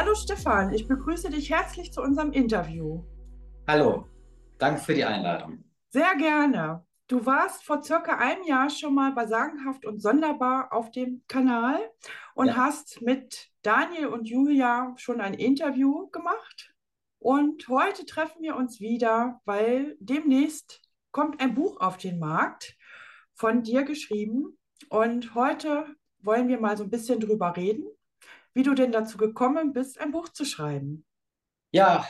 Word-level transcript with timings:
Hallo 0.00 0.14
Stefan, 0.14 0.72
ich 0.72 0.86
begrüße 0.86 1.28
dich 1.28 1.50
herzlich 1.50 1.92
zu 1.92 2.00
unserem 2.00 2.30
Interview. 2.30 3.02
Hallo, 3.66 4.06
danke 4.56 4.80
für 4.80 4.94
die 4.94 5.04
Einladung. 5.04 5.64
Sehr 5.88 6.14
gerne. 6.14 6.86
Du 7.08 7.26
warst 7.26 7.64
vor 7.64 7.82
circa 7.82 8.16
einem 8.16 8.44
Jahr 8.44 8.70
schon 8.70 8.94
mal 8.94 9.10
bei 9.10 9.26
Sagenhaft 9.26 9.84
und 9.84 10.00
Sonderbar 10.00 10.72
auf 10.72 10.92
dem 10.92 11.22
Kanal 11.26 11.80
und 12.36 12.46
Ja, 12.46 12.54
hast 12.54 13.02
mit 13.02 13.50
Daniel 13.62 14.06
und 14.06 14.28
Julia 14.28 14.94
schon 14.98 15.20
ein 15.20 15.34
Interview 15.34 16.08
gemacht. 16.10 16.72
Und 17.18 17.66
heute 17.66 18.06
treffen 18.06 18.40
wir 18.40 18.54
uns 18.54 18.78
wieder, 18.78 19.40
weil 19.46 19.96
demnächst 19.98 20.80
kommt 21.10 21.40
ein 21.40 21.56
Buch 21.56 21.80
auf 21.80 21.96
den 21.96 22.20
Markt, 22.20 22.76
von 23.34 23.64
dir 23.64 23.82
geschrieben. 23.82 24.56
Und 24.90 25.34
heute 25.34 25.86
wollen 26.20 26.46
wir 26.46 26.60
mal 26.60 26.76
so 26.76 26.84
ein 26.84 26.90
bisschen 26.90 27.18
drüber 27.18 27.56
reden, 27.56 27.88
wie 28.54 28.62
du 28.62 28.74
denn 28.74 28.92
dazu 28.92 29.18
gekommen 29.18 29.72
bist, 29.72 30.00
ein 30.00 30.12
Buch 30.12 30.28
zu 30.28 30.44
schreiben. 30.44 31.04
ja, 31.72 32.06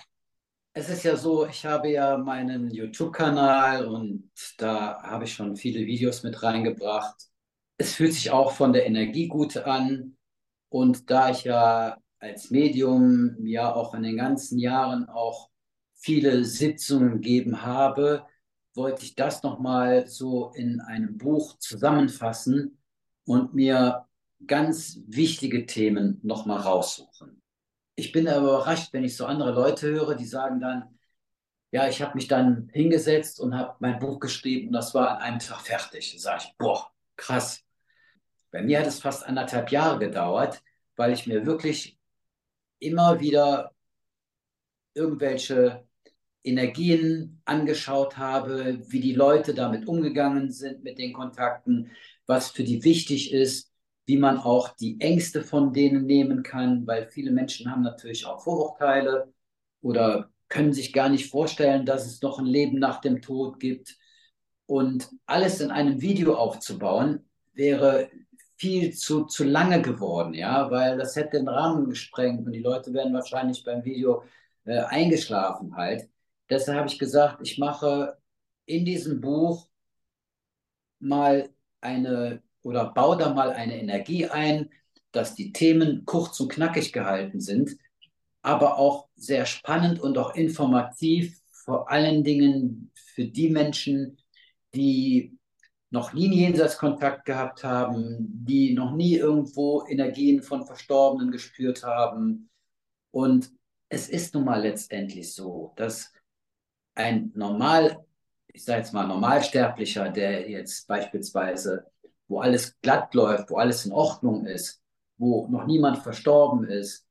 es 0.73 0.89
ist 0.91 1.05
ja 1.05 1.17
so, 1.17 1.47
ich 1.47 1.67
habe 1.67 1.91
ja 1.91 2.19
meinen 2.19 2.71
YouTube-Kanal 2.71 3.87
und 3.87 4.31
da 4.59 5.03
habe 5.03 5.25
ich 5.25 5.35
schon 5.35 5.57
viele 5.57 5.81
Videos 5.87 6.23
mit 6.23 6.43
reingebracht. 6.43 7.17
Es 7.79 7.95
fühlt 7.95 8.13
sich 8.15 8.31
auch 8.31 8.53
von 8.53 8.73
der 8.73 8.87
Energie 8.87 9.29
gut 9.29 9.57
an 9.59 10.17
und 10.71 11.11
da 11.11 11.31
ich 11.31 11.45
ja 11.45 11.99
als 12.21 12.51
Medium 12.51 13.47
ja 13.47 13.73
auch 13.75 13.95
in 13.95 14.03
den 14.05 14.17
ganzen 14.17 14.59
Jahren 14.59 15.09
auch 15.09 15.51
viele 15.95 16.45
Sitzungen 16.45 17.13
gegeben 17.15 17.63
habe, 17.63 18.27
wollte 18.75 19.05
ich 19.05 19.15
das 19.17 19.43
nochmal 19.43 20.07
so 20.09 20.53
in 20.55 20.81
einem 20.81 21.19
Buch 21.19 21.59
zusammenfassen 21.59 22.79
und 23.25 23.55
mir 23.55 24.08
ganz 24.47 25.01
wichtige 25.07 25.67
Themen 25.67 26.21
nochmal 26.23 26.61
raussuchen. 26.61 27.43
Ich 27.97 28.13
bin 28.13 28.29
aber 28.29 28.47
überrascht, 28.47 28.93
wenn 28.93 29.05
ich 29.05 29.17
so 29.17 29.27
andere 29.27 29.53
Leute 29.53 29.89
höre, 29.89 30.15
die 30.15 30.25
sagen 30.25 30.61
dann, 30.61 30.99
ja, 31.71 31.89
ich 31.89 32.01
habe 32.01 32.15
mich 32.15 32.29
dann 32.29 32.71
hingesetzt 32.73 33.41
und 33.41 33.57
habe 33.57 33.77
mein 33.81 33.99
Buch 33.99 34.21
geschrieben 34.21 34.69
und 34.69 34.73
das 34.75 34.95
war 34.95 35.17
an 35.17 35.23
einem 35.23 35.39
Tag 35.39 35.61
fertig. 35.61 36.13
Da 36.15 36.19
sage 36.19 36.45
ich, 36.45 36.57
boah, 36.57 36.91
krass. 37.17 37.63
Bei 38.51 38.63
mir 38.63 38.81
hat 38.81 38.87
es 38.87 39.01
fast 39.01 39.27
anderthalb 39.27 39.71
Jahre 39.71 39.99
gedauert, 39.99 40.63
weil 40.97 41.13
ich 41.13 41.27
mir 41.27 41.45
wirklich 41.45 41.99
immer 42.79 43.21
wieder 43.21 43.75
irgendwelche 44.95 45.87
Energien 46.43 47.43
angeschaut 47.45 48.17
habe, 48.17 48.79
wie 48.91 49.01
die 49.01 49.15
Leute 49.15 49.55
damit 49.55 49.87
umgegangen 49.87 50.51
sind 50.51 50.83
mit 50.83 50.99
den 50.99 51.13
Kontakten, 51.13 51.91
was 52.27 52.51
für 52.51 52.65
die 52.65 52.85
wichtig 52.85 53.33
ist, 53.33 53.71
wie 54.09 54.17
man 54.17 54.39
auch 54.39 54.71
die 54.71 54.99
Ängste 55.03 55.43
von 55.43 55.75
denen 55.75 56.07
nehmen 56.07 56.43
kann, 56.43 56.87
weil 56.87 57.09
viele 57.11 57.31
Menschen 57.31 57.71
haben 57.71 57.83
natürlich 57.83 58.25
auch 58.25 58.43
Vorurteile 58.43 59.35
oder 59.83 60.31
können 60.49 60.73
sich 60.73 60.95
gar 60.95 61.11
nicht 61.11 61.31
vorstellen, 61.31 61.85
dass 61.85 62.07
es 62.07 62.23
noch 62.23 62.39
ein 62.39 62.47
Leben 62.47 62.79
nach 62.79 63.03
dem 63.03 63.21
Tod 63.21 63.61
gibt. 63.61 63.99
Und 64.65 65.11
alles 65.27 65.61
in 65.61 65.71
einem 65.71 66.01
Video 66.01 66.37
aufzubauen, 66.37 67.29
wäre 67.53 68.09
viel 68.57 68.95
zu, 68.95 69.27
zu 69.27 69.45
lange 69.45 69.83
geworden, 69.83 70.33
ja, 70.33 70.71
weil 70.71 70.97
das 70.97 71.15
hätte 71.15 71.37
den 71.37 71.49
Rahmen 71.49 71.91
gesprengt 71.91 72.47
und 72.47 72.53
die 72.53 72.63
Leute 72.63 72.95
wären 72.95 73.13
wahrscheinlich 73.13 73.63
beim 73.63 73.85
Video 73.85 74.25
äh, 74.65 74.79
eingeschlafen 74.79 75.77
halt. 75.77 76.09
Deshalb 76.49 76.79
habe 76.79 76.89
ich 76.89 76.99
gesagt, 76.99 77.41
ich 77.43 77.59
mache 77.59 78.17
in 78.65 78.87
diesem 78.87 79.21
Buch 79.21 79.69
mal 80.99 81.51
eine 81.83 82.43
oder 82.69 82.93
baue 82.93 83.17
da 83.17 83.33
mal 83.33 83.51
eine 83.51 83.81
Energie 83.81 84.27
ein, 84.27 84.69
dass 85.11 85.35
die 85.35 85.53
Themen 85.53 86.05
kurz 86.05 86.39
und 86.39 86.53
knackig 86.53 86.93
gehalten 86.93 87.41
sind, 87.41 87.79
aber 88.43 88.77
auch 88.77 89.09
sehr 89.17 89.47
spannend 89.47 90.01
und 90.01 90.19
auch 90.19 90.35
informativ, 90.35 91.41
vor 91.51 91.91
allen 91.91 92.25
Dingen 92.25 92.93
für 92.95 93.25
die 93.25 93.49
Menschen, 93.49 94.19
die 94.75 95.39
noch 95.89 96.13
nie 96.13 96.27
einen 96.27 96.35
Jenseitskontakt 96.35 97.25
gehabt 97.25 97.65
haben, 97.65 98.17
die 98.45 98.75
noch 98.75 98.95
nie 98.95 99.17
irgendwo 99.17 99.87
Energien 99.89 100.43
von 100.43 100.67
Verstorbenen 100.67 101.31
gespürt 101.31 101.83
haben. 101.85 102.51
Und 103.11 103.51
es 103.89 104.11
ist 104.11 104.35
nun 104.35 104.45
mal 104.45 104.61
letztendlich 104.61 105.35
so, 105.35 105.73
dass 105.77 106.13
ein 106.95 107.33
normal, 107.35 108.05
ich 108.49 108.63
sage 108.63 108.81
jetzt 108.81 108.93
mal 108.93 109.07
Normalsterblicher, 109.07 110.11
der 110.11 110.51
jetzt 110.51 110.87
beispielsweise, 110.87 111.87
wo 112.29 112.41
alles 112.41 112.79
glatt 112.81 113.15
läuft, 113.15 113.51
wo 113.51 113.57
alles 113.57 113.87
in 113.87 113.93
Ordnung 113.93 114.47
ist, 114.47 114.83
wo 115.17 115.47
noch 115.49 115.67
niemand 115.67 115.99
verstorben 115.99 116.65
ist, 116.69 117.07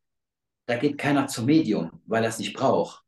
da 0.67 0.77
geht 0.77 0.97
keiner 0.97 1.27
zum 1.27 1.45
Medium, 1.45 2.01
weil 2.05 2.23
er 2.23 2.29
es 2.29 2.39
nicht 2.39 2.53
braucht. 2.53 3.03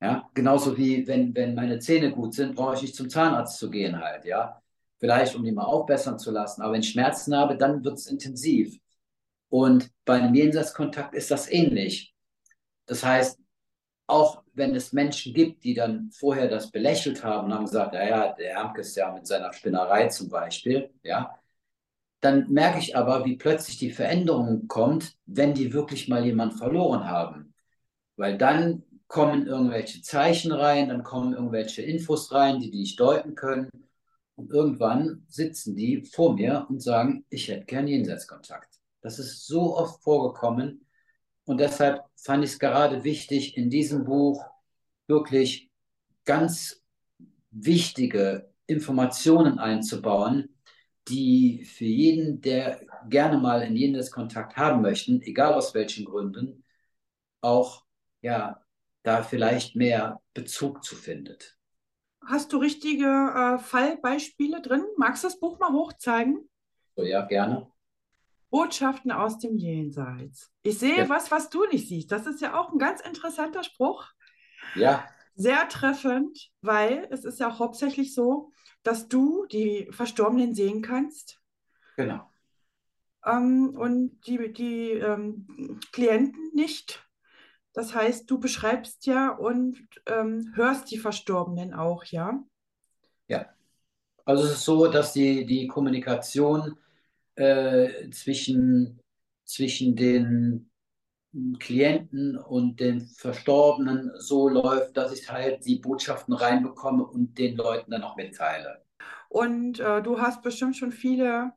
Ja, 0.00 0.28
genauso 0.34 0.76
wie 0.76 1.06
wenn, 1.06 1.34
wenn 1.34 1.54
meine 1.54 1.78
Zähne 1.78 2.10
gut 2.12 2.34
sind, 2.34 2.54
brauche 2.54 2.74
ich 2.74 2.82
nicht 2.82 2.96
zum 2.96 3.08
Zahnarzt 3.08 3.58
zu 3.58 3.70
gehen 3.70 3.98
halt, 3.98 4.24
ja. 4.24 4.60
Vielleicht, 4.98 5.34
um 5.34 5.44
die 5.44 5.52
mal 5.52 5.64
aufbessern 5.64 6.18
zu 6.18 6.30
lassen. 6.30 6.62
Aber 6.62 6.72
wenn 6.72 6.80
ich 6.80 6.90
Schmerzen 6.90 7.36
habe, 7.36 7.56
dann 7.56 7.84
wird 7.84 7.98
es 7.98 8.06
intensiv. 8.06 8.78
Und 9.48 9.90
bei 10.04 10.14
einem 10.14 10.34
Jenseitskontakt 10.34 11.14
ist 11.14 11.30
das 11.30 11.50
ähnlich. 11.50 12.14
Das 12.86 13.04
heißt, 13.04 13.38
auch 14.06 14.42
wenn 14.54 14.74
es 14.74 14.92
Menschen 14.92 15.34
gibt, 15.34 15.64
die 15.64 15.74
dann 15.74 16.10
vorher 16.12 16.48
das 16.48 16.70
belächelt 16.70 17.24
haben 17.24 17.46
und 17.46 17.54
haben 17.54 17.64
gesagt, 17.64 17.94
ja, 17.94 18.04
ja, 18.06 18.32
der 18.32 18.54
Hermke 18.54 18.82
ja 18.94 19.12
mit 19.12 19.26
seiner 19.26 19.52
Spinnerei 19.52 20.08
zum 20.08 20.28
Beispiel, 20.28 20.90
ja, 21.02 21.38
dann 22.20 22.50
merke 22.50 22.78
ich 22.78 22.96
aber, 22.96 23.24
wie 23.24 23.36
plötzlich 23.36 23.78
die 23.78 23.90
Veränderung 23.90 24.68
kommt, 24.68 25.16
wenn 25.26 25.54
die 25.54 25.72
wirklich 25.72 26.08
mal 26.08 26.24
jemanden 26.24 26.56
verloren 26.56 27.08
haben. 27.08 27.54
Weil 28.16 28.38
dann 28.38 28.84
kommen 29.08 29.46
irgendwelche 29.46 30.02
Zeichen 30.02 30.52
rein, 30.52 30.88
dann 30.88 31.04
kommen 31.04 31.34
irgendwelche 31.34 31.82
Infos 31.82 32.32
rein, 32.32 32.60
die 32.60 32.70
die 32.70 32.80
nicht 32.80 32.98
deuten 32.98 33.34
können. 33.34 33.70
Und 34.34 34.50
irgendwann 34.50 35.24
sitzen 35.28 35.76
die 35.76 36.02
vor 36.04 36.34
mir 36.34 36.66
und 36.68 36.82
sagen, 36.82 37.24
ich 37.30 37.48
hätte 37.48 37.64
gern 37.66 37.86
Jenseitskontakt. 37.86 38.80
Das 39.02 39.18
ist 39.18 39.46
so 39.46 39.76
oft 39.76 40.02
vorgekommen, 40.02 40.85
und 41.46 41.58
deshalb 41.58 42.04
fand 42.16 42.44
ich 42.44 42.50
es 42.50 42.58
gerade 42.58 43.04
wichtig, 43.04 43.56
in 43.56 43.70
diesem 43.70 44.04
Buch 44.04 44.44
wirklich 45.06 45.70
ganz 46.24 46.82
wichtige 47.50 48.52
Informationen 48.66 49.58
einzubauen, 49.58 50.56
die 51.08 51.64
für 51.64 51.84
jeden, 51.84 52.40
der 52.40 52.80
gerne 53.08 53.38
mal 53.38 53.62
in 53.62 53.76
jenes 53.76 54.10
Kontakt 54.10 54.56
haben 54.56 54.82
möchten, 54.82 55.22
egal 55.22 55.54
aus 55.54 55.72
welchen 55.72 56.04
Gründen, 56.04 56.64
auch 57.40 57.84
ja, 58.22 58.60
da 59.04 59.22
vielleicht 59.22 59.76
mehr 59.76 60.20
Bezug 60.34 60.82
zu 60.82 60.96
findet. 60.96 61.56
Hast 62.26 62.52
du 62.52 62.56
richtige 62.56 63.06
äh, 63.06 63.58
Fallbeispiele 63.58 64.60
drin? 64.60 64.84
Magst 64.96 65.22
du 65.22 65.28
das 65.28 65.38
Buch 65.38 65.60
mal 65.60 65.72
hochzeigen? 65.72 66.48
So, 66.96 67.04
ja, 67.04 67.24
gerne. 67.24 67.70
Botschaften 68.50 69.12
aus 69.12 69.38
dem 69.38 69.56
Jenseits. 69.56 70.52
Ich 70.62 70.78
sehe 70.78 70.96
Ja, 70.96 71.08
was, 71.08 71.30
was 71.30 71.50
du 71.50 71.64
nicht 71.66 71.88
siehst. 71.88 72.12
Das 72.12 72.26
ist 72.26 72.40
ja 72.40 72.58
auch 72.58 72.72
ein 72.72 72.78
ganz 72.78 73.00
interessanter 73.00 73.62
Spruch. 73.64 74.06
ja, 74.74 75.04
Sehr 75.34 75.68
treffend, 75.68 76.50
weil 76.62 77.08
es 77.10 77.24
ist 77.24 77.40
ja 77.40 77.48
auch 77.50 77.58
hauptsächlich 77.58 78.14
so, 78.14 78.52
dass 78.82 79.08
du 79.08 79.46
die 79.46 79.88
Verstorbenen 79.90 80.54
sehen 80.54 80.82
kannst 80.82 81.40
genau. 81.96 82.30
ähm, 83.24 83.74
und 83.76 84.20
die, 84.26 84.52
die 84.52 84.92
ähm, 84.92 85.80
Klienten 85.92 86.52
nicht. 86.54 87.02
Das 87.74 87.94
heißt, 87.94 88.30
du 88.30 88.38
beschreibst 88.40 89.06
ja 89.06 89.30
und 89.30 89.86
ähm, 90.06 90.52
hörst 90.54 90.90
die 90.90 90.98
Verstorbenen 90.98 91.74
auch, 91.74 92.04
ja? 92.04 92.42
Ja. 93.28 93.46
Also 94.24 94.44
es 94.44 94.52
ist 94.52 94.64
so, 94.64 94.88
dass 94.88 95.12
die, 95.12 95.46
die 95.46 95.68
Kommunikation 95.68 96.78
äh, 97.36 98.10
zwischen, 98.10 99.00
zwischen 99.44 99.96
den 99.96 100.70
Klienten 101.58 102.36
und 102.38 102.80
den 102.80 103.06
Verstorbenen 103.06 104.10
so 104.18 104.48
läuft, 104.48 104.96
dass 104.96 105.12
ich 105.12 105.30
halt 105.30 105.64
die 105.66 105.76
Botschaften 105.76 106.34
reinbekomme 106.34 107.04
und 107.04 107.38
den 107.38 107.56
Leuten 107.56 107.90
dann 107.90 108.02
auch 108.02 108.16
mitteile. 108.16 108.82
Und 109.28 109.80
äh, 109.80 110.02
du 110.02 110.20
hast 110.20 110.42
bestimmt 110.42 110.76
schon 110.76 110.92
viele 110.92 111.52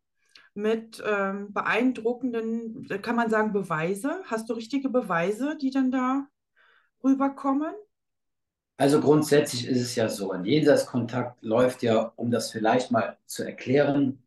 mit 0.54 1.02
ähm, 1.06 1.54
beeindruckenden, 1.54 2.88
kann 3.02 3.16
man 3.16 3.30
sagen, 3.30 3.54
Beweise. 3.54 4.22
Hast 4.26 4.50
du 4.50 4.54
richtige 4.54 4.90
Beweise, 4.90 5.58
die 5.58 5.72
dann 5.72 5.92
da 5.92 6.28
rüberkommen? 7.04 7.74
Also 8.78 9.00
grundsätzlich 9.00 9.68
ist 9.68 9.81
es 9.81 9.96
ja 9.96 10.10
so, 10.10 10.31
ein 10.31 10.46
Jenseitskontakt 10.46 11.42
läuft 11.42 11.84
ja, 11.84 12.14
um 12.16 12.31
das 12.31 12.52
vielleicht 12.52 12.92
mal 12.92 13.18
zu 13.26 13.44
erklären, 13.44 14.24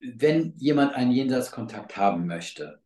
wenn 0.00 0.54
jemand 0.58 0.94
einen 0.94 1.12
Jenseitskontakt 1.12 1.96
haben 1.96 2.26
möchte, 2.26 2.80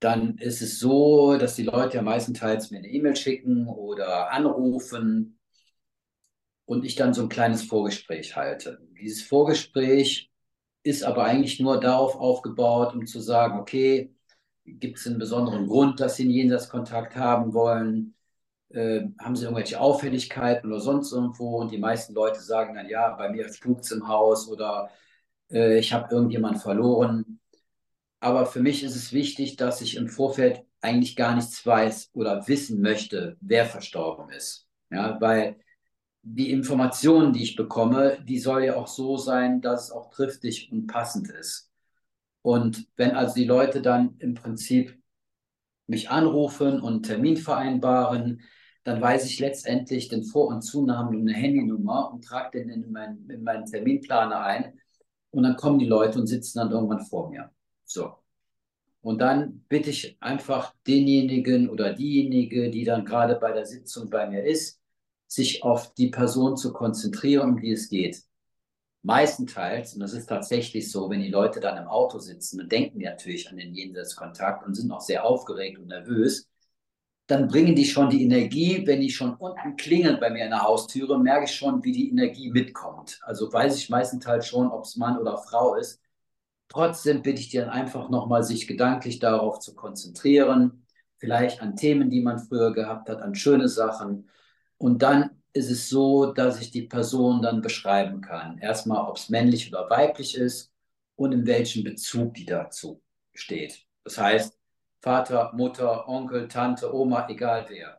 dann 0.00 0.38
ist 0.38 0.62
es 0.62 0.78
so, 0.78 1.36
dass 1.36 1.56
die 1.56 1.62
Leute 1.64 1.96
ja 1.98 2.02
meistenteils 2.02 2.70
mir 2.70 2.78
eine 2.78 2.88
E-Mail 2.88 3.16
schicken 3.16 3.68
oder 3.68 4.30
anrufen 4.32 5.38
und 6.64 6.84
ich 6.84 6.94
dann 6.94 7.14
so 7.14 7.22
ein 7.22 7.28
kleines 7.28 7.64
Vorgespräch 7.64 8.36
halte. 8.36 8.80
Dieses 9.00 9.22
Vorgespräch 9.22 10.30
ist 10.82 11.02
aber 11.04 11.24
eigentlich 11.24 11.60
nur 11.60 11.80
darauf 11.80 12.16
aufgebaut, 12.16 12.94
um 12.94 13.06
zu 13.06 13.20
sagen, 13.20 13.58
okay, 13.60 14.14
Gibt 14.78 14.98
es 14.98 15.06
einen 15.06 15.18
besonderen 15.18 15.66
Grund, 15.66 16.00
dass 16.00 16.16
sie 16.16 16.24
einen 16.24 16.32
Jenseitskontakt 16.32 17.16
haben 17.16 17.54
wollen? 17.54 18.14
Äh, 18.70 19.02
haben 19.18 19.34
sie 19.36 19.44
irgendwelche 19.44 19.80
Auffälligkeiten 19.80 20.70
oder 20.70 20.80
sonst 20.80 21.12
irgendwo? 21.12 21.58
Und 21.58 21.72
die 21.72 21.78
meisten 21.78 22.14
Leute 22.14 22.40
sagen 22.40 22.74
dann, 22.74 22.88
ja, 22.88 23.10
bei 23.16 23.30
mir 23.30 23.52
spukt 23.52 23.84
es 23.84 23.90
im 23.92 24.06
Haus 24.08 24.48
oder 24.48 24.90
äh, 25.50 25.78
ich 25.78 25.92
habe 25.92 26.14
irgendjemand 26.14 26.58
verloren. 26.62 27.40
Aber 28.20 28.46
für 28.46 28.60
mich 28.60 28.82
ist 28.82 28.96
es 28.96 29.12
wichtig, 29.12 29.56
dass 29.56 29.80
ich 29.80 29.96
im 29.96 30.08
Vorfeld 30.08 30.62
eigentlich 30.80 31.16
gar 31.16 31.34
nichts 31.34 31.64
weiß 31.64 32.10
oder 32.14 32.46
wissen 32.48 32.80
möchte, 32.80 33.36
wer 33.40 33.66
verstorben 33.66 34.30
ist. 34.30 34.66
Ja, 34.90 35.20
weil 35.20 35.56
die 36.22 36.50
Informationen, 36.50 37.32
die 37.32 37.42
ich 37.42 37.56
bekomme, 37.56 38.18
die 38.24 38.38
soll 38.38 38.64
ja 38.64 38.76
auch 38.76 38.88
so 38.88 39.16
sein, 39.16 39.60
dass 39.60 39.84
es 39.84 39.90
auch 39.90 40.10
triftig 40.10 40.70
und 40.70 40.86
passend 40.86 41.30
ist. 41.30 41.70
Und 42.42 42.86
wenn 42.96 43.12
also 43.12 43.34
die 43.34 43.44
Leute 43.44 43.82
dann 43.82 44.16
im 44.18 44.34
Prinzip 44.34 44.98
mich 45.86 46.10
anrufen 46.10 46.80
und 46.80 46.92
einen 46.92 47.02
Termin 47.02 47.36
vereinbaren, 47.36 48.42
dann 48.84 49.00
weiß 49.00 49.26
ich 49.26 49.38
letztendlich 49.40 50.08
den 50.08 50.24
Vor- 50.24 50.48
und 50.48 50.62
Zunamen 50.62 51.14
und 51.14 51.28
eine 51.28 51.36
Handynummer 51.36 52.10
und 52.12 52.24
trage 52.24 52.58
den 52.58 52.70
in, 52.70 52.92
mein, 52.92 53.28
in 53.28 53.42
meinen 53.42 53.66
Terminplaner 53.66 54.40
ein. 54.40 54.80
Und 55.30 55.44
dann 55.44 55.56
kommen 55.56 55.78
die 55.78 55.86
Leute 55.86 56.18
und 56.18 56.26
sitzen 56.26 56.58
dann 56.58 56.70
irgendwann 56.70 57.04
vor 57.04 57.30
mir. 57.30 57.50
So. 57.84 58.14
Und 59.02 59.18
dann 59.20 59.64
bitte 59.68 59.90
ich 59.90 60.16
einfach 60.20 60.74
denjenigen 60.86 61.70
oder 61.70 61.94
diejenige, 61.94 62.70
die 62.70 62.84
dann 62.84 63.04
gerade 63.04 63.36
bei 63.36 63.52
der 63.52 63.64
Sitzung 63.64 64.10
bei 64.10 64.28
mir 64.28 64.44
ist, 64.44 64.80
sich 65.26 65.62
auf 65.62 65.94
die 65.94 66.08
Person 66.08 66.56
zu 66.56 66.72
konzentrieren, 66.72 67.50
um 67.50 67.60
die 67.60 67.72
es 67.72 67.88
geht. 67.88 68.22
Meistenteils, 69.02 69.94
und 69.94 70.00
das 70.00 70.12
ist 70.12 70.26
tatsächlich 70.26 70.90
so, 70.90 71.08
wenn 71.08 71.20
die 71.20 71.30
Leute 71.30 71.60
dann 71.60 71.78
im 71.78 71.88
Auto 71.88 72.18
sitzen 72.18 72.60
und 72.60 72.70
denken 72.70 72.98
natürlich 72.98 73.48
an 73.48 73.56
den 73.56 73.72
Jenseitskontakt 73.72 74.66
und 74.66 74.74
sind 74.74 74.90
auch 74.90 75.00
sehr 75.00 75.24
aufgeregt 75.24 75.78
und 75.78 75.86
nervös, 75.86 76.49
dann 77.30 77.48
bringen 77.48 77.76
die 77.76 77.84
schon 77.84 78.10
die 78.10 78.24
Energie, 78.24 78.86
wenn 78.86 79.00
die 79.00 79.10
schon 79.10 79.34
unten 79.36 79.76
klingeln 79.76 80.18
bei 80.18 80.30
mir 80.30 80.44
in 80.44 80.50
der 80.50 80.62
Haustüre, 80.62 81.18
merke 81.18 81.44
ich 81.44 81.54
schon, 81.54 81.84
wie 81.84 81.92
die 81.92 82.10
Energie 82.10 82.50
mitkommt. 82.50 83.20
Also 83.22 83.52
weiß 83.52 83.76
ich 83.76 83.88
meistenteils 83.88 84.46
schon, 84.46 84.68
ob 84.68 84.84
es 84.84 84.96
Mann 84.96 85.18
oder 85.18 85.38
Frau 85.38 85.74
ist. 85.76 86.00
Trotzdem 86.68 87.22
bitte 87.22 87.40
ich 87.40 87.48
dir 87.48 87.72
einfach 87.72 88.10
nochmal, 88.10 88.42
sich 88.44 88.66
gedanklich 88.66 89.18
darauf 89.18 89.60
zu 89.60 89.74
konzentrieren, 89.74 90.86
vielleicht 91.18 91.60
an 91.60 91.76
Themen, 91.76 92.10
die 92.10 92.20
man 92.20 92.38
früher 92.38 92.72
gehabt 92.72 93.08
hat, 93.08 93.22
an 93.22 93.34
schöne 93.34 93.68
Sachen. 93.68 94.28
Und 94.78 95.02
dann 95.02 95.30
ist 95.52 95.70
es 95.70 95.88
so, 95.88 96.32
dass 96.32 96.60
ich 96.60 96.70
die 96.70 96.82
Person 96.82 97.42
dann 97.42 97.60
beschreiben 97.60 98.20
kann. 98.20 98.58
Erstmal, 98.58 99.08
ob 99.08 99.16
es 99.16 99.28
männlich 99.28 99.68
oder 99.72 99.88
weiblich 99.90 100.36
ist 100.36 100.72
und 101.16 101.32
in 101.32 101.46
welchem 101.46 101.84
Bezug 101.84 102.34
die 102.34 102.46
dazu 102.46 103.02
steht. 103.34 103.86
Das 104.04 104.18
heißt, 104.18 104.59
Vater, 105.00 105.52
Mutter, 105.54 106.08
Onkel, 106.08 106.48
Tante, 106.48 106.94
Oma, 106.94 107.28
egal 107.28 107.66
wer. 107.68 107.98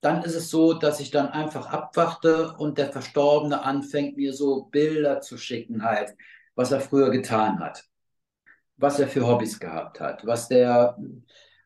Dann 0.00 0.22
ist 0.22 0.34
es 0.34 0.50
so, 0.50 0.74
dass 0.74 1.00
ich 1.00 1.10
dann 1.10 1.28
einfach 1.28 1.66
abwachte 1.66 2.54
und 2.58 2.78
der 2.78 2.92
Verstorbene 2.92 3.62
anfängt, 3.62 4.16
mir 4.16 4.32
so 4.34 4.64
Bilder 4.64 5.20
zu 5.20 5.38
schicken, 5.38 5.82
halt, 5.82 6.14
was 6.54 6.72
er 6.72 6.80
früher 6.80 7.10
getan 7.10 7.58
hat, 7.60 7.84
was 8.76 8.98
er 8.98 9.08
für 9.08 9.26
Hobbys 9.26 9.58
gehabt 9.58 10.00
hat, 10.00 10.26
was 10.26 10.48
der, 10.48 10.96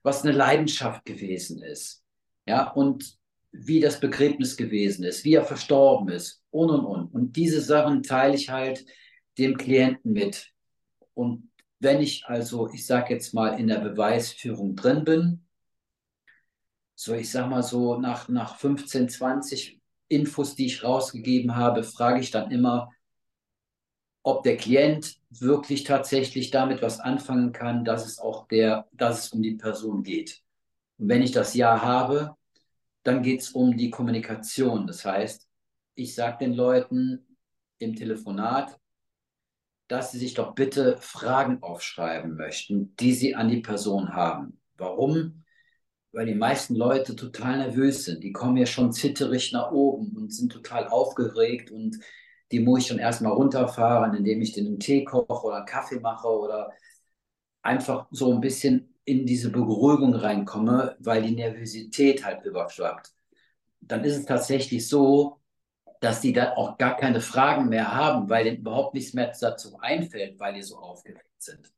was 0.02 0.22
eine 0.22 0.32
Leidenschaft 0.32 1.04
gewesen 1.04 1.62
ist. 1.62 2.04
Ja, 2.46 2.70
und 2.70 3.18
wie 3.52 3.80
das 3.80 4.00
Begräbnis 4.00 4.56
gewesen 4.56 5.04
ist, 5.04 5.24
wie 5.24 5.34
er 5.34 5.44
verstorben 5.44 6.08
ist 6.10 6.42
und 6.50 6.70
und 6.70 6.84
und. 6.84 7.14
Und 7.14 7.36
diese 7.36 7.60
Sachen 7.60 8.02
teile 8.02 8.34
ich 8.34 8.50
halt 8.50 8.84
dem 9.36 9.56
Klienten 9.56 10.12
mit. 10.12 10.52
Und 11.14 11.50
wenn 11.80 12.00
ich 12.00 12.26
also, 12.26 12.68
ich 12.72 12.86
sage 12.86 13.14
jetzt 13.14 13.34
mal, 13.34 13.58
in 13.58 13.68
der 13.68 13.80
Beweisführung 13.80 14.74
drin 14.76 15.04
bin, 15.04 15.44
so 16.94 17.14
ich 17.14 17.30
sage 17.30 17.48
mal 17.48 17.62
so 17.62 17.98
nach, 17.98 18.28
nach 18.28 18.56
15, 18.56 19.08
20 19.08 19.80
Infos, 20.08 20.54
die 20.54 20.66
ich 20.66 20.82
rausgegeben 20.82 21.54
habe, 21.54 21.84
frage 21.84 22.20
ich 22.20 22.30
dann 22.30 22.50
immer, 22.50 22.90
ob 24.22 24.42
der 24.42 24.56
Klient 24.56 25.18
wirklich 25.30 25.84
tatsächlich 25.84 26.50
damit 26.50 26.82
was 26.82 27.00
anfangen 27.00 27.52
kann, 27.52 27.84
dass 27.84 28.04
es 28.04 28.18
auch 28.18 28.48
der, 28.48 28.88
dass 28.92 29.26
es 29.26 29.32
um 29.32 29.42
die 29.42 29.54
Person 29.54 30.02
geht. 30.02 30.42
Und 30.98 31.08
wenn 31.08 31.22
ich 31.22 31.32
das 31.32 31.54
Ja 31.54 31.80
habe, 31.82 32.36
dann 33.04 33.22
geht 33.22 33.40
es 33.40 33.50
um 33.50 33.76
die 33.76 33.90
Kommunikation. 33.90 34.86
Das 34.86 35.04
heißt, 35.04 35.48
ich 35.94 36.14
sage 36.14 36.38
den 36.38 36.54
Leuten 36.54 37.36
im 37.78 37.94
Telefonat, 37.94 38.77
dass 39.88 40.12
sie 40.12 40.18
sich 40.18 40.34
doch 40.34 40.54
bitte 40.54 40.98
Fragen 41.00 41.62
aufschreiben 41.62 42.36
möchten, 42.36 42.94
die 42.96 43.12
sie 43.12 43.34
an 43.34 43.48
die 43.48 43.60
Person 43.60 44.14
haben. 44.14 44.60
Warum? 44.76 45.44
Weil 46.12 46.26
die 46.26 46.34
meisten 46.34 46.74
Leute 46.74 47.16
total 47.16 47.58
nervös 47.58 48.04
sind. 48.04 48.22
Die 48.22 48.32
kommen 48.32 48.56
ja 48.56 48.66
schon 48.66 48.92
zitterig 48.92 49.52
nach 49.52 49.72
oben 49.72 50.16
und 50.16 50.32
sind 50.32 50.52
total 50.52 50.88
aufgeregt 50.88 51.70
und 51.70 51.98
die 52.52 52.60
muss 52.60 52.82
ich 52.82 52.88
dann 52.88 52.98
erstmal 52.98 53.32
runterfahren, 53.32 54.14
indem 54.14 54.40
ich 54.40 54.52
den 54.52 54.78
Tee 54.78 55.04
koche 55.04 55.46
oder 55.46 55.56
einen 55.56 55.66
Kaffee 55.66 56.00
mache 56.00 56.28
oder 56.28 56.72
einfach 57.62 58.06
so 58.10 58.32
ein 58.32 58.40
bisschen 58.40 58.94
in 59.04 59.26
diese 59.26 59.50
Beruhigung 59.50 60.14
reinkomme, 60.14 60.96
weil 61.00 61.22
die 61.22 61.34
Nervosität 61.34 62.24
halt 62.24 62.44
überschwappt. 62.44 63.12
Dann 63.80 64.04
ist 64.04 64.16
es 64.16 64.26
tatsächlich 64.26 64.86
so, 64.88 65.37
dass 66.00 66.20
die 66.20 66.32
dann 66.32 66.52
auch 66.52 66.78
gar 66.78 66.96
keine 66.96 67.20
Fragen 67.20 67.68
mehr 67.68 67.94
haben, 67.94 68.28
weil 68.28 68.46
ihnen 68.46 68.58
überhaupt 68.58 68.94
nichts 68.94 69.14
mehr 69.14 69.32
dazu 69.40 69.78
einfällt, 69.80 70.38
weil 70.38 70.54
die 70.54 70.62
so 70.62 70.78
aufgeregt 70.78 71.26
sind. 71.38 71.72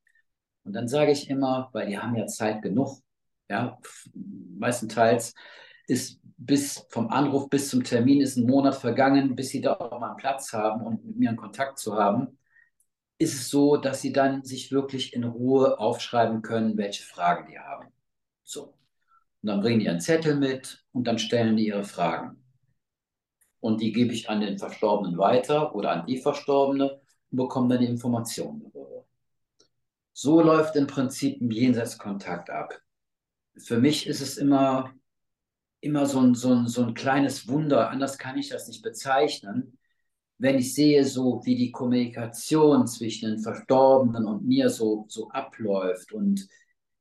Und 0.65 0.75
dann 0.75 0.89
sage 0.89 1.13
ich 1.13 1.31
immer, 1.31 1.71
weil 1.73 1.87
die 1.87 1.99
haben 1.99 2.15
ja 2.17 2.27
Zeit 2.27 2.63
genug, 2.63 2.99
ja, 3.49 3.79
meistenteils 4.15 5.35
ist 5.87 6.21
bis 6.37 6.87
vom 6.89 7.11
Anruf 7.11 7.51
bis 7.51 7.69
zum 7.69 7.85
Termin 7.85 8.21
ist 8.21 8.37
ein 8.37 8.47
Monat 8.47 8.77
vergangen, 8.77 9.35
bis 9.35 9.51
sie 9.51 9.61
da 9.61 9.75
auch 9.75 10.01
mal 10.01 10.11
einen 10.11 10.17
Platz 10.17 10.53
haben 10.53 10.83
und 10.83 11.05
mit 11.05 11.17
mir 11.17 11.29
einen 11.31 11.39
Kontakt 11.39 11.79
zu 11.79 11.97
haben, 11.97 12.39
ist 13.19 13.35
es 13.35 13.51
so, 13.51 13.77
dass 13.77 14.01
sie 14.01 14.13
dann 14.13 14.45
sich 14.45 14.73
wirklich 14.73 15.13
in 15.13 15.25
Ruhe 15.25 15.79
aufschreiben 15.79 16.43
können, 16.43 16.79
welche 16.79 17.03
Fragen 17.03 17.51
die 17.51 17.59
haben. 17.59 17.89
So. 18.45 18.75
Und 19.43 19.49
dann 19.49 19.61
bringen 19.61 19.81
die 19.81 19.89
einen 19.89 20.01
Zettel 20.01 20.37
mit 20.37 20.85
und 20.93 21.07
dann 21.07 21.19
stellen 21.19 21.57
die 21.57 21.67
ihre 21.67 21.85
Fragen 21.85 22.41
und 23.61 23.81
die 23.81 23.93
gebe 23.93 24.13
ich 24.13 24.29
an 24.29 24.41
den 24.41 24.59
Verstorbenen 24.59 25.19
weiter 25.19 25.75
oder 25.75 25.93
an 25.93 26.07
die 26.07 26.19
Verstorbene 26.19 27.01
und 27.31 27.37
bekomme 27.37 27.69
dann 27.69 27.81
die 27.81 27.91
Informationen 27.91 28.61
darüber. 28.61 29.05
So 30.13 30.43
läuft 30.43 30.77
im 30.77 30.87
Prinzip 30.87 31.41
ein 31.41 31.51
Jenseitskontakt 31.51 32.51
ab. 32.51 32.81
Für 33.57 33.79
mich 33.79 34.07
ist 34.07 34.21
es 34.21 34.39
immer, 34.39 34.93
immer 35.81 36.07
so 36.07 36.21
ein, 36.21 36.35
so, 36.35 36.53
ein, 36.53 36.67
so 36.67 36.83
ein 36.83 36.95
kleines 36.95 37.49
Wunder, 37.49 37.91
anders 37.91 38.19
kann 38.19 38.39
ich 38.39 38.49
das 38.49 38.67
nicht 38.69 38.83
bezeichnen, 38.83 39.79
wenn 40.39 40.59
ich 40.59 40.75
sehe, 40.75 41.05
so 41.05 41.43
wie 41.45 41.55
die 41.55 41.71
Kommunikation 41.71 42.87
zwischen 42.87 43.31
den 43.31 43.41
Verstorbenen 43.41 44.27
und 44.27 44.47
mir 44.47 44.71
so, 44.71 45.05
so 45.09 45.31
abläuft 45.31 46.13
und 46.13 46.49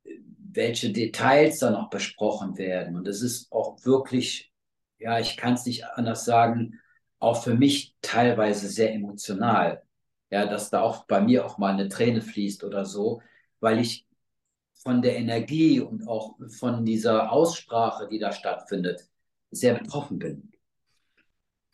äh, 0.04 0.20
welche 0.52 0.92
Details 0.92 1.60
da 1.60 1.72
noch 1.72 1.90
besprochen 1.90 2.58
werden. 2.58 2.98
Und 2.98 3.08
es 3.08 3.22
ist 3.22 3.50
auch 3.52 3.78
wirklich 3.86 4.49
ja, 5.00 5.20
ich 5.20 5.38
kann 5.38 5.54
es 5.54 5.66
nicht 5.66 5.86
anders 5.86 6.26
sagen, 6.26 6.80
auch 7.20 7.44
für 7.44 7.56
mich 7.56 7.96
teilweise 8.02 8.68
sehr 8.68 8.94
emotional. 8.94 9.84
Ja, 10.32 10.46
dass 10.46 10.70
da 10.70 10.82
auch 10.82 11.06
bei 11.06 11.22
mir 11.22 11.46
auch 11.46 11.58
mal 11.58 11.74
eine 11.74 11.90
Träne 11.90 12.22
fließt 12.22 12.64
oder 12.64 12.86
so, 12.86 13.22
weil 13.60 13.80
ich 13.80 14.06
von 14.76 15.02
der 15.02 15.18
Energie 15.18 15.80
und 15.80 16.08
auch 16.08 16.38
von 16.60 16.86
dieser 16.86 17.32
Aussprache, 17.32 18.08
die 18.08 18.20
da 18.20 18.32
stattfindet, 18.32 19.10
sehr 19.52 19.74
betroffen 19.74 20.20
bin. 20.20 20.52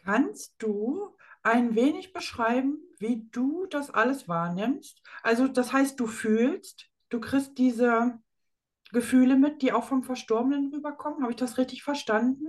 Kannst 0.04 0.56
du 0.60 1.16
ein 1.44 1.76
wenig 1.76 2.14
beschreiben, 2.14 2.80
wie 3.00 3.28
du 3.32 3.66
das 3.68 3.92
alles 3.92 4.28
wahrnimmst? 4.28 5.02
Also 5.22 5.48
das 5.48 5.74
heißt, 5.74 6.00
du 6.00 6.08
fühlst, 6.08 6.90
du 7.10 7.20
kriegst 7.20 7.58
diese 7.58 8.20
Gefühle 8.92 9.36
mit, 9.36 9.62
die 9.62 9.74
auch 9.74 9.84
vom 9.84 10.04
Verstorbenen 10.04 10.74
rüberkommen. 10.74 11.22
Habe 11.22 11.32
ich 11.32 11.38
das 11.38 11.58
richtig 11.58 11.84
verstanden? 11.84 12.48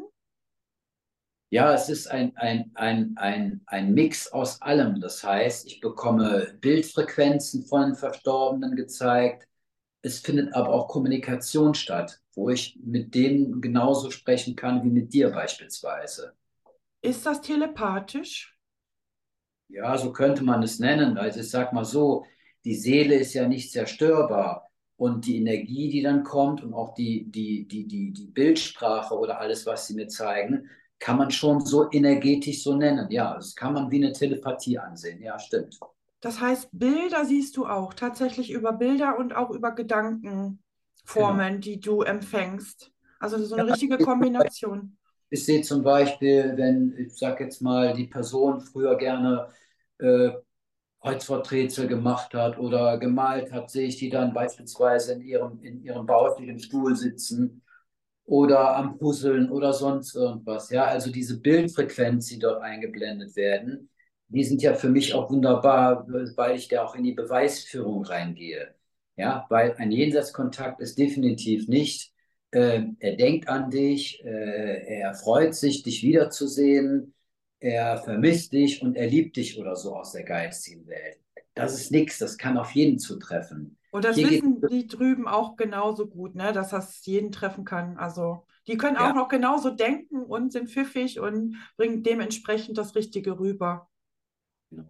Ja, 1.51 1.73
es 1.75 1.89
ist 1.89 2.09
ein, 2.09 2.37
ein, 2.37 2.73
ein, 2.75 3.13
ein, 3.17 3.61
ein 3.67 3.95
Mix 3.95 4.33
aus 4.33 4.61
allem. 4.63 5.01
Das 5.01 5.23
heißt, 5.23 5.67
ich 5.67 5.81
bekomme 5.81 6.57
Bildfrequenzen 6.61 7.65
von 7.67 7.95
Verstorbenen 7.95 8.75
gezeigt. 8.75 9.47
Es 10.03 10.21
findet 10.21 10.55
aber 10.55 10.71
auch 10.71 10.89
Kommunikation 10.89 11.75
statt, 11.75 12.21
wo 12.35 12.51
ich 12.51 12.79
mit 12.83 13.15
denen 13.15 13.61
genauso 13.61 14.11
sprechen 14.11 14.57
kann 14.57 14.83
wie 14.85 14.91
mit 14.91 15.13
dir 15.13 15.31
beispielsweise. 15.31 16.35
Ist 17.01 17.25
das 17.25 17.41
telepathisch? 17.41 18.55
Ja, 19.69 19.97
so 19.99 20.13
könnte 20.13 20.45
man 20.45 20.63
es 20.63 20.79
nennen. 20.79 21.19
Also 21.19 21.41
ich 21.41 21.51
sag 21.51 21.73
mal 21.73 21.85
so, 21.85 22.25
die 22.65 22.75
Seele 22.75 23.17
ist 23.17 23.35
ja 23.35 23.49
nicht 23.49 23.73
zerstörbar. 23.73 24.71
Und 24.99 25.27
die 25.27 25.37
Energie, 25.39 25.91
die 25.91 26.03
dann 26.03 26.25
kommt 26.25 26.63
und 26.63 26.73
auch 26.73 26.95
die, 26.95 27.31
die, 27.31 27.69
die, 27.69 27.87
die, 27.87 28.13
die 28.13 28.27
Bildsprache 28.29 29.15
oder 29.15 29.41
alles, 29.41 29.67
was 29.67 29.87
sie 29.87 29.95
mir 29.95 30.09
zeigen, 30.09 30.71
kann 30.99 31.19
man 31.19 31.31
schon 31.31 31.65
so 31.65 31.91
energetisch 31.91 32.63
so 32.63 32.75
nennen. 32.75 33.11
Ja, 33.11 33.35
das 33.35 33.55
kann 33.55 33.75
man 33.75 33.91
wie 33.91 33.97
eine 33.97 34.13
Telepathie 34.13 34.79
ansehen. 34.79 35.21
Ja, 35.23 35.39
stimmt. 35.39 35.79
Das 36.21 36.41
heißt, 36.41 36.71
Bilder 36.73 37.25
siehst 37.25 37.57
du 37.57 37.67
auch, 37.67 37.95
tatsächlich 37.95 38.51
über 38.51 38.73
Bilder 38.73 39.19
und 39.19 39.35
auch 39.35 39.51
über 39.51 39.73
Gedanken 39.73 40.63
Formen, 41.05 41.49
genau. 41.49 41.61
die 41.61 41.81
du 41.81 42.03
empfängst. 42.03 42.91
Also 43.21 43.43
so 43.45 43.55
eine 43.55 43.67
ja, 43.67 43.73
richtige 43.73 43.99
Kombination. 43.99 44.97
Ich 45.31 45.45
sehe 45.45 45.63
zum 45.63 45.83
Beispiel, 45.83 46.55
wenn, 46.57 46.95
ich 46.99 47.17
sage 47.17 47.45
jetzt 47.45 47.61
mal, 47.63 47.93
die 47.95 48.07
Person 48.07 48.61
früher 48.61 48.97
gerne 48.97 49.49
äh, 49.99 50.31
Kreuzworträtsel 51.01 51.87
gemacht 51.87 52.35
hat 52.35 52.59
oder 52.59 52.99
gemalt 52.99 53.53
hat, 53.53 53.71
sehe 53.71 53.87
ich 53.87 53.97
die 53.97 54.09
dann 54.09 54.33
beispielsweise 54.33 55.15
in 55.15 55.21
ihrem, 55.23 55.61
in 55.63 55.83
ihrem 55.83 56.07
baufälligen 56.07 56.59
Stuhl 56.59 56.97
sitzen 56.97 57.63
oder 58.27 58.77
am 58.77 58.99
Puzzeln 58.99 59.51
oder 59.51 59.73
sonst 59.73 60.15
irgendwas. 60.15 60.71
Ja, 60.71 60.87
also 60.87 61.11
diese 61.11 61.41
Bildfrequenz, 61.41 62.27
die 62.27 62.39
dort 62.39 62.63
eingeblendet 62.63 63.37
werden, 63.37 63.89
die 64.29 64.45
sind 64.45 64.63
ja 64.63 64.75
für 64.75 64.89
mich 64.89 65.15
auch 65.15 65.31
wunderbar, 65.31 66.07
weil 66.37 66.57
ich 66.57 66.69
da 66.69 66.85
auch 66.85 66.97
in 66.97 67.05
die 67.05 67.13
Beweisführung 67.13 68.05
reingehe. 68.05 68.75
Ja, 69.17 69.47
weil 69.49 69.75
ein 69.79 69.93
Jenseitskontakt 69.93 70.81
ist 70.81 70.99
definitiv 70.99 71.69
nicht, 71.69 72.13
äh, 72.51 72.83
er 72.99 73.17
denkt 73.17 73.49
an 73.49 73.71
dich, 73.71 74.23
äh, 74.25 74.99
er 75.01 75.15
freut 75.15 75.55
sich, 75.55 75.83
dich 75.83 76.03
wiederzusehen, 76.03 77.15
er 77.61 77.99
vermisst 77.99 78.53
dich 78.53 78.83
und 78.83 78.97
er 78.97 79.07
liebt 79.07 79.37
dich 79.37 79.59
oder 79.59 79.77
so 79.77 79.97
aus 79.97 80.13
der 80.13 80.25
geistigen 80.25 80.87
Welt. 80.87 81.19
Das 81.55 81.75
ist 81.75 81.91
nichts, 81.91 82.19
das 82.19 82.37
kann 82.37 82.59
auf 82.59 82.73
jeden 82.73 82.99
zutreffen. 82.99 83.79
Und 83.97 84.05
das 84.05 84.17
Hier 84.17 84.31
wissen 84.31 84.61
die 84.71 84.87
drüben 84.87 85.27
auch 85.27 85.57
genauso 85.57 86.07
gut, 86.07 86.35
ne? 86.35 86.53
dass 86.53 86.69
das 86.69 87.07
jeden 87.07 87.33
treffen 87.33 87.65
kann. 87.65 87.97
Also 87.97 88.47
die 88.67 88.77
können 88.77 88.99
auch 88.99 89.07
ja. 89.09 89.13
noch 89.15 89.29
genauso 89.29 89.71
denken 89.71 90.23
und 90.23 90.53
sind 90.53 90.69
pfiffig 90.69 91.19
und 91.19 91.57
bringen 91.79 92.03
dementsprechend 92.03 92.77
das 92.77 92.95
Richtige 92.95 93.39
rüber. 93.39 93.89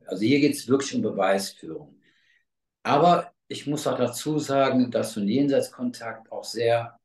Also 0.06 0.24
hier 0.24 0.40
geht 0.40 0.54
es 0.54 0.66
wirklich 0.66 0.92
um 0.96 1.02
Beweisführung. 1.02 2.00
Aber 2.82 3.32
ich 3.46 3.68
muss 3.68 3.86
auch 3.86 3.96
dazu 3.96 4.40
sagen, 4.40 4.90
dass 4.90 5.12
so 5.12 5.20
ein 5.20 5.28
Jenseitskontakt 5.28 6.32
auch 6.32 6.42
sehr 6.42 6.98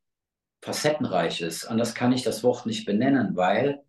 facettenreich 0.63 1.41
ist. 1.41 1.65
Anders 1.65 1.93
kann 1.93 2.13
ich 2.13 2.23
das 2.23 2.43
Wort 2.43 2.65
nicht 2.65 2.87
benennen, 2.87 3.35
weil 3.35 3.83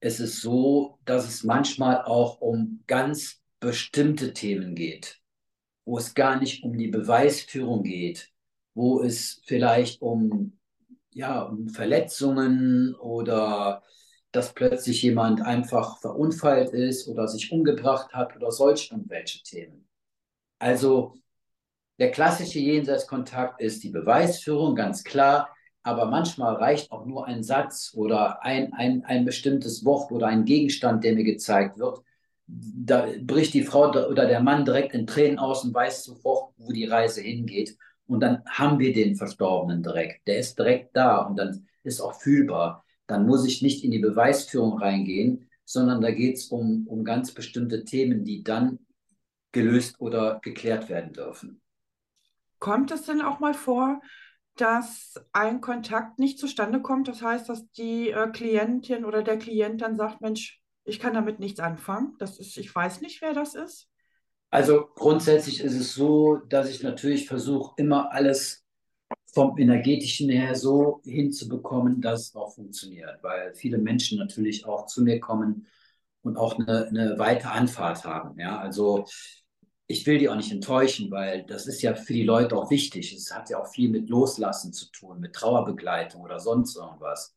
es 0.00 0.20
ist 0.20 0.42
so, 0.42 0.98
dass 1.06 1.26
es 1.26 1.44
manchmal 1.44 2.02
auch 2.02 2.42
um 2.42 2.84
ganz 2.86 3.42
bestimmte 3.58 4.34
Themen 4.34 4.74
geht, 4.74 5.18
wo 5.88 5.96
es 5.96 6.12
gar 6.12 6.38
nicht 6.38 6.64
um 6.64 6.76
die 6.76 6.88
Beweisführung 6.88 7.82
geht, 7.82 8.30
wo 8.74 9.00
es 9.00 9.40
vielleicht 9.46 10.02
um, 10.02 10.58
ja, 11.14 11.40
um 11.40 11.70
Verletzungen 11.70 12.94
oder 12.94 13.82
dass 14.30 14.52
plötzlich 14.52 15.00
jemand 15.00 15.40
einfach 15.40 15.98
verunfallt 15.98 16.74
ist 16.74 17.08
oder 17.08 17.26
sich 17.26 17.50
umgebracht 17.50 18.12
hat 18.12 18.36
oder 18.36 18.52
solch 18.52 18.90
irgendwelche 18.92 19.42
Themen. 19.42 19.88
Also 20.58 21.14
der 21.98 22.10
klassische 22.10 22.58
Jenseitskontakt 22.58 23.62
ist 23.62 23.82
die 23.82 23.88
Beweisführung, 23.88 24.74
ganz 24.74 25.04
klar, 25.04 25.48
aber 25.82 26.04
manchmal 26.04 26.56
reicht 26.56 26.92
auch 26.92 27.06
nur 27.06 27.26
ein 27.26 27.42
Satz 27.42 27.94
oder 27.94 28.44
ein, 28.44 28.74
ein, 28.74 29.06
ein 29.06 29.24
bestimmtes 29.24 29.86
Wort 29.86 30.12
oder 30.12 30.26
ein 30.26 30.44
Gegenstand, 30.44 31.02
der 31.02 31.14
mir 31.14 31.24
gezeigt 31.24 31.78
wird. 31.78 32.02
Da 32.50 33.06
bricht 33.20 33.52
die 33.52 33.62
Frau 33.62 33.90
oder 33.90 34.26
der 34.26 34.40
Mann 34.40 34.64
direkt 34.64 34.94
in 34.94 35.06
Tränen 35.06 35.38
aus 35.38 35.64
und 35.64 35.74
weiß 35.74 36.04
sofort, 36.04 36.54
wo 36.56 36.72
die 36.72 36.86
Reise 36.86 37.20
hingeht. 37.20 37.76
Und 38.06 38.20
dann 38.20 38.42
haben 38.46 38.78
wir 38.78 38.94
den 38.94 39.16
Verstorbenen 39.16 39.82
direkt. 39.82 40.26
Der 40.26 40.38
ist 40.38 40.58
direkt 40.58 40.96
da 40.96 41.18
und 41.18 41.36
dann 41.36 41.66
ist 41.84 42.00
auch 42.00 42.14
fühlbar. 42.14 42.84
Dann 43.06 43.26
muss 43.26 43.46
ich 43.46 43.60
nicht 43.60 43.84
in 43.84 43.90
die 43.90 43.98
Beweisführung 43.98 44.78
reingehen, 44.78 45.48
sondern 45.64 46.00
da 46.00 46.10
geht 46.10 46.36
es 46.36 46.46
um, 46.46 46.86
um 46.86 47.04
ganz 47.04 47.32
bestimmte 47.32 47.84
Themen, 47.84 48.24
die 48.24 48.42
dann 48.42 48.78
gelöst 49.52 50.00
oder 50.00 50.40
geklärt 50.42 50.88
werden 50.88 51.12
dürfen. 51.12 51.60
Kommt 52.58 52.90
es 52.90 53.02
denn 53.02 53.20
auch 53.20 53.40
mal 53.40 53.54
vor, 53.54 54.00
dass 54.56 55.14
ein 55.32 55.60
Kontakt 55.60 56.18
nicht 56.18 56.38
zustande 56.38 56.80
kommt? 56.80 57.08
Das 57.08 57.22
heißt, 57.22 57.48
dass 57.48 57.70
die 57.72 58.10
äh, 58.10 58.28
Klientin 58.30 59.04
oder 59.04 59.22
der 59.22 59.38
Klient 59.38 59.82
dann 59.82 59.96
sagt, 59.96 60.20
Mensch, 60.20 60.60
ich 60.88 60.98
kann 60.98 61.14
damit 61.14 61.38
nichts 61.38 61.60
anfangen. 61.60 62.14
Das 62.18 62.38
ist, 62.38 62.56
ich 62.56 62.74
weiß 62.74 63.00
nicht, 63.00 63.20
wer 63.22 63.34
das 63.34 63.54
ist. 63.54 63.88
Also 64.50 64.86
grundsätzlich 64.94 65.60
ist 65.60 65.74
es 65.74 65.94
so, 65.94 66.36
dass 66.36 66.70
ich 66.70 66.82
natürlich 66.82 67.26
versuche, 67.26 67.74
immer 67.76 68.12
alles 68.12 68.64
vom 69.34 69.58
energetischen 69.58 70.30
her 70.30 70.54
so 70.54 71.02
hinzubekommen, 71.04 72.00
dass 72.00 72.28
es 72.28 72.34
auch 72.34 72.54
funktioniert, 72.54 73.22
weil 73.22 73.54
viele 73.54 73.78
Menschen 73.78 74.18
natürlich 74.18 74.64
auch 74.64 74.86
zu 74.86 75.02
mir 75.02 75.20
kommen 75.20 75.66
und 76.22 76.36
auch 76.36 76.58
eine, 76.58 76.86
eine 76.86 77.18
weite 77.18 77.50
Anfahrt 77.50 78.04
haben. 78.04 78.38
Ja, 78.38 78.58
also 78.58 79.06
ich 79.86 80.06
will 80.06 80.18
die 80.18 80.28
auch 80.28 80.36
nicht 80.36 80.52
enttäuschen, 80.52 81.10
weil 81.10 81.44
das 81.44 81.66
ist 81.66 81.82
ja 81.82 81.94
für 81.94 82.12
die 82.12 82.24
Leute 82.24 82.56
auch 82.56 82.70
wichtig. 82.70 83.12
Es 83.14 83.34
hat 83.34 83.50
ja 83.50 83.60
auch 83.60 83.68
viel 83.68 83.90
mit 83.90 84.08
Loslassen 84.08 84.72
zu 84.72 84.90
tun, 84.90 85.20
mit 85.20 85.34
Trauerbegleitung 85.34 86.22
oder 86.22 86.40
sonst 86.40 86.76
irgendwas. 86.76 87.34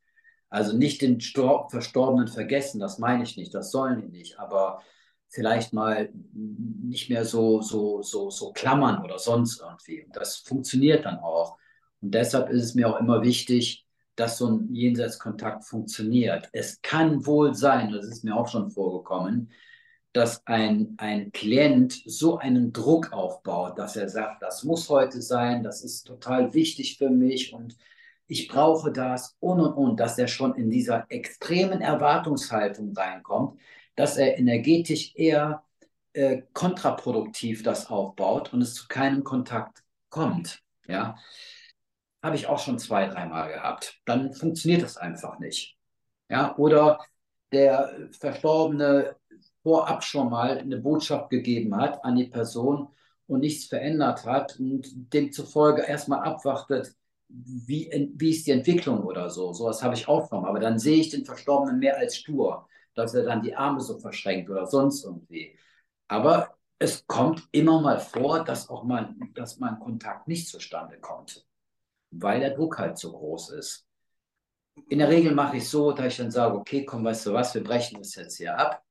Also 0.51 0.77
nicht 0.77 1.01
den 1.01 1.21
Stor 1.21 1.69
Verstorbenen 1.69 2.27
vergessen, 2.27 2.79
das 2.79 2.99
meine 2.99 3.23
ich 3.23 3.37
nicht, 3.37 3.53
das 3.55 3.71
sollen 3.71 4.01
die 4.01 4.09
nicht, 4.09 4.37
aber 4.37 4.81
vielleicht 5.29 5.71
mal 5.71 6.11
nicht 6.33 7.09
mehr 7.09 7.23
so, 7.23 7.61
so, 7.61 8.01
so, 8.01 8.29
so 8.29 8.51
klammern 8.51 9.01
oder 9.01 9.17
sonst 9.17 9.61
irgendwie. 9.61 10.03
Und 10.03 10.15
das 10.15 10.35
funktioniert 10.35 11.05
dann 11.05 11.19
auch. 11.19 11.57
Und 12.01 12.13
deshalb 12.13 12.49
ist 12.49 12.63
es 12.63 12.75
mir 12.75 12.89
auch 12.89 12.99
immer 12.99 13.21
wichtig, 13.23 13.85
dass 14.17 14.37
so 14.37 14.47
ein 14.47 14.75
Jenseitskontakt 14.75 15.63
funktioniert. 15.63 16.49
Es 16.51 16.81
kann 16.81 17.25
wohl 17.25 17.55
sein, 17.55 17.93
das 17.93 18.05
ist 18.05 18.25
mir 18.25 18.35
auch 18.35 18.49
schon 18.49 18.69
vorgekommen, 18.69 19.51
dass 20.11 20.45
ein, 20.45 20.95
ein 20.97 21.31
Klient 21.31 21.93
so 22.05 22.37
einen 22.37 22.73
Druck 22.73 23.13
aufbaut, 23.13 23.79
dass 23.79 23.95
er 23.95 24.09
sagt, 24.09 24.41
das 24.41 24.65
muss 24.65 24.89
heute 24.89 25.21
sein, 25.21 25.63
das 25.63 25.81
ist 25.81 26.03
total 26.03 26.53
wichtig 26.53 26.97
für 26.97 27.09
mich 27.09 27.53
und 27.53 27.77
ich 28.31 28.47
brauche 28.47 28.93
das 28.93 29.35
und 29.41 29.59
und 29.59 29.73
und, 29.73 29.99
dass 29.99 30.17
er 30.17 30.29
schon 30.29 30.55
in 30.55 30.69
dieser 30.69 31.05
extremen 31.09 31.81
Erwartungshaltung 31.81 32.93
reinkommt, 32.95 33.59
dass 33.97 34.15
er 34.15 34.37
energetisch 34.37 35.13
eher 35.15 35.63
äh, 36.13 36.43
kontraproduktiv 36.53 37.61
das 37.61 37.89
aufbaut 37.89 38.53
und 38.53 38.61
es 38.61 38.73
zu 38.73 38.87
keinem 38.87 39.25
Kontakt 39.25 39.83
kommt. 40.09 40.63
Ja, 40.87 41.17
habe 42.23 42.37
ich 42.37 42.47
auch 42.47 42.59
schon 42.59 42.79
zwei, 42.79 43.05
dreimal 43.07 43.51
gehabt. 43.51 43.99
Dann 44.05 44.31
funktioniert 44.33 44.83
das 44.83 44.95
einfach 44.95 45.39
nicht. 45.39 45.77
Ja, 46.29 46.55
oder 46.57 46.99
der 47.51 48.07
Verstorbene 48.11 49.17
vorab 49.61 50.05
schon 50.05 50.29
mal 50.29 50.57
eine 50.57 50.77
Botschaft 50.77 51.31
gegeben 51.31 51.75
hat 51.75 52.05
an 52.05 52.15
die 52.15 52.27
Person 52.27 52.87
und 53.27 53.41
nichts 53.41 53.65
verändert 53.65 54.25
hat 54.25 54.57
und 54.57 55.13
demzufolge 55.13 55.81
erstmal 55.81 56.23
abwartet, 56.23 56.95
wie, 57.33 58.11
wie 58.15 58.29
ist 58.31 58.47
die 58.47 58.51
Entwicklung 58.51 59.03
oder 59.03 59.29
so. 59.29 59.53
Sowas 59.53 59.81
habe 59.83 59.95
ich 59.95 60.07
auch 60.07 60.27
schon. 60.29 60.45
Aber 60.45 60.59
dann 60.59 60.79
sehe 60.79 60.99
ich 60.99 61.09
den 61.09 61.25
Verstorbenen 61.25 61.79
mehr 61.79 61.97
als 61.97 62.17
stur, 62.17 62.67
dass 62.93 63.13
er 63.13 63.23
dann 63.23 63.41
die 63.41 63.55
Arme 63.55 63.79
so 63.79 63.97
verschränkt 63.97 64.49
oder 64.49 64.65
sonst 64.65 65.03
irgendwie. 65.05 65.57
Aber 66.07 66.55
es 66.79 67.05
kommt 67.07 67.47
immer 67.51 67.79
mal 67.81 67.99
vor, 67.99 68.43
dass 68.43 68.69
auch 68.69 68.83
mal, 68.83 69.13
dass 69.35 69.59
mal 69.59 69.69
ein 69.73 69.79
Kontakt 69.79 70.27
nicht 70.27 70.47
zustande 70.47 70.97
kommt, 70.99 71.45
weil 72.11 72.39
der 72.39 72.55
Druck 72.55 72.79
halt 72.79 72.97
so 72.97 73.11
groß 73.11 73.51
ist. 73.51 73.85
In 74.89 74.99
der 74.99 75.09
Regel 75.09 75.33
mache 75.33 75.57
ich 75.57 75.69
so, 75.69 75.91
dass 75.91 76.07
ich 76.07 76.17
dann 76.17 76.31
sage, 76.31 76.55
okay, 76.55 76.85
komm, 76.85 77.03
weißt 77.03 77.27
du 77.27 77.33
was, 77.33 77.53
wir 77.53 77.63
brechen 77.63 77.99
das 77.99 78.15
jetzt 78.15 78.37
hier 78.37 78.57
ab. 78.57 78.83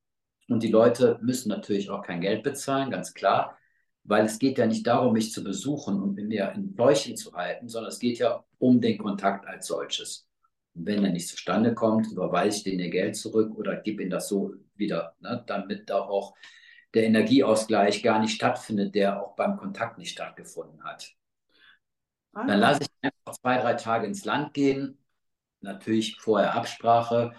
Und 0.47 0.63
die 0.63 0.69
Leute 0.69 1.19
müssen 1.21 1.49
natürlich 1.49 1.89
auch 1.89 2.01
kein 2.01 2.21
Geld 2.21 2.43
bezahlen, 2.43 2.91
ganz 2.91 3.13
klar, 3.13 3.57
weil 4.03 4.25
es 4.25 4.39
geht 4.39 4.57
ja 4.57 4.65
nicht 4.65 4.85
darum, 4.87 5.13
mich 5.13 5.31
zu 5.31 5.43
besuchen 5.43 6.01
und 6.01 6.15
mir 6.15 6.51
in 6.55 6.73
Bläuchen 6.73 7.15
zu 7.15 7.33
halten, 7.33 7.69
sondern 7.69 7.91
es 7.91 7.99
geht 7.99 8.19
ja 8.19 8.43
um 8.57 8.81
den 8.81 8.97
Kontakt 8.97 9.47
als 9.47 9.67
solches. 9.67 10.27
Und 10.73 10.85
wenn 10.85 11.03
er 11.03 11.11
nicht 11.11 11.27
zustande 11.27 11.73
kommt, 11.73 12.11
überweise 12.11 12.57
ich 12.57 12.63
denen 12.63 12.79
ihr 12.79 12.89
Geld 12.89 13.15
zurück 13.15 13.55
oder 13.55 13.75
gebe 13.75 14.01
ihnen 14.01 14.11
das 14.11 14.27
so 14.27 14.53
wieder, 14.75 15.15
ne, 15.19 15.43
damit 15.45 15.89
da 15.89 15.99
auch 15.99 16.35
der 16.93 17.03
Energieausgleich 17.03 18.03
gar 18.03 18.19
nicht 18.19 18.33
stattfindet, 18.33 18.95
der 18.95 19.21
auch 19.21 19.35
beim 19.35 19.57
Kontakt 19.57 19.97
nicht 19.97 20.11
stattgefunden 20.11 20.83
hat. 20.83 21.13
Ah. 22.33 22.45
Dann 22.45 22.59
lasse 22.59 22.83
ich 22.83 22.89
einfach 23.01 23.39
zwei, 23.39 23.57
drei 23.57 23.73
Tage 23.75 24.07
ins 24.07 24.25
Land 24.25 24.53
gehen, 24.53 24.97
natürlich 25.61 26.17
vorher 26.19 26.55
Absprache 26.55 27.33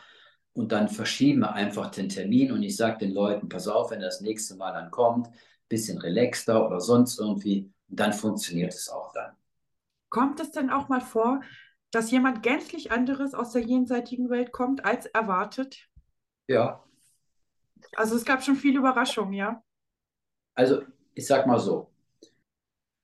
und 0.52 0.72
dann 0.72 0.88
verschieben 0.88 1.40
wir 1.40 1.54
einfach 1.54 1.90
den 1.90 2.08
Termin 2.08 2.52
und 2.52 2.62
ich 2.62 2.76
sage 2.76 2.98
den 2.98 3.12
Leuten, 3.12 3.48
pass 3.48 3.68
auf, 3.68 3.90
wenn 3.90 4.00
das 4.00 4.20
nächste 4.20 4.56
Mal 4.56 4.72
dann 4.72 4.90
kommt, 4.90 5.28
bisschen 5.72 5.96
relaxter 5.96 6.66
oder 6.66 6.80
sonst 6.80 7.18
irgendwie, 7.18 7.72
dann 7.88 8.12
funktioniert 8.12 8.74
es 8.74 8.90
auch 8.90 9.10
dann. 9.14 9.34
Kommt 10.10 10.38
es 10.38 10.50
denn 10.50 10.68
auch 10.68 10.90
mal 10.90 11.00
vor, 11.00 11.40
dass 11.90 12.10
jemand 12.10 12.42
gänzlich 12.42 12.92
anderes 12.92 13.32
aus 13.32 13.52
der 13.52 13.62
jenseitigen 13.62 14.28
Welt 14.28 14.52
kommt 14.52 14.84
als 14.84 15.06
erwartet? 15.06 15.88
Ja. 16.46 16.84
Also 17.96 18.16
es 18.16 18.24
gab 18.26 18.44
schon 18.44 18.56
viele 18.56 18.80
Überraschungen, 18.80 19.32
ja? 19.32 19.62
Also 20.54 20.82
ich 21.14 21.26
sag 21.26 21.46
mal 21.46 21.58
so, 21.58 21.90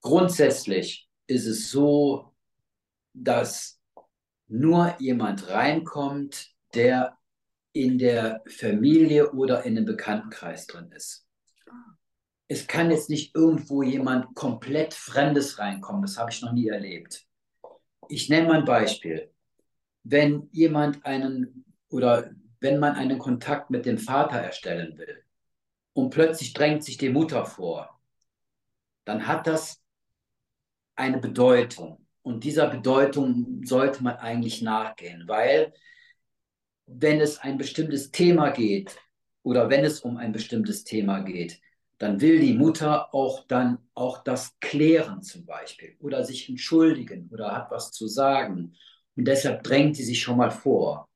grundsätzlich 0.01 1.09
ist 1.25 1.47
es 1.47 1.71
so, 1.71 2.35
dass 3.13 3.81
nur 4.47 4.95
jemand 4.99 5.49
reinkommt, 5.49 6.51
der 6.75 7.17
in 7.73 7.97
der 7.97 8.43
Familie 8.45 9.31
oder 9.31 9.63
in 9.63 9.75
einem 9.75 9.85
Bekanntenkreis 9.85 10.67
drin 10.67 10.91
ist. 10.91 11.28
Es 12.51 12.65
kann 12.67 12.89
jetzt 12.89 13.09
nicht 13.09 13.35
irgendwo 13.35 13.83
jemand 13.83 14.35
komplett 14.35 14.95
Fremdes 14.95 15.59
reinkommen, 15.59 16.01
das 16.01 16.17
habe 16.17 16.31
ich 16.31 16.41
noch 16.41 16.51
nie 16.51 16.67
erlebt. 16.67 17.25
ich 18.09 18.27
nenne 18.27 18.47
mal 18.47 18.57
ein 18.59 18.65
Beispiel. 18.65 19.31
Wenn 20.03 20.49
jemand 20.51 21.05
einen 21.05 21.63
oder 21.89 22.31
wenn 22.59 22.79
man 22.79 22.95
einen 22.95 23.19
Kontakt 23.19 23.69
mit 23.69 23.85
dem 23.85 23.99
Vater 23.99 24.37
erstellen 24.37 24.97
will 24.97 25.23
und 25.93 26.09
plötzlich 26.09 26.53
drängt 26.53 26.83
sich 26.83 26.97
die 26.97 27.09
Mutter 27.09 27.45
vor, 27.45 27.99
dann 29.05 29.27
hat 29.27 29.45
das 29.45 29.81
eine 30.95 31.19
Bedeutung. 31.19 32.05
Und 32.23 32.43
dieser 32.43 32.67
Bedeutung 32.67 33.61
sollte 33.63 34.03
man 34.03 34.17
eigentlich 34.17 34.61
nachgehen, 34.61 35.27
weil 35.27 35.73
wenn 36.87 37.21
es 37.21 37.37
ein 37.37 37.57
bestimmtes 37.57 38.09
Thema 38.11 38.49
geht 38.49 38.97
oder 39.43 39.69
wenn 39.69 39.85
es 39.85 40.01
um 40.01 40.17
ein 40.17 40.31
bestimmtes 40.31 40.83
Thema 40.83 41.19
geht, 41.19 41.61
dann 41.99 42.21
will 42.21 42.39
die 42.39 42.53
Mutter 42.53 43.13
auch 43.13 43.45
dann 43.45 43.77
auch 43.93 44.23
das 44.23 44.57
klären 44.61 45.21
zum 45.21 45.45
Beispiel 45.45 45.95
oder 45.99 46.23
sich 46.23 46.49
entschuldigen 46.49 47.29
oder 47.31 47.51
hat 47.55 47.69
was 47.71 47.91
zu 47.91 48.07
sagen. 48.07 48.73
Und 49.15 49.27
deshalb 49.27 49.63
drängt 49.63 49.97
sie 49.97 50.05
sich 50.05 50.21
schon 50.21 50.37
mal 50.37 50.49
vor. 50.49 51.09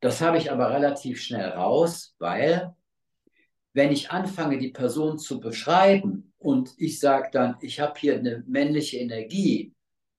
Das 0.00 0.20
habe 0.20 0.38
ich 0.38 0.52
aber 0.52 0.70
relativ 0.70 1.20
schnell 1.20 1.48
raus, 1.48 2.14
weil 2.20 2.74
wenn 3.72 3.90
ich 3.90 4.10
anfange, 4.10 4.58
die 4.58 4.70
Person 4.70 5.18
zu 5.18 5.40
beschreiben 5.40 6.32
und 6.38 6.74
ich 6.78 7.00
sage 7.00 7.30
dann, 7.32 7.56
ich 7.60 7.80
habe 7.80 7.98
hier 7.98 8.16
eine 8.16 8.44
männliche 8.46 8.98
Energie 8.98 9.74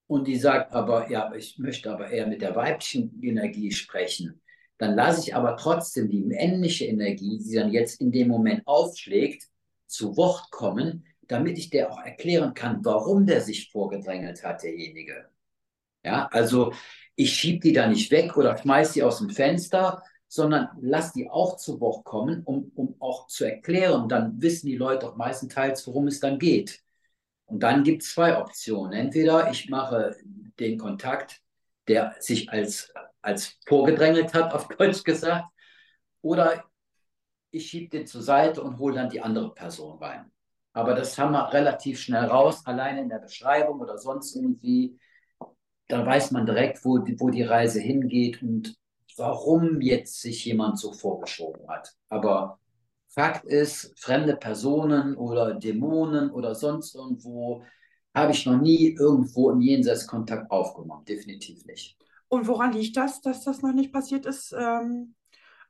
und 0.07 0.27
die 0.27 0.37
sagt 0.37 0.73
aber, 0.73 1.09
ja, 1.09 1.33
ich 1.33 1.57
möchte 1.57 1.91
aber 1.91 2.09
eher 2.09 2.27
mit 2.27 2.41
der 2.41 2.55
weiblichen 2.55 3.21
Energie 3.23 3.71
sprechen, 3.71 4.41
dann 4.77 4.95
lasse 4.95 5.21
ich 5.21 5.35
aber 5.35 5.55
trotzdem 5.55 6.09
die 6.09 6.21
männliche 6.21 6.85
Energie, 6.85 7.39
die 7.39 7.55
dann 7.55 7.71
jetzt 7.71 8.01
in 8.01 8.11
dem 8.11 8.27
Moment 8.27 8.65
aufschlägt, 8.65 9.48
zu 9.89 10.15
Wort 10.17 10.51
kommen, 10.51 11.05
damit 11.27 11.57
ich 11.57 11.69
der 11.69 11.91
auch 11.91 11.99
erklären 11.99 12.53
kann, 12.53 12.83
warum 12.83 13.25
der 13.25 13.41
sich 13.41 13.71
vorgedrängelt 13.71 14.43
hat, 14.43 14.63
derjenige. 14.63 15.29
Ja, 16.03 16.27
also 16.31 16.73
ich 17.15 17.33
schiebe 17.33 17.59
die 17.59 17.73
da 17.73 17.87
nicht 17.87 18.09
weg 18.11 18.37
oder 18.37 18.57
schmeiße 18.57 18.93
die 18.93 19.03
aus 19.03 19.19
dem 19.19 19.29
Fenster, 19.29 20.01
sondern 20.27 20.69
lass 20.79 21.11
die 21.13 21.29
auch 21.29 21.57
zu 21.57 21.81
Wort 21.81 22.05
kommen, 22.05 22.43
um, 22.43 22.71
um 22.75 22.95
auch 22.99 23.27
zu 23.27 23.45
erklären. 23.45 24.07
Dann 24.07 24.41
wissen 24.41 24.67
die 24.67 24.77
Leute 24.77 25.09
auch 25.09 25.17
meistenteils, 25.17 25.85
worum 25.87 26.07
es 26.07 26.19
dann 26.19 26.39
geht. 26.39 26.81
Und 27.45 27.63
dann 27.63 27.83
gibt 27.83 28.03
es 28.03 28.13
zwei 28.13 28.37
Optionen. 28.37 28.93
Entweder 28.93 29.49
ich 29.51 29.69
mache 29.69 30.15
den 30.59 30.77
Kontakt, 30.77 31.41
der 31.87 32.15
sich 32.19 32.49
als, 32.49 32.93
als 33.21 33.57
vorgedrängelt 33.65 34.33
hat, 34.33 34.53
auf 34.53 34.67
Deutsch 34.67 35.03
gesagt, 35.03 35.45
oder 36.21 36.68
ich 37.51 37.67
schiebe 37.67 37.89
den 37.89 38.07
zur 38.07 38.21
Seite 38.21 38.61
und 38.61 38.77
hole 38.79 38.95
dann 38.95 39.09
die 39.09 39.21
andere 39.21 39.53
Person 39.53 39.97
rein. 39.99 40.31
Aber 40.73 40.93
das 40.93 41.17
haben 41.17 41.31
wir 41.31 41.51
relativ 41.51 41.99
schnell 41.99 42.25
raus, 42.25 42.65
alleine 42.65 43.01
in 43.01 43.09
der 43.09 43.19
Beschreibung 43.19 43.79
oder 43.79 43.97
sonst 43.97 44.35
irgendwie. 44.35 44.99
Da 45.87 46.05
weiß 46.05 46.31
man 46.31 46.45
direkt, 46.45 46.85
wo 46.85 46.99
die, 46.99 47.19
wo 47.19 47.29
die 47.29 47.43
Reise 47.43 47.79
hingeht 47.79 48.43
und 48.43 48.75
warum 49.17 49.81
jetzt 49.81 50.21
sich 50.21 50.45
jemand 50.45 50.79
so 50.79 50.93
vorgeschoben 50.93 51.67
hat. 51.67 51.95
Aber 52.09 52.59
Fakt 53.07 53.45
ist, 53.45 53.93
fremde 53.99 54.35
Personen 54.35 55.15
oder 55.15 55.55
Dämonen 55.55 56.29
oder 56.29 56.53
sonst 56.53 56.93
irgendwo 56.93 57.63
habe 58.13 58.31
ich 58.31 58.45
noch 58.45 58.59
nie 58.59 58.95
irgendwo 58.97 59.49
im 59.49 59.61
Jenseits 59.61 60.05
Kontakt 60.05 60.49
aufgenommen. 60.51 61.05
Definitiv 61.05 61.65
nicht. 61.65 61.97
Und 62.27 62.47
woran 62.47 62.73
liegt 62.73 62.95
das, 62.97 63.21
dass 63.21 63.43
das 63.43 63.61
noch 63.63 63.73
nicht 63.73 63.91
passiert 63.91 64.27
ist? 64.27 64.53
Ähm, 64.57 65.15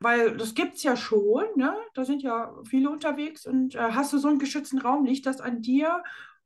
weil 0.00 0.36
das 0.36 0.54
gibt 0.54 0.76
es 0.76 0.82
ja 0.82 0.96
schon, 0.96 1.44
ne? 1.56 1.76
Da 1.94 2.04
sind 2.04 2.22
ja 2.22 2.54
viele 2.64 2.90
unterwegs. 2.90 3.46
Und 3.46 3.74
äh, 3.74 3.78
hast 3.78 4.12
du 4.12 4.18
so 4.18 4.28
einen 4.28 4.38
geschützten 4.38 4.78
Raum? 4.78 5.04
Liegt 5.04 5.26
das 5.26 5.40
an 5.40 5.60
dir 5.60 6.02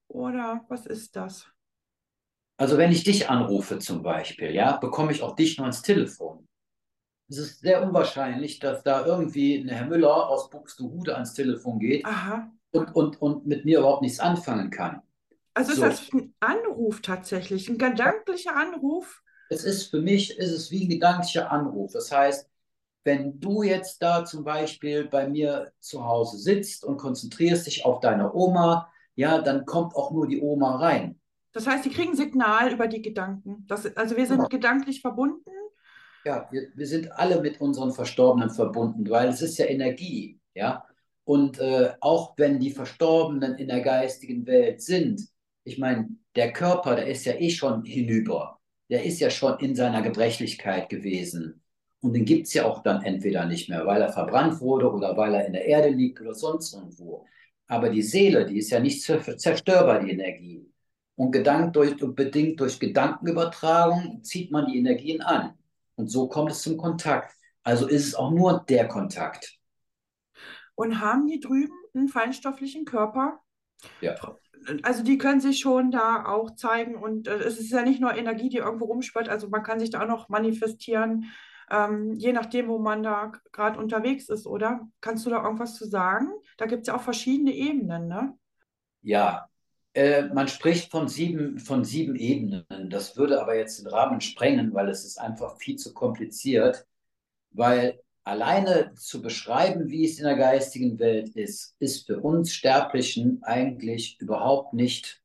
oder 0.08 0.64
was 0.68 0.86
ist 0.86 1.16
das? 1.16 1.46
Also 2.56 2.78
wenn 2.78 2.92
ich 2.92 3.04
dich 3.04 3.30
anrufe 3.30 3.78
zum 3.78 4.02
Beispiel, 4.02 4.52
ja, 4.52 4.76
bekomme 4.76 5.12
ich 5.12 5.22
auch 5.22 5.34
dich 5.34 5.58
nur 5.58 5.66
ins 5.66 5.82
Telefon. 5.82 6.46
Es 7.28 7.38
ist 7.38 7.60
sehr 7.60 7.82
unwahrscheinlich, 7.82 8.58
dass 8.58 8.82
da 8.82 9.06
irgendwie 9.06 9.56
ein 9.56 9.68
Herr 9.68 9.86
Müller 9.86 10.28
aus 10.28 10.50
Buxtehude 10.50 11.14
ans 11.14 11.32
Telefon 11.32 11.78
geht 11.78 12.06
und, 12.72 12.94
und, 12.94 13.22
und 13.22 13.46
mit 13.46 13.64
mir 13.64 13.78
überhaupt 13.78 14.02
nichts 14.02 14.20
anfangen 14.20 14.70
kann. 14.70 15.00
Also 15.54 15.72
so. 15.72 15.86
ist 15.86 16.10
das 16.10 16.12
ein 16.12 16.34
Anruf 16.40 17.00
tatsächlich, 17.00 17.68
ein 17.68 17.78
gedanklicher 17.78 18.54
Anruf? 18.54 19.22
Es 19.48 19.64
ist 19.64 19.90
für 19.90 20.00
mich, 20.00 20.36
ist 20.38 20.50
es 20.50 20.70
wie 20.70 20.84
ein 20.84 20.90
gedanklicher 20.90 21.50
Anruf. 21.50 21.92
Das 21.92 22.12
heißt, 22.12 22.48
wenn 23.04 23.38
du 23.38 23.62
jetzt 23.62 24.02
da 24.02 24.24
zum 24.24 24.44
Beispiel 24.44 25.06
bei 25.06 25.28
mir 25.28 25.72
zu 25.78 26.04
Hause 26.04 26.38
sitzt 26.38 26.84
und 26.84 26.96
konzentrierst 26.96 27.66
dich 27.66 27.84
auf 27.84 28.00
deine 28.00 28.34
Oma, 28.34 28.90
ja, 29.14 29.40
dann 29.40 29.64
kommt 29.66 29.94
auch 29.94 30.10
nur 30.10 30.26
die 30.26 30.40
Oma 30.40 30.76
rein. 30.76 31.20
Das 31.52 31.66
heißt, 31.66 31.84
die 31.84 31.90
kriegen 31.90 32.16
Signal 32.16 32.72
über 32.72 32.88
die 32.88 33.02
Gedanken. 33.02 33.64
Das, 33.68 33.86
also 33.96 34.16
wir 34.16 34.26
sind 34.26 34.40
ja. 34.40 34.48
gedanklich 34.48 35.00
verbunden. 35.00 35.50
Ja, 36.24 36.48
wir, 36.50 36.68
wir 36.74 36.86
sind 36.86 37.12
alle 37.12 37.40
mit 37.40 37.60
unseren 37.60 37.92
Verstorbenen 37.92 38.50
verbunden, 38.50 39.08
weil 39.10 39.28
es 39.28 39.42
ist 39.42 39.58
ja 39.58 39.66
Energie, 39.66 40.40
ja. 40.54 40.84
Und 41.24 41.58
äh, 41.58 41.92
auch 42.00 42.34
wenn 42.36 42.58
die 42.58 42.70
Verstorbenen 42.70 43.56
in 43.56 43.68
der 43.68 43.80
geistigen 43.80 44.46
Welt 44.46 44.82
sind, 44.82 45.22
ich 45.64 45.78
meine, 45.78 46.08
der 46.36 46.52
Körper, 46.52 46.96
der 46.96 47.06
ist 47.06 47.24
ja 47.24 47.34
eh 47.34 47.50
schon 47.50 47.84
hinüber. 47.84 48.60
Der 48.90 49.04
ist 49.04 49.20
ja 49.20 49.30
schon 49.30 49.58
in 49.60 49.74
seiner 49.74 50.02
Gebrechlichkeit 50.02 50.88
gewesen. 50.90 51.63
Und 52.04 52.12
den 52.12 52.26
gibt 52.26 52.46
es 52.46 52.52
ja 52.52 52.66
auch 52.66 52.82
dann 52.82 53.02
entweder 53.02 53.46
nicht 53.46 53.70
mehr, 53.70 53.86
weil 53.86 54.02
er 54.02 54.12
verbrannt 54.12 54.60
wurde 54.60 54.92
oder 54.92 55.16
weil 55.16 55.32
er 55.32 55.46
in 55.46 55.54
der 55.54 55.64
Erde 55.64 55.88
liegt 55.88 56.20
oder 56.20 56.34
sonst 56.34 56.74
irgendwo. 56.74 57.24
Aber 57.66 57.88
die 57.88 58.02
Seele, 58.02 58.44
die 58.44 58.58
ist 58.58 58.68
ja 58.68 58.78
nicht 58.78 59.02
zerstörbar, 59.02 60.00
die 60.00 60.10
Energie. 60.10 60.70
Und 61.16 61.32
gedankt 61.32 61.76
durch, 61.76 61.96
bedingt 61.96 62.60
durch 62.60 62.78
Gedankenübertragung 62.78 64.22
zieht 64.22 64.50
man 64.50 64.66
die 64.66 64.76
Energien 64.76 65.22
an. 65.22 65.54
Und 65.94 66.08
so 66.08 66.28
kommt 66.28 66.50
es 66.50 66.60
zum 66.60 66.76
Kontakt. 66.76 67.34
Also 67.62 67.86
ist 67.86 68.06
es 68.06 68.14
auch 68.14 68.32
nur 68.32 68.62
der 68.68 68.86
Kontakt. 68.86 69.58
Und 70.74 71.00
haben 71.00 71.26
die 71.26 71.40
drüben 71.40 71.72
einen 71.94 72.08
feinstofflichen 72.08 72.84
Körper? 72.84 73.40
Ja. 74.02 74.14
Also 74.82 75.02
die 75.02 75.16
können 75.16 75.40
sich 75.40 75.58
schon 75.58 75.90
da 75.90 76.26
auch 76.26 76.54
zeigen 76.54 76.96
und 76.96 77.28
äh, 77.28 77.36
es 77.36 77.58
ist 77.58 77.70
ja 77.70 77.80
nicht 77.80 78.02
nur 78.02 78.14
Energie, 78.14 78.50
die 78.50 78.58
irgendwo 78.58 78.84
rumspürt, 78.84 79.30
also 79.30 79.48
man 79.48 79.62
kann 79.62 79.80
sich 79.80 79.88
da 79.88 80.02
auch 80.02 80.08
noch 80.08 80.28
manifestieren 80.28 81.30
ähm, 81.70 82.14
je 82.14 82.32
nachdem, 82.32 82.68
wo 82.68 82.78
man 82.78 83.02
da 83.02 83.32
gerade 83.52 83.78
unterwegs 83.78 84.28
ist, 84.28 84.46
oder? 84.46 84.88
Kannst 85.00 85.26
du 85.26 85.30
da 85.30 85.42
irgendwas 85.42 85.76
zu 85.76 85.86
sagen? 85.86 86.28
Da 86.58 86.66
gibt 86.66 86.82
es 86.82 86.88
ja 86.88 86.96
auch 86.96 87.02
verschiedene 87.02 87.52
Ebenen, 87.52 88.08
ne? 88.08 88.36
Ja, 89.02 89.48
äh, 89.94 90.22
man 90.22 90.48
spricht 90.48 90.90
von 90.90 91.08
sieben, 91.08 91.58
von 91.58 91.84
sieben 91.84 92.16
Ebenen. 92.16 92.64
Das 92.90 93.16
würde 93.16 93.40
aber 93.40 93.56
jetzt 93.56 93.80
den 93.80 93.86
Rahmen 93.86 94.20
sprengen, 94.20 94.74
weil 94.74 94.88
es 94.88 95.04
ist 95.04 95.18
einfach 95.18 95.56
viel 95.58 95.76
zu 95.76 95.94
kompliziert, 95.94 96.86
weil 97.50 98.00
alleine 98.24 98.92
zu 98.94 99.22
beschreiben, 99.22 99.88
wie 99.90 100.04
es 100.04 100.18
in 100.18 100.24
der 100.24 100.36
geistigen 100.36 100.98
Welt 100.98 101.36
ist, 101.36 101.76
ist 101.78 102.06
für 102.06 102.20
uns 102.20 102.52
Sterblichen 102.52 103.42
eigentlich 103.42 104.18
überhaupt 104.20 104.72
nicht 104.72 105.22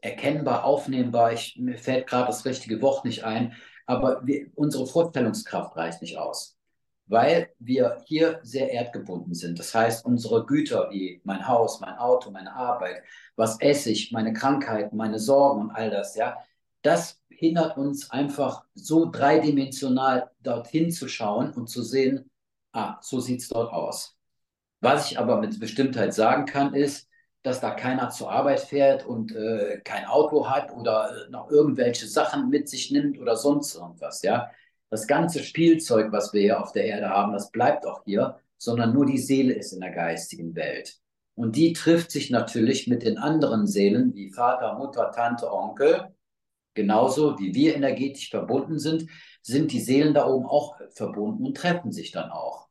erkennbar, 0.00 0.64
aufnehmbar. 0.64 1.32
Ich, 1.32 1.56
mir 1.58 1.76
fällt 1.76 2.06
gerade 2.06 2.28
das 2.28 2.44
richtige 2.44 2.80
Wort 2.80 3.04
nicht 3.04 3.24
ein. 3.24 3.54
Aber 3.88 4.20
wir, 4.26 4.48
unsere 4.54 4.86
Vorstellungskraft 4.86 5.74
reicht 5.74 6.02
nicht 6.02 6.18
aus, 6.18 6.58
weil 7.06 7.48
wir 7.58 8.02
hier 8.04 8.38
sehr 8.42 8.70
erdgebunden 8.70 9.32
sind. 9.34 9.58
Das 9.58 9.74
heißt, 9.74 10.04
unsere 10.04 10.44
Güter 10.44 10.90
wie 10.90 11.22
mein 11.24 11.48
Haus, 11.48 11.80
mein 11.80 11.96
Auto, 11.96 12.30
meine 12.30 12.54
Arbeit, 12.54 13.02
was 13.34 13.58
esse 13.62 13.90
ich, 13.90 14.12
meine 14.12 14.34
Krankheiten, 14.34 14.94
meine 14.94 15.18
Sorgen 15.18 15.62
und 15.62 15.70
all 15.70 15.88
das, 15.88 16.16
ja, 16.16 16.36
das 16.82 17.18
hindert 17.30 17.78
uns 17.78 18.10
einfach 18.10 18.64
so 18.74 19.10
dreidimensional 19.10 20.30
dorthin 20.42 20.90
zu 20.90 21.08
schauen 21.08 21.54
und 21.54 21.68
zu 21.68 21.82
sehen, 21.82 22.30
ah, 22.72 22.98
so 23.00 23.20
sieht 23.20 23.40
es 23.40 23.48
dort 23.48 23.72
aus. 23.72 24.18
Was 24.80 25.10
ich 25.10 25.18
aber 25.18 25.40
mit 25.40 25.58
Bestimmtheit 25.58 26.12
sagen 26.12 26.44
kann, 26.44 26.74
ist, 26.74 27.07
dass 27.42 27.60
da 27.60 27.70
keiner 27.70 28.10
zur 28.10 28.30
Arbeit 28.30 28.60
fährt 28.60 29.06
und 29.06 29.34
äh, 29.34 29.80
kein 29.84 30.06
Auto 30.06 30.48
hat 30.48 30.72
oder 30.72 31.10
äh, 31.10 31.30
noch 31.30 31.50
irgendwelche 31.50 32.06
Sachen 32.06 32.48
mit 32.48 32.68
sich 32.68 32.90
nimmt 32.90 33.18
oder 33.18 33.36
sonst 33.36 33.74
irgendwas, 33.74 34.22
ja. 34.22 34.50
Das 34.90 35.06
ganze 35.06 35.42
Spielzeug, 35.42 36.12
was 36.12 36.32
wir 36.32 36.40
hier 36.40 36.62
auf 36.62 36.72
der 36.72 36.86
Erde 36.86 37.10
haben, 37.10 37.32
das 37.32 37.50
bleibt 37.50 37.86
auch 37.86 38.02
hier, 38.04 38.38
sondern 38.56 38.94
nur 38.94 39.06
die 39.06 39.18
Seele 39.18 39.52
ist 39.52 39.72
in 39.72 39.80
der 39.80 39.90
geistigen 39.92 40.54
Welt. 40.54 40.98
Und 41.34 41.54
die 41.56 41.72
trifft 41.72 42.10
sich 42.10 42.30
natürlich 42.30 42.88
mit 42.88 43.04
den 43.04 43.18
anderen 43.18 43.66
Seelen 43.66 44.14
wie 44.14 44.32
Vater, 44.32 44.74
Mutter, 44.74 45.12
Tante, 45.12 45.52
Onkel. 45.52 46.08
Genauso 46.74 47.38
wie 47.38 47.54
wir 47.54 47.76
energetisch 47.76 48.30
verbunden 48.30 48.78
sind, 48.78 49.08
sind 49.42 49.72
die 49.72 49.80
Seelen 49.80 50.14
da 50.14 50.26
oben 50.26 50.46
auch 50.46 50.76
verbunden 50.90 51.46
und 51.46 51.56
treffen 51.56 51.92
sich 51.92 52.10
dann 52.10 52.30
auch. 52.30 52.68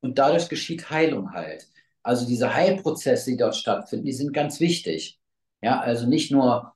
Und 0.00 0.18
dadurch 0.18 0.48
geschieht 0.48 0.88
Heilung 0.90 1.32
halt. 1.32 1.69
Also 2.02 2.26
diese 2.26 2.54
Heilprozesse, 2.54 3.30
die 3.32 3.36
dort 3.36 3.56
stattfinden, 3.56 4.06
die 4.06 4.12
sind 4.12 4.32
ganz 4.32 4.60
wichtig. 4.60 5.18
Ja, 5.62 5.80
also 5.80 6.06
nicht 6.06 6.30
nur 6.32 6.74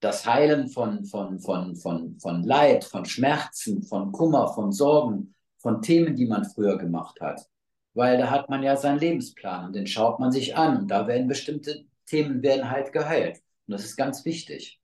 das 0.00 0.26
Heilen 0.26 0.68
von, 0.68 1.04
von, 1.06 1.38
von, 1.40 1.76
von, 1.76 2.18
von 2.18 2.42
Leid, 2.42 2.84
von 2.84 3.06
Schmerzen, 3.06 3.82
von 3.82 4.12
Kummer, 4.12 4.52
von 4.52 4.70
Sorgen, 4.70 5.34
von 5.58 5.80
Themen, 5.80 6.14
die 6.14 6.26
man 6.26 6.44
früher 6.44 6.76
gemacht 6.76 7.20
hat. 7.22 7.48
Weil 7.94 8.18
da 8.18 8.30
hat 8.30 8.50
man 8.50 8.62
ja 8.62 8.76
seinen 8.76 8.98
Lebensplan 8.98 9.66
und 9.66 9.72
den 9.74 9.86
schaut 9.86 10.20
man 10.20 10.30
sich 10.30 10.56
an 10.56 10.76
und 10.76 10.88
da 10.88 11.06
werden 11.06 11.26
bestimmte 11.26 11.86
Themen 12.06 12.42
werden 12.42 12.70
halt 12.70 12.92
geheilt. 12.92 13.38
Und 13.66 13.72
das 13.72 13.84
ist 13.84 13.96
ganz 13.96 14.24
wichtig. 14.26 14.78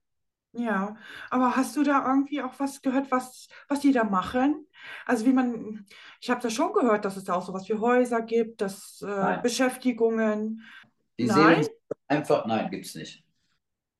Ja, 0.53 0.97
aber 1.29 1.55
hast 1.55 1.77
du 1.77 1.83
da 1.83 2.05
irgendwie 2.05 2.41
auch 2.41 2.59
was 2.59 2.81
gehört, 2.81 3.09
was, 3.11 3.47
was 3.69 3.79
die 3.79 3.93
da 3.93 4.03
machen? 4.03 4.65
Also 5.05 5.25
wie 5.25 5.33
man, 5.33 5.85
ich 6.19 6.29
habe 6.29 6.41
das 6.41 6.53
schon 6.53 6.73
gehört, 6.73 7.05
dass 7.05 7.17
es 7.17 7.23
da 7.23 7.35
auch 7.35 7.45
sowas 7.45 7.67
wie 7.69 7.73
Häuser 7.73 8.21
gibt, 8.21 8.61
dass 8.61 9.01
äh. 9.01 9.37
Beschäftigungen. 9.41 10.63
Die 11.17 11.25
Nein? 11.25 11.37
Seelen 11.37 11.63
sind 11.63 11.75
einfach, 12.07 12.45
nein, 12.45 12.69
gibt 12.69 12.85
es 12.85 12.95
nicht. 12.95 13.23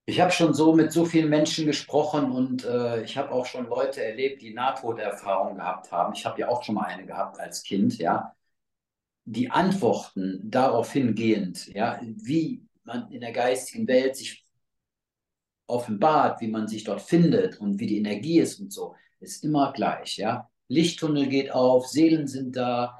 Ich 0.05 0.19
habe 0.19 0.31
schon 0.31 0.53
so 0.53 0.73
mit 0.73 0.91
so 0.91 1.05
vielen 1.05 1.29
Menschen 1.29 1.65
gesprochen 1.65 2.31
und 2.31 2.65
äh, 2.65 3.03
ich 3.03 3.17
habe 3.17 3.31
auch 3.31 3.45
schon 3.45 3.67
Leute 3.67 4.03
erlebt, 4.03 4.41
die 4.41 4.53
Nahtoderfahrungen 4.53 5.55
gehabt 5.55 5.91
haben. 5.91 6.13
Ich 6.13 6.25
habe 6.25 6.39
ja 6.41 6.49
auch 6.49 6.63
schon 6.63 6.75
mal 6.75 6.85
eine 6.85 7.05
gehabt 7.05 7.39
als 7.39 7.63
Kind, 7.63 7.97
ja. 7.97 8.35
Die 9.23 9.51
Antworten 9.51 10.41
darauf 10.43 10.91
hingehend, 10.91 11.67
ja, 11.67 11.99
wie 12.01 12.65
man 12.83 13.09
in 13.11 13.21
der 13.21 13.31
geistigen 13.31 13.87
Welt 13.87 14.15
sich 14.17 14.43
offenbart, 15.67 16.41
wie 16.41 16.47
man 16.47 16.67
sich 16.67 16.83
dort 16.83 17.01
findet 17.01 17.61
und 17.61 17.79
wie 17.79 17.87
die 17.87 17.99
Energie 17.99 18.39
ist 18.39 18.59
und 18.59 18.73
so, 18.73 18.95
ist 19.19 19.43
immer 19.43 19.71
gleich, 19.71 20.17
ja. 20.17 20.49
Lichttunnel 20.71 21.27
geht 21.27 21.51
auf, 21.51 21.87
Seelen 21.87 22.27
sind 22.27 22.55
da, 22.55 22.97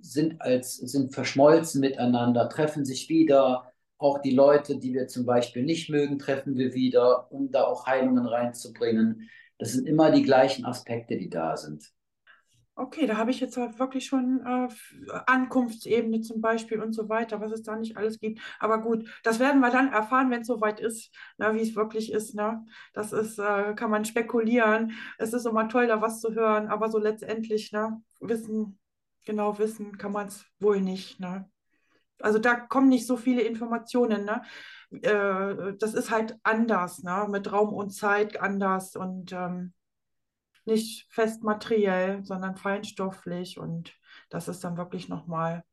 sind 0.00 0.40
als 0.40 0.76
sind 0.76 1.12
verschmolzen 1.12 1.80
miteinander, 1.80 2.48
treffen 2.48 2.84
sich 2.84 3.08
wieder. 3.08 3.72
Auch 3.98 4.20
die 4.20 4.30
Leute, 4.30 4.78
die 4.78 4.94
wir 4.94 5.08
zum 5.08 5.26
Beispiel 5.26 5.64
nicht 5.64 5.90
mögen, 5.90 6.18
treffen 6.18 6.56
wir 6.56 6.74
wieder, 6.74 7.30
um 7.32 7.50
da 7.50 7.64
auch 7.64 7.86
Heilungen 7.86 8.26
reinzubringen. 8.26 9.28
Das 9.58 9.72
sind 9.72 9.86
immer 9.86 10.10
die 10.10 10.22
gleichen 10.22 10.64
Aspekte, 10.64 11.16
die 11.16 11.28
da 11.28 11.56
sind. 11.56 11.92
Okay, 12.74 13.06
da 13.06 13.18
habe 13.18 13.30
ich 13.30 13.40
jetzt 13.40 13.58
halt 13.58 13.78
wirklich 13.78 14.06
schon 14.06 14.40
äh, 14.46 14.68
Ankunftsebene 15.26 16.22
zum 16.22 16.40
Beispiel 16.40 16.80
und 16.80 16.92
so 16.92 17.08
weiter, 17.10 17.38
was 17.40 17.52
es 17.52 17.62
da 17.62 17.76
nicht 17.76 17.98
alles 17.98 18.18
gibt. 18.18 18.40
Aber 18.58 18.80
gut, 18.80 19.06
das 19.24 19.38
werden 19.38 19.60
wir 19.60 19.70
dann 19.70 19.92
erfahren, 19.92 20.30
wenn 20.30 20.40
es 20.40 20.46
soweit 20.46 20.80
ist, 20.80 21.10
ne, 21.36 21.52
wie 21.54 21.60
es 21.60 21.76
wirklich 21.76 22.12
ist. 22.12 22.34
Ne? 22.34 22.64
Das 22.94 23.12
ist, 23.12 23.38
äh, 23.38 23.74
kann 23.74 23.90
man 23.90 24.06
spekulieren. 24.06 24.92
Es 25.18 25.34
ist 25.34 25.44
immer 25.46 25.68
toll, 25.68 25.86
da 25.86 26.00
was 26.00 26.20
zu 26.20 26.34
hören, 26.34 26.68
aber 26.68 26.90
so 26.90 26.98
letztendlich, 26.98 27.72
ne, 27.72 28.02
wissen, 28.20 28.78
genau 29.26 29.58
wissen 29.58 29.98
kann 29.98 30.12
man 30.12 30.28
es 30.28 30.46
wohl 30.58 30.80
nicht. 30.80 31.20
Ne? 31.20 31.50
Also 32.20 32.38
da 32.38 32.54
kommen 32.54 32.88
nicht 32.88 33.06
so 33.06 33.18
viele 33.18 33.42
Informationen. 33.42 34.24
Ne? 34.24 34.42
Äh, 35.02 35.74
das 35.78 35.92
ist 35.92 36.10
halt 36.10 36.38
anders, 36.42 37.02
ne? 37.02 37.26
Mit 37.30 37.52
Raum 37.52 37.72
und 37.74 37.90
Zeit 37.90 38.40
anders 38.40 38.96
und 38.96 39.32
ähm, 39.32 39.72
nicht 40.66 41.06
fest 41.12 41.42
materiell, 41.42 42.24
sondern 42.24 42.56
feinstofflich. 42.56 43.58
Und 43.58 43.94
das 44.30 44.48
ist 44.48 44.64
dann 44.64 44.76
wirklich 44.76 45.08
nochmal 45.08 45.64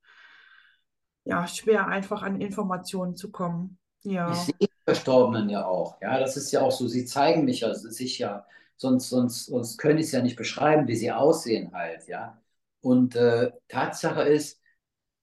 ja, 1.23 1.47
schwer, 1.47 1.87
einfach 1.87 2.21
an 2.23 2.41
Informationen 2.41 3.15
zu 3.15 3.31
kommen. 3.31 3.79
Ich 4.25 4.43
Ja, 4.43 4.45
sehe 4.45 4.55
die 4.61 4.69
Verstorbenen 4.85 5.49
ja 5.49 5.65
auch. 5.65 5.99
Ja, 6.01 6.19
das 6.19 6.37
ist 6.37 6.51
ja 6.51 6.61
auch 6.61 6.71
so, 6.71 6.87
sie 6.87 7.05
zeigen 7.05 7.45
mich 7.45 7.61
ja 7.61 7.73
sich 7.73 8.19
ja, 8.19 8.45
sonst, 8.77 9.09
sonst, 9.09 9.45
sonst 9.47 9.77
könnte 9.77 9.99
ich 10.01 10.07
es 10.07 10.11
ja 10.11 10.21
nicht 10.21 10.35
beschreiben, 10.35 10.87
wie 10.87 10.95
sie 10.95 11.11
aussehen 11.11 11.71
halt, 11.73 12.07
ja. 12.07 12.41
Und 12.81 13.15
äh, 13.15 13.51
Tatsache 13.67 14.23
ist, 14.23 14.59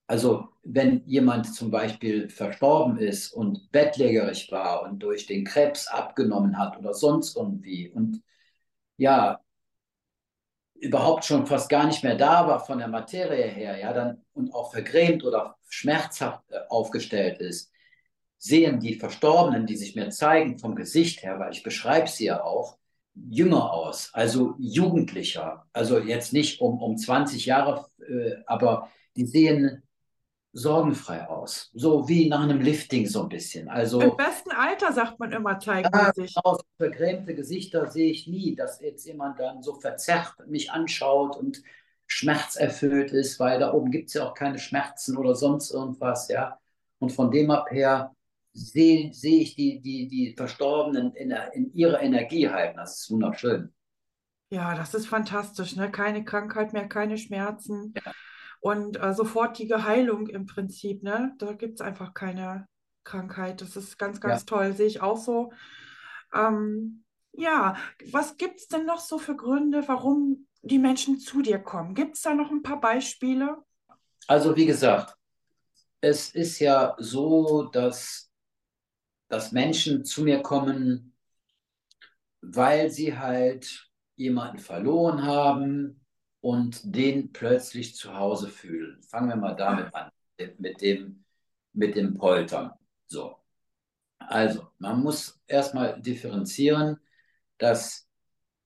Also 0.08 0.48
wenn 0.64 1.04
jemand 1.06 1.54
zum 1.54 1.70
Beispiel 1.72 2.28
verstorben 2.30 2.98
ist 2.98 3.32
und 3.32 3.70
bettlägerig 3.72 4.52
war 4.52 4.82
und 4.84 5.00
durch 5.00 5.26
den 5.26 5.44
Krebs 5.44 5.88
abgenommen 5.88 6.58
hat 6.58 6.78
oder 6.78 6.94
sonst 6.94 7.36
irgendwie 7.36 7.90
und 7.90 8.22
ja, 8.98 9.40
überhaupt 10.80 11.24
schon 11.24 11.46
fast 11.46 11.68
gar 11.68 11.86
nicht 11.86 12.04
mehr 12.04 12.16
da 12.16 12.46
war 12.46 12.64
von 12.64 12.78
der 12.78 12.88
Materie 12.88 13.46
her, 13.46 13.78
ja, 13.78 13.92
dann 13.92 14.22
und 14.34 14.54
auch 14.54 14.72
vergrämt 14.72 15.24
oder 15.24 15.56
schmerzhaft 15.68 16.42
äh, 16.50 16.58
aufgestellt 16.68 17.40
ist, 17.40 17.70
sehen 18.38 18.80
die 18.80 18.94
Verstorbenen, 18.94 19.66
die 19.66 19.76
sich 19.76 19.96
mir 19.96 20.10
zeigen 20.10 20.58
vom 20.58 20.74
Gesicht 20.74 21.22
her, 21.22 21.38
weil 21.38 21.52
ich 21.52 21.62
beschreibe 21.62 22.08
sie 22.08 22.26
ja 22.26 22.42
auch, 22.42 22.78
jünger 23.30 23.72
aus, 23.72 24.10
also 24.12 24.54
jugendlicher. 24.58 25.66
Also 25.72 25.98
jetzt 25.98 26.32
nicht 26.32 26.60
um, 26.60 26.82
um 26.82 26.96
20 26.96 27.46
Jahre, 27.46 27.86
äh, 28.06 28.36
aber 28.46 28.90
die 29.16 29.26
sehen 29.26 29.82
sorgenfrei 30.56 31.28
aus. 31.28 31.70
So 31.74 32.08
wie 32.08 32.28
nach 32.28 32.42
einem 32.42 32.60
Lifting 32.60 33.06
so 33.06 33.22
ein 33.22 33.28
bisschen. 33.28 33.68
im 33.98 34.10
Also 34.10 34.16
besten 34.16 34.52
Alter, 34.52 34.92
sagt 34.92 35.18
man 35.20 35.32
immer, 35.32 35.58
zeigen 35.58 35.96
die 35.98 36.06
ja, 36.06 36.12
sich. 36.12 36.42
genau, 36.42 36.54
so 36.56 36.62
vergrämte 36.78 37.34
Gesichter 37.34 37.90
sehe 37.90 38.10
ich 38.10 38.26
nie, 38.26 38.54
dass 38.56 38.80
jetzt 38.80 39.06
jemand 39.06 39.38
dann 39.40 39.62
so 39.62 39.74
verzerrt 39.80 40.34
mich 40.48 40.70
anschaut 40.70 41.36
und 41.36 41.62
schmerzerfüllt 42.06 43.10
ist, 43.12 43.40
weil 43.40 43.58
da 43.60 43.72
oben 43.72 43.90
gibt 43.90 44.08
es 44.08 44.14
ja 44.14 44.28
auch 44.28 44.34
keine 44.34 44.58
Schmerzen 44.58 45.16
oder 45.16 45.34
sonst 45.34 45.70
irgendwas, 45.72 46.28
ja. 46.28 46.58
Und 46.98 47.12
von 47.12 47.30
dem 47.30 47.50
ab 47.50 47.70
her 47.70 48.14
sehe 48.52 49.12
sehe 49.12 49.40
ich 49.42 49.54
die, 49.56 49.80
die, 49.80 50.08
die 50.08 50.34
Verstorbenen 50.36 51.14
in, 51.14 51.30
in 51.52 51.72
ihrer 51.74 52.00
Energie 52.00 52.48
halten. 52.48 52.76
Das 52.78 53.00
ist 53.00 53.10
wunderschön. 53.10 53.72
Ja, 54.50 54.74
das 54.74 54.94
ist 54.94 55.06
fantastisch, 55.08 55.76
ne? 55.76 55.90
Keine 55.90 56.24
Krankheit 56.24 56.72
mehr, 56.72 56.88
keine 56.88 57.18
Schmerzen 57.18 57.94
Ja, 57.94 58.12
und 58.60 59.00
äh, 59.02 59.14
sofortige 59.14 59.84
Heilung 59.84 60.26
im 60.28 60.46
Prinzip, 60.46 61.02
ne? 61.02 61.34
Da 61.38 61.52
gibt 61.52 61.74
es 61.74 61.80
einfach 61.80 62.14
keine 62.14 62.66
Krankheit. 63.04 63.60
Das 63.60 63.76
ist 63.76 63.98
ganz, 63.98 64.18
ja. 64.18 64.28
ganz 64.28 64.44
toll, 64.44 64.72
sehe 64.72 64.86
ich 64.86 65.00
auch 65.00 65.16
so. 65.16 65.52
Ähm, 66.34 67.04
ja, 67.32 67.76
was 68.10 68.36
gibt 68.36 68.60
es 68.60 68.68
denn 68.68 68.86
noch 68.86 69.00
so 69.00 69.18
für 69.18 69.36
Gründe, 69.36 69.86
warum 69.86 70.46
die 70.62 70.78
Menschen 70.78 71.18
zu 71.18 71.42
dir 71.42 71.58
kommen? 71.58 71.94
Gibt 71.94 72.16
es 72.16 72.22
da 72.22 72.34
noch 72.34 72.50
ein 72.50 72.62
paar 72.62 72.80
Beispiele? 72.80 73.62
Also 74.26 74.56
wie 74.56 74.66
gesagt, 74.66 75.14
es 76.00 76.30
ist 76.34 76.58
ja 76.58 76.94
so, 76.98 77.64
dass, 77.64 78.30
dass 79.28 79.52
Menschen 79.52 80.04
zu 80.04 80.22
mir 80.22 80.42
kommen, 80.42 81.14
weil 82.40 82.90
sie 82.90 83.16
halt 83.16 83.90
jemanden 84.16 84.58
verloren 84.58 85.22
haben 85.22 86.05
und 86.40 86.80
den 86.84 87.32
plötzlich 87.32 87.94
zu 87.96 88.16
Hause 88.16 88.48
fühlen. 88.48 89.02
Fangen 89.02 89.28
wir 89.28 89.36
mal 89.36 89.54
damit 89.54 89.94
an, 89.94 90.10
mit 90.58 90.80
dem, 90.80 91.24
mit 91.72 91.96
dem 91.96 92.14
Poltern. 92.14 92.72
So. 93.06 93.36
Also, 94.18 94.68
man 94.78 95.02
muss 95.02 95.40
erstmal 95.46 96.00
differenzieren, 96.00 96.98
dass 97.58 98.08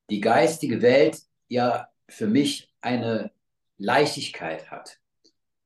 die 0.09 0.21
geistige 0.21 0.83
Welt 0.83 1.21
ja 1.49 1.89
für 2.09 2.27
mich 2.27 2.73
eine 2.81 3.31
Leichtigkeit 3.77 4.71
hat. 4.71 4.99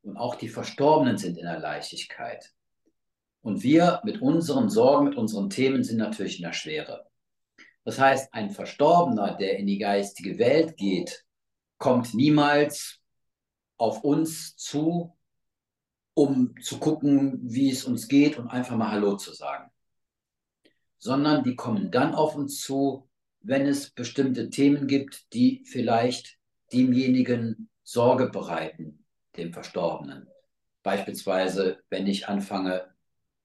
Und 0.03 0.17
auch 0.17 0.35
die 0.35 0.49
Verstorbenen 0.49 1.17
sind 1.17 1.39
in 1.39 1.45
der 1.45 1.59
Leichtigkeit. 1.59 2.53
Und 3.41 3.63
wir 3.63 4.01
mit 4.05 4.21
unseren 4.21 4.71
Sorgen, 4.71 5.07
mit 5.07 5.17
unseren 5.17 5.51
Themen 5.51 5.83
sind 5.85 5.99
natürlich 5.99 6.39
in 6.39 6.45
der 6.45 6.53
Schwere. 6.53 7.07
Das 7.85 7.99
heißt, 7.99 8.33
ein 8.33 8.51
Verstorbener, 8.51 9.37
der 9.37 9.59
in 9.59 9.67
die 9.67 9.79
geistige 9.79 10.39
Welt 10.39 10.77
geht, 10.77 11.25
kommt 11.79 12.15
niemals 12.15 13.01
auf 13.77 14.05
uns 14.05 14.57
zu, 14.57 15.17
um 16.15 16.55
zu 16.61 16.79
gucken, 16.79 17.41
wie 17.43 17.71
es 17.71 17.85
uns 17.85 18.09
geht 18.09 18.39
und 18.39 18.49
einfach 18.49 18.77
mal 18.77 18.93
Hallo 18.93 19.17
zu 19.17 19.33
sagen, 19.33 19.71
sondern 20.99 21.43
die 21.43 21.57
kommen 21.57 21.91
dann 21.91 22.15
auf 22.15 22.37
uns 22.37 22.61
zu, 22.61 23.09
wenn 23.41 23.67
es 23.67 23.91
bestimmte 23.91 24.49
Themen 24.49 24.87
gibt, 24.87 25.33
die 25.35 25.65
vielleicht 25.67 26.39
demjenigen 26.73 27.69
Sorge 27.83 28.31
bereiten, 28.31 29.05
dem 29.37 29.53
Verstorbenen. 29.53 30.29
Beispielsweise, 30.83 31.83
wenn 31.91 32.07
ich 32.07 32.29
anfange, 32.29 32.95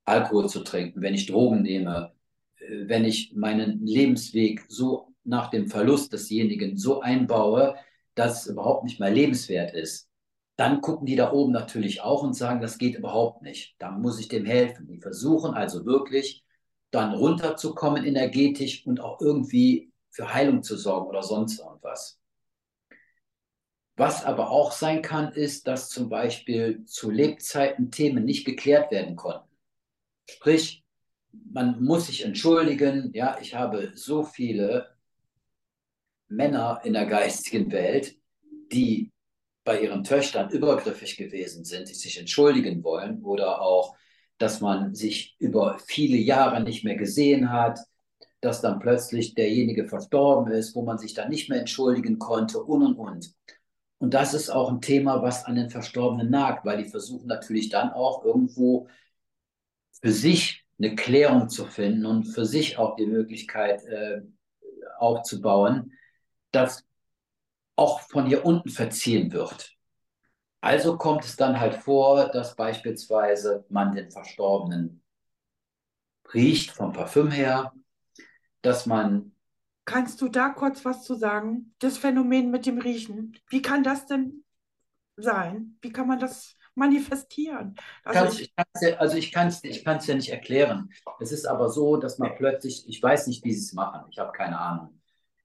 Alkohol 0.06 0.50
zu 0.50 0.64
trinken, 0.64 1.02
wenn 1.02 1.14
ich 1.14 1.28
Drogen 1.28 1.62
nehme, 1.62 2.14
äh, 2.58 2.88
wenn 2.88 3.06
ich 3.06 3.34
meinen 3.36 3.86
Lebensweg 3.86 4.66
so 4.68 5.14
nach 5.24 5.50
dem 5.50 5.68
Verlust 5.68 6.14
desjenigen 6.14 6.78
so 6.78 7.02
einbaue, 7.02 7.76
dass 8.20 8.42
es 8.42 8.48
überhaupt 8.48 8.84
nicht 8.84 9.00
mehr 9.00 9.12
lebenswert 9.12 9.74
ist, 9.74 10.10
dann 10.58 10.82
gucken 10.82 11.06
die 11.06 11.16
da 11.16 11.32
oben 11.32 11.54
natürlich 11.54 12.02
auch 12.02 12.22
und 12.22 12.34
sagen, 12.34 12.60
das 12.62 12.78
geht 12.78 12.96
überhaupt 12.96 13.42
nicht. 13.42 13.76
Da 13.80 13.92
muss 13.92 14.20
ich 14.20 14.28
dem 14.28 14.46
helfen. 14.46 14.88
Die 14.88 15.00
versuchen 15.00 15.54
also 15.54 15.86
wirklich 15.86 16.44
dann 16.92 17.14
runterzukommen 17.14 18.04
energetisch 18.04 18.86
und 18.86 19.00
auch 19.00 19.22
irgendwie 19.22 19.94
für 20.10 20.34
Heilung 20.34 20.64
zu 20.64 20.76
sorgen 20.76 21.08
oder 21.08 21.24
sonst 21.24 21.60
irgendwas. 21.60 22.20
Was 23.96 24.26
aber 24.26 24.50
auch 24.50 24.72
sein 24.72 25.02
kann, 25.02 25.32
ist, 25.32 25.68
dass 25.68 25.90
zum 25.90 26.10
Beispiel 26.10 26.84
zu 26.86 27.10
Lebzeiten 27.10 27.92
Themen 27.92 28.26
nicht 28.26 28.46
geklärt 28.46 28.92
werden 28.92 29.16
konnten. 29.16 29.48
Sprich, 30.30 30.84
man 31.32 31.84
muss 31.84 32.08
sich 32.08 32.26
entschuldigen, 32.26 33.12
ja, 33.14 33.38
ich 33.40 33.56
habe 33.56 33.92
so 33.96 34.24
viele 34.24 34.90
Männer 36.30 36.82
in 36.84 36.94
der 36.94 37.06
geistigen 37.06 37.72
Welt, 37.72 38.16
die 38.72 39.12
bei 39.64 39.82
ihren 39.82 40.04
Töchtern 40.04 40.50
übergriffig 40.50 41.18
gewesen 41.18 41.66
sind, 41.66 41.90
die 41.90 41.94
sich 41.94 42.20
entschuldigen 42.20 42.84
wollen 42.84 43.24
oder 43.24 43.62
auch, 43.62 43.96
dass 44.38 44.62
man 44.62 44.96
sich 44.96 45.36
über 45.38 45.80
viele 45.86 46.18
Jahre 46.18 46.64
nicht 46.64 46.84
mehr 46.84 46.96
gesehen 46.96 47.52
hat, 47.52 47.80
dass 48.42 48.62
dann 48.62 48.80
plötzlich 48.80 49.34
derjenige 49.34 49.86
verstorben 49.86 50.52
ist, 50.54 50.76
wo 50.76 50.84
man 50.84 50.98
sich 50.98 51.14
dann 51.14 51.30
nicht 51.30 51.50
mehr 51.50 51.60
entschuldigen 51.60 52.20
konnte 52.20 52.64
und 52.64 52.82
und 52.84 52.96
und. 52.96 53.34
Und 53.98 54.14
das 54.14 54.34
ist 54.34 54.50
auch 54.50 54.72
ein 54.72 54.82
Thema, 54.82 55.22
was 55.22 55.44
an 55.44 55.56
den 55.56 55.70
Verstorbenen 55.70 56.30
nagt, 56.30 56.66
weil 56.66 56.82
die 56.82 56.90
versuchen 56.90 57.28
natürlich 57.28 57.70
dann 57.70 57.92
auch 57.92 58.24
irgendwo 58.24 58.88
für 60.02 60.12
sich 60.12 60.66
eine 60.80 60.96
Klärung 60.96 61.50
zu 61.50 61.66
finden 61.66 62.06
und 62.06 62.24
für 62.24 62.46
sich 62.46 62.78
auch 62.78 62.96
die 62.96 63.08
Möglichkeit 63.08 63.84
äh, 63.84 64.22
aufzubauen, 64.98 65.92
dass 66.52 66.86
auch 67.76 68.02
von 68.02 68.26
hier 68.26 68.46
unten 68.46 68.70
verziehen 68.70 69.32
wird. 69.32 69.76
Also 70.62 70.98
kommt 70.98 71.24
es 71.24 71.38
dann 71.38 71.60
halt 71.60 71.76
vor, 71.76 72.28
dass 72.30 72.56
beispielsweise 72.56 73.66
man 73.70 73.96
den 73.96 74.12
Verstorbenen 74.12 75.02
riecht 76.34 76.72
vom 76.72 76.92
Parfüm 76.92 77.32
her, 77.32 77.74
dass 78.62 78.86
man. 78.86 79.32
Kannst 79.86 80.22
du 80.22 80.28
da 80.28 80.50
kurz 80.50 80.84
was 80.86 81.04
zu 81.04 81.16
sagen? 81.16 81.74
Das 81.80 81.98
Phänomen 81.98 82.52
mit 82.52 82.66
dem 82.66 82.78
Riechen. 82.78 83.38
Wie 83.48 83.62
kann 83.62 83.84
das 83.84 84.06
denn 84.06 84.44
sein? 85.16 85.78
Wie 85.82 85.92
kann 85.92 86.08
man 86.08 86.20
das 86.20 86.56
manifestieren? 86.76 87.76
Also 88.04 88.40
ich, 88.40 88.54
ja, 88.82 88.98
also 88.98 89.18
ich 89.18 89.32
kann 89.32 89.48
es 89.48 89.64
ich 89.64 89.84
ja 89.84 90.16
nicht 90.16 90.30
erklären. 90.30 90.92
Es 91.20 91.32
ist 91.32 91.46
aber 91.46 91.70
so, 91.70 91.98
dass 91.98 92.20
man 92.20 92.36
plötzlich, 92.36 92.88
ich 92.88 93.02
weiß 93.02 93.28
nicht, 93.28 93.44
wie 93.44 93.54
sie 93.54 93.66
es 93.66 93.74
machen. 93.74 94.08
Ich 94.12 94.20
habe 94.20 94.32
keine 94.32 94.60
Ahnung. 94.60 94.99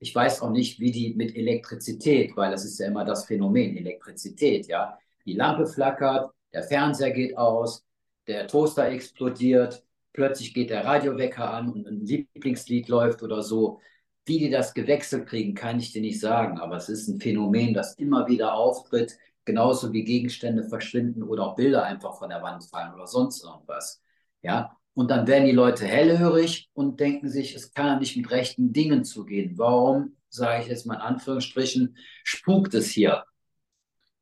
Ich 0.04 0.14
weiß 0.14 0.42
auch 0.42 0.50
nicht, 0.50 0.80
wie 0.80 0.90
die 0.92 1.14
mit 1.14 1.34
Elektrizität, 1.34 2.36
weil 2.36 2.50
das 2.50 2.66
ist 2.66 2.78
ja 2.78 2.88
immer 2.88 3.06
das 3.06 3.24
Phänomen 3.24 3.74
Elektrizität, 3.74 4.66
ja. 4.66 4.98
Die 5.24 5.32
Lampe 5.32 5.66
flackert, 5.66 6.30
der 6.52 6.62
Fernseher 6.62 7.10
geht 7.10 7.38
aus, 7.38 7.86
der 8.26 8.46
Toaster 8.46 8.86
explodiert, 8.90 9.82
plötzlich 10.12 10.52
geht 10.52 10.68
der 10.68 10.84
Radiowecker 10.84 11.50
an 11.50 11.72
und 11.72 11.86
ein 11.86 12.04
Lieblingslied 12.04 12.88
läuft 12.88 13.22
oder 13.22 13.42
so. 13.42 13.80
Wie 14.26 14.38
die 14.38 14.50
das 14.50 14.74
gewechselt 14.74 15.26
kriegen, 15.26 15.54
kann 15.54 15.78
ich 15.78 15.92
dir 15.92 16.02
nicht 16.02 16.20
sagen, 16.20 16.58
aber 16.58 16.76
es 16.76 16.90
ist 16.90 17.08
ein 17.08 17.18
Phänomen, 17.18 17.72
das 17.72 17.94
immer 17.94 18.28
wieder 18.28 18.52
auftritt, 18.52 19.16
genauso 19.46 19.94
wie 19.94 20.04
Gegenstände 20.04 20.64
verschwinden 20.64 21.22
oder 21.22 21.44
auch 21.46 21.56
Bilder 21.56 21.82
einfach 21.84 22.18
von 22.18 22.28
der 22.28 22.42
Wand 22.42 22.62
fallen 22.64 22.92
oder 22.92 23.06
sonst 23.06 23.42
irgendwas. 23.42 24.02
Ja, 24.42 24.76
und 24.94 25.10
dann 25.10 25.26
werden 25.26 25.46
die 25.46 25.52
Leute 25.52 25.84
hellhörig 25.84 26.70
und 26.72 27.00
denken 27.00 27.28
sich, 27.28 27.54
es 27.54 27.72
kann 27.72 27.86
ja 27.86 27.98
nicht 27.98 28.16
mit 28.16 28.30
rechten 28.30 28.72
Dingen 28.72 29.04
zugehen. 29.04 29.58
Warum, 29.58 30.16
sage 30.28 30.62
ich 30.62 30.68
jetzt 30.68 30.86
mal 30.86 30.94
in 30.94 31.00
Anführungsstrichen, 31.00 31.96
spukt 32.22 32.74
es 32.74 32.90
hier? 32.90 33.24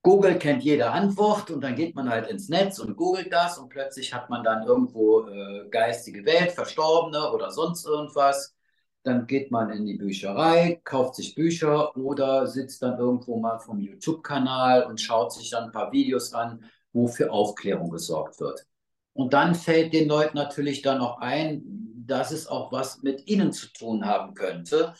Google 0.04 0.37
kennt 0.38 0.64
jede 0.64 0.90
Antwort 0.90 1.50
und 1.50 1.61
dann 1.61 1.76
geht 1.76 1.94
man 1.94 2.08
halt 2.08 2.28
ins 2.28 2.48
Netz 2.48 2.80
und 2.80 2.96
googelt 2.96 3.32
das 3.32 3.58
und 3.58 3.68
plötzlich 3.68 4.12
hat 4.12 4.30
man 4.30 4.42
dann 4.42 4.64
irgendwo 4.64 5.28
äh, 5.28 5.68
geistige 5.70 6.24
Welt, 6.24 6.50
Verstorbene 6.50 7.30
oder 7.30 7.52
sonst 7.52 7.87
irgendwas. 7.87 8.56
Dann 9.04 9.26
geht 9.26 9.52
man 9.52 9.70
in 9.70 9.85
die 9.87 9.94
Bücherei, 9.94 10.80
kauft 10.85 11.16
sich 11.16 11.35
Bücher 11.35 11.96
oder 11.96 12.46
sitzt 12.48 12.82
dann 12.82 12.98
irgendwo 12.98 13.38
mal 13.38 13.58
vom 13.58 13.78
YouTube-Kanal 13.78 14.85
und 14.85 15.00
schaut 15.00 15.32
sich 15.32 15.50
dann 15.50 15.64
ein 15.64 15.72
paar 15.72 15.92
Videos 15.92 16.32
an, 16.32 16.64
wo 16.92 17.06
für 17.06 17.30
Aufklärung 17.30 17.90
gesorgt 17.90 18.40
wird. 18.40 18.66
Und 19.14 19.35
dann 19.35 19.55
fällt 19.55 19.92
den 19.92 20.09
Leuten 20.09 20.37
natürlich 20.37 20.83
dann 20.83 21.01
auch 21.01 21.18
ein, 21.18 21.62
dass 22.07 22.31
es 22.31 22.46
auch 22.46 22.72
was 22.72 23.03
mit 23.03 23.27
ihnen 23.29 23.53
zu 23.53 23.72
tun 23.72 24.05
haben 24.05 24.35
könnte 24.35 24.94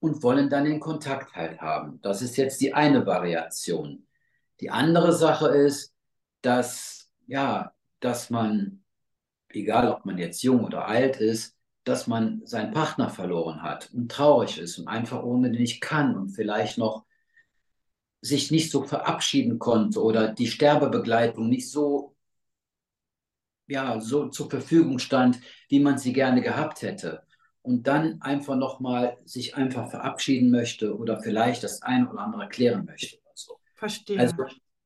und 0.00 0.22
wollen 0.22 0.50
dann 0.50 0.64
den 0.64 0.80
Kontakt 0.80 1.34
halt 1.34 1.60
haben. 1.60 2.00
Das 2.02 2.22
ist 2.22 2.36
jetzt 2.36 2.60
die 2.60 2.74
eine 2.74 3.06
Variation. 3.06 4.06
Die 4.60 4.70
andere 4.70 5.12
Sache 5.12 5.48
ist, 5.48 5.94
dass, 6.42 7.10
ja, 7.26 7.72
dass 8.00 8.30
man, 8.30 8.84
egal 9.48 9.88
ob 9.90 10.04
man 10.04 10.18
jetzt 10.18 10.42
jung 10.42 10.64
oder 10.64 10.86
alt 10.86 11.16
ist, 11.16 11.56
dass 11.84 12.06
man 12.06 12.42
seinen 12.44 12.72
Partner 12.72 13.10
verloren 13.10 13.62
hat 13.62 13.90
und 13.92 14.10
traurig 14.10 14.58
ist 14.58 14.78
und 14.78 14.88
einfach 14.88 15.22
ohne 15.22 15.50
den 15.50 15.60
nicht 15.60 15.80
kann 15.80 16.16
und 16.16 16.30
vielleicht 16.30 16.78
noch 16.78 17.04
sich 18.22 18.50
nicht 18.50 18.70
so 18.70 18.82
verabschieden 18.84 19.58
konnte 19.58 20.02
oder 20.02 20.32
die 20.32 20.46
Sterbebegleitung 20.46 21.48
nicht 21.48 21.70
so, 21.70 22.13
ja, 23.66 24.00
so 24.00 24.28
zur 24.28 24.50
Verfügung 24.50 24.98
stand, 24.98 25.40
wie 25.68 25.80
man 25.80 25.98
sie 25.98 26.12
gerne 26.12 26.42
gehabt 26.42 26.82
hätte. 26.82 27.22
Und 27.62 27.86
dann 27.86 28.20
einfach 28.20 28.56
nochmal 28.56 29.16
sich 29.24 29.56
einfach 29.56 29.90
verabschieden 29.90 30.50
möchte 30.50 30.96
oder 30.96 31.20
vielleicht 31.22 31.64
das 31.64 31.80
eine 31.82 32.10
oder 32.10 32.20
andere 32.20 32.48
klären 32.48 32.84
möchte. 32.84 33.16
Verstehe. 33.74 34.18
Also 34.18 34.36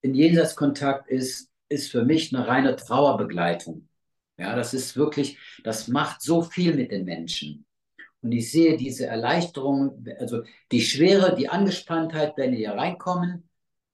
in 0.00 0.14
Jenseitskontakt 0.14 1.08
ist, 1.08 1.50
ist 1.68 1.90
für 1.90 2.04
mich 2.04 2.34
eine 2.34 2.46
reine 2.46 2.76
Trauerbegleitung. 2.76 3.88
Ja, 4.36 4.54
das 4.54 4.74
ist 4.74 4.96
wirklich, 4.96 5.38
das 5.64 5.88
macht 5.88 6.22
so 6.22 6.42
viel 6.42 6.74
mit 6.74 6.92
den 6.92 7.04
Menschen. 7.04 7.66
Und 8.20 8.32
ich 8.32 8.50
sehe 8.50 8.76
diese 8.76 9.06
Erleichterung, 9.06 10.04
also 10.18 10.42
die 10.72 10.80
Schwere, 10.80 11.34
die 11.34 11.48
Angespanntheit, 11.48 12.34
wenn 12.36 12.52
die 12.52 12.58
hier 12.58 12.72
reinkommen, 12.72 13.48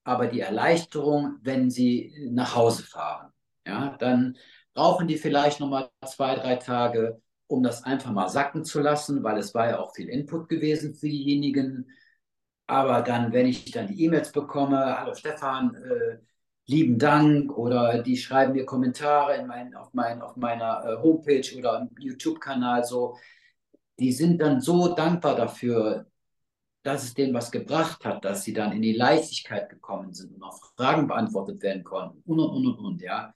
aber 0.04 0.26
die 0.26 0.40
Erleichterung, 0.40 1.36
wenn 1.42 1.70
sie 1.70 2.28
nach 2.30 2.54
Hause 2.54 2.82
fahren. 2.84 3.32
Ja, 3.66 3.96
dann 3.98 4.36
brauchen 4.74 5.08
die 5.08 5.16
vielleicht 5.16 5.60
nochmal 5.60 5.90
zwei, 6.06 6.34
drei 6.34 6.56
Tage, 6.56 7.20
um 7.46 7.62
das 7.62 7.84
einfach 7.84 8.12
mal 8.12 8.28
sacken 8.28 8.64
zu 8.64 8.80
lassen, 8.80 9.22
weil 9.22 9.38
es 9.38 9.54
war 9.54 9.68
ja 9.68 9.78
auch 9.80 9.94
viel 9.94 10.08
Input 10.08 10.48
gewesen 10.48 10.94
für 10.94 11.08
diejenigen. 11.08 11.88
Aber 12.66 13.02
dann, 13.02 13.32
wenn 13.32 13.46
ich 13.46 13.70
dann 13.70 13.86
die 13.88 14.04
E-Mails 14.04 14.32
bekomme, 14.32 14.98
hallo 14.98 15.14
Stefan, 15.14 15.74
äh, 15.74 16.18
lieben 16.66 16.98
Dank, 16.98 17.56
oder 17.56 18.02
die 18.02 18.16
schreiben 18.16 18.54
mir 18.54 18.64
Kommentare 18.64 19.36
in 19.36 19.46
mein, 19.46 19.74
auf, 19.74 19.92
mein, 19.92 20.22
auf 20.22 20.36
meiner 20.36 20.84
äh, 20.84 20.96
Homepage 21.02 21.46
oder 21.58 21.80
im 21.80 21.90
YouTube-Kanal, 21.98 22.84
so, 22.84 23.16
die 23.98 24.12
sind 24.12 24.40
dann 24.40 24.60
so 24.60 24.94
dankbar 24.94 25.36
dafür, 25.36 26.06
dass 26.82 27.04
es 27.04 27.14
denen 27.14 27.34
was 27.34 27.50
gebracht 27.50 28.04
hat, 28.04 28.24
dass 28.24 28.44
sie 28.44 28.52
dann 28.52 28.72
in 28.72 28.82
die 28.82 28.92
Leichtigkeit 28.94 29.68
gekommen 29.70 30.12
sind 30.14 30.34
und 30.34 30.42
auch 30.42 30.58
Fragen 30.76 31.06
beantwortet 31.06 31.62
werden 31.62 31.84
konnten 31.84 32.22
und 32.26 32.38
und 32.40 32.66
und 32.66 32.78
und, 32.78 33.02
ja. 33.02 33.32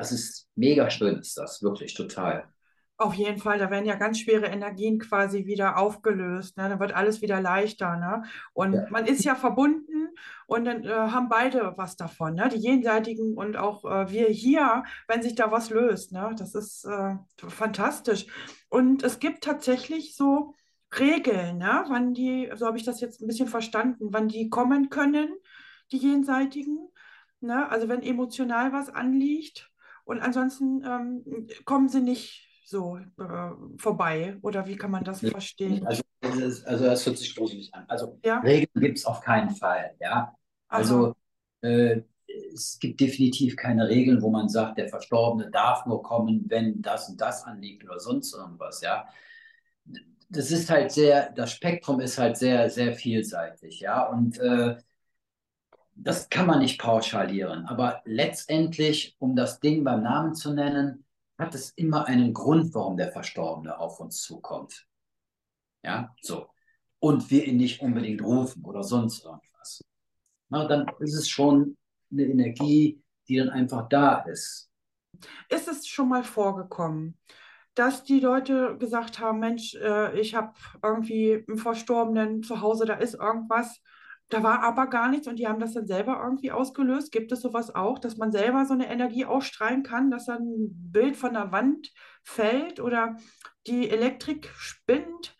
Das 0.00 0.12
ist 0.12 0.48
mega 0.54 0.88
schön, 0.88 1.18
ist 1.18 1.36
das, 1.36 1.62
wirklich 1.62 1.92
total. 1.92 2.48
Auf 2.96 3.12
jeden 3.12 3.36
Fall, 3.36 3.58
da 3.58 3.70
werden 3.70 3.84
ja 3.84 3.96
ganz 3.96 4.18
schwere 4.18 4.46
Energien 4.46 4.98
quasi 4.98 5.44
wieder 5.44 5.76
aufgelöst. 5.76 6.56
Ne? 6.56 6.70
Da 6.70 6.80
wird 6.80 6.94
alles 6.94 7.20
wieder 7.20 7.38
leichter. 7.38 7.96
Ne? 7.96 8.22
Und 8.54 8.72
ja. 8.72 8.86
man 8.88 9.04
ist 9.04 9.24
ja 9.24 9.34
verbunden 9.34 10.08
und 10.46 10.64
dann 10.64 10.84
äh, 10.84 10.88
haben 10.88 11.28
beide 11.28 11.74
was 11.76 11.96
davon. 11.96 12.34
Ne? 12.34 12.48
Die 12.48 12.56
Jenseitigen 12.58 13.36
und 13.36 13.58
auch 13.58 13.84
äh, 13.84 14.10
wir 14.10 14.28
hier, 14.28 14.84
wenn 15.06 15.22
sich 15.22 15.34
da 15.34 15.52
was 15.52 15.68
löst. 15.68 16.12
Ne? 16.12 16.34
Das 16.38 16.54
ist 16.54 16.86
äh, 16.86 17.16
fantastisch. 17.36 18.24
Und 18.70 19.02
es 19.02 19.18
gibt 19.18 19.44
tatsächlich 19.44 20.16
so 20.16 20.54
Regeln, 20.98 21.58
ne? 21.58 21.84
wann 21.88 22.14
die, 22.14 22.50
so 22.54 22.66
habe 22.66 22.78
ich 22.78 22.84
das 22.84 23.02
jetzt 23.02 23.20
ein 23.20 23.26
bisschen 23.26 23.48
verstanden, 23.48 24.08
wann 24.12 24.28
die 24.28 24.48
kommen 24.48 24.88
können, 24.88 25.28
die 25.92 25.98
Jenseitigen. 25.98 26.88
Ne? 27.40 27.68
Also 27.68 27.88
wenn 27.88 28.02
emotional 28.02 28.72
was 28.72 28.88
anliegt. 28.88 29.69
Und 30.10 30.18
ansonsten 30.18 30.82
ähm, 30.84 31.46
kommen 31.64 31.88
sie 31.88 32.00
nicht 32.00 32.48
so 32.64 32.96
äh, 32.96 33.50
vorbei? 33.76 34.36
Oder 34.42 34.66
wie 34.66 34.74
kann 34.74 34.90
man 34.90 35.04
das 35.04 35.20
verstehen? 35.20 35.86
Also, 35.86 36.02
ist, 36.20 36.66
also 36.66 36.84
das 36.84 37.06
hört 37.06 37.16
sich 37.16 37.36
gruselig 37.36 37.72
an. 37.72 37.84
Also 37.86 38.18
ja? 38.24 38.40
Regeln 38.40 38.68
gibt 38.74 38.98
es 38.98 39.04
auf 39.04 39.20
keinen 39.20 39.50
Fall. 39.50 39.94
Ja? 40.00 40.34
Also 40.66 41.14
äh, 41.60 42.00
es 42.52 42.80
gibt 42.80 42.98
definitiv 42.98 43.54
keine 43.54 43.86
Regeln, 43.86 44.20
wo 44.20 44.30
man 44.30 44.48
sagt, 44.48 44.78
der 44.78 44.88
Verstorbene 44.88 45.48
darf 45.48 45.86
nur 45.86 46.02
kommen, 46.02 46.44
wenn 46.48 46.82
das 46.82 47.08
und 47.08 47.20
das 47.20 47.44
anliegt 47.44 47.84
oder 47.84 48.00
sonst 48.00 48.34
irgendwas. 48.34 48.80
Ja? 48.80 49.06
Das 50.28 50.50
ist 50.50 50.68
halt 50.70 50.90
sehr, 50.90 51.30
das 51.30 51.52
Spektrum 51.52 52.00
ist 52.00 52.18
halt 52.18 52.36
sehr, 52.36 52.68
sehr 52.68 52.94
vielseitig. 52.94 53.78
Ja? 53.78 54.08
Und 54.08 54.40
äh, 54.40 54.76
das 56.02 56.28
kann 56.30 56.46
man 56.46 56.60
nicht 56.60 56.80
pauschalieren. 56.80 57.66
Aber 57.66 58.00
letztendlich, 58.04 59.16
um 59.18 59.36
das 59.36 59.60
Ding 59.60 59.84
beim 59.84 60.02
Namen 60.02 60.34
zu 60.34 60.54
nennen, 60.54 61.04
hat 61.38 61.54
es 61.54 61.70
immer 61.70 62.06
einen 62.06 62.32
Grund, 62.32 62.74
warum 62.74 62.96
der 62.96 63.12
Verstorbene 63.12 63.78
auf 63.78 64.00
uns 64.00 64.22
zukommt. 64.22 64.86
Ja, 65.82 66.14
so. 66.22 66.48
Und 66.98 67.30
wir 67.30 67.46
ihn 67.46 67.56
nicht 67.56 67.80
unbedingt 67.80 68.22
rufen 68.22 68.64
oder 68.64 68.82
sonst 68.82 69.24
irgendwas. 69.24 69.82
Na, 70.48 70.66
dann 70.66 70.90
ist 71.00 71.14
es 71.14 71.28
schon 71.28 71.76
eine 72.10 72.24
Energie, 72.24 73.02
die 73.28 73.36
dann 73.36 73.50
einfach 73.50 73.88
da 73.88 74.20
ist. 74.20 74.70
Ist 75.48 75.68
es 75.68 75.86
schon 75.86 76.08
mal 76.08 76.24
vorgekommen, 76.24 77.18
dass 77.74 78.04
die 78.04 78.20
Leute 78.20 78.76
gesagt 78.78 79.18
haben, 79.18 79.38
Mensch, 79.38 79.74
äh, 79.74 80.18
ich 80.18 80.34
habe 80.34 80.52
irgendwie 80.82 81.44
einen 81.46 81.58
Verstorbenen 81.58 82.42
zu 82.42 82.60
Hause, 82.60 82.84
da 82.84 82.94
ist 82.94 83.14
irgendwas 83.14 83.80
da 84.30 84.44
war 84.44 84.62
aber 84.62 84.86
gar 84.86 85.10
nichts 85.10 85.26
und 85.26 85.36
die 85.36 85.48
haben 85.48 85.58
das 85.58 85.74
dann 85.74 85.86
selber 85.86 86.20
irgendwie 86.22 86.52
ausgelöst. 86.52 87.10
Gibt 87.10 87.32
es 87.32 87.40
sowas 87.40 87.74
auch, 87.74 87.98
dass 87.98 88.16
man 88.16 88.30
selber 88.30 88.64
so 88.64 88.74
eine 88.74 88.88
Energie 88.88 89.24
ausstrahlen 89.24 89.82
kann, 89.82 90.10
dass 90.10 90.26
dann 90.26 90.42
ein 90.42 90.92
Bild 90.92 91.16
von 91.16 91.34
der 91.34 91.50
Wand 91.50 91.92
fällt 92.22 92.78
oder 92.78 93.16
die 93.66 93.90
Elektrik 93.90 94.48
spinnt 94.56 95.36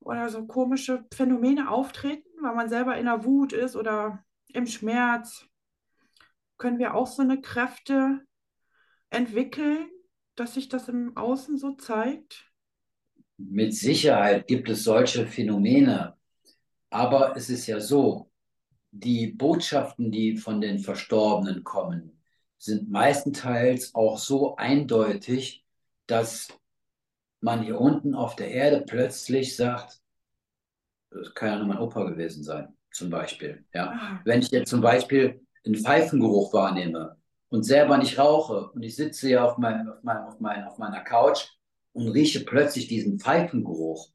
oder 0.00 0.30
so 0.30 0.46
komische 0.46 1.04
Phänomene 1.12 1.70
auftreten, 1.70 2.26
weil 2.40 2.54
man 2.54 2.70
selber 2.70 2.96
in 2.96 3.04
der 3.04 3.24
Wut 3.24 3.52
ist 3.52 3.76
oder 3.76 4.24
im 4.48 4.66
Schmerz? 4.66 5.46
Können 6.56 6.78
wir 6.78 6.94
auch 6.94 7.06
so 7.06 7.20
eine 7.20 7.40
Kräfte 7.42 8.20
entwickeln, 9.10 9.90
dass 10.36 10.54
sich 10.54 10.70
das 10.70 10.88
im 10.88 11.16
Außen 11.18 11.58
so 11.58 11.72
zeigt? 11.72 12.50
Mit 13.36 13.74
Sicherheit 13.74 14.46
gibt 14.46 14.70
es 14.70 14.84
solche 14.84 15.26
Phänomene. 15.26 16.16
Aber 16.90 17.36
es 17.36 17.48
ist 17.48 17.66
ja 17.66 17.80
so, 17.80 18.30
die 18.90 19.28
Botschaften, 19.28 20.10
die 20.10 20.36
von 20.36 20.60
den 20.60 20.80
Verstorbenen 20.80 21.62
kommen, 21.62 22.20
sind 22.58 22.90
meistenteils 22.90 23.94
auch 23.94 24.18
so 24.18 24.56
eindeutig, 24.56 25.64
dass 26.06 26.48
man 27.40 27.62
hier 27.62 27.80
unten 27.80 28.14
auf 28.14 28.36
der 28.36 28.50
Erde 28.50 28.84
plötzlich 28.86 29.56
sagt, 29.56 30.00
das 31.10 31.34
kann 31.34 31.48
ja 31.48 31.58
nur 31.58 31.68
mein 31.68 31.78
Opa 31.78 32.04
gewesen 32.04 32.44
sein, 32.44 32.76
zum 32.92 33.08
Beispiel. 33.08 33.64
Ja? 33.72 33.92
Ah. 33.92 34.20
Wenn 34.24 34.40
ich 34.40 34.50
jetzt 34.50 34.70
zum 34.70 34.80
Beispiel 34.80 35.40
einen 35.64 35.76
Pfeifengeruch 35.76 36.52
wahrnehme 36.52 37.16
und 37.48 37.62
selber 37.62 37.96
nicht 37.96 38.18
rauche 38.18 38.70
und 38.70 38.82
ich 38.82 38.96
sitze 38.96 39.28
hier 39.28 39.44
auf, 39.44 39.56
mein, 39.56 39.88
auf, 39.88 40.02
mein, 40.02 40.18
auf, 40.18 40.40
mein, 40.40 40.64
auf 40.64 40.78
meiner 40.78 41.00
Couch 41.00 41.48
und 41.92 42.08
rieche 42.08 42.40
plötzlich 42.40 42.88
diesen 42.88 43.18
Pfeifengeruch 43.18 44.10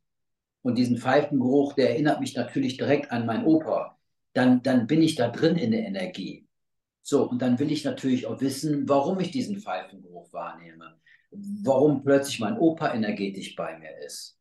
und 0.66 0.80
diesen 0.80 0.98
Pfeifengeruch, 0.98 1.74
der 1.74 1.92
erinnert 1.92 2.20
mich 2.20 2.36
natürlich 2.36 2.76
direkt 2.76 3.12
an 3.12 3.28
meinen 3.28 3.46
Opa, 3.46 4.00
dann, 4.34 4.64
dann 4.64 4.88
bin 4.88 5.04
ich 5.04 5.14
da 5.14 5.28
drin 5.28 5.58
in 5.58 5.70
der 5.70 5.86
Energie. 5.86 6.48
So, 7.04 7.30
und 7.30 7.40
dann 7.40 7.60
will 7.60 7.72
ich 7.72 7.86
natürlich 7.86 8.26
auch 8.26 8.42
wissen, 8.42 8.90
warum 8.90 9.20
ich 9.20 9.30
diesen 9.30 9.60
Pfeifengeruch 9.60 10.34
wahrnehme, 10.34 11.00
warum 11.30 12.04
plötzlich 12.04 12.40
mein 12.40 12.58
Opa 12.58 12.96
energetisch 12.96 13.56
bei 13.56 13.78
mir 13.78 13.96
ist. 14.08 14.40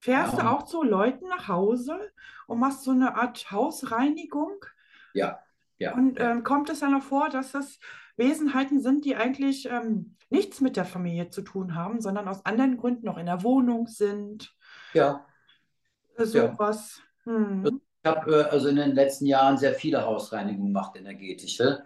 Fährst 0.00 0.32
ja, 0.32 0.44
du 0.44 0.50
auch 0.50 0.62
zu 0.62 0.82
Leuten 0.82 1.28
nach 1.28 1.46
Hause 1.46 2.00
und 2.46 2.58
machst 2.58 2.82
so 2.82 2.92
eine 2.92 3.14
Art 3.14 3.50
Hausreinigung? 3.50 4.64
Ja, 5.12 5.40
ja. 5.76 5.92
Und 5.94 6.18
ähm, 6.20 6.42
kommt 6.42 6.70
es 6.70 6.80
dann 6.80 6.92
noch 6.92 7.02
vor, 7.02 7.28
dass 7.28 7.52
das 7.52 7.78
Wesenheiten 8.16 8.80
sind, 8.80 9.04
die 9.04 9.14
eigentlich 9.14 9.68
ähm, 9.68 10.16
nichts 10.30 10.62
mit 10.62 10.78
der 10.78 10.86
Familie 10.86 11.28
zu 11.28 11.42
tun 11.42 11.74
haben, 11.74 12.00
sondern 12.00 12.28
aus 12.28 12.46
anderen 12.46 12.78
Gründen 12.78 13.04
noch 13.04 13.18
in 13.18 13.26
der 13.26 13.42
Wohnung 13.42 13.88
sind? 13.88 14.56
Ja. 14.94 15.26
Sowas. 16.16 17.00
Ja. 17.26 17.32
Hm. 17.32 17.80
Ich 18.02 18.10
habe 18.10 18.40
äh, 18.40 18.44
also 18.44 18.68
in 18.68 18.76
den 18.76 18.92
letzten 18.92 19.26
Jahren 19.26 19.56
sehr 19.56 19.74
viele 19.74 20.04
Hausreinigungen 20.04 20.72
gemacht, 20.72 20.96
energetische, 20.96 21.84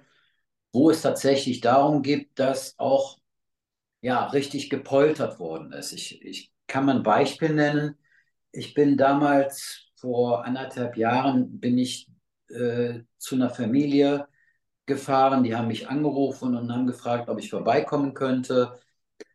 wo 0.72 0.90
es 0.90 1.02
tatsächlich 1.02 1.60
darum 1.60 2.02
geht, 2.02 2.38
dass 2.38 2.78
auch 2.78 3.18
ja, 4.00 4.26
richtig 4.26 4.70
gepoltert 4.70 5.38
worden 5.38 5.72
ist. 5.72 5.92
Ich, 5.92 6.22
ich 6.22 6.52
kann 6.66 6.86
mal 6.86 6.96
ein 6.96 7.02
Beispiel 7.02 7.54
nennen 7.54 7.96
ich 8.52 8.74
bin 8.74 8.96
damals 8.96 9.86
vor 9.96 10.44
anderthalb 10.44 10.96
Jahren 10.96 11.60
bin 11.60 11.78
ich 11.78 12.10
äh, 12.48 13.00
zu 13.18 13.34
einer 13.34 13.50
Familie 13.50 14.28
gefahren. 14.86 15.44
Die 15.44 15.54
haben 15.54 15.68
mich 15.68 15.88
angerufen 15.88 16.56
und 16.56 16.72
haben 16.72 16.86
gefragt, 16.86 17.28
ob 17.28 17.38
ich 17.38 17.50
vorbeikommen 17.50 18.14
könnte, 18.14 18.78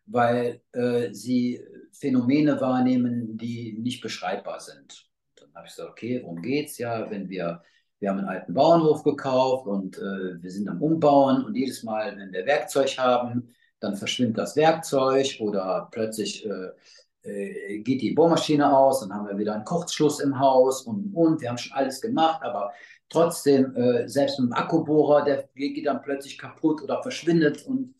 weil 0.05 0.61
äh, 0.73 1.13
sie 1.13 1.61
Phänomene 1.93 2.59
wahrnehmen, 2.59 3.37
die 3.37 3.73
nicht 3.79 4.01
beschreibbar 4.01 4.59
sind. 4.59 5.09
Dann 5.35 5.53
habe 5.55 5.67
ich 5.67 5.73
gesagt, 5.73 5.91
okay, 5.91 6.21
worum 6.23 6.41
geht's? 6.41 6.77
Ja, 6.77 7.09
wenn 7.09 7.29
wir 7.29 7.61
wir 8.03 8.09
haben 8.09 8.19
einen 8.19 8.27
alten 8.27 8.53
Bauernhof 8.53 9.01
gekauft 9.03 9.65
und 9.65 9.97
äh, 9.97 10.41
wir 10.43 10.51
sind 10.51 10.67
am 10.67 10.81
Umbauen 10.81 11.45
und 11.45 11.55
jedes 11.55 11.83
Mal, 11.83 12.17
wenn 12.17 12.33
wir 12.33 12.45
Werkzeug 12.45 12.97
haben, 12.97 13.55
dann 13.79 13.95
verschwindet 13.95 14.37
das 14.37 14.57
Werkzeug 14.57 15.37
oder 15.39 15.87
plötzlich 15.89 16.45
äh, 16.45 16.71
äh, 17.23 17.79
geht 17.79 18.01
die 18.01 18.11
Bohrmaschine 18.11 18.77
aus, 18.77 18.99
dann 18.99 19.13
haben 19.13 19.29
wir 19.29 19.37
wieder 19.37 19.53
einen 19.53 19.63
Kurzschluss 19.63 20.19
im 20.19 20.37
Haus 20.37 20.81
und, 20.81 21.13
und, 21.15 21.39
wir 21.39 21.47
haben 21.47 21.57
schon 21.57 21.71
alles 21.77 22.01
gemacht, 22.01 22.43
aber 22.43 22.73
trotzdem, 23.07 23.73
äh, 23.77 24.05
selbst 24.09 24.37
mit 24.37 24.49
dem 24.49 24.53
Akkubohrer, 24.53 25.23
der 25.23 25.47
geht 25.55 25.85
dann 25.85 26.01
plötzlich 26.01 26.37
kaputt 26.37 26.81
oder 26.81 27.01
verschwindet 27.01 27.65
und 27.65 27.95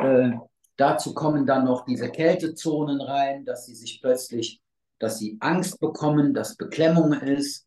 äh, 0.00 0.32
dazu 0.76 1.14
kommen 1.14 1.46
dann 1.46 1.64
noch 1.64 1.84
diese 1.84 2.10
Kältezonen 2.10 3.00
rein, 3.00 3.44
dass 3.44 3.66
sie 3.66 3.74
sich 3.74 4.00
plötzlich, 4.00 4.60
dass 4.98 5.18
sie 5.18 5.36
Angst 5.40 5.80
bekommen, 5.80 6.34
dass 6.34 6.56
Beklemmung 6.56 7.12
ist, 7.12 7.66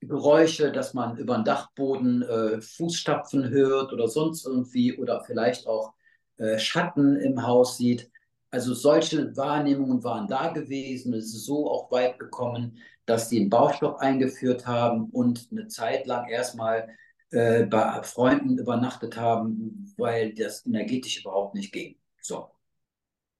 Geräusche, 0.00 0.70
dass 0.72 0.94
man 0.94 1.16
über 1.16 1.36
den 1.36 1.44
Dachboden 1.44 2.22
äh, 2.22 2.60
Fußstapfen 2.60 3.48
hört 3.48 3.92
oder 3.92 4.08
sonst 4.08 4.46
irgendwie 4.46 4.96
oder 4.98 5.22
vielleicht 5.24 5.66
auch 5.66 5.94
äh, 6.36 6.58
Schatten 6.58 7.16
im 7.16 7.46
Haus 7.46 7.76
sieht. 7.78 8.10
Also 8.50 8.74
solche 8.74 9.36
Wahrnehmungen 9.36 10.04
waren 10.04 10.28
da 10.28 10.48
gewesen. 10.48 11.14
Es 11.14 11.26
ist 11.26 11.46
so 11.46 11.70
auch 11.70 11.90
weit 11.90 12.18
gekommen, 12.18 12.78
dass 13.06 13.28
die 13.28 13.40
einen 13.40 13.50
Baustopp 13.50 13.98
eingeführt 13.98 14.66
haben 14.66 15.10
und 15.10 15.48
eine 15.50 15.68
Zeit 15.68 16.06
lang 16.06 16.28
erstmal 16.28 16.88
äh, 17.30 17.64
bei 17.64 18.02
Freunden 18.02 18.58
übernachtet 18.58 19.16
haben, 19.16 19.92
weil 19.96 20.34
das 20.34 20.64
energetisch 20.66 21.20
überhaupt 21.20 21.54
nicht 21.54 21.72
ging. 21.72 21.96
So. 22.24 22.50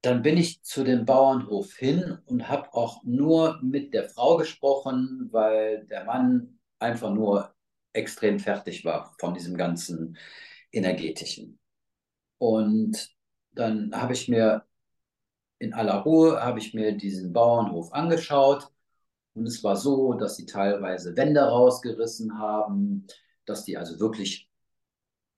Dann 0.03 0.23
bin 0.23 0.37
ich 0.37 0.62
zu 0.62 0.85
dem 0.85 1.07
Bauernhof 1.07 1.75
hin 1.75 2.18
und 2.27 2.49
habe 2.49 2.75
auch 2.75 3.03
nur 3.05 3.59
mit 3.62 3.94
der 3.94 4.09
Frau 4.11 4.37
gesprochen, 4.37 5.29
weil 5.33 5.87
der 5.87 6.05
Mann 6.05 6.59
einfach 6.79 7.11
nur 7.11 7.55
extrem 7.94 8.38
fertig 8.38 8.85
war 8.85 9.14
von 9.18 9.35
diesem 9.35 9.57
ganzen 9.57 10.18
energetischen. 10.73 11.59
Und 12.38 13.14
dann 13.53 13.94
habe 13.94 14.12
ich 14.12 14.29
mir 14.29 14.66
in 15.59 15.73
aller 15.73 15.97
Ruhe 16.03 16.42
habe 16.42 16.59
ich 16.59 16.75
mir 16.75 16.92
diesen 16.92 17.33
Bauernhof 17.33 17.92
angeschaut 17.92 18.70
und 19.35 19.47
es 19.47 19.64
war 19.64 19.77
so, 19.77 20.14
dass 20.14 20.37
sie 20.37 20.47
teilweise 20.47 21.16
Wände 21.16 21.40
rausgerissen 21.40 22.38
haben, 22.38 23.07
dass 23.47 23.64
die 23.64 23.79
also 23.79 23.99
wirklich 24.01 24.51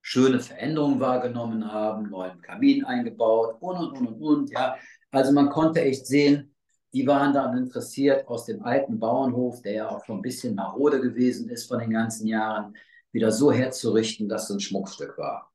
schöne 0.07 0.39
Veränderungen 0.39 1.01
wahrgenommen 1.01 1.73
haben, 1.73 2.11
neuen 2.11 2.41
Kamin 2.41 2.85
eingebaut 2.85 3.57
und 3.61 3.77
und 3.77 3.99
und 3.99 4.07
und 4.07 4.23
und. 4.23 4.51
Ja, 4.51 4.77
also 5.11 5.33
man 5.33 5.49
konnte 5.51 5.83
echt 5.83 6.07
sehen, 6.07 6.55
die 6.93 7.07
waren 7.07 7.33
dann 7.33 7.57
interessiert, 7.57 8.29
aus 8.29 8.45
dem 8.45 8.63
alten 8.63 9.01
Bauernhof, 9.01 9.63
der 9.63 9.73
ja 9.73 9.89
auch 9.89 10.05
schon 10.05 10.19
ein 10.19 10.23
bisschen 10.23 10.55
marode 10.55 11.01
gewesen 11.01 11.49
ist 11.51 11.67
von 11.67 11.81
den 11.81 11.91
ganzen 11.91 12.29
Jahren, 12.29 12.75
wieder 13.11 13.33
so 13.33 13.51
herzurichten, 13.51 14.29
dass 14.29 14.45
es 14.45 14.57
ein 14.57 14.61
Schmuckstück 14.61 15.19
war. 15.19 15.53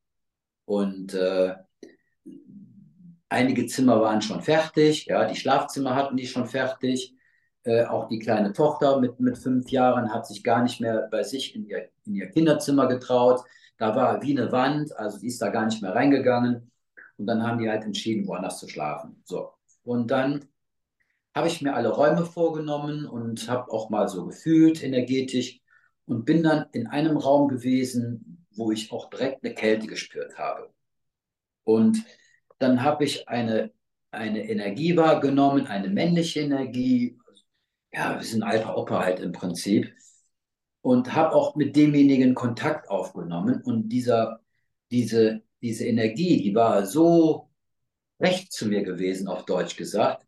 Und 0.66 1.14
äh, 1.14 1.56
Einige 3.32 3.66
Zimmer 3.66 4.02
waren 4.02 4.22
schon 4.22 4.42
fertig, 4.42 5.06
ja, 5.06 5.26
die 5.26 5.38
Schlafzimmer 5.38 5.96
hatten 5.96 6.18
die 6.18 6.28
schon 6.28 6.48
fertig. 6.48 7.16
Äh, 7.64 7.86
auch 7.86 8.10
die 8.10 8.20
kleine 8.20 8.52
Tochter 8.52 9.00
mit, 9.00 9.22
mit 9.22 9.38
fünf 9.38 9.70
Jahren 9.70 10.14
hat 10.14 10.28
sich 10.28 10.44
gar 10.44 10.62
nicht 10.62 10.82
mehr 10.82 11.08
bei 11.10 11.24
sich 11.24 11.56
in 11.56 11.66
ihr, 11.66 11.88
in 12.06 12.16
ihr 12.16 12.30
Kinderzimmer 12.30 12.88
getraut. 12.88 13.40
Da 13.82 13.96
war 13.96 14.22
wie 14.22 14.38
eine 14.38 14.52
Wand, 14.52 14.96
also 14.96 15.18
die 15.18 15.26
ist 15.26 15.42
da 15.42 15.50
gar 15.50 15.66
nicht 15.66 15.82
mehr 15.82 15.96
reingegangen. 15.96 16.72
Und 17.18 17.26
dann 17.26 17.42
haben 17.42 17.58
die 17.58 17.68
halt 17.68 17.84
entschieden, 17.84 18.28
woanders 18.28 18.60
zu 18.60 18.68
schlafen. 18.68 19.24
So. 19.26 19.54
Und 19.82 20.12
dann 20.12 20.46
habe 21.34 21.48
ich 21.48 21.64
mir 21.64 21.74
alle 21.74 21.90
Räume 21.90 22.24
vorgenommen 22.24 23.08
und 23.08 23.50
habe 23.50 23.72
auch 23.72 23.90
mal 23.90 24.08
so 24.08 24.28
gefühlt 24.28 24.84
energetisch 24.84 25.62
und 26.06 26.26
bin 26.26 26.44
dann 26.44 26.68
in 26.74 26.86
einem 26.86 27.18
Raum 27.18 27.48
gewesen, 27.48 28.46
wo 28.52 28.72
ich 28.72 28.92
auch 28.92 29.10
direkt 29.10 29.44
eine 29.44 29.56
Kälte 29.56 29.88
gespürt 29.88 30.38
habe. 30.38 30.70
Und 31.64 32.06
dann 32.60 32.84
habe 32.84 33.04
ich 33.04 33.28
eine, 33.30 33.72
eine 34.12 34.48
Energie 34.48 34.96
wahrgenommen, 34.96 35.66
eine 35.66 35.90
männliche 35.90 36.42
Energie. 36.42 37.18
Ja, 37.92 38.16
wir 38.20 38.24
sind 38.28 38.44
alter 38.44 38.78
Opa 38.78 39.04
halt 39.04 39.20
im 39.22 39.32
Prinzip. 39.32 39.92
Und 40.82 41.14
habe 41.14 41.36
auch 41.36 41.56
mit 41.56 41.76
demjenigen 41.76 42.34
Kontakt 42.34 42.90
aufgenommen. 42.90 43.62
Und 43.64 43.90
dieser, 43.90 44.42
diese, 44.90 45.42
diese 45.62 45.86
Energie, 45.86 46.42
die 46.42 46.56
war 46.56 46.86
so 46.86 47.50
recht 48.20 48.52
zu 48.52 48.68
mir 48.68 48.84
gewesen, 48.84 49.28
auf 49.28 49.46
Deutsch 49.46 49.76
gesagt. 49.76 50.26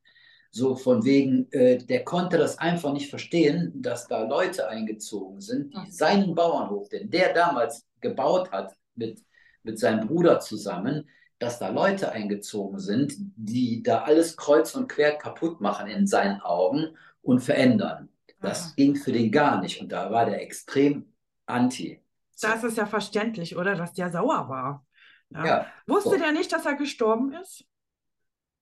So 0.51 0.75
von 0.75 1.03
wegen, 1.03 1.51
äh, 1.51 1.77
der 1.77 2.03
konnte 2.03 2.37
das 2.37 2.59
einfach 2.59 2.93
nicht 2.93 3.09
verstehen, 3.09 3.71
dass 3.81 4.07
da 4.07 4.23
Leute 4.23 4.67
eingezogen 4.69 5.41
sind, 5.41 5.73
die 5.73 5.91
seinen 5.91 6.35
Bauernhof, 6.35 6.89
den 6.89 7.09
der 7.09 7.33
damals 7.33 7.87
gebaut 8.01 8.51
hat 8.51 8.75
mit, 8.93 9.19
mit 9.63 9.79
seinem 9.79 10.07
Bruder 10.07 10.39
zusammen, 10.39 11.09
dass 11.39 11.57
da 11.57 11.69
Leute 11.69 12.11
eingezogen 12.11 12.79
sind, 12.79 13.15
die 13.17 13.81
da 13.81 14.03
alles 14.03 14.37
kreuz 14.37 14.75
und 14.75 14.87
quer 14.87 15.17
kaputt 15.17 15.59
machen 15.59 15.87
in 15.87 16.05
seinen 16.05 16.39
Augen 16.41 16.95
und 17.23 17.39
verändern. 17.39 18.09
Das 18.43 18.65
Aha. 18.65 18.73
ging 18.75 18.95
für 18.97 19.13
den 19.13 19.31
gar 19.31 19.61
nicht 19.61 19.79
und 19.79 19.89
da 19.89 20.11
war 20.11 20.25
der 20.25 20.41
extrem 20.41 21.13
anti. 21.45 22.01
Das 22.41 22.61
ist 22.65 22.77
ja 22.77 22.85
verständlich, 22.85 23.55
oder? 23.55 23.75
Dass 23.75 23.93
der 23.93 24.11
sauer 24.11 24.49
war. 24.49 24.85
Ja. 25.29 25.45
ja 25.45 25.67
Wusste 25.87 26.09
so. 26.09 26.17
der 26.17 26.33
nicht, 26.33 26.51
dass 26.51 26.65
er 26.65 26.75
gestorben 26.75 27.31
ist? 27.33 27.63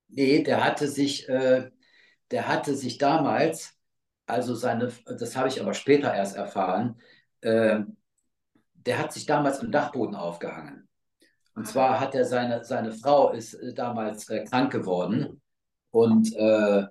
Nee, 0.07 0.43
der 0.43 0.63
hatte 0.63 0.87
sich, 0.87 1.27
äh, 1.27 1.71
der 2.29 2.47
hatte 2.47 2.75
sich 2.75 2.99
damals, 2.99 3.73
also 4.27 4.53
seine, 4.53 4.91
das 5.05 5.35
habe 5.35 5.47
ich 5.47 5.59
aber 5.59 5.73
später 5.73 6.13
erst 6.13 6.35
erfahren, 6.35 7.01
äh, 7.41 7.79
der 8.73 8.99
hat 8.99 9.11
sich 9.11 9.25
damals 9.25 9.63
im 9.63 9.71
Dachboden 9.71 10.15
aufgehangen. 10.15 10.87
Und 11.55 11.67
zwar 11.67 11.99
hat 11.99 12.13
er 12.13 12.25
seine, 12.25 12.63
seine 12.63 12.91
Frau 12.91 13.31
ist 13.31 13.55
äh, 13.55 13.73
damals 13.73 14.29
äh, 14.29 14.43
krank 14.45 14.71
geworden 14.71 15.41
und 15.89 16.31
äh, 16.35 16.85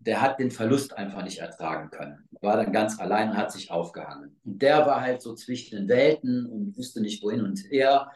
der 0.00 0.22
hat 0.22 0.40
den 0.40 0.50
Verlust 0.50 0.96
einfach 0.96 1.22
nicht 1.22 1.38
ertragen 1.38 1.90
können. 1.90 2.26
War 2.40 2.56
dann 2.56 2.72
ganz 2.72 2.98
allein 2.98 3.30
und 3.30 3.36
hat 3.36 3.52
sich 3.52 3.70
aufgehangen. 3.70 4.40
Und 4.44 4.60
der 4.60 4.86
war 4.86 5.02
halt 5.02 5.20
so 5.20 5.34
zwischen 5.34 5.76
den 5.76 5.88
Welten 5.88 6.46
und 6.46 6.76
wusste 6.76 7.00
nicht 7.00 7.22
wohin 7.22 7.42
und 7.42 7.58
her 7.70 8.10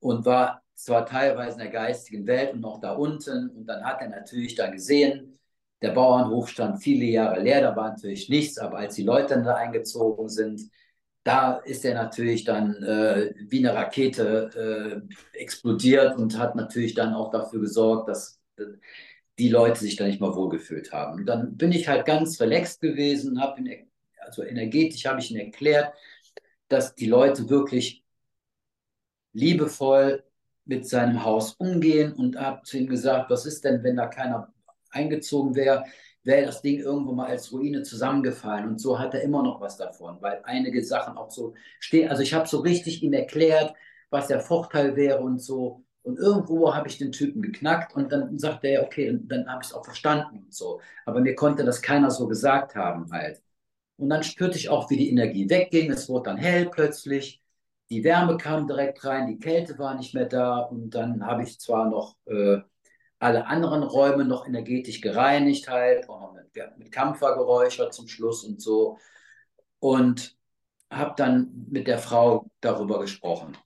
und 0.00 0.26
war 0.26 0.62
zwar 0.74 1.06
teilweise 1.06 1.52
in 1.52 1.58
der 1.58 1.68
geistigen 1.68 2.26
Welt 2.26 2.54
und 2.54 2.60
noch 2.60 2.80
da 2.80 2.92
unten. 2.92 3.50
Und 3.50 3.66
dann 3.66 3.84
hat 3.84 4.00
er 4.00 4.08
natürlich 4.08 4.56
dann 4.56 4.72
gesehen, 4.72 5.38
der 5.82 5.92
Bauernhof 5.92 6.48
stand 6.48 6.82
viele 6.82 7.04
Jahre 7.04 7.40
leer, 7.40 7.62
da 7.62 7.76
war 7.76 7.90
natürlich 7.90 8.28
nichts, 8.28 8.58
aber 8.58 8.78
als 8.78 8.96
die 8.96 9.04
Leute 9.04 9.34
dann 9.34 9.44
da 9.44 9.54
eingezogen 9.54 10.28
sind, 10.28 10.60
da 11.22 11.56
ist 11.58 11.84
er 11.84 11.94
natürlich 11.94 12.44
dann 12.44 12.82
äh, 12.82 13.34
wie 13.48 13.58
eine 13.58 13.74
Rakete 13.74 15.04
äh, 15.34 15.38
explodiert 15.38 16.18
und 16.18 16.38
hat 16.38 16.56
natürlich 16.56 16.94
dann 16.94 17.14
auch 17.14 17.30
dafür 17.30 17.60
gesorgt, 17.60 18.08
dass, 18.08 18.40
die 19.40 19.48
Leute 19.48 19.80
sich 19.80 19.96
da 19.96 20.04
nicht 20.06 20.20
mal 20.20 20.34
wohlgefühlt 20.34 20.92
haben. 20.92 21.20
Und 21.20 21.26
dann 21.26 21.56
bin 21.56 21.72
ich 21.72 21.88
halt 21.88 22.04
ganz 22.04 22.38
relaxed 22.42 22.82
gewesen, 22.82 23.40
habe 23.40 23.62
also 24.18 24.44
energetisch 24.44 25.06
habe 25.06 25.20
ich 25.20 25.30
ihnen 25.30 25.46
erklärt, 25.46 25.94
dass 26.68 26.94
die 26.94 27.06
Leute 27.06 27.48
wirklich 27.48 28.04
liebevoll 29.32 30.24
mit 30.66 30.86
seinem 30.86 31.24
Haus 31.24 31.54
umgehen 31.54 32.12
und 32.12 32.36
habe 32.36 32.62
zu 32.64 32.76
ihm 32.76 32.86
gesagt, 32.86 33.30
was 33.30 33.46
ist 33.46 33.64
denn, 33.64 33.82
wenn 33.82 33.96
da 33.96 34.08
keiner 34.08 34.52
eingezogen 34.90 35.54
wäre, 35.54 35.86
wäre 36.22 36.44
das 36.44 36.60
Ding 36.60 36.78
irgendwo 36.78 37.12
mal 37.12 37.28
als 37.28 37.50
Ruine 37.50 37.82
zusammengefallen. 37.82 38.68
Und 38.68 38.78
so 38.78 38.98
hat 38.98 39.14
er 39.14 39.22
immer 39.22 39.42
noch 39.42 39.62
was 39.62 39.78
davon, 39.78 40.18
weil 40.20 40.42
einige 40.44 40.84
Sachen 40.84 41.16
auch 41.16 41.30
so 41.30 41.54
stehen. 41.78 42.10
Also 42.10 42.22
ich 42.22 42.34
habe 42.34 42.46
so 42.46 42.58
richtig 42.58 43.02
ihm 43.02 43.14
erklärt, 43.14 43.74
was 44.10 44.26
der 44.26 44.40
Vorteil 44.40 44.96
wäre 44.96 45.20
und 45.20 45.38
so. 45.40 45.82
Und 46.02 46.18
irgendwo 46.18 46.74
habe 46.74 46.88
ich 46.88 46.98
den 46.98 47.12
Typen 47.12 47.42
geknackt 47.42 47.94
und 47.94 48.10
dann 48.10 48.38
sagte 48.38 48.68
er, 48.68 48.84
okay, 48.84 49.10
und 49.10 49.28
dann 49.28 49.46
habe 49.48 49.62
ich 49.62 49.68
es 49.68 49.74
auch 49.74 49.84
verstanden 49.84 50.38
und 50.44 50.54
so. 50.54 50.80
Aber 51.04 51.20
mir 51.20 51.34
konnte 51.34 51.64
das 51.64 51.82
keiner 51.82 52.10
so 52.10 52.26
gesagt 52.26 52.74
haben 52.74 53.10
halt. 53.12 53.42
Und 53.96 54.08
dann 54.10 54.22
spürte 54.22 54.56
ich 54.58 54.70
auch, 54.70 54.90
wie 54.90 54.96
die 54.96 55.10
Energie 55.10 55.48
wegging. 55.50 55.90
Es 55.92 56.08
wurde 56.08 56.30
dann 56.30 56.38
hell 56.38 56.70
plötzlich. 56.70 57.42
Die 57.90 58.04
Wärme 58.04 58.36
kam 58.38 58.66
direkt 58.66 59.04
rein, 59.04 59.26
die 59.26 59.38
Kälte 59.38 59.78
war 59.78 59.94
nicht 59.94 60.14
mehr 60.14 60.26
da. 60.26 60.60
Und 60.60 60.90
dann 60.94 61.26
habe 61.26 61.42
ich 61.42 61.60
zwar 61.60 61.88
noch 61.90 62.16
äh, 62.26 62.58
alle 63.18 63.46
anderen 63.46 63.82
Räume 63.82 64.24
noch 64.24 64.46
energetisch 64.46 65.00
gereinigt, 65.02 65.68
halt, 65.68 66.08
auch 66.08 66.20
noch 66.22 66.34
mit, 66.34 66.78
mit 66.78 66.92
Kampfer 66.92 67.36
geräuchert 67.36 67.92
zum 67.94 68.08
Schluss 68.08 68.44
und 68.44 68.60
so. 68.62 68.98
Und 69.80 70.36
habe 70.90 71.14
dann 71.16 71.66
mit 71.70 71.86
der 71.86 71.98
Frau 71.98 72.50
darüber 72.60 73.00
gesprochen. 73.00 73.56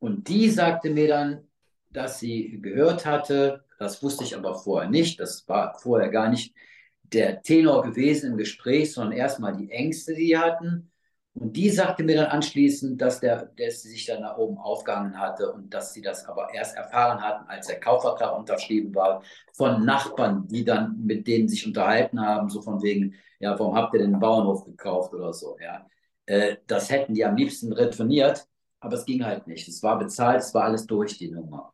Und 0.00 0.28
die 0.28 0.50
sagte 0.50 0.90
mir 0.90 1.08
dann, 1.08 1.48
dass 1.94 2.20
sie 2.20 2.60
gehört 2.60 3.06
hatte, 3.06 3.64
das 3.78 4.02
wusste 4.02 4.24
ich 4.24 4.36
aber 4.36 4.54
vorher 4.54 4.90
nicht, 4.90 5.20
das 5.20 5.48
war 5.48 5.78
vorher 5.78 6.10
gar 6.10 6.28
nicht 6.28 6.54
der 7.02 7.42
Tenor 7.42 7.82
gewesen 7.82 8.32
im 8.32 8.36
Gespräch, 8.36 8.92
sondern 8.92 9.16
erstmal 9.16 9.56
die 9.56 9.70
Ängste, 9.70 10.14
die 10.14 10.26
sie 10.26 10.38
hatten. 10.38 10.90
Und 11.34 11.56
die 11.56 11.70
sagte 11.70 12.04
mir 12.04 12.16
dann 12.16 12.26
anschließend, 12.26 13.00
dass, 13.00 13.18
der, 13.20 13.50
dass 13.56 13.82
sie 13.82 13.90
sich 13.90 14.06
dann 14.06 14.22
da 14.22 14.36
oben 14.36 14.56
aufgehangen 14.58 15.18
hatte 15.18 15.52
und 15.52 15.74
dass 15.74 15.92
sie 15.92 16.00
das 16.00 16.24
aber 16.26 16.54
erst 16.54 16.76
erfahren 16.76 17.20
hatten, 17.20 17.48
als 17.48 17.66
der 17.66 17.80
Kaufvertrag 17.80 18.38
unterschrieben 18.38 18.94
war, 18.94 19.22
von 19.52 19.84
Nachbarn, 19.84 20.46
die 20.46 20.64
dann 20.64 21.04
mit 21.04 21.26
denen 21.26 21.48
sich 21.48 21.66
unterhalten 21.66 22.20
haben, 22.20 22.48
so 22.48 22.62
von 22.62 22.82
wegen, 22.82 23.14
ja, 23.40 23.58
warum 23.58 23.74
habt 23.74 23.94
ihr 23.94 24.00
den 24.00 24.20
Bauernhof 24.20 24.64
gekauft 24.64 25.12
oder 25.12 25.32
so, 25.32 25.56
ja. 25.60 25.86
Äh, 26.26 26.56
das 26.66 26.88
hätten 26.90 27.14
die 27.14 27.24
am 27.24 27.36
liebsten 27.36 27.72
retourniert, 27.72 28.46
aber 28.80 28.94
es 28.94 29.04
ging 29.04 29.24
halt 29.24 29.46
nicht. 29.48 29.66
Es 29.68 29.82
war 29.82 29.98
bezahlt, 29.98 30.40
es 30.40 30.54
war 30.54 30.64
alles 30.64 30.86
durch, 30.86 31.18
die 31.18 31.30
Nummer. 31.30 31.73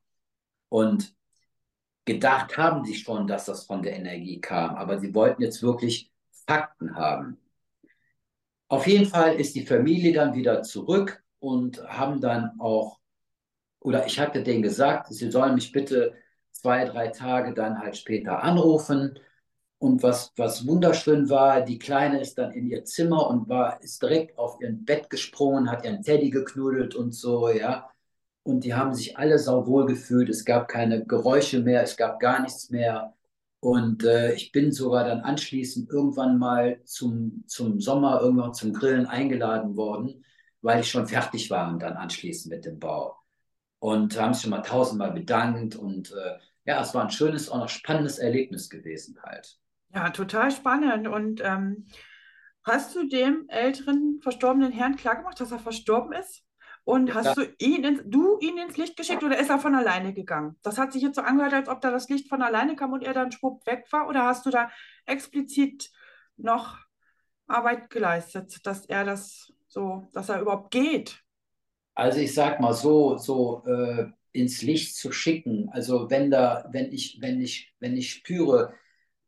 Und 0.70 1.14
gedacht 2.06 2.56
haben 2.56 2.84
sie 2.84 2.94
schon, 2.94 3.26
dass 3.26 3.44
das 3.44 3.64
von 3.66 3.82
der 3.82 3.94
Energie 3.96 4.40
kam, 4.40 4.76
aber 4.76 4.98
sie 4.98 5.14
wollten 5.14 5.42
jetzt 5.42 5.62
wirklich 5.62 6.10
Fakten 6.46 6.96
haben. 6.96 7.38
Auf 8.68 8.86
jeden 8.86 9.06
Fall 9.06 9.34
ist 9.34 9.54
die 9.54 9.66
Familie 9.66 10.12
dann 10.12 10.34
wieder 10.34 10.62
zurück 10.62 11.22
und 11.40 11.82
haben 11.88 12.20
dann 12.20 12.58
auch, 12.60 13.00
oder 13.80 14.06
ich 14.06 14.18
hatte 14.20 14.42
denen 14.42 14.62
gesagt, 14.62 15.12
sie 15.12 15.30
sollen 15.30 15.54
mich 15.54 15.72
bitte 15.72 16.14
zwei, 16.52 16.84
drei 16.84 17.08
Tage 17.08 17.52
dann 17.54 17.78
halt 17.78 17.96
später 17.96 18.42
anrufen. 18.42 19.18
Und 19.78 20.02
was, 20.02 20.32
was 20.36 20.66
wunderschön 20.66 21.30
war, 21.30 21.62
die 21.62 21.78
Kleine 21.78 22.20
ist 22.20 22.38
dann 22.38 22.52
in 22.52 22.66
ihr 22.66 22.84
Zimmer 22.84 23.26
und 23.28 23.48
war, 23.48 23.82
ist 23.82 24.02
direkt 24.02 24.38
auf 24.38 24.60
ihr 24.60 24.70
Bett 24.72 25.10
gesprungen, 25.10 25.70
hat 25.70 25.84
ihren 25.84 26.02
Teddy 26.02 26.30
geknuddelt 26.30 26.94
und 26.94 27.12
so, 27.12 27.48
ja 27.48 27.90
und 28.42 28.64
die 28.64 28.74
haben 28.74 28.94
sich 28.94 29.18
alle 29.18 29.38
sauwohl 29.38 29.86
gefühlt. 29.86 30.28
Es 30.28 30.44
gab 30.44 30.68
keine 30.68 31.04
Geräusche 31.04 31.60
mehr, 31.60 31.82
es 31.82 31.96
gab 31.96 32.20
gar 32.20 32.40
nichts 32.40 32.70
mehr. 32.70 33.14
Und 33.60 34.04
äh, 34.04 34.32
ich 34.32 34.52
bin 34.52 34.72
sogar 34.72 35.04
dann 35.04 35.20
anschließend 35.20 35.90
irgendwann 35.90 36.38
mal 36.38 36.80
zum, 36.84 37.44
zum 37.46 37.78
Sommer, 37.80 38.20
irgendwann 38.20 38.54
zum 38.54 38.72
Grillen 38.72 39.06
eingeladen 39.06 39.76
worden, 39.76 40.24
weil 40.62 40.80
ich 40.80 40.90
schon 40.90 41.06
fertig 41.06 41.50
war 41.50 41.70
und 41.70 41.80
dann 41.80 41.94
anschließend 41.94 42.54
mit 42.54 42.64
dem 42.64 42.78
Bau. 42.78 43.16
Und 43.78 44.18
haben 44.18 44.32
sich 44.32 44.42
schon 44.42 44.50
mal 44.50 44.62
tausendmal 44.62 45.12
bedankt. 45.12 45.76
Und 45.76 46.10
äh, 46.12 46.38
ja, 46.64 46.80
es 46.80 46.94
war 46.94 47.04
ein 47.04 47.10
schönes, 47.10 47.50
auch 47.50 47.58
noch 47.58 47.68
spannendes 47.68 48.18
Erlebnis 48.18 48.70
gewesen 48.70 49.18
halt. 49.22 49.58
Ja, 49.94 50.08
total 50.10 50.50
spannend. 50.50 51.08
Und 51.08 51.42
ähm, 51.44 51.86
hast 52.62 52.94
du 52.94 53.06
dem 53.06 53.44
älteren 53.48 54.20
verstorbenen 54.22 54.72
Herrn 54.72 54.96
klargemacht, 54.96 55.38
dass 55.40 55.52
er 55.52 55.58
verstorben 55.58 56.12
ist? 56.12 56.42
Und 56.84 57.08
ja. 57.08 57.14
hast 57.14 57.36
du 57.36 57.42
ihn, 57.58 57.84
ins, 57.84 58.02
du 58.04 58.38
ihn 58.40 58.58
ins 58.58 58.76
Licht 58.76 58.96
geschickt 58.96 59.22
oder 59.22 59.38
ist 59.38 59.50
er 59.50 59.58
von 59.58 59.74
alleine 59.74 60.12
gegangen? 60.12 60.56
Das 60.62 60.78
hat 60.78 60.92
sich 60.92 61.02
jetzt 61.02 61.16
so 61.16 61.22
angehört, 61.22 61.54
als 61.54 61.68
ob 61.68 61.80
da 61.80 61.90
das 61.90 62.08
Licht 62.08 62.28
von 62.28 62.42
alleine 62.42 62.76
kam 62.76 62.92
und 62.92 63.02
er 63.02 63.12
dann 63.12 63.32
schwupp 63.32 63.66
weg 63.66 63.86
war. 63.90 64.08
Oder 64.08 64.24
hast 64.24 64.46
du 64.46 64.50
da 64.50 64.70
explizit 65.06 65.90
noch 66.36 66.78
Arbeit 67.46 67.90
geleistet, 67.90 68.64
dass 68.64 68.86
er 68.86 69.04
das 69.04 69.52
so, 69.68 70.08
dass 70.12 70.28
er 70.28 70.40
überhaupt 70.40 70.70
geht? 70.70 71.22
Also 71.94 72.18
ich 72.18 72.34
sag 72.34 72.60
mal 72.60 72.72
so, 72.72 73.18
so 73.18 73.62
äh, 73.66 74.06
ins 74.32 74.62
Licht 74.62 74.96
zu 74.96 75.12
schicken. 75.12 75.68
Also 75.72 76.08
wenn 76.10 76.30
da, 76.30 76.66
wenn 76.72 76.92
ich, 76.92 77.18
wenn 77.20 77.40
ich, 77.40 77.74
wenn 77.78 77.96
ich 77.96 78.10
spüre, 78.10 78.72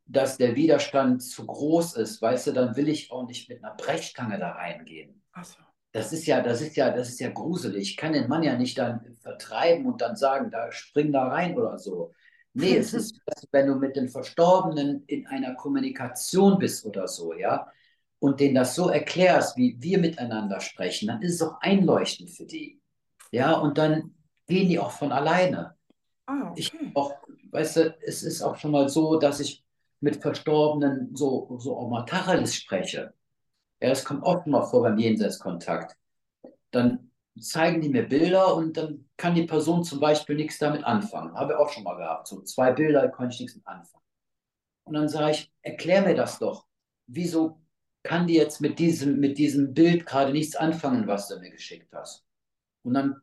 dass 0.05 0.37
der 0.37 0.55
Widerstand 0.55 1.21
zu 1.21 1.45
groß 1.45 1.95
ist, 1.97 2.21
weißt 2.21 2.47
du, 2.47 2.51
dann 2.51 2.75
will 2.75 2.89
ich 2.89 3.11
auch 3.11 3.25
nicht 3.25 3.47
mit 3.47 3.63
einer 3.63 3.75
Brechstange 3.75 4.37
da 4.39 4.51
reingehen. 4.51 5.21
Ach 5.33 5.45
so 5.45 5.57
das 5.93 6.11
ist 6.11 6.25
ja, 6.25 6.41
das 6.41 6.59
ist 6.61 6.75
ja, 6.75 6.89
das 6.89 7.09
ist 7.09 7.19
ja 7.19 7.29
gruselig. 7.29 7.91
Ich 7.91 7.97
kann 7.97 8.13
den 8.13 8.27
Mann 8.27 8.41
ja 8.43 8.57
nicht 8.57 8.77
dann 8.79 9.15
vertreiben 9.19 9.85
und 9.85 10.01
dann 10.01 10.15
sagen, 10.15 10.49
da 10.49 10.71
spring 10.71 11.13
da 11.13 11.27
rein 11.27 11.55
oder 11.55 11.77
so. 11.77 12.11
Nee, 12.53 12.77
es 12.77 12.93
ist, 12.93 13.21
wenn 13.51 13.67
du 13.67 13.75
mit 13.75 13.95
den 13.95 14.09
Verstorbenen 14.09 15.03
in 15.05 15.27
einer 15.27 15.53
Kommunikation 15.53 16.57
bist 16.57 16.83
oder 16.85 17.07
so, 17.07 17.33
ja, 17.33 17.71
und 18.17 18.39
denen 18.39 18.55
das 18.55 18.73
so 18.73 18.89
erklärst, 18.89 19.55
wie 19.55 19.77
wir 19.79 19.99
miteinander 19.99 20.59
sprechen, 20.61 21.07
dann 21.07 21.21
ist 21.21 21.35
es 21.35 21.41
auch 21.43 21.61
einleuchtend 21.61 22.31
für 22.31 22.45
die. 22.45 22.81
Ja, 23.31 23.53
und 23.53 23.77
dann 23.77 24.15
gehen 24.47 24.69
die 24.69 24.79
auch 24.79 24.91
von 24.91 25.11
alleine. 25.11 25.75
Ah, 26.25 26.49
okay. 26.49 26.53
Ich 26.59 26.73
auch, 26.95 27.13
weißt 27.51 27.75
du, 27.77 27.97
es 28.01 28.23
ist 28.23 28.41
auch 28.41 28.57
schon 28.57 28.71
mal 28.71 28.89
so, 28.89 29.19
dass 29.19 29.39
ich 29.39 29.63
mit 29.99 30.21
Verstorbenen 30.21 31.15
so, 31.15 31.55
so 31.59 31.77
auch 31.77 31.89
mal 31.89 32.03
Tacheles 32.05 32.55
spreche. 32.55 33.13
Ja, 33.83 33.89
es 33.89 34.05
kommt 34.05 34.23
oft 34.23 34.47
mal 34.47 34.63
vor 34.63 34.83
beim 34.83 34.97
Jenseitskontakt. 34.97 35.97
Dann 36.71 37.11
zeigen 37.37 37.81
die 37.81 37.89
mir 37.89 38.07
Bilder 38.07 38.55
und 38.55 38.77
dann 38.77 39.09
kann 39.17 39.35
die 39.35 39.43
Person 39.43 39.83
zum 39.83 39.99
Beispiel 39.99 40.37
nichts 40.37 40.57
damit 40.57 40.85
anfangen. 40.85 41.35
Habe 41.35 41.51
ich 41.51 41.59
auch 41.59 41.69
schon 41.69 41.83
mal 41.83 41.97
gehabt. 41.97 42.29
So 42.29 42.41
zwei 42.43 42.71
Bilder, 42.71 43.01
da 43.01 43.07
kann 43.09 43.29
ich 43.29 43.41
nichts 43.41 43.57
mit 43.57 43.67
anfangen. 43.67 44.05
Und 44.85 44.93
dann 44.93 45.09
sage 45.09 45.31
ich, 45.31 45.51
erklär 45.63 46.01
mir 46.01 46.15
das 46.15 46.39
doch. 46.39 46.65
Wieso 47.07 47.59
kann 48.03 48.25
die 48.25 48.35
jetzt 48.35 48.61
mit 48.61 48.79
diesem, 48.79 49.19
mit 49.19 49.37
diesem 49.37 49.73
Bild 49.73 50.05
gerade 50.05 50.31
nichts 50.31 50.55
anfangen, 50.55 51.05
was 51.05 51.27
du 51.27 51.37
mir 51.39 51.51
geschickt 51.51 51.91
hast? 51.93 52.23
Und 52.83 52.93
dann 52.93 53.19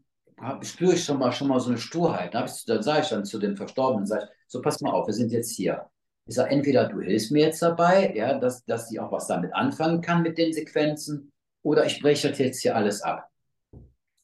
spüre 0.61 0.93
ich 0.93 1.05
schon 1.05 1.19
mal, 1.19 1.33
schon 1.33 1.49
mal 1.49 1.61
so 1.61 1.71
eine 1.71 1.79
Sturheit. 1.79 2.35
Dann, 2.35 2.51
dann 2.67 2.83
sage 2.83 3.01
ich 3.01 3.09
dann 3.09 3.25
zu 3.25 3.39
dem 3.39 3.57
Verstorbenen, 3.57 4.07
sage 4.07 4.25
ich, 4.25 4.31
so 4.47 4.61
pass 4.61 4.83
mal 4.83 4.93
auf, 4.93 5.07
wir 5.07 5.15
sind 5.15 5.33
jetzt 5.33 5.53
hier. 5.57 5.89
Ich 6.31 6.37
sage, 6.37 6.51
entweder 6.51 6.87
du 6.87 7.01
hilfst 7.01 7.33
mir 7.33 7.47
jetzt 7.47 7.61
dabei, 7.61 8.15
ja, 8.15 8.39
dass, 8.39 8.65
dass 8.65 8.89
die 8.89 9.01
auch 9.01 9.11
was 9.11 9.27
damit 9.27 9.53
anfangen 9.53 10.01
kann 10.01 10.23
mit 10.23 10.39
den 10.39 10.53
Sequenzen, 10.53 11.33
oder 11.65 11.85
ich 11.85 12.01
breche 12.01 12.29
das 12.29 12.39
jetzt 12.39 12.63
hier 12.63 12.77
alles 12.77 13.03
ab. 13.03 13.29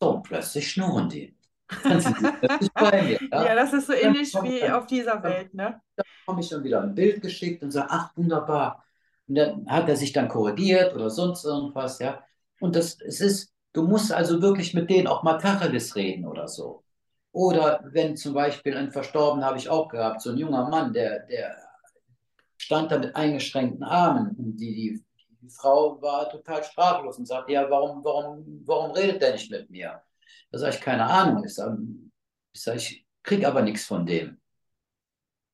So, 0.00 0.20
plötzlich 0.20 0.70
schnurren 0.70 1.08
die. 1.08 1.36
Plötzlich 1.66 2.14
bei 2.74 3.02
mir. 3.02 3.18
Ja? 3.32 3.46
ja, 3.46 3.54
das 3.56 3.72
ist 3.72 3.88
so 3.88 3.92
ähnlich 3.92 4.32
wie 4.34 4.60
dann, 4.60 4.74
auf 4.74 4.86
dieser 4.86 5.20
Welt, 5.24 5.52
ne? 5.52 5.80
Dann 5.96 6.06
komme 6.24 6.42
ich 6.42 6.48
dann 6.48 6.62
wieder 6.62 6.80
ein 6.80 6.94
Bild 6.94 7.22
geschickt 7.22 7.64
und 7.64 7.72
sage, 7.72 7.88
ach, 7.90 8.16
wunderbar. 8.16 8.84
Und 9.26 9.34
dann 9.34 9.68
hat 9.68 9.88
er 9.88 9.96
sich 9.96 10.12
dann 10.12 10.28
korrigiert 10.28 10.94
oder 10.94 11.10
sonst 11.10 11.44
irgendwas, 11.44 11.98
ja. 11.98 12.22
Und 12.60 12.76
das, 12.76 13.00
es 13.00 13.20
ist, 13.20 13.52
du 13.72 13.82
musst 13.82 14.12
also 14.12 14.40
wirklich 14.40 14.74
mit 14.74 14.88
denen 14.90 15.08
auch 15.08 15.24
mal 15.24 15.38
Tacheles 15.38 15.96
reden 15.96 16.24
oder 16.24 16.46
so. 16.46 16.84
Oder 17.32 17.80
wenn 17.90 18.16
zum 18.16 18.32
Beispiel 18.32 18.76
ein 18.76 18.92
Verstorben 18.92 19.44
habe 19.44 19.58
ich 19.58 19.68
auch 19.68 19.88
gehabt, 19.88 20.22
so 20.22 20.30
ein 20.30 20.38
junger 20.38 20.68
Mann, 20.68 20.92
der, 20.92 21.26
der 21.26 21.65
stand 22.56 22.90
da 22.90 22.98
mit 22.98 23.14
eingeschränkten 23.14 23.82
Armen 23.82 24.36
und 24.36 24.56
die, 24.56 24.74
die, 24.74 25.04
die 25.40 25.50
Frau 25.50 26.00
war 26.00 26.28
total 26.28 26.64
sprachlos 26.64 27.18
und 27.18 27.26
sagte, 27.26 27.52
ja, 27.52 27.68
warum, 27.70 28.04
warum, 28.04 28.62
warum 28.66 28.90
redet 28.92 29.22
der 29.22 29.32
nicht 29.32 29.50
mit 29.50 29.70
mir? 29.70 30.02
Da 30.50 30.58
sage 30.58 30.76
ich, 30.76 30.80
keine 30.80 31.04
Ahnung. 31.04 31.44
Ich 31.44 31.54
sage, 31.54 31.78
ich, 32.52 32.62
sag, 32.62 32.76
ich 32.76 33.06
kriege 33.22 33.46
aber 33.46 33.62
nichts 33.62 33.84
von 33.84 34.06
dem. 34.06 34.40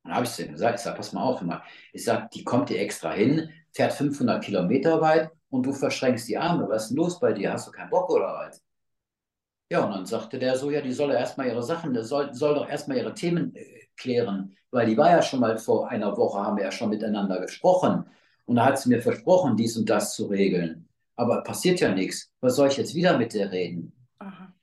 Dann 0.03 0.15
habe 0.15 0.25
ich 0.25 0.31
zu 0.31 0.43
ihm 0.43 0.51
gesagt, 0.51 0.79
ich 0.79 0.81
sage, 0.81 0.97
pass 0.97 1.13
mal 1.13 1.23
auf, 1.23 1.41
mal. 1.41 1.63
ich 1.93 2.03
sage, 2.03 2.29
die 2.33 2.43
kommt 2.43 2.69
hier 2.69 2.81
extra 2.81 3.11
hin, 3.13 3.49
fährt 3.71 3.93
500 3.93 4.43
Kilometer 4.43 4.99
weit 5.01 5.31
und 5.49 5.65
du 5.65 5.71
verschränkst 5.73 6.27
die 6.27 6.37
Arme. 6.37 6.67
Was 6.67 6.83
ist 6.83 6.89
denn 6.89 6.97
los 6.97 7.19
bei 7.19 7.33
dir? 7.33 7.53
Hast 7.53 7.67
du 7.67 7.71
keinen 7.71 7.89
Bock 7.89 8.09
oder 8.09 8.33
was? 8.33 8.61
Ja, 9.69 9.85
und 9.85 9.91
dann 9.91 10.05
sagte 10.05 10.37
der 10.37 10.57
so, 10.57 10.69
ja, 10.69 10.81
die 10.81 10.91
soll 10.91 11.11
ja 11.11 11.19
erstmal 11.19 11.47
ihre 11.47 11.63
Sachen, 11.63 12.01
soll, 12.03 12.33
soll 12.33 12.53
doch 12.53 12.69
erstmal 12.69 12.97
ihre 12.97 13.13
Themen 13.13 13.55
äh, 13.55 13.82
klären, 13.97 14.55
weil 14.71 14.87
die 14.87 14.97
war 14.97 15.09
ja 15.09 15.21
schon 15.21 15.39
mal 15.39 15.57
vor 15.57 15.89
einer 15.89 16.15
Woche, 16.17 16.39
haben 16.39 16.57
wir 16.57 16.63
ja 16.63 16.71
schon 16.71 16.89
miteinander 16.89 17.39
gesprochen 17.39 18.05
und 18.45 18.55
da 18.55 18.65
hat 18.65 18.79
sie 18.79 18.89
mir 18.89 19.01
versprochen, 19.01 19.55
dies 19.55 19.77
und 19.77 19.89
das 19.89 20.15
zu 20.15 20.27
regeln. 20.27 20.87
Aber 21.15 21.43
passiert 21.43 21.79
ja 21.79 21.93
nichts. 21.93 22.31
Was 22.41 22.55
soll 22.55 22.69
ich 22.69 22.77
jetzt 22.77 22.95
wieder 22.95 23.17
mit 23.17 23.33
der 23.33 23.51
reden? 23.51 23.93
Aha. 24.19 24.53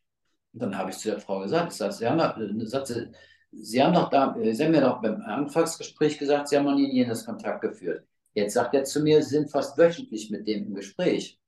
Und 0.53 0.63
dann 0.63 0.77
habe 0.77 0.91
ich 0.91 0.99
zu 0.99 1.11
der 1.11 1.21
Frau 1.21 1.41
gesagt, 1.41 1.73
ich 1.73 1.79
sage, 1.79 2.05
ja, 2.05 2.37
sagte, 2.67 3.13
Sie 3.53 3.83
haben 3.83 3.95
doch 3.95 4.11
da, 4.11 4.37
Sie 4.41 4.65
haben 4.65 4.71
mir 4.71 4.81
doch 4.81 5.03
beim 5.03 5.21
Anfangsgespräch 5.23 6.19
gesagt, 6.19 6.49
Sie 6.49 6.57
haben 6.57 6.65
noch 6.65 6.75
nie 6.75 6.85
einen 6.87 6.95
Jenseitskontakt 6.95 7.61
geführt. 7.61 8.07
Jetzt 8.33 8.55
sagt 8.55 8.75
er 8.75 8.85
zu 8.85 9.01
mir, 9.01 9.23
Sie 9.23 9.31
sind 9.31 9.51
fast 9.51 9.77
wöchentlich 9.77 10.31
mit 10.31 10.47
dem 10.47 10.67
im 10.67 10.75
Gespräch. 10.75 11.41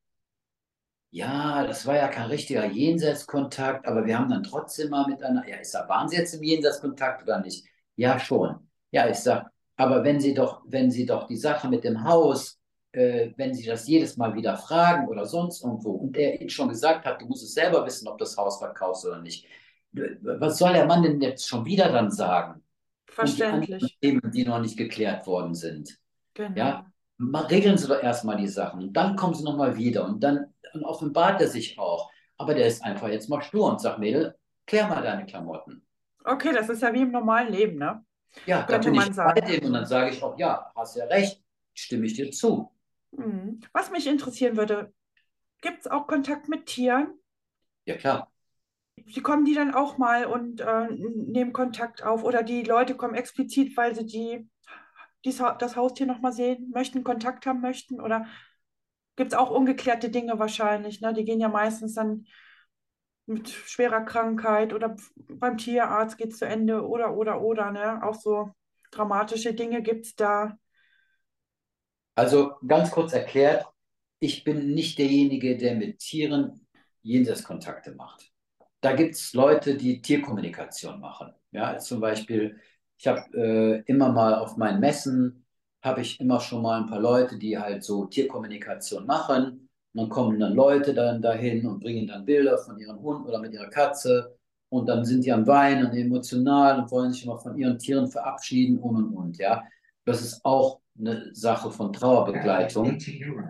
Ja, 1.11 1.67
das 1.67 1.87
war 1.87 1.95
ja 1.97 2.09
kein 2.09 2.29
richtiger 2.29 2.65
Jenseitskontakt, 2.65 3.87
aber 3.87 4.07
wir 4.07 4.19
haben 4.19 4.31
dann 4.31 4.43
trotzdem 4.43 4.91
mal 4.91 5.07
miteinander. 5.07 5.49
Ja, 5.49 5.61
ich 5.61 5.69
sag, 5.71 5.89
waren 5.89 6.09
Sie 6.09 6.17
jetzt 6.17 6.35
im 6.35 6.43
Jenseitskontakt 6.43 7.23
oder 7.23 7.41
nicht? 7.41 7.67
Ja, 7.97 8.19
schon. 8.19 8.69
Ja, 8.91 9.09
ich 9.09 9.17
sag, 9.17 9.51
aber 9.77 10.05
wenn 10.05 10.21
Sie 10.21 10.35
doch, 10.35 10.63
wenn 10.67 10.91
Sie 10.91 11.07
doch 11.07 11.27
die 11.27 11.37
Sache 11.37 11.69
mit 11.69 11.85
dem 11.85 12.05
Haus, 12.05 12.59
äh, 12.93 13.31
wenn 13.37 13.55
Sie 13.55 13.65
das 13.65 13.89
jedes 13.89 14.17
Mal 14.17 14.35
wieder 14.35 14.57
fragen 14.57 15.09
oder 15.09 15.25
sonst 15.25 15.63
irgendwo 15.63 15.93
und 15.93 16.17
er 16.17 16.41
Ihnen 16.41 16.51
schon 16.51 16.69
gesagt 16.69 17.05
hat, 17.05 17.21
du 17.21 17.27
musst 17.27 17.43
es 17.43 17.55
selber 17.55 17.85
wissen, 17.87 18.09
ob 18.09 18.19
das 18.19 18.37
Haus 18.37 18.59
verkaufst 18.59 19.07
oder 19.07 19.21
nicht. 19.21 19.47
Was 19.93 20.59
soll 20.59 20.73
der 20.73 20.87
Mann 20.87 21.03
denn 21.03 21.21
jetzt 21.21 21.47
schon 21.47 21.65
wieder 21.65 21.91
dann 21.93 22.11
sagen? 22.11 22.63
Verständlich. 23.07 23.99
Die 24.01 24.09
Themen, 24.09 24.31
die 24.33 24.45
noch 24.45 24.61
nicht 24.61 24.79
geklärt 24.79 25.27
worden 25.27 25.55
sind. 25.55 25.99
Genau. 26.35 26.57
Ja, 26.57 26.93
mal 27.19 27.45
regeln 27.45 27.77
Sie 27.77 27.89
doch 27.89 28.03
erstmal 28.03 28.37
die 28.39 28.49
Sachen 28.49 28.83
und 28.83 28.93
dann 28.95 29.17
kommen 29.17 29.35
Sie 29.35 29.45
nochmal 29.45 29.77
wieder 29.77 30.05
und 30.05 30.23
dann 30.23 30.53
und 30.73 30.85
offenbart 30.85 31.41
er 31.41 31.49
sich 31.49 31.79
auch. 31.79 32.11
Aber 32.39 32.55
der 32.55 32.67
ist 32.67 32.83
einfach 32.83 33.09
jetzt 33.09 33.29
mal 33.29 33.43
stur 33.43 33.71
und 33.71 33.81
sagt, 33.81 33.99
Mädel, 33.99 34.35
klär 34.67 34.89
mal 34.89 35.03
deine 35.03 35.27
Klamotten. 35.27 35.87
Okay, 36.25 36.53
das 36.53 36.69
ist 36.69 36.83
ja 36.83 36.93
wie 36.93 37.03
im 37.03 37.11
normalen 37.11 37.53
Leben, 37.53 37.79
ne? 37.79 38.05
Ja, 38.47 38.63
da 38.69 38.79
Könnte 38.79 38.83
bin 38.83 38.95
man 38.95 39.13
ich 39.13 39.15
sagen. 39.15 39.35
bei 39.35 39.41
dem 39.41 39.65
und 39.67 39.73
dann 39.73 39.87
sage 39.87 40.11
ich 40.11 40.23
auch, 40.23 40.39
ja, 40.39 40.73
hast 40.77 40.97
ja 40.97 41.05
recht, 41.07 41.43
stimme 41.75 42.07
ich 42.07 42.15
dir 42.15 42.31
zu. 42.31 42.71
Mhm. 43.13 43.61
Was 43.73 43.91
mich 43.91 44.07
interessieren 44.07 44.57
würde, 44.59 44.93
gibt 45.63 45.81
es 45.81 45.87
auch 45.89 46.07
Kontakt 46.09 46.49
mit 46.49 46.67
Tieren? 46.67 47.19
Ja, 47.87 47.97
klar. 47.97 48.27
Sie 49.07 49.21
kommen 49.23 49.45
die 49.45 49.55
dann 49.55 49.75
auch 49.75 49.99
mal 49.99 50.27
und 50.27 50.61
äh, 50.61 50.89
nehmen 50.91 51.53
Kontakt 51.53 52.03
auf 52.03 52.25
oder 52.25 52.43
die 52.43 52.63
Leute 52.63 52.95
kommen 52.97 53.15
explizit, 53.15 53.77
weil 53.77 53.95
sie 53.95 54.07
die, 54.07 54.49
dies, 55.25 55.41
Ha- 55.41 55.55
das 55.57 55.77
Haustier 55.77 56.07
nochmal 56.07 56.33
sehen 56.33 56.71
möchten, 56.75 57.05
Kontakt 57.05 57.47
haben 57.47 57.61
möchten 57.61 58.01
oder 58.01 58.27
gibt 59.17 59.33
es 59.33 59.39
auch 59.39 59.51
ungeklärte 59.51 60.11
Dinge 60.11 60.39
wahrscheinlich, 60.39 61.01
ne? 61.01 61.15
Die 61.15 61.25
gehen 61.25 61.41
ja 61.41 61.49
meistens 61.49 61.95
dann 61.95 62.27
mit 63.27 63.49
schwerer 63.49 64.03
Krankheit 64.03 64.73
oder 64.73 64.97
beim 65.29 65.57
Tierarzt 65.59 66.19
geht 66.19 66.33
es 66.33 66.39
zu 66.39 66.47
Ende 66.47 66.87
oder 66.87 67.17
oder 67.17 67.41
oder, 67.41 67.71
ne? 67.71 68.03
Auch 68.03 68.15
so 68.15 68.51
dramatische 68.91 69.55
Dinge 69.55 69.83
gibt 69.83 70.07
es 70.07 70.17
da. 70.17 70.59
Also 72.15 72.53
ganz 72.67 72.91
kurz 72.91 73.13
erklärt, 73.13 73.67
ich 74.21 74.45
bin 74.45 74.75
nicht 74.75 74.99
derjenige, 74.99 75.57
der 75.57 75.75
mit 75.77 75.99
Tieren 75.99 76.67
Jenseitskontakte 77.03 77.95
macht. 77.95 78.31
Da 78.81 78.95
gibt 78.95 79.15
es 79.15 79.33
Leute, 79.33 79.77
die 79.77 80.03
Tierkommunikation 80.03 81.01
machen. 81.01 81.33
Ja, 81.53 81.79
zum 81.79 82.01
Beispiel, 82.01 82.61
ich 82.99 83.07
habe 83.07 83.23
äh, 83.37 83.83
immer 83.91 84.13
mal 84.13 84.35
auf 84.35 84.57
meinen 84.57 84.81
Messen, 84.81 85.47
habe 85.83 86.03
ich 86.03 86.21
immer 86.21 86.41
schon 86.41 86.63
mal 86.63 86.81
ein 86.83 86.87
paar 86.89 87.01
Leute, 87.01 87.39
die 87.39 87.59
halt 87.59 87.83
so 87.83 88.07
Tierkommunikation 88.07 89.07
machen. 89.07 89.69
Und 89.95 90.03
dann 90.03 90.09
kommen 90.09 90.41
dann 90.41 90.55
Leute 90.55 90.95
dann 90.95 91.21
dahin 91.21 91.67
und 91.67 91.81
bringen 91.81 92.07
dann 92.07 92.25
Bilder 92.25 92.59
von 92.59 92.79
ihrem 92.79 93.01
Hund 93.01 93.27
oder 93.27 93.39
mit 93.39 93.53
ihrer 93.53 93.69
Katze. 93.69 94.37
Und 94.71 94.87
dann 94.89 95.05
sind 95.05 95.25
die 95.25 95.33
am 95.33 95.47
Weinen 95.47 95.87
und 95.87 95.95
emotional 95.95 96.81
und 96.81 96.91
wollen 96.91 97.13
sich 97.13 97.25
immer 97.25 97.39
von 97.39 97.59
ihren 97.59 97.79
Tieren 97.79 98.09
verabschieden 98.09 98.79
und 98.79 98.97
und 98.97 99.15
und. 99.15 99.39
Ja, 99.39 99.63
das 100.05 100.23
ist 100.23 100.45
auch 100.45 100.81
eine 100.99 101.35
Sache 101.35 101.71
von 101.71 101.93
Trauerbegleitung, 101.93 102.99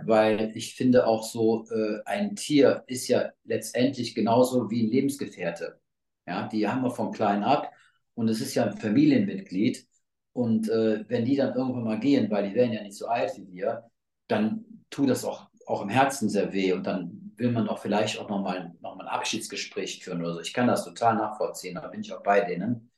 weil 0.05 0.53
ich 0.55 0.75
finde 0.75 1.07
auch 1.07 1.25
so, 1.25 1.65
äh, 1.71 2.01
ein 2.05 2.37
Tier 2.37 2.85
ist 2.87 3.09
ja 3.09 3.31
letztendlich 3.45 4.15
genauso 4.15 4.71
wie 4.71 4.83
ein 4.85 4.91
Lebensgefährte. 4.91 5.81
Ja, 6.27 6.49
die 6.49 6.69
haben 6.69 6.83
wir 6.83 6.91
von 6.91 7.13
klein 7.13 7.43
ab 7.43 7.73
und 8.15 8.29
es 8.29 8.41
ist 8.41 8.55
ja 8.55 8.65
ein 8.67 8.77
Familienmitglied. 8.77 9.87
Und 10.33 10.69
äh, 10.69 11.05
wenn 11.09 11.25
die 11.25 11.37
dann 11.37 11.55
irgendwann 11.55 11.85
mal 11.85 12.01
gehen, 12.01 12.31
weil 12.31 12.49
die 12.49 12.55
werden 12.55 12.73
ja 12.73 12.83
nicht 12.83 12.97
so 12.97 13.07
alt 13.07 13.37
wie 13.37 13.53
wir, 13.53 13.85
dann 14.29 14.65
tut 14.89 15.11
das 15.11 15.25
auch, 15.25 15.49
auch 15.67 15.83
im 15.83 15.89
Herzen 15.89 16.29
sehr 16.29 16.53
weh 16.53 16.73
und 16.73 16.85
dann 16.87 17.33
will 17.37 17.53
man 17.53 17.69
auch 17.69 17.79
vielleicht 17.79 18.19
auch 18.19 18.29
nochmal 18.29 18.75
noch 18.81 18.97
mal 18.97 19.05
ein 19.07 19.09
Abschiedsgespräch 19.15 20.05
führen 20.05 20.21
oder 20.23 20.35
so. 20.35 20.41
Ich 20.41 20.53
kann 20.55 20.67
das 20.67 20.85
total 20.85 21.17
nachvollziehen, 21.17 21.75
da 21.77 21.89
bin 21.89 22.01
ich 22.03 22.13
auch 22.13 22.23
bei 22.23 22.41
denen. 22.43 22.91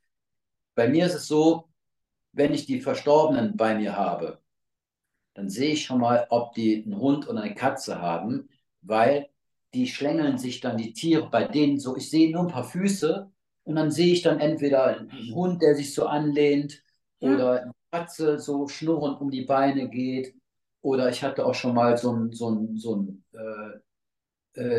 Bei 0.74 0.88
mir 0.88 1.06
ist 1.06 1.14
es 1.14 1.28
so, 1.28 1.68
wenn 2.32 2.52
ich 2.54 2.66
die 2.66 2.80
Verstorbenen 2.80 3.56
bei 3.56 3.74
mir 3.76 3.96
habe, 3.96 4.40
dann 5.34 5.48
sehe 5.48 5.72
ich 5.72 5.84
schon 5.84 6.00
mal, 6.00 6.26
ob 6.30 6.54
die 6.54 6.82
einen 6.84 6.98
Hund 6.98 7.28
oder 7.28 7.42
eine 7.42 7.54
Katze 7.54 8.00
haben, 8.00 8.48
weil 8.82 9.28
die 9.74 9.86
schlängeln 9.88 10.38
sich 10.38 10.60
dann 10.60 10.76
die 10.78 10.92
Tiere 10.92 11.28
bei 11.30 11.44
denen 11.44 11.80
so, 11.80 11.96
ich 11.96 12.10
sehe 12.10 12.30
nur 12.32 12.42
ein 12.42 12.48
paar 12.48 12.64
Füße 12.64 13.30
und 13.64 13.76
dann 13.76 13.90
sehe 13.90 14.12
ich 14.12 14.22
dann 14.22 14.40
entweder 14.40 14.84
einen 14.86 15.34
Hund, 15.34 15.62
der 15.62 15.74
sich 15.74 15.94
so 15.94 16.06
anlehnt 16.06 16.82
Ja. 17.20 17.34
oder 17.34 17.62
eine 17.62 17.72
Katze 17.90 18.38
so 18.38 18.68
schnurrend 18.68 19.20
um 19.20 19.30
die 19.30 19.42
Beine 19.44 19.88
geht 19.88 20.34
oder 20.84 21.10
ich 21.10 21.24
hatte 21.24 21.46
auch 21.46 21.54
schon 21.54 21.74
mal 21.74 21.96
so 21.98 22.10
einen 22.12 22.32
so 22.32 22.48
einen, 22.48 22.76
so 22.78 22.94
einen, 22.94 23.24
äh, 23.34 23.80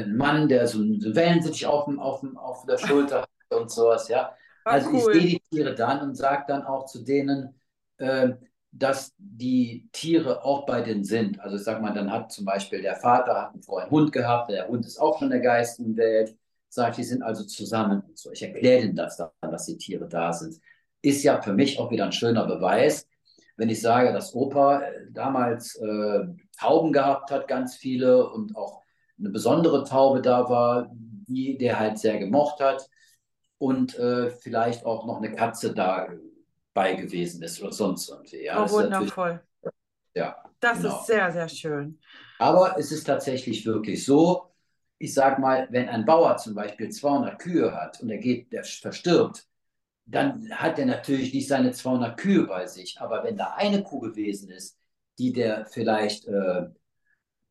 äh, 0.01 0.05
Mann, 0.07 0.47
der 0.49 0.67
so 0.67 0.79
einen 0.79 1.01
Wellensittich 1.15 1.65
auf, 1.65 1.85
dem, 1.85 1.99
auf, 1.99 2.21
dem, 2.21 2.37
auf 2.37 2.65
der 2.65 2.77
Schulter 2.77 3.21
hat 3.51 3.59
und 3.59 3.71
sowas, 3.71 4.07
ja. 4.09 4.35
Ah, 4.65 4.77
Also 4.77 4.89
ich 4.91 5.07
cool. 5.07 5.11
sehe 5.11 5.27
die 5.27 5.39
Tiere 5.51 5.75
dann 5.75 6.01
und 6.01 6.15
sage 6.15 6.45
dann 6.47 6.63
auch 6.63 6.85
zu 6.85 7.03
denen, 7.03 7.59
äh, 7.97 8.29
dass 8.71 9.13
die 9.17 9.87
Tiere 9.93 10.43
auch 10.43 10.65
bei 10.65 10.81
denen 10.81 11.03
sind. 11.03 11.39
Also 11.39 11.55
ich 11.57 11.63
sag 11.63 11.81
mal, 11.81 11.93
dann 11.93 12.11
hat 12.11 12.31
zum 12.31 12.45
Beispiel 12.45 12.81
der 12.81 12.95
Vater 12.95 13.35
hat 13.41 13.53
einen 13.53 13.89
Hund 13.91 14.11
gehabt, 14.11 14.49
der 14.51 14.67
Hund 14.67 14.85
ist 14.85 14.97
auch 14.99 15.17
schon 15.19 15.27
in 15.27 15.31
der 15.31 15.41
geistigen 15.41 15.95
Welt, 15.97 16.35
sagt, 16.69 16.97
die 16.97 17.03
sind 17.03 17.21
also 17.23 17.45
zusammen 17.45 18.01
und 18.01 18.17
so. 18.17 18.31
Ich 18.31 18.41
erkläre 18.43 18.81
denen 18.81 18.95
das 18.95 19.17
dann, 19.17 19.29
dass 19.41 19.65
die 19.65 19.77
Tiere 19.77 20.07
da 20.09 20.33
sind. 20.33 20.59
Ist 21.01 21.23
ja 21.23 21.41
für 21.41 21.53
mich 21.53 21.79
auch 21.79 21.91
wieder 21.91 22.05
ein 22.05 22.11
schöner 22.11 22.45
Beweis, 22.47 23.07
wenn 23.57 23.69
ich 23.69 23.81
sage, 23.81 24.11
dass 24.13 24.33
Opa 24.35 24.81
äh, 24.81 25.07
damals 25.11 25.75
äh, 25.77 26.25
Tauben 26.59 26.91
gehabt 26.93 27.31
hat, 27.31 27.47
ganz 27.47 27.75
viele 27.75 28.29
und 28.29 28.55
auch 28.55 28.81
eine 29.19 29.29
besondere 29.29 29.83
Taube 29.85 30.21
da 30.21 30.49
war, 30.49 30.89
die 30.91 31.57
der 31.57 31.79
halt 31.79 31.97
sehr 31.99 32.19
gemocht 32.19 32.59
hat 32.59 32.89
und 33.57 33.97
äh, 33.97 34.29
vielleicht 34.31 34.85
auch 34.85 35.05
noch 35.05 35.17
eine 35.17 35.31
Katze 35.33 35.73
dabei 35.73 36.95
gewesen 36.95 37.41
ist 37.43 37.61
oder 37.61 37.71
sonst 37.71 38.09
irgendwie. 38.09 38.43
Ja, 38.45 38.57
Oh, 38.59 38.63
das 38.63 38.73
wundervoll. 38.73 39.41
ja, 40.13 40.35
Das 40.59 40.77
genau. 40.79 40.99
ist 41.01 41.07
sehr, 41.07 41.31
sehr 41.31 41.49
schön. 41.49 41.99
Aber 42.37 42.77
es 42.77 42.91
ist 42.91 43.05
tatsächlich 43.05 43.65
wirklich 43.65 44.05
so, 44.05 44.51
ich 44.97 45.13
sag 45.13 45.39
mal, 45.39 45.67
wenn 45.71 45.89
ein 45.89 46.05
Bauer 46.05 46.37
zum 46.37 46.55
Beispiel 46.55 46.89
200 46.89 47.39
Kühe 47.39 47.73
hat 47.73 48.01
und 48.01 48.09
er 48.09 48.17
geht, 48.17 48.51
der 48.51 48.63
verstirbt, 48.63 49.47
dann 50.05 50.49
hat 50.51 50.77
er 50.79 50.85
natürlich 50.85 51.33
nicht 51.33 51.47
seine 51.47 51.71
200 51.71 52.17
Kühe 52.17 52.45
bei 52.47 52.67
sich. 52.67 52.99
Aber 53.01 53.23
wenn 53.23 53.37
da 53.37 53.53
eine 53.55 53.83
Kuh 53.83 53.99
gewesen 53.99 54.49
ist, 54.49 54.77
die 55.17 55.33
der 55.33 55.65
vielleicht, 55.65 56.27
äh, 56.27 56.67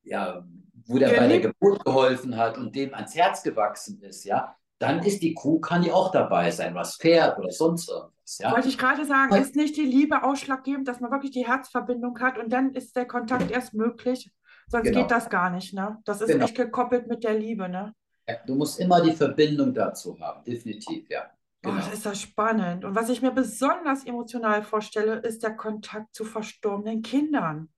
ja, 0.05 0.45
wo 0.87 0.99
der 0.99 1.09
bei 1.11 1.27
der. 1.29 1.41
Geburt 1.41 1.85
geholfen 1.85 2.37
hat 2.37 2.59
und 2.59 2.75
dem 2.77 2.95
ans 2.95 3.15
Herz 3.15 3.43
gewachsen 3.43 4.01
ist, 4.03 4.25
ja, 4.25 4.55
dann 4.79 5.03
ist 5.03 5.23
die 5.23 5.35
Kuh, 5.35 5.61
kann 5.61 5.83
die 5.83 5.93
auch 5.93 6.11
dabei 6.11 6.51
sein, 6.51 6.75
was 6.75 6.97
Pferd 6.97 7.39
oder 7.39 7.51
sonst 7.51 7.89
irgendwas, 7.89 8.39
ja. 8.39 8.53
Wollte 8.53 8.69
ich 8.69 8.77
gerade 8.79 9.05
sagen, 9.07 9.35
Ja. 9.35 9.41
ist 9.41 9.57
nicht 9.57 9.77
die 9.77 9.87
Liebe 9.87 10.23
ausschlaggebend, 10.23 10.87
dass 10.89 11.01
man 11.01 11.11
wirklich 11.11 11.31
die 11.33 11.47
Herzverbindung 11.47 12.21
hat 12.21 12.39
und 12.39 12.53
dann 12.53 12.75
ist 12.75 12.95
der 12.97 13.07
Kontakt 13.07 13.51
erst 13.51 13.73
möglich? 13.75 14.31
Sonst 14.69 14.85
Genau. 14.85 15.01
geht 15.03 15.11
das 15.11 15.31
gar 15.31 15.51
nicht, 15.51 15.75
ne? 15.75 15.99
Das 16.05 16.21
ist 16.21 16.29
Genau. 16.29 16.45
echt 16.45 16.57
gekoppelt 16.57 17.07
mit 17.07 17.25
der 17.25 17.35
Liebe, 17.39 17.69
ne? 17.69 17.95
Ja, 18.29 18.37
Du 18.47 18.55
musst 18.55 18.81
immer 18.81 19.01
die 19.03 19.13
Verbindung 19.13 19.73
dazu 19.75 20.19
haben, 20.21 20.43
definitiv, 20.45 21.09
ja. 21.11 21.31
Oh, 21.65 21.71
Genau. 21.71 21.77
das 21.77 21.89
ist 21.93 22.05
das 22.07 22.21
spannend. 22.21 22.85
Und 22.85 22.95
was 22.95 23.09
ich 23.09 23.23
mir 23.23 23.31
besonders 23.31 24.05
emotional 24.05 24.63
vorstelle, 24.63 25.17
ist 25.17 25.43
der 25.43 25.57
Kontakt 25.57 26.15
zu 26.15 26.25
verstorbenen 26.25 27.03
Kindern. 27.03 27.71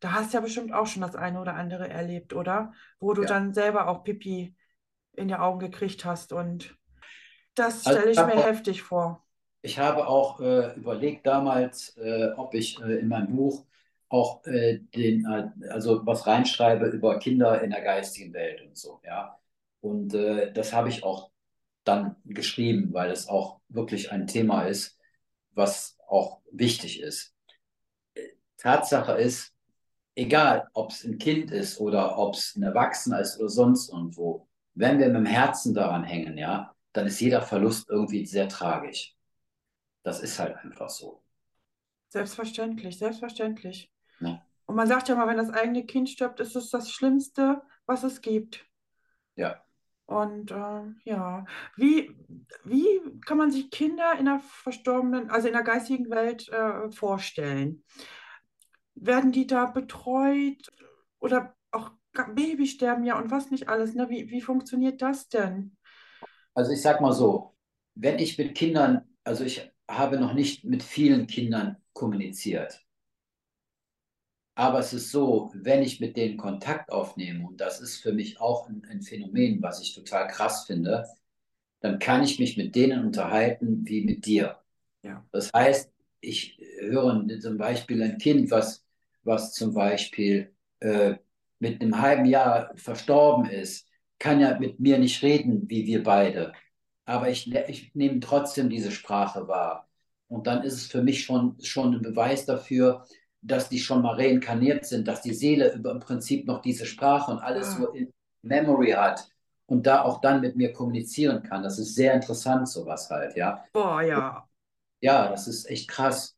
Da 0.00 0.12
hast 0.12 0.32
du 0.32 0.38
ja 0.38 0.42
bestimmt 0.42 0.72
auch 0.72 0.86
schon 0.86 1.02
das 1.02 1.16
eine 1.16 1.40
oder 1.40 1.54
andere 1.54 1.88
erlebt, 1.88 2.34
oder? 2.34 2.72
Wo 3.00 3.14
du 3.14 3.22
Ja. 3.22 3.28
dann 3.28 3.54
selber 3.54 3.88
auch 3.88 4.04
Pipi 4.04 4.56
in 5.14 5.28
die 5.28 5.34
Augen 5.36 5.60
gekriegt 5.60 6.04
hast. 6.04 6.32
Und 6.32 6.76
das 7.54 7.86
Also 7.86 7.98
stelle 7.98 8.10
ich 8.12 8.18
hab 8.18 8.26
mir 8.26 8.36
heftig 8.42 8.82
vor. 8.82 9.24
Ich 9.62 9.78
habe 9.78 10.06
auch 10.08 10.40
äh, 10.40 10.74
überlegt 10.76 11.26
damals, 11.26 11.96
äh, 11.96 12.30
ob 12.36 12.54
ich 12.54 12.78
äh, 12.80 12.98
in 12.98 13.08
meinem 13.08 13.34
Buch 13.36 13.64
auch 14.08 14.44
äh, 14.46 14.80
den, 14.94 15.24
äh, 15.26 15.50
also 15.70 16.04
was 16.06 16.26
reinschreibe 16.26 16.86
über 16.88 17.18
Kinder 17.18 17.62
in 17.62 17.70
der 17.70 17.80
geistigen 17.82 18.32
Welt 18.34 18.60
und 18.62 18.76
so, 18.76 19.00
ja. 19.04 19.38
Und 19.80 20.14
äh, 20.14 20.52
das 20.52 20.72
habe 20.72 20.88
ich 20.90 21.02
auch 21.04 21.30
dann 21.84 22.16
geschrieben, 22.24 22.92
weil 22.92 23.10
es 23.10 23.28
auch 23.28 23.60
wirklich 23.68 24.10
ein 24.12 24.26
Thema 24.26 24.62
ist, 24.62 24.98
was 25.52 25.98
auch 26.08 26.40
wichtig 26.50 27.00
ist. 27.00 27.34
Tatsache 28.56 29.12
ist, 29.12 29.54
egal 30.14 30.68
ob 30.72 30.90
es 30.90 31.04
ein 31.04 31.18
Kind 31.18 31.50
ist 31.50 31.78
oder 31.80 32.18
ob 32.18 32.34
es 32.34 32.56
ein 32.56 32.62
Erwachsener 32.62 33.20
ist 33.20 33.38
oder 33.38 33.48
sonst 33.48 33.90
irgendwo, 33.90 34.48
wenn 34.74 34.98
wir 34.98 35.06
mit 35.06 35.16
dem 35.16 35.26
Herzen 35.26 35.74
daran 35.74 36.04
hängen, 36.04 36.38
ja, 36.38 36.74
dann 36.92 37.06
ist 37.06 37.20
jeder 37.20 37.42
Verlust 37.42 37.88
irgendwie 37.90 38.24
sehr 38.26 38.48
tragisch. 38.48 39.14
Das 40.02 40.20
ist 40.20 40.38
halt 40.38 40.56
einfach 40.56 40.88
so. 40.88 41.22
Selbstverständlich, 42.08 42.98
selbstverständlich. 42.98 43.90
Ja. 44.20 44.44
Und 44.66 44.76
man 44.76 44.86
sagt 44.86 45.08
ja 45.08 45.14
mal, 45.14 45.26
wenn 45.26 45.36
das 45.36 45.50
eigene 45.50 45.84
Kind 45.84 46.08
stirbt, 46.08 46.40
ist 46.40 46.56
es 46.56 46.70
das 46.70 46.90
Schlimmste, 46.90 47.62
was 47.86 48.04
es 48.04 48.20
gibt. 48.20 48.64
Ja. 49.36 49.63
Und 50.06 50.50
äh, 50.50 50.82
ja, 51.04 51.46
wie, 51.76 52.14
wie 52.64 53.00
kann 53.24 53.38
man 53.38 53.50
sich 53.50 53.70
Kinder 53.70 54.12
in 54.18 54.26
der 54.26 54.40
verstorbenen, 54.40 55.30
also 55.30 55.48
in 55.48 55.54
der 55.54 55.62
geistigen 55.62 56.10
Welt 56.10 56.48
äh, 56.50 56.90
vorstellen? 56.90 57.82
Werden 58.94 59.32
die 59.32 59.46
da 59.46 59.66
betreut 59.66 60.70
oder 61.20 61.54
auch 61.70 61.90
Babysterben 62.34 63.04
ja 63.04 63.18
und 63.18 63.30
was 63.30 63.50
nicht 63.50 63.68
alles, 63.68 63.94
ne? 63.94 64.08
Wie, 64.10 64.30
wie 64.30 64.40
funktioniert 64.40 65.02
das 65.02 65.28
denn? 65.28 65.76
Also 66.54 66.72
ich 66.72 66.82
sag 66.82 67.00
mal 67.00 67.12
so, 67.12 67.56
wenn 67.94 68.18
ich 68.18 68.38
mit 68.38 68.54
Kindern, 68.54 69.02
also 69.24 69.42
ich 69.42 69.72
habe 69.88 70.18
noch 70.18 70.34
nicht 70.34 70.64
mit 70.64 70.82
vielen 70.82 71.26
Kindern 71.26 71.76
kommuniziert. 71.92 72.84
Aber 74.54 74.78
es 74.78 74.92
ist 74.92 75.10
so, 75.10 75.50
wenn 75.54 75.82
ich 75.82 76.00
mit 76.00 76.16
denen 76.16 76.36
Kontakt 76.36 76.92
aufnehme, 76.92 77.46
und 77.46 77.60
das 77.60 77.80
ist 77.80 78.00
für 78.00 78.12
mich 78.12 78.40
auch 78.40 78.68
ein, 78.68 78.86
ein 78.88 79.02
Phänomen, 79.02 79.60
was 79.62 79.80
ich 79.80 79.94
total 79.94 80.28
krass 80.28 80.66
finde, 80.66 81.06
dann 81.80 81.98
kann 81.98 82.22
ich 82.22 82.38
mich 82.38 82.56
mit 82.56 82.74
denen 82.74 83.04
unterhalten 83.04 83.86
wie 83.86 84.04
mit 84.04 84.26
dir. 84.26 84.58
Ja. 85.02 85.24
Das 85.32 85.52
heißt, 85.52 85.92
ich 86.20 86.58
höre 86.78 87.26
zum 87.40 87.58
Beispiel 87.58 88.02
ein 88.02 88.18
Kind, 88.18 88.50
was, 88.50 88.84
was 89.22 89.52
zum 89.52 89.74
Beispiel 89.74 90.54
äh, 90.80 91.16
mit 91.58 91.82
einem 91.82 92.00
halben 92.00 92.24
Jahr 92.24 92.72
verstorben 92.76 93.50
ist, 93.50 93.86
kann 94.18 94.40
ja 94.40 94.58
mit 94.58 94.80
mir 94.80 94.98
nicht 94.98 95.22
reden, 95.22 95.68
wie 95.68 95.86
wir 95.86 96.02
beide. 96.02 96.52
Aber 97.04 97.28
ich, 97.28 97.52
ich 97.54 97.94
nehme 97.94 98.20
trotzdem 98.20 98.70
diese 98.70 98.90
Sprache 98.90 99.48
wahr. 99.48 99.88
Und 100.28 100.46
dann 100.46 100.62
ist 100.62 100.74
es 100.74 100.86
für 100.86 101.02
mich 101.02 101.24
schon, 101.24 101.56
schon 101.62 101.94
ein 101.94 102.02
Beweis 102.02 102.46
dafür, 102.46 103.04
dass 103.46 103.68
die 103.68 103.78
schon 103.78 104.02
mal 104.02 104.14
reinkarniert 104.16 104.86
sind, 104.86 105.08
dass 105.08 105.22
die 105.22 105.34
Seele 105.34 105.68
im 105.70 106.00
Prinzip 106.00 106.46
noch 106.46 106.62
diese 106.62 106.86
Sprache 106.86 107.30
und 107.32 107.38
alles 107.40 107.72
Ah, 107.72 107.76
so 107.76 107.88
in 107.92 108.10
Memory 108.42 108.92
hat 108.92 109.28
und 109.66 109.86
da 109.86 110.02
auch 110.02 110.20
dann 110.20 110.40
mit 110.40 110.56
mir 110.56 110.72
kommunizieren 110.72 111.42
kann. 111.42 111.62
Das 111.62 111.78
ist 111.78 111.94
sehr 111.94 112.14
interessant, 112.14 112.68
sowas 112.68 113.10
halt, 113.10 113.36
ja. 113.36 113.64
boah, 113.72 114.00
ja, 114.02 114.48
Ja, 115.00 115.28
das 115.28 115.46
ist 115.48 115.66
echt 115.70 115.88
krass. 115.88 116.36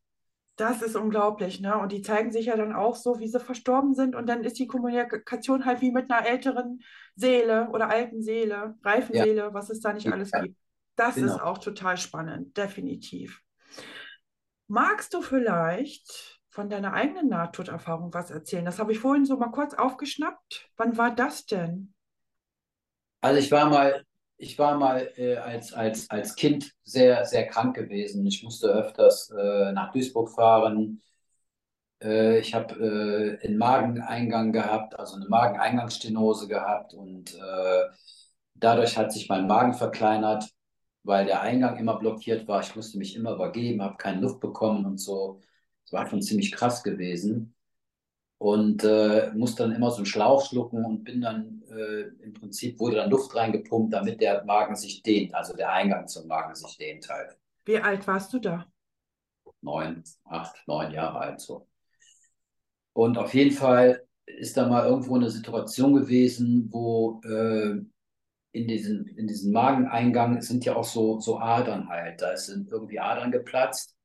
das 0.57 0.81
ist 0.83 0.97
unglaublich, 0.97 1.61
ne? 1.61 1.77
Und 1.79 1.93
die 1.93 2.01
zeigen 2.03 2.33
sich 2.33 2.47
ja 2.47 2.57
dann 2.57 2.73
auch 2.75 2.97
so, 2.97 3.19
wie 3.19 3.29
sie 3.29 3.41
verstorben 3.41 3.95
sind. 3.95 4.15
Und 4.17 4.27
dann 4.27 4.43
ist 4.45 4.59
die 4.59 4.67
Kommunikation 4.67 5.67
halt 5.67 5.83
wie 5.83 5.91
mit 5.91 6.11
einer 6.11 6.27
älteren 6.27 6.81
Seele 7.15 7.69
oder 7.73 7.91
alten 7.91 8.23
Seele, 8.23 8.75
reifen 8.83 9.15
Ja, 9.15 9.19
Seele, 9.19 9.53
was 9.53 9.69
es 9.71 9.81
da 9.81 9.93
nicht 9.93 10.11
alles 10.11 10.35
ja, 10.35 10.39
gibt. 10.39 10.57
Das 10.97 11.21
ist 11.21 11.39
genau. 11.39 11.43
auch 11.43 11.59
total 11.59 11.99
spannend, 11.99 12.57
definitiv. 12.57 13.43
Magst 14.69 15.13
du 15.15 15.23
vielleicht 15.23 16.36
von 16.57 16.71
deiner 16.71 16.95
eigenen 16.95 17.29
Nahtoderfahrung 17.29 18.15
was 18.15 18.31
erzählen? 18.31 18.65
Das 18.65 18.79
habe 18.79 18.91
ich 18.91 18.99
vorhin 18.99 19.27
so 19.27 19.37
mal 19.37 19.51
kurz 19.51 19.75
aufgeschnappt. 19.75 20.71
Wann 20.79 20.97
war 20.97 21.15
das 21.15 21.45
denn? 21.45 21.93
Also 23.21 23.39
ich 23.39 23.53
war 23.53 23.69
mal, 23.69 24.07
ich 24.39 24.59
war 24.59 24.79
mal 24.79 25.13
äh, 25.17 25.37
als, 25.37 25.75
als, 25.75 26.09
als 26.09 26.35
Kind 26.35 26.73
sehr, 26.83 27.27
sehr 27.27 27.47
krank 27.47 27.77
gewesen. 27.77 28.25
Ich 28.27 28.43
musste 28.43 28.69
öfters 28.69 29.29
äh, 29.39 29.73
nach 29.73 29.93
Duisburg 29.93 30.31
fahren. 30.31 31.03
Äh, 32.03 32.39
ich 32.39 32.55
habe 32.55 32.75
äh, 33.43 33.47
einen 33.47 33.59
Mageneingang 33.59 34.53
gehabt, 34.53 34.99
also 34.99 35.17
eine 35.17 35.29
Mageneingangsstenose 35.29 36.49
gehabt 36.49 36.95
und 36.95 37.35
äh, 37.35 37.83
dadurch 38.55 38.97
hat 38.97 39.13
sich 39.13 39.29
mein 39.29 39.47
Magen 39.47 39.75
verkleinert, 39.75 40.49
weil 41.03 41.27
der 41.27 41.43
Eingang 41.43 41.77
immer 41.77 41.99
blockiert 41.99 42.49
war. 42.49 42.63
Ich 42.63 42.75
musste 42.75 42.97
mich 42.97 43.15
immer 43.15 43.35
übergeben, 43.35 43.83
habe 43.83 43.99
keine 43.99 44.23
Luft 44.23 44.41
bekommen 44.41 44.87
und 44.87 44.97
so. 44.97 45.43
Das 45.87 45.93
war 45.93 46.07
schon 46.09 46.21
ziemlich 46.21 46.51
krass 46.51 46.83
gewesen 46.83 47.55
und 48.39 48.83
äh, 48.83 49.31
musste 49.35 49.63
dann 49.63 49.73
immer 49.73 49.91
so 49.91 49.99
einen 49.99 50.07
Schlauch 50.07 50.45
schlucken 50.45 50.85
und 50.85 51.05
bin 51.05 51.21
dann 51.21 51.63
äh, 51.71 52.03
im 52.25 52.35
Prinzip 52.35 52.79
wurde 52.81 52.97
dann 52.97 53.11
Luft 53.11 53.35
reingepumpt, 53.35 53.95
damit 53.95 54.21
der 54.21 54.45
Magen 54.45 54.75
sich 54.75 55.03
dehnt, 55.03 55.33
also 55.35 55.55
der 55.57 55.73
Eingang 55.73 56.09
zum 56.09 56.27
Magen 56.27 56.55
sich 56.57 56.77
dehnt 56.77 57.09
halt. 57.09 57.37
Wie 57.65 57.79
alt 57.79 58.05
warst 58.07 58.33
du 58.33 58.41
da? 58.41 58.67
Neun, 59.63 60.03
acht, 60.25 60.57
neun 60.67 60.91
Jahre 60.93 61.19
alt 61.19 61.41
so. 61.41 61.69
Und 62.93 63.17
auf 63.17 63.33
jeden 63.33 63.53
Fall 63.53 64.05
ist 64.27 64.57
da 64.57 64.69
mal 64.69 64.87
irgendwo 64.87 65.15
eine 65.15 65.31
Situation 65.31 65.95
gewesen, 65.95 66.69
wo 66.73 67.21
äh, 67.25 67.81
in 68.53 68.69
diesen, 68.69 69.07
in 69.07 69.29
diesen 69.29 69.53
Mageneingang 69.53 70.43
sind 70.43 70.65
ja 70.65 70.75
auch 70.75 70.85
so, 70.85 71.21
so 71.21 71.39
Adern 71.39 71.89
halt. 71.89 72.21
Da 72.21 72.37
sind 72.37 72.71
irgendwie 72.71 72.99
Adern 72.99 73.31
geplatzt 73.31 73.96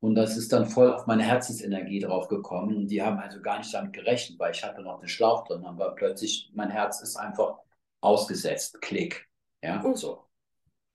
und 0.00 0.14
das 0.14 0.36
ist 0.36 0.52
dann 0.52 0.66
voll 0.66 0.92
auf 0.92 1.06
meine 1.06 1.24
Herzensenergie 1.24 2.00
drauf 2.00 2.28
gekommen. 2.28 2.76
Und 2.76 2.88
die 2.88 3.02
haben 3.02 3.18
also 3.18 3.40
gar 3.40 3.58
nicht 3.58 3.72
damit 3.74 3.92
gerechnet, 3.92 4.38
weil 4.38 4.52
ich 4.52 4.62
hatte 4.64 4.82
noch 4.82 5.00
den 5.00 5.08
Schlauch 5.08 5.44
drin, 5.46 5.64
aber 5.64 5.94
plötzlich 5.94 6.50
mein 6.54 6.70
Herz 6.70 7.00
ist 7.00 7.16
einfach 7.16 7.58
ausgesetzt. 8.00 8.80
Klick. 8.80 9.28
Ja, 9.62 9.82
Oh, 9.84 9.94
so. 9.94 10.24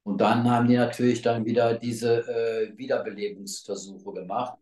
Und 0.03 0.19
dann 0.21 0.49
haben 0.49 0.67
die 0.67 0.75
natürlich 0.75 1.21
dann 1.21 1.45
wieder 1.45 1.75
diese 1.77 2.27
äh, 2.27 2.77
Wiederbelebungsversuche 2.77 4.13
gemacht. 4.13 4.57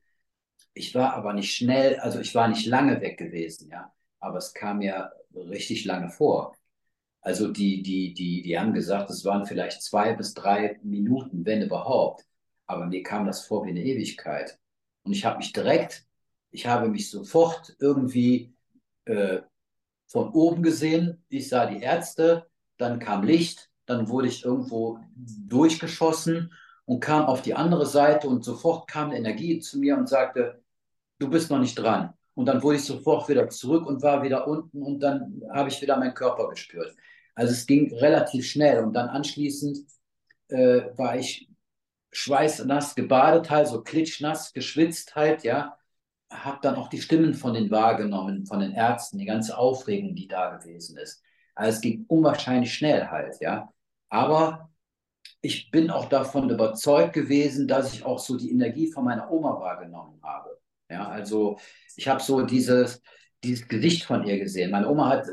Ich 0.74 0.96
war 0.96 1.14
aber 1.14 1.34
nicht 1.34 1.56
schnell, 1.56 2.00
also 2.00 2.20
ich 2.20 2.34
war 2.36 2.48
nicht 2.48 2.66
lange 2.68 3.02
weg 3.02 3.18
gewesen, 3.18 3.70
ja. 3.70 3.94
Aber 4.20 4.38
es 4.38 4.54
kam 4.54 4.80
mir 4.80 5.12
richtig 5.34 5.86
lange 5.86 6.10
vor. 6.10 6.56
Also 7.22 7.50
die, 7.52 7.82
die, 7.84 8.14
die, 8.14 8.42
die 8.44 8.60
haben 8.60 8.74
gesagt, 8.74 9.10
es 9.10 9.26
waren 9.26 9.46
vielleicht 9.46 9.82
zwei 9.84 10.14
bis 10.16 10.34
drei 10.34 10.80
Minuten, 10.84 11.46
wenn 11.46 11.62
überhaupt. 11.64 12.26
Aber 12.72 12.86
mir 12.88 13.04
kam 13.04 13.26
das 13.26 13.46
vor 13.46 13.66
wie 13.66 13.72
eine 13.72 13.84
Ewigkeit. 13.84 14.58
Und 15.04 15.12
ich 15.12 15.26
habe 15.26 15.38
mich 15.38 15.52
direkt, 15.52 16.06
ich 16.52 16.68
habe 16.68 16.88
mich 16.88 17.10
sofort 17.10 17.76
irgendwie 17.80 18.54
äh, 19.06 19.42
von 20.08 20.30
oben 20.32 20.64
gesehen. 20.64 21.24
Ich 21.28 21.50
sah 21.50 21.66
die 21.66 21.82
Ärzte, 21.82 22.48
dann 22.78 23.00
kam 23.00 23.24
Licht, 23.24 23.70
dann 23.86 24.08
wurde 24.08 24.30
ich 24.30 24.46
irgendwo 24.46 25.00
durchgeschossen 25.16 26.54
und 26.86 27.02
kam 27.02 27.26
auf 27.26 27.42
die 27.42 27.56
andere 27.56 27.86
Seite 27.86 28.28
und 28.30 28.44
sofort 28.44 28.88
kam 28.88 29.10
eine 29.10 29.18
Energie 29.18 29.60
zu 29.60 29.80
mir 29.80 29.98
und 29.98 30.08
sagte, 30.08 30.64
du 31.20 31.30
bist 31.30 31.50
noch 31.52 31.60
nicht 31.60 31.76
dran. 31.76 32.14
Und 32.34 32.46
dann 32.46 32.64
wurde 32.64 32.78
ich 32.78 32.86
sofort 32.86 33.28
wieder 33.28 33.50
zurück 33.50 33.86
und 33.86 34.02
war 34.02 34.24
wieder 34.24 34.48
unten 34.48 34.82
und 34.82 35.00
dann 35.02 35.42
habe 35.54 35.70
ich 35.70 35.82
wieder 35.82 35.98
meinen 35.98 36.14
Körper 36.14 36.50
gespürt. 36.50 36.96
Also 37.36 37.52
es 37.52 37.66
ging 37.66 37.94
relativ 37.96 38.46
schnell 38.48 38.84
und 38.84 38.94
dann 38.94 39.10
anschließend 39.10 39.80
äh, 40.48 40.98
war 40.98 41.18
ich 41.18 41.51
schweißnass 42.12 42.96
gebadet 42.96 43.50
halt, 43.50 43.68
so 43.68 43.82
klitschnass 43.82 44.54
geschwitzt 44.54 45.16
halt, 45.16 45.44
ja. 45.44 45.78
Habe 46.30 46.60
dann 46.62 46.76
auch 46.76 46.88
die 46.88 47.02
Stimmen 47.02 47.34
von 47.34 47.54
den 47.54 47.72
wahrgenommen, 47.72 48.46
von 48.46 48.60
den 48.60 48.72
Ärzten, 48.72 49.18
die 49.18 49.26
ganze 49.26 49.58
Aufregung, 49.58 50.16
die 50.16 50.28
da 50.28 50.56
gewesen 50.56 50.98
ist. 50.98 51.22
Also 51.56 51.76
es 51.76 51.82
ging 51.82 52.06
unwahrscheinlich 52.08 52.74
schnell 52.74 53.08
halt, 53.08 53.38
ja. 53.42 53.70
Aber 54.10 54.70
ich 55.42 55.72
bin 55.72 55.90
auch 55.90 56.06
davon 56.10 56.50
überzeugt 56.50 57.14
gewesen, 57.14 57.68
dass 57.68 57.94
ich 57.94 58.06
auch 58.06 58.20
so 58.20 58.38
die 58.38 58.52
Energie 58.52 58.92
von 58.92 59.06
meiner 59.06 59.32
Oma 59.32 59.60
wahrgenommen 59.60 60.20
habe. 60.24 60.60
Ja, 60.90 61.08
also 61.08 61.58
ich 61.96 62.08
habe 62.08 62.22
so 62.22 62.44
dieses, 62.44 63.02
dieses 63.44 63.68
Gesicht 63.68 64.04
von 64.06 64.24
ihr 64.26 64.40
gesehen. 64.40 64.72
Meine 64.72 64.90
Oma 64.90 65.10
hat, 65.10 65.28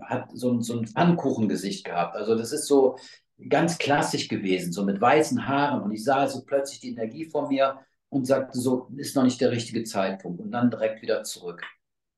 hat 0.00 0.30
so 0.32 0.60
so 0.60 0.78
ein 0.78 0.86
Pfannkuchengesicht 0.86 1.84
gehabt. 1.84 2.16
Also 2.16 2.34
das 2.36 2.52
ist 2.52 2.66
so 2.66 2.96
ganz 3.48 3.78
klassisch 3.78 4.28
gewesen, 4.28 4.72
so 4.72 4.84
mit 4.84 5.00
weißen 5.00 5.46
Haaren. 5.46 5.82
Und 5.82 5.92
ich 5.92 6.04
sah 6.04 6.16
also 6.16 6.44
plötzlich 6.44 6.80
die 6.80 6.90
Energie 6.90 7.26
von 7.26 7.48
mir 7.48 7.80
und 8.08 8.26
sagte 8.26 8.58
so, 8.58 8.88
ist 8.96 9.16
noch 9.16 9.24
nicht 9.24 9.40
der 9.40 9.50
richtige 9.50 9.84
Zeitpunkt. 9.84 10.40
Und 10.40 10.50
dann 10.50 10.70
direkt 10.70 11.02
wieder 11.02 11.22
zurück. 11.22 11.62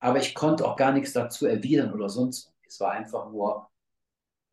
Aber 0.01 0.19
ich 0.19 0.35
konnte 0.35 0.67
auch 0.67 0.77
gar 0.77 0.93
nichts 0.93 1.13
dazu 1.13 1.47
erwidern 1.47 1.93
oder 1.93 2.09
sonst. 2.09 2.53
Es 2.67 2.79
war 2.81 2.93
einfach 2.93 3.31
nur 3.31 3.69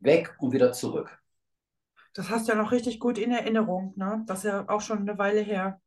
weg 0.00 0.34
und 0.38 0.52
wieder 0.52 0.72
zurück. 0.72 1.18
das 2.14 2.30
hast 2.30 2.48
du 2.48 2.52
ja 2.52 2.58
noch 2.58 2.72
richtig 2.72 2.98
gut 2.98 3.18
in 3.18 3.30
Erinnerung, 3.30 3.92
ne? 3.96 4.24
Das 4.26 4.38
ist 4.38 4.44
ja 4.44 4.68
auch 4.68 4.80
schon 4.80 5.00
eine 5.00 5.18
Weile 5.18 5.40
her. 5.40 5.80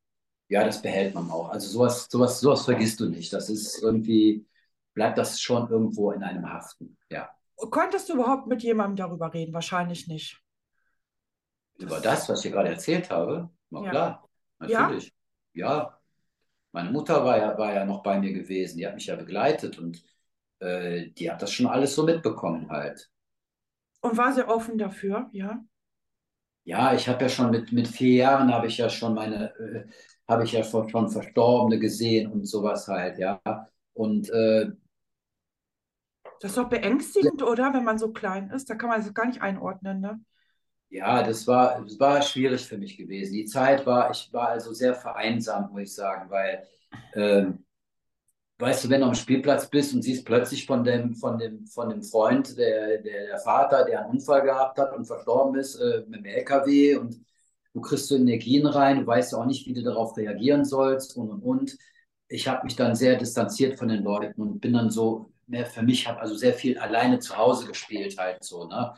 Ja, 0.47 0.63
das 0.63 0.81
behält 0.81 1.13
man 1.13 1.29
auch. 1.29 1.49
Also 1.49 1.67
sowas, 1.67 2.07
sowas, 2.09 2.39
sowas 2.39 2.65
vergisst 2.65 2.99
du 2.99 3.09
nicht. 3.09 3.31
Das 3.33 3.49
ist 3.49 3.81
irgendwie, 3.83 4.47
bleibt 4.93 5.17
das 5.17 5.39
schon 5.39 5.69
irgendwo 5.69 6.11
in 6.11 6.23
einem 6.23 6.51
haften. 6.51 6.97
Ja. 7.09 7.29
Konntest 7.55 8.09
du 8.09 8.13
überhaupt 8.13 8.47
mit 8.47 8.63
jemandem 8.63 8.95
darüber 8.95 9.33
reden? 9.33 9.53
Wahrscheinlich 9.53 10.07
nicht. 10.07 10.41
Über 11.79 11.99
Das, 12.01 12.03
das, 12.03 12.29
was 12.29 12.45
ich 12.45 12.51
gerade 12.51 12.69
erzählt 12.69 13.09
habe, 13.09 13.49
na 13.69 13.83
ja. 13.83 13.91
klar, 13.91 14.29
Ja? 14.67 14.89
natürlich. 14.89 15.13
Ja, 15.53 15.99
meine 16.73 16.91
Mutter 16.91 17.25
war 17.25 17.37
ja, 17.37 17.57
war 17.57 17.73
ja 17.73 17.85
noch 17.85 18.03
bei 18.03 18.19
mir 18.19 18.33
gewesen, 18.33 18.77
die 18.77 18.87
hat 18.87 18.95
mich 18.95 19.07
ja 19.07 19.15
begleitet 19.17 19.79
und 19.79 20.03
äh, 20.59 21.09
die 21.11 21.31
hat 21.31 21.41
das 21.41 21.51
schon 21.53 21.67
alles 21.67 21.95
so 21.95 22.03
mitbekommen 22.05 22.69
halt. 22.71 23.11
Und 24.01 24.17
war 24.17 24.33
sie 24.33 24.45
offen 24.45 24.77
dafür? 24.77 25.29
Ja. 25.31 25.63
Ja, 26.63 26.93
ich 26.93 27.07
habe 27.07 27.23
ja 27.23 27.29
schon 27.29 27.49
mit, 27.51 27.71
mit 27.71 27.87
vier 27.87 28.15
Jahren 28.15 28.53
habe 28.53 28.67
ich 28.67 28.77
ja 28.77 28.89
schon 28.89 29.13
meine, 29.15 29.53
äh, 29.57 29.87
habe 30.27 30.43
ich 30.43 30.51
ja 30.51 30.63
schon, 30.63 30.87
schon 30.89 31.09
Verstorbene 31.09 31.79
gesehen 31.79 32.31
und 32.31 32.45
sowas 32.45 32.87
halt, 32.87 33.17
ja. 33.17 33.41
Und 33.93 34.29
äh, 34.29 34.71
Das 36.39 36.51
ist 36.51 36.57
doch 36.57 36.69
beängstigend, 36.69 37.43
oder? 37.43 37.73
Wenn 37.73 37.83
man 37.85 37.97
so 37.97 38.11
klein 38.11 38.49
ist. 38.49 38.69
Da 38.69 38.75
kann 38.75 38.89
man 38.89 38.99
es 39.01 39.13
gar 39.13 39.25
nicht 39.25 39.41
einordnen, 39.41 39.99
ne? 40.01 40.19
Ja, 40.89 41.21
das 41.23 41.45
war, 41.47 41.81
das 41.83 41.99
war 41.99 42.21
schwierig 42.21 42.65
für 42.65 42.77
mich 42.77 42.97
gewesen. 42.97 43.33
Die 43.33 43.45
Zeit 43.45 43.85
war, 43.85 44.09
ich 44.11 44.29
war 44.33 44.49
also 44.49 44.73
sehr 44.73 44.95
vereinsamt, 44.95 45.71
muss 45.71 45.81
ich 45.83 45.93
sagen, 45.93 46.29
weil 46.31 46.67
ähm, 47.13 47.63
weißt 48.59 48.85
du, 48.85 48.89
wenn 48.89 49.01
du 49.01 49.07
am 49.07 49.15
Spielplatz 49.15 49.69
bist 49.69 49.93
und 49.93 50.01
siehst 50.03 50.25
plötzlich 50.25 50.65
von 50.65 50.83
dem, 50.83 51.15
von 51.15 51.37
dem, 51.37 51.65
von 51.67 51.89
dem 51.89 52.03
Freund, 52.03 52.57
der, 52.57 52.99
der, 52.99 53.27
der 53.27 53.39
Vater, 53.39 53.85
der 53.85 54.01
einen 54.01 54.11
Unfall 54.11 54.41
gehabt 54.43 54.77
hat 54.79 54.93
und 54.95 55.05
verstorben 55.05 55.59
ist 55.59 55.75
äh, 55.75 56.03
mit 56.07 56.19
dem 56.21 56.25
LKW 56.25 56.95
und 56.97 57.23
du 57.73 57.81
kriegst 57.81 58.07
so 58.07 58.15
Energien 58.15 58.65
rein, 58.67 58.99
du 59.01 59.07
weißt 59.07 59.35
auch 59.35 59.45
nicht, 59.45 59.67
wie 59.67 59.73
du 59.73 59.83
darauf 59.83 60.17
reagieren 60.17 60.65
sollst 60.65 61.15
und 61.17 61.29
und 61.29 61.41
und. 61.43 61.77
Ich 62.27 62.47
habe 62.47 62.63
mich 62.65 62.75
dann 62.75 62.95
sehr 62.95 63.17
distanziert 63.17 63.77
von 63.79 63.87
den 63.87 64.03
Leuten 64.03 64.41
und 64.41 64.59
bin 64.59 64.73
dann 64.73 64.89
so 64.91 65.31
mehr 65.49 65.65
für 65.65 65.81
mich, 65.81 66.07
habe 66.07 66.19
also 66.19 66.35
sehr 66.35 66.53
viel 66.53 66.77
alleine 66.77 67.19
zu 67.19 67.35
Hause 67.37 67.67
gespielt 67.67 68.17
halt 68.17 68.43
so. 68.43 68.67
Ne? 68.67 68.93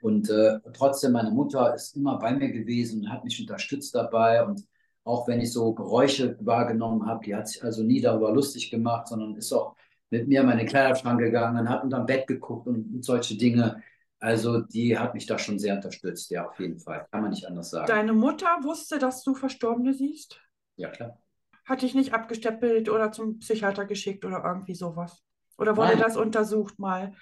Und 0.00 0.30
äh, 0.30 0.58
trotzdem, 0.72 1.12
meine 1.12 1.30
Mutter 1.30 1.74
ist 1.74 1.96
immer 1.96 2.18
bei 2.18 2.32
mir 2.32 2.50
gewesen 2.50 3.02
und 3.02 3.12
hat 3.12 3.24
mich 3.24 3.40
unterstützt 3.40 3.94
dabei 3.94 4.44
und 4.44 4.66
auch 5.04 5.26
wenn 5.28 5.40
ich 5.40 5.52
so 5.52 5.72
Geräusche 5.72 6.36
wahrgenommen 6.40 7.06
habe, 7.06 7.24
die 7.24 7.34
hat 7.34 7.48
sich 7.48 7.62
also 7.62 7.82
nie 7.82 8.00
darüber 8.00 8.32
lustig 8.32 8.70
gemacht, 8.70 9.08
sondern 9.08 9.34
ist 9.36 9.52
auch 9.52 9.74
mit 10.10 10.28
mir 10.28 10.40
in 10.40 10.46
meine 10.46 10.64
Kleiderschrank 10.64 11.20
gegangen, 11.20 11.68
hat 11.68 11.84
unterm 11.84 12.06
Bett 12.06 12.26
geguckt 12.26 12.66
und, 12.66 12.94
und 12.94 13.04
solche 13.04 13.36
Dinge. 13.36 13.82
Also 14.18 14.60
die 14.60 14.98
hat 14.98 15.14
mich 15.14 15.26
da 15.26 15.38
schon 15.38 15.58
sehr 15.58 15.74
unterstützt, 15.74 16.30
ja, 16.30 16.46
auf 16.46 16.58
jeden 16.60 16.78
Fall. 16.78 17.06
Kann 17.10 17.22
man 17.22 17.30
nicht 17.30 17.46
anders 17.46 17.70
sagen. 17.70 17.86
Deine 17.86 18.12
Mutter 18.12 18.58
wusste, 18.62 18.98
dass 18.98 19.22
du 19.22 19.34
Verstorbene 19.34 19.94
siehst? 19.94 20.38
Ja, 20.76 20.90
klar. 20.90 21.18
Hat 21.64 21.82
dich 21.82 21.94
nicht 21.94 22.12
abgestempelt 22.12 22.90
oder 22.90 23.12
zum 23.12 23.38
Psychiater 23.38 23.86
geschickt 23.86 24.24
oder 24.24 24.42
irgendwie 24.44 24.74
sowas? 24.74 25.22
Oder 25.60 25.76
wurde 25.76 25.90
Nein. 25.90 25.98
das 25.98 26.16
untersucht 26.16 26.78
mal, 26.78 27.14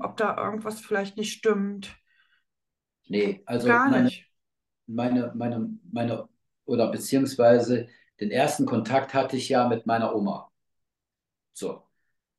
ob 0.00 0.18
da 0.18 0.36
irgendwas 0.36 0.80
vielleicht 0.80 1.16
nicht 1.16 1.32
stimmt? 1.32 1.96
Nee, 3.08 3.42
also 3.46 3.68
Gar 3.68 3.88
meine, 3.88 4.04
nicht. 4.04 4.30
meine, 4.86 5.32
meine, 5.34 5.78
meine, 5.90 6.28
oder 6.66 6.90
beziehungsweise 6.90 7.88
den 8.20 8.30
ersten 8.30 8.66
Kontakt 8.66 9.14
hatte 9.14 9.38
ich 9.38 9.48
ja 9.48 9.66
mit 9.66 9.86
meiner 9.86 10.14
Oma. 10.14 10.50
So. 11.54 11.82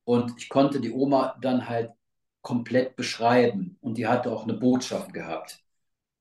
Und 0.04 0.38
ich 0.38 0.48
konnte 0.48 0.80
die 0.80 0.92
Oma 0.92 1.36
dann 1.42 1.68
halt 1.68 1.92
komplett 2.42 2.96
beschreiben 2.96 3.80
und 3.82 3.98
die 3.98 4.06
hatte 4.06 4.32
auch 4.32 4.44
eine 4.44 4.54
Botschaft 4.54 5.12
gehabt. 5.12 5.60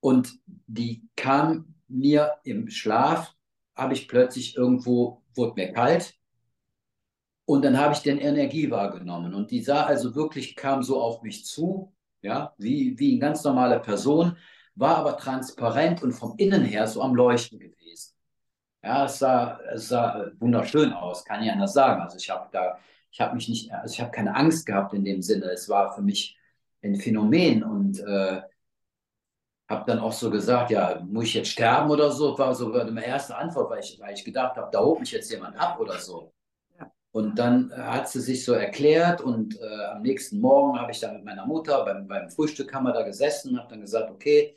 Und 0.00 0.32
die 0.46 1.06
kam 1.14 1.74
mir 1.88 2.36
im 2.44 2.70
Schlaf, 2.70 3.34
habe 3.76 3.92
ich 3.92 4.08
plötzlich 4.08 4.56
irgendwo, 4.56 5.22
wurde 5.34 5.54
mir 5.56 5.72
kalt 5.74 6.19
und 7.44 7.64
dann 7.64 7.78
habe 7.78 7.94
ich 7.94 8.00
den 8.00 8.18
Energie 8.18 8.70
wahrgenommen. 8.70 9.34
Und 9.34 9.50
die 9.50 9.62
sah 9.62 9.84
also 9.84 10.14
wirklich, 10.14 10.56
kam 10.56 10.82
so 10.82 11.00
auf 11.02 11.22
mich 11.22 11.44
zu, 11.44 11.92
ja, 12.22 12.54
wie, 12.58 12.98
wie 12.98 13.12
eine 13.12 13.20
ganz 13.20 13.44
normale 13.44 13.80
Person, 13.80 14.36
war 14.74 14.96
aber 14.96 15.16
transparent 15.16 16.02
und 16.02 16.12
vom 16.12 16.34
Innen 16.38 16.64
her 16.64 16.86
so 16.86 17.02
am 17.02 17.14
Leuchten 17.14 17.58
gewesen. 17.58 18.14
Ja, 18.82 19.04
es 19.04 19.18
sah, 19.18 19.58
es 19.74 19.88
sah 19.88 20.30
wunderschön 20.38 20.92
aus, 20.92 21.24
kann 21.24 21.42
ich 21.42 21.50
anders 21.50 21.74
sagen. 21.74 22.00
Also 22.02 22.16
ich 22.16 22.30
habe 22.30 22.48
da, 22.52 22.78
ich 23.10 23.20
habe 23.20 23.34
mich 23.34 23.48
nicht, 23.48 23.72
also 23.72 23.92
ich 23.92 24.00
habe 24.00 24.10
keine 24.10 24.34
Angst 24.34 24.64
gehabt 24.66 24.94
in 24.94 25.04
dem 25.04 25.20
Sinne. 25.22 25.46
Es 25.46 25.68
war 25.68 25.94
für 25.94 26.02
mich 26.02 26.38
ein 26.82 26.96
Phänomen 26.96 27.62
und 27.62 28.00
äh, 28.00 28.40
habe 29.68 29.84
dann 29.86 30.00
auch 30.00 30.12
so 30.12 30.30
gesagt, 30.30 30.70
ja, 30.70 31.00
muss 31.06 31.24
ich 31.26 31.34
jetzt 31.34 31.50
sterben 31.50 31.90
oder 31.90 32.10
so? 32.10 32.36
War 32.38 32.54
so 32.54 32.68
meine 32.70 33.06
erste 33.06 33.36
Antwort, 33.36 33.70
weil 33.70 33.80
ich, 33.80 34.00
weil 34.00 34.14
ich 34.14 34.24
gedacht 34.24 34.56
habe, 34.56 34.68
da 34.72 34.80
holt 34.80 35.00
mich 35.00 35.12
jetzt 35.12 35.30
jemand 35.30 35.56
ab 35.56 35.78
oder 35.78 35.98
so. 35.98 36.32
Und 37.12 37.38
dann 37.38 37.72
hat 37.76 38.08
sie 38.08 38.20
sich 38.20 38.44
so 38.44 38.52
erklärt 38.52 39.20
und 39.20 39.60
äh, 39.60 39.84
am 39.86 40.02
nächsten 40.02 40.40
Morgen 40.40 40.78
habe 40.78 40.92
ich 40.92 41.00
dann 41.00 41.14
mit 41.14 41.24
meiner 41.24 41.44
Mutter 41.44 41.84
beim, 41.84 42.06
beim 42.06 42.30
Frühstück 42.30 42.72
haben 42.72 42.84
wir 42.84 42.92
da 42.92 43.02
gesessen 43.02 43.50
und 43.50 43.58
habe 43.58 43.70
dann 43.70 43.80
gesagt, 43.80 44.10
okay, 44.10 44.56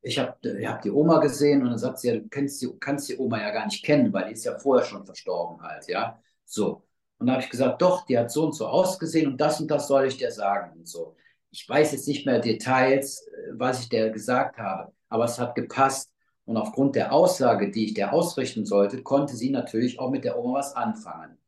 ich 0.00 0.18
habe 0.18 0.36
ich 0.58 0.66
hab 0.66 0.82
die 0.82 0.90
Oma 0.90 1.18
gesehen 1.20 1.62
und 1.62 1.70
dann 1.70 1.78
sagt 1.78 1.98
sie, 1.98 2.08
ja, 2.08 2.14
du 2.16 2.28
kennst 2.28 2.60
die, 2.62 2.68
kannst 2.80 3.08
die 3.08 3.18
Oma 3.18 3.40
ja 3.40 3.50
gar 3.50 3.66
nicht 3.66 3.84
kennen, 3.84 4.12
weil 4.12 4.26
die 4.26 4.32
ist 4.32 4.44
ja 4.44 4.58
vorher 4.58 4.84
schon 4.86 5.04
verstorben 5.04 5.62
halt, 5.62 5.86
ja. 5.88 6.20
So. 6.44 6.82
Und 7.18 7.26
da 7.26 7.34
habe 7.34 7.42
ich 7.42 7.50
gesagt, 7.50 7.80
doch, 7.82 8.04
die 8.06 8.18
hat 8.18 8.30
so 8.30 8.44
und 8.46 8.54
so 8.54 8.66
ausgesehen 8.66 9.28
und 9.30 9.40
das 9.40 9.60
und 9.60 9.70
das 9.70 9.86
soll 9.86 10.06
ich 10.06 10.16
dir 10.16 10.30
sagen 10.32 10.72
und 10.78 10.88
so. 10.88 11.16
Ich 11.50 11.68
weiß 11.68 11.92
jetzt 11.92 12.08
nicht 12.08 12.26
mehr 12.26 12.40
Details, 12.40 13.26
äh, 13.28 13.52
was 13.54 13.80
ich 13.80 13.88
der 13.90 14.10
gesagt 14.10 14.58
habe, 14.58 14.92
aber 15.08 15.24
es 15.24 15.38
hat 15.38 15.54
gepasst. 15.54 16.10
Und 16.44 16.56
aufgrund 16.56 16.96
der 16.96 17.12
Aussage, 17.12 17.70
die 17.70 17.86
ich 17.86 17.94
der 17.94 18.12
ausrichten 18.12 18.66
sollte, 18.66 19.02
konnte 19.02 19.36
sie 19.36 19.50
natürlich 19.50 20.00
auch 20.00 20.10
mit 20.10 20.24
der 20.24 20.38
Oma 20.38 20.58
was 20.58 20.74
anfangen. 20.74 21.38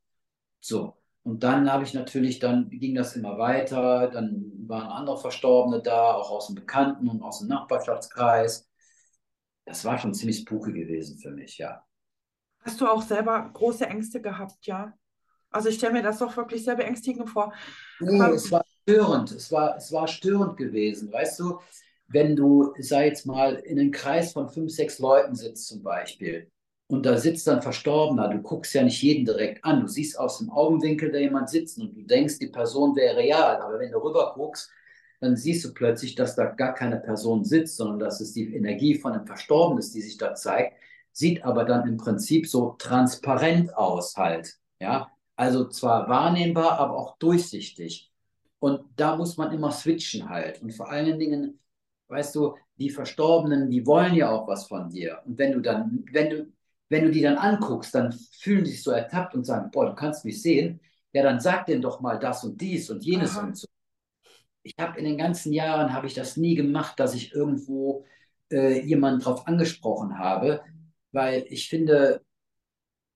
So. 0.64 0.96
Und 1.24 1.42
dann 1.42 1.70
habe 1.70 1.84
ich 1.84 1.92
natürlich, 1.92 2.38
dann 2.38 2.70
ging 2.70 2.94
das 2.94 3.16
immer 3.16 3.38
weiter, 3.38 4.08
dann 4.08 4.50
waren 4.66 4.88
andere 4.88 5.18
Verstorbene 5.18 5.82
da, 5.82 6.14
auch 6.14 6.30
aus 6.30 6.46
dem 6.46 6.54
Bekannten- 6.54 7.08
und 7.08 7.22
aus 7.22 7.40
dem 7.40 7.48
Nachbarschaftskreis. 7.48 8.66
Das 9.66 9.84
war 9.84 9.98
schon 9.98 10.14
ziemlich 10.14 10.38
spooky 10.38 10.72
gewesen 10.72 11.18
für 11.18 11.30
mich, 11.30 11.58
ja. 11.58 11.84
Hast 12.60 12.80
du 12.80 12.86
auch 12.86 13.02
selber 13.02 13.50
große 13.52 13.86
Ängste 13.86 14.22
gehabt, 14.22 14.66
ja? 14.66 14.94
Also 15.50 15.68
ich 15.68 15.76
stelle 15.76 15.92
mir 15.92 16.02
das 16.02 16.18
doch 16.18 16.34
wirklich 16.36 16.64
sehr 16.64 16.76
beängstigend 16.76 17.28
vor. 17.28 17.52
Nee, 18.00 18.20
Aber 18.20 18.34
es 18.34 18.50
war 18.50 18.64
störend, 18.82 19.32
es 19.32 19.52
war, 19.52 19.76
es 19.76 19.92
war 19.92 20.08
störend 20.08 20.56
gewesen, 20.56 21.12
weißt 21.12 21.40
du, 21.40 21.60
wenn 22.08 22.36
du, 22.36 22.72
sei 22.78 23.08
jetzt 23.08 23.26
mal, 23.26 23.56
in 23.56 23.78
einem 23.78 23.90
Kreis 23.90 24.32
von 24.32 24.48
fünf, 24.48 24.72
sechs 24.72 24.98
Leuten 24.98 25.34
sitzt 25.34 25.68
zum 25.68 25.82
Beispiel 25.82 26.50
und 26.86 27.06
da 27.06 27.16
sitzt 27.16 27.46
dann 27.46 27.62
Verstorbener, 27.62 28.28
du 28.28 28.42
guckst 28.42 28.74
ja 28.74 28.82
nicht 28.82 29.02
jeden 29.02 29.24
direkt 29.24 29.64
an, 29.64 29.80
du 29.80 29.88
siehst 29.88 30.18
aus 30.18 30.38
dem 30.38 30.50
Augenwinkel 30.50 31.10
da 31.10 31.18
jemand 31.18 31.48
sitzen 31.50 31.82
und 31.82 31.96
du 31.96 32.02
denkst, 32.02 32.38
die 32.38 32.48
Person 32.48 32.94
wäre 32.96 33.16
real, 33.16 33.60
aber 33.60 33.78
wenn 33.78 33.92
du 33.92 33.98
rüber 33.98 34.32
guckst, 34.34 34.70
dann 35.20 35.36
siehst 35.36 35.64
du 35.64 35.72
plötzlich, 35.72 36.14
dass 36.14 36.36
da 36.36 36.46
gar 36.46 36.74
keine 36.74 36.98
Person 36.98 37.44
sitzt, 37.44 37.76
sondern 37.76 37.98
dass 37.98 38.20
es 38.20 38.32
die 38.32 38.54
Energie 38.54 38.94
von 38.96 39.12
einem 39.12 39.26
Verstorbenen 39.26 39.78
ist, 39.78 39.94
die 39.94 40.02
sich 40.02 40.18
da 40.18 40.34
zeigt, 40.34 40.76
sieht 41.12 41.44
aber 41.44 41.64
dann 41.64 41.88
im 41.88 41.96
Prinzip 41.96 42.46
so 42.46 42.74
transparent 42.78 43.74
aus 43.76 44.16
halt, 44.16 44.58
ja, 44.80 45.10
also 45.36 45.68
zwar 45.68 46.08
wahrnehmbar, 46.08 46.78
aber 46.78 46.96
auch 46.96 47.16
durchsichtig. 47.18 48.10
Und 48.58 48.82
da 48.96 49.16
muss 49.16 49.36
man 49.36 49.52
immer 49.52 49.70
switchen 49.70 50.28
halt. 50.28 50.62
Und 50.62 50.72
vor 50.72 50.90
allen 50.90 51.18
Dingen, 51.18 51.60
weißt 52.08 52.34
du, 52.34 52.56
die 52.78 52.90
Verstorbenen, 52.90 53.70
die 53.70 53.86
wollen 53.86 54.14
ja 54.14 54.30
auch 54.30 54.48
was 54.48 54.66
von 54.66 54.90
dir. 54.90 55.20
Und 55.24 55.38
wenn 55.38 55.52
du 55.52 55.60
dann, 55.60 56.04
wenn 56.12 56.30
du, 56.30 56.52
wenn 56.88 57.04
du 57.04 57.10
die 57.10 57.22
dann 57.22 57.38
anguckst, 57.38 57.94
dann 57.94 58.12
fühlen 58.12 58.64
die 58.64 58.70
sich 58.70 58.82
so 58.82 58.90
ertappt 58.90 59.34
und 59.34 59.44
sagen, 59.44 59.70
boah, 59.70 59.86
du 59.86 59.94
kannst 59.94 60.24
mich 60.24 60.42
sehen. 60.42 60.80
Ja, 61.12 61.22
dann 61.22 61.40
sag 61.40 61.66
denen 61.66 61.82
doch 61.82 62.00
mal 62.00 62.18
das 62.18 62.44
und 62.44 62.60
dies 62.60 62.90
und 62.90 63.04
jenes 63.04 63.36
Aha. 63.36 63.46
und 63.46 63.56
so. 63.56 63.66
Ich 64.62 64.74
habe 64.78 64.98
in 64.98 65.04
den 65.04 65.18
ganzen 65.18 65.52
Jahren, 65.52 65.92
habe 65.92 66.06
ich 66.06 66.14
das 66.14 66.36
nie 66.36 66.54
gemacht, 66.54 66.98
dass 66.98 67.14
ich 67.14 67.32
irgendwo 67.32 68.04
äh, 68.50 68.80
jemanden 68.80 69.20
drauf 69.20 69.46
angesprochen 69.46 70.18
habe, 70.18 70.62
weil 71.12 71.44
ich 71.48 71.68
finde, 71.68 72.22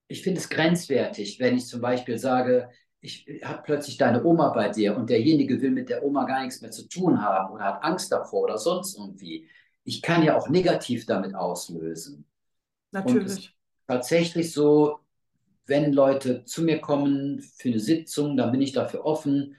ich 0.09 0.23
finde 0.23 0.41
es 0.41 0.49
grenzwertig, 0.49 1.39
wenn 1.41 1.57
ich 1.57 1.67
zum 1.67 1.81
Beispiel 1.81 2.19
sage, 2.19 2.71
ich 3.01 3.27
habe 3.45 3.63
plötzlich 3.63 3.97
deine 3.97 4.25
Oma 4.25 4.51
bei 4.51 4.69
dir 4.69 4.97
und 4.97 5.09
derjenige 5.11 5.61
will 5.63 5.71
mit 5.71 5.89
der 5.89 6.03
Oma 6.03 6.25
gar 6.25 6.43
nichts 6.43 6.61
mehr 6.61 6.71
zu 6.71 6.89
tun 6.89 7.23
haben 7.23 7.55
oder 7.55 7.65
hat 7.65 7.85
Angst 7.85 8.11
davor 8.11 8.43
oder 8.45 8.59
sonst 8.59 8.99
irgendwie. 8.99 9.49
Ich 9.85 10.03
kann 10.03 10.23
ja 10.23 10.37
auch 10.37 10.49
negativ 10.49 11.07
damit 11.07 11.35
auslösen. 11.35 12.27
Natürlich. 12.91 13.58
Tatsächlich 13.89 14.53
so, 14.53 15.01
wenn 15.67 15.93
Leute 15.93 16.45
zu 16.45 16.63
mir 16.63 16.81
kommen 16.81 17.41
für 17.41 17.69
eine 17.69 17.81
Sitzung, 17.81 18.37
dann 18.37 18.53
bin 18.53 18.63
ich 18.63 18.73
dafür 18.73 19.05
offen. 19.05 19.57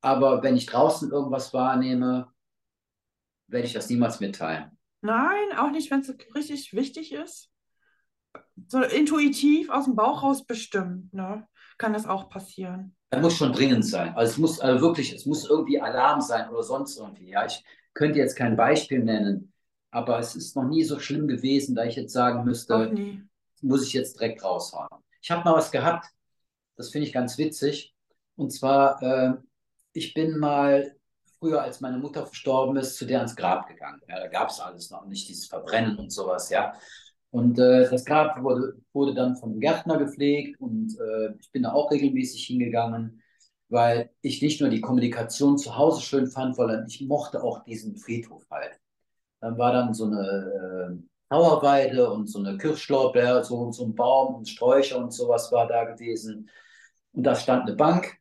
Aber 0.00 0.42
wenn 0.42 0.56
ich 0.56 0.66
draußen 0.66 1.10
irgendwas 1.10 1.52
wahrnehme, 1.52 2.28
werde 3.48 3.66
ich 3.66 3.72
das 3.72 3.90
niemals 3.90 4.20
mitteilen. 4.20 4.70
Nein, 5.00 5.56
auch 5.56 5.70
nicht, 5.70 5.90
wenn 5.90 6.00
es 6.00 6.14
richtig 6.34 6.74
wichtig 6.74 7.12
ist. 7.12 7.50
So 8.68 8.80
intuitiv 8.82 9.68
aus 9.70 9.84
dem 9.84 9.96
Bauch 9.96 10.22
raus 10.22 10.46
bestimmt, 10.46 11.12
ne? 11.12 11.46
Kann 11.78 11.92
das 11.92 12.06
auch 12.06 12.28
passieren. 12.28 12.94
Das 13.10 13.20
muss 13.20 13.36
schon 13.36 13.52
dringend 13.52 13.84
sein. 13.84 14.14
Also 14.14 14.32
es 14.32 14.38
muss 14.38 14.60
also 14.60 14.80
wirklich, 14.80 15.12
es 15.12 15.26
muss 15.26 15.48
irgendwie 15.48 15.80
Alarm 15.80 16.20
sein 16.20 16.48
oder 16.48 16.62
sonst 16.62 16.96
irgendwie. 16.96 17.30
Ja, 17.30 17.44
ich 17.44 17.62
könnte 17.92 18.18
jetzt 18.18 18.36
kein 18.36 18.56
Beispiel 18.56 19.00
nennen, 19.00 19.52
aber 19.90 20.18
es 20.18 20.34
ist 20.34 20.56
noch 20.56 20.64
nie 20.64 20.84
so 20.84 20.98
schlimm 20.98 21.28
gewesen, 21.28 21.74
da 21.74 21.84
ich 21.84 21.96
jetzt 21.96 22.12
sagen 22.12 22.44
müsste, 22.44 22.92
nie. 22.92 23.22
Muss 23.62 23.86
ich 23.86 23.92
jetzt 23.92 24.18
direkt 24.18 24.44
raushauen. 24.44 24.88
Ich 25.20 25.30
habe 25.30 25.44
mal 25.44 25.54
was 25.54 25.70
gehabt, 25.70 26.06
das 26.76 26.90
finde 26.90 27.06
ich 27.06 27.12
ganz 27.12 27.38
witzig. 27.38 27.94
Und 28.36 28.50
zwar, 28.50 29.02
äh, 29.02 29.34
ich 29.92 30.14
bin 30.14 30.38
mal 30.38 30.96
früher, 31.38 31.62
als 31.62 31.80
meine 31.80 31.98
Mutter 31.98 32.26
verstorben 32.26 32.76
ist, 32.76 32.96
zu 32.96 33.04
der 33.04 33.18
ans 33.18 33.36
Grab 33.36 33.66
gegangen. 33.68 34.00
Ja, 34.08 34.20
da 34.20 34.28
gab 34.28 34.50
es 34.50 34.60
alles 34.60 34.90
noch 34.90 35.06
nicht, 35.06 35.28
dieses 35.28 35.46
Verbrennen 35.46 35.98
und 35.98 36.10
sowas, 36.10 36.50
ja. 36.50 36.72
Und 37.30 37.58
äh, 37.58 37.88
das 37.90 38.04
Grab 38.04 38.42
wurde, 38.42 38.74
wurde 38.92 39.14
dann 39.14 39.36
vom 39.36 39.58
Gärtner 39.58 39.98
gepflegt 39.98 40.60
und 40.60 40.96
äh, 41.00 41.34
ich 41.40 41.50
bin 41.50 41.62
da 41.62 41.72
auch 41.72 41.90
regelmäßig 41.90 42.44
hingegangen, 42.44 43.22
weil 43.68 44.10
ich 44.20 44.42
nicht 44.42 44.60
nur 44.60 44.68
die 44.68 44.82
Kommunikation 44.82 45.56
zu 45.56 45.76
Hause 45.76 46.02
schön 46.02 46.26
fand, 46.26 46.56
sondern 46.56 46.86
ich 46.86 47.00
mochte 47.06 47.42
auch 47.42 47.64
diesen 47.64 47.96
Friedhof 47.96 48.44
halt. 48.50 48.78
Dann 49.40 49.56
war 49.56 49.72
dann 49.72 49.94
so 49.94 50.04
eine 50.04 51.02
Trauerweide 51.32 52.10
und 52.10 52.26
so 52.26 52.40
eine 52.40 52.58
Kirschlorbeer, 52.58 53.42
so, 53.42 53.72
so 53.72 53.86
ein 53.86 53.94
Baum 53.94 54.34
und 54.34 54.48
Sträucher 54.48 54.98
und 54.98 55.12
sowas 55.12 55.50
war 55.50 55.66
da 55.66 55.84
gewesen. 55.84 56.50
Und 57.12 57.22
da 57.22 57.34
stand 57.34 57.62
eine 57.62 57.74
Bank, 57.74 58.18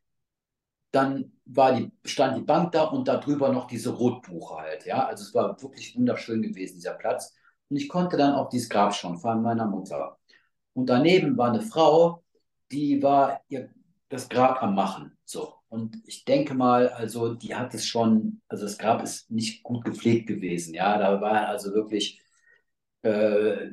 dann 0.91 1.33
war 1.43 1.73
die, 1.73 1.91
stand 2.05 2.37
die 2.37 2.41
Bank 2.43 2.71
da 2.71 2.83
und 2.85 3.09
da 3.09 3.17
drüber 3.17 3.49
noch 3.51 3.67
diese 3.67 3.89
Rotbuche 3.89 4.55
halt, 4.55 4.85
ja. 4.85 5.05
Also 5.05 5.23
es 5.25 5.33
war 5.33 5.61
wirklich 5.61 5.97
wunderschön 5.97 6.41
gewesen, 6.41 6.75
dieser 6.75 6.93
Platz. 6.93 7.35
Und 7.69 7.75
ich 7.75 7.89
konnte 7.89 8.15
dann 8.15 8.33
auf 8.33 8.47
dieses 8.47 8.69
Grab 8.69 8.95
schauen 8.95 9.17
von 9.17 9.41
meiner 9.41 9.65
Mutter. 9.65 10.17
Und 10.73 10.87
daneben 10.89 11.37
war 11.37 11.49
eine 11.49 11.61
Frau, 11.61 12.23
die 12.71 13.03
war, 13.03 13.41
ihr 13.49 13.69
das 14.07 14.29
Grab 14.29 14.63
am 14.63 14.75
Machen. 14.75 15.17
So. 15.25 15.55
Und 15.67 16.01
ich 16.05 16.23
denke 16.23 16.53
mal, 16.53 16.87
also 16.89 17.33
die 17.33 17.55
hat 17.55 17.73
es 17.73 17.85
schon, 17.85 18.41
also 18.47 18.63
das 18.63 18.77
Grab 18.77 19.03
ist 19.03 19.29
nicht 19.29 19.63
gut 19.63 19.83
gepflegt 19.83 20.27
gewesen. 20.27 20.73
Ja, 20.73 20.97
da 20.97 21.19
war 21.19 21.47
also 21.47 21.73
wirklich 21.73 22.21
äh, 23.03 23.69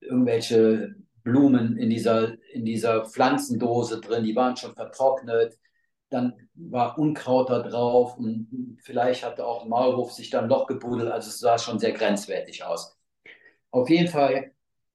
irgendwelche 0.00 0.94
Blumen 1.22 1.76
in 1.76 1.90
dieser, 1.90 2.34
in 2.52 2.64
dieser 2.64 3.04
Pflanzendose 3.06 4.00
drin, 4.00 4.24
die 4.24 4.36
waren 4.36 4.56
schon 4.56 4.74
vertrocknet. 4.74 5.58
Dann 6.10 6.34
war 6.54 6.98
Unkraut 6.98 7.48
da 7.48 7.60
drauf 7.60 8.18
und 8.18 8.78
vielleicht 8.82 9.24
hatte 9.24 9.46
auch 9.46 9.66
Maulwurf 9.66 10.12
sich 10.12 10.30
dann 10.30 10.48
Loch 10.48 10.66
gebuddelt. 10.66 11.10
Also 11.10 11.28
es 11.28 11.38
sah 11.38 11.58
schon 11.58 11.78
sehr 11.78 11.92
grenzwertig 11.92 12.64
aus. 12.64 12.98
Auf 13.70 13.88
jeden 13.88 14.08
Fall 14.08 14.52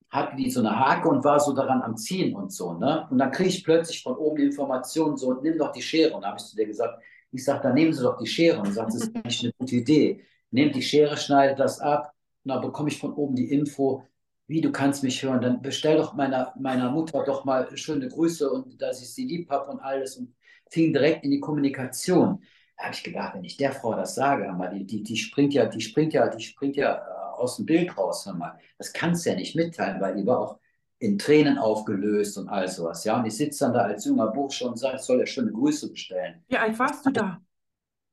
hatte 0.10 0.36
die 0.36 0.50
so 0.52 0.60
eine 0.62 0.80
Hake 0.80 1.10
und 1.10 1.24
war 1.24 1.40
so 1.40 1.54
daran 1.54 1.82
am 1.82 1.98
Ziehen 1.98 2.36
und 2.36 2.54
so. 2.54 2.74
Ne? 2.74 3.08
Und 3.10 3.18
dann 3.18 3.32
kriege 3.32 3.50
ich 3.50 3.64
plötzlich 3.64 4.04
von 4.04 4.16
oben 4.16 4.38
die 4.38 4.46
Information 4.46 5.18
so, 5.18 5.34
nimm 5.34 5.58
doch 5.58 5.72
die 5.72 5.82
Schere. 5.82 6.14
Und 6.14 6.22
da 6.22 6.30
habe 6.30 6.38
ich 6.40 6.46
zu 6.46 6.56
dir 6.56 6.66
gesagt, 6.66 7.02
ich 7.32 7.44
sage, 7.44 7.62
dann 7.64 7.74
nehmen 7.74 7.94
Sie 7.94 8.04
doch 8.04 8.18
die 8.18 8.28
Schere. 8.28 8.60
Und 8.60 8.72
sagt, 8.72 8.90
das 8.90 9.02
ist 9.02 9.16
eigentlich 9.16 9.44
eine 9.44 9.54
gute 9.58 9.76
Idee. 9.76 10.24
Nehmt 10.52 10.76
die 10.76 10.82
Schere, 10.82 11.18
schneidet 11.18 11.60
das 11.60 11.80
ab. 11.80 12.14
Und 12.48 12.54
dann 12.54 12.62
bekomme 12.62 12.88
ich 12.88 12.98
von 12.98 13.14
oben 13.14 13.36
die 13.36 13.52
Info, 13.52 14.06
wie, 14.48 14.62
du 14.62 14.72
kannst 14.72 15.04
mich 15.04 15.22
hören. 15.22 15.42
Dann 15.42 15.62
bestell 15.62 15.98
doch 15.98 16.14
meiner, 16.14 16.54
meiner 16.58 16.90
Mutter 16.90 17.26
doch 17.26 17.44
mal 17.44 17.76
schöne 17.76 18.08
Grüße 18.08 18.50
und 18.50 18.82
dass 18.82 19.02
ich 19.02 19.14
sie 19.14 19.26
lieb 19.26 19.50
habe 19.50 19.70
und 19.70 19.82
alles. 19.82 20.16
Und 20.16 20.34
fing 20.70 20.94
direkt 20.94 21.26
in 21.26 21.32
die 21.32 21.42
Kommunikation. 21.42 22.42
Da 22.78 22.86
habe 22.86 22.96
ich 22.96 23.04
gedacht, 23.04 23.36
wenn 23.36 23.44
ich 23.44 23.58
der 23.58 23.74
Frau 23.74 23.94
das 23.96 24.16
sage, 24.16 24.50
die, 24.74 24.86
die, 24.86 25.04
die 25.04 25.18
springt 25.18 25.54
ja, 25.54 25.66
die 25.66 25.82
springt 25.82 26.14
ja, 26.14 26.30
die 26.30 26.42
springt 26.42 26.78
ja 26.78 27.02
aus 27.34 27.58
dem 27.58 27.66
Bild 27.66 27.98
raus. 27.98 28.26
Hör 28.26 28.34
mal. 28.34 28.58
Das 28.78 28.94
kannst 28.94 29.26
du 29.26 29.32
ja 29.32 29.36
nicht 29.36 29.54
mitteilen, 29.58 30.00
weil 30.00 30.16
die 30.16 30.26
war 30.26 30.40
auch 30.40 30.60
in 31.00 31.18
Tränen 31.18 31.58
aufgelöst 31.58 32.38
und 32.38 32.48
all 32.48 32.70
sowas. 32.70 33.04
Ja, 33.04 33.20
und 33.20 33.26
ich 33.26 33.36
sitze 33.36 33.66
dann 33.66 33.74
da 33.74 33.82
als 33.82 34.06
junger 34.06 34.28
Bursche 34.28 34.70
und 34.70 34.80
sage, 34.80 34.96
ich 34.96 35.02
soll 35.02 35.20
ja 35.20 35.26
schöne 35.26 35.52
Grüße 35.52 35.92
bestellen. 35.92 36.46
Wie 36.48 36.56
alt 36.56 36.80
warst 36.80 37.06
du 37.06 37.12
da? 37.12 37.42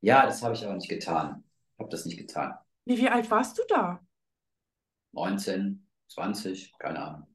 Ja, 0.01 0.26
das 0.26 0.43
habe 0.43 0.55
ich 0.55 0.64
aber 0.64 0.74
nicht 0.74 0.89
getan. 0.89 1.45
Ich 1.74 1.78
habe 1.78 1.91
das 1.91 2.05
nicht 2.05 2.18
getan. 2.18 2.55
Wie, 2.85 2.99
wie 2.99 3.09
alt 3.09 3.30
warst 3.30 3.57
du 3.59 3.62
da? 3.68 4.01
19, 5.15 5.87
20, 6.09 6.79
keine 6.79 6.99
Ahnung. 6.99 7.35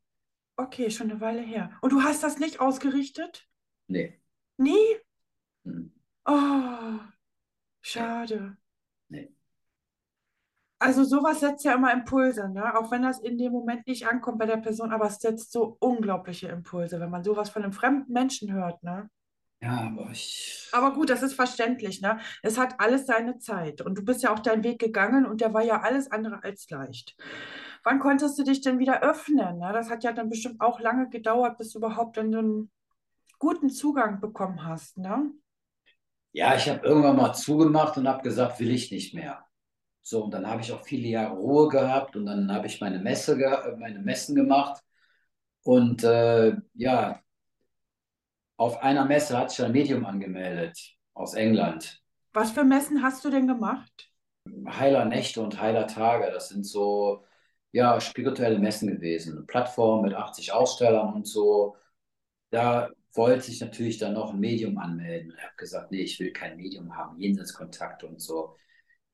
Okay, 0.57 0.91
schon 0.91 1.09
eine 1.09 1.21
Weile 1.21 1.41
her. 1.41 1.71
Und 1.81 1.93
du 1.93 2.03
hast 2.03 2.21
das 2.21 2.37
nicht 2.37 2.59
ausgerichtet? 2.59 3.47
Nee. 3.87 4.21
Nie? 4.57 4.97
Hm. 5.63 5.93
Oh, 6.25 6.99
schade. 7.81 8.57
Nee. 9.07 9.33
Also 10.81 11.03
sowas 11.03 11.41
setzt 11.41 11.65
ja 11.65 11.73
immer 11.73 11.91
Impulse, 11.91 12.49
ne? 12.49 12.77
Auch 12.77 12.91
wenn 12.91 13.01
das 13.01 13.19
in 13.19 13.37
dem 13.37 13.51
Moment 13.51 13.85
nicht 13.87 14.07
ankommt 14.07 14.39
bei 14.39 14.45
der 14.45 14.57
Person, 14.57 14.91
aber 14.91 15.07
es 15.07 15.19
setzt 15.19 15.51
so 15.51 15.75
unglaubliche 15.79 16.47
Impulse, 16.47 16.99
wenn 16.99 17.09
man 17.09 17.23
sowas 17.23 17.49
von 17.49 17.63
einem 17.63 17.73
fremden 17.73 18.11
Menschen 18.13 18.53
hört, 18.53 18.81
ne? 18.83 19.09
Ja, 19.61 19.77
aber 19.87 20.09
ich. 20.11 20.69
Aber 20.71 20.93
gut, 20.93 21.09
das 21.09 21.21
ist 21.21 21.33
verständlich, 21.33 21.99
ne? 22.01 22.19
Es 22.43 22.57
hat 22.57 22.79
alles 22.79 23.05
seine 23.05 23.39
Zeit 23.39 23.81
und 23.81 23.97
du 23.97 24.05
bist 24.05 24.23
ja 24.23 24.33
auch 24.33 24.39
deinen 24.39 24.63
Weg 24.63 24.79
gegangen 24.79 25.25
und 25.25 25.41
der 25.41 25.53
war 25.53 25.63
ja 25.63 25.81
alles 25.81 26.11
andere 26.11 26.43
als 26.43 26.69
leicht. 26.69 27.17
Wann 27.83 27.99
konntest 27.99 28.37
du 28.37 28.43
dich 28.43 28.61
denn 28.61 28.79
wieder 28.79 29.01
öffnen? 29.01 29.59
Ne? 29.59 29.71
Das 29.73 29.89
hat 29.89 30.03
ja 30.03 30.11
dann 30.11 30.29
bestimmt 30.29 30.61
auch 30.61 30.79
lange 30.79 31.09
gedauert, 31.09 31.57
bis 31.57 31.71
du 31.71 31.79
überhaupt 31.79 32.17
dann 32.17 32.31
so 32.31 32.39
einen 32.39 32.71
guten 33.39 33.69
Zugang 33.69 34.19
bekommen 34.19 34.65
hast, 34.65 34.97
ne? 34.97 35.31
Ja, 36.31 36.55
ich 36.55 36.69
habe 36.69 36.85
irgendwann 36.85 37.15
mal 37.15 37.33
zugemacht 37.33 37.97
und 37.97 38.07
habe 38.07 38.21
gesagt, 38.21 38.59
will 38.59 38.69
ich 38.69 38.91
nicht 38.91 39.15
mehr. 39.15 39.43
So, 40.01 40.23
und 40.23 40.31
dann 40.31 40.47
habe 40.47 40.61
ich 40.61 40.71
auch 40.71 40.83
viele 40.83 41.07
Jahre 41.07 41.35
Ruhe 41.35 41.69
gehabt 41.69 42.15
und 42.15 42.25
dann 42.25 42.51
habe 42.51 42.67
ich 42.67 42.81
meine 42.81 42.99
Messe, 42.99 43.35
meine 43.79 43.99
Messen 43.99 44.35
gemacht. 44.35 44.81
Und 45.63 46.03
äh, 46.03 46.55
ja, 46.75 47.19
auf 48.57 48.81
einer 48.83 49.05
Messe 49.05 49.37
hat 49.37 49.51
sich 49.51 49.63
ein 49.63 49.71
Medium 49.71 50.05
angemeldet 50.05 50.77
aus 51.13 51.33
England. 51.33 52.01
Was 52.33 52.51
für 52.51 52.63
Messen 52.63 53.01
hast 53.01 53.25
du 53.25 53.29
denn 53.29 53.47
gemacht? 53.47 54.11
Heiler 54.67 55.05
Nächte 55.05 55.41
und 55.41 55.59
Heiler 55.59 55.87
Tage. 55.87 56.29
Das 56.31 56.49
sind 56.49 56.65
so 56.65 57.23
ja, 57.71 57.99
spirituelle 58.01 58.59
Messen 58.59 58.89
gewesen. 58.89 59.37
Eine 59.37 59.45
Plattform 59.45 60.03
mit 60.03 60.13
80 60.13 60.51
Ausstellern 60.53 61.13
und 61.13 61.27
so. 61.27 61.75
Da 62.51 62.89
wollte 63.13 63.41
sich 63.43 63.61
natürlich 63.61 63.97
dann 63.97 64.13
noch 64.13 64.33
ein 64.33 64.39
Medium 64.39 64.77
anmelden. 64.77 65.33
Ich 65.37 65.43
habe 65.43 65.55
gesagt, 65.57 65.91
nee, 65.91 66.01
ich 66.01 66.19
will 66.19 66.31
kein 66.31 66.57
Medium 66.57 66.95
haben, 66.95 67.19
Jenseitskontakt 67.19 68.03
und 68.03 68.21
so. 68.21 68.55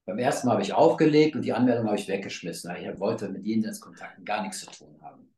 Beim 0.06 0.20
ersten 0.20 0.48
Mal 0.48 0.54
habe 0.54 0.64
ich 0.64 0.74
aufgelegt 0.74 1.36
und 1.36 1.44
die 1.44 1.54
Anmeldung 1.54 1.88
habe 1.88 1.98
ich 1.98 2.08
weggeschmissen. 2.08 2.74
Ich 2.76 3.00
wollte 3.00 3.30
mit 3.30 3.46
Jenseitskontakten 3.46 4.24
gar 4.24 4.44
nichts 4.44 4.60
zu 4.60 4.68
tun 4.68 5.00
haben. 5.02 5.34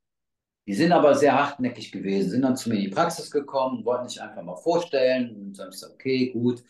Die 0.68 0.74
sind 0.74 0.92
aber 0.92 1.16
sehr 1.16 1.34
hartnäckig 1.34 1.94
gewesen, 1.94 2.30
sind 2.30 2.42
dann 2.42 2.58
zu 2.58 2.70
mir 2.70 2.76
in 2.76 2.82
die 2.82 2.90
Praxis 2.90 3.32
gekommen, 3.32 3.86
wollten 3.86 4.10
sich 4.10 4.22
einfach 4.22 4.44
mal 4.44 4.58
vorstellen. 4.58 5.30
Und 5.30 5.58
dann 5.58 5.70
ich 5.70 5.76
gesagt, 5.76 5.94
okay, 5.94 6.32
gut. 6.32 6.64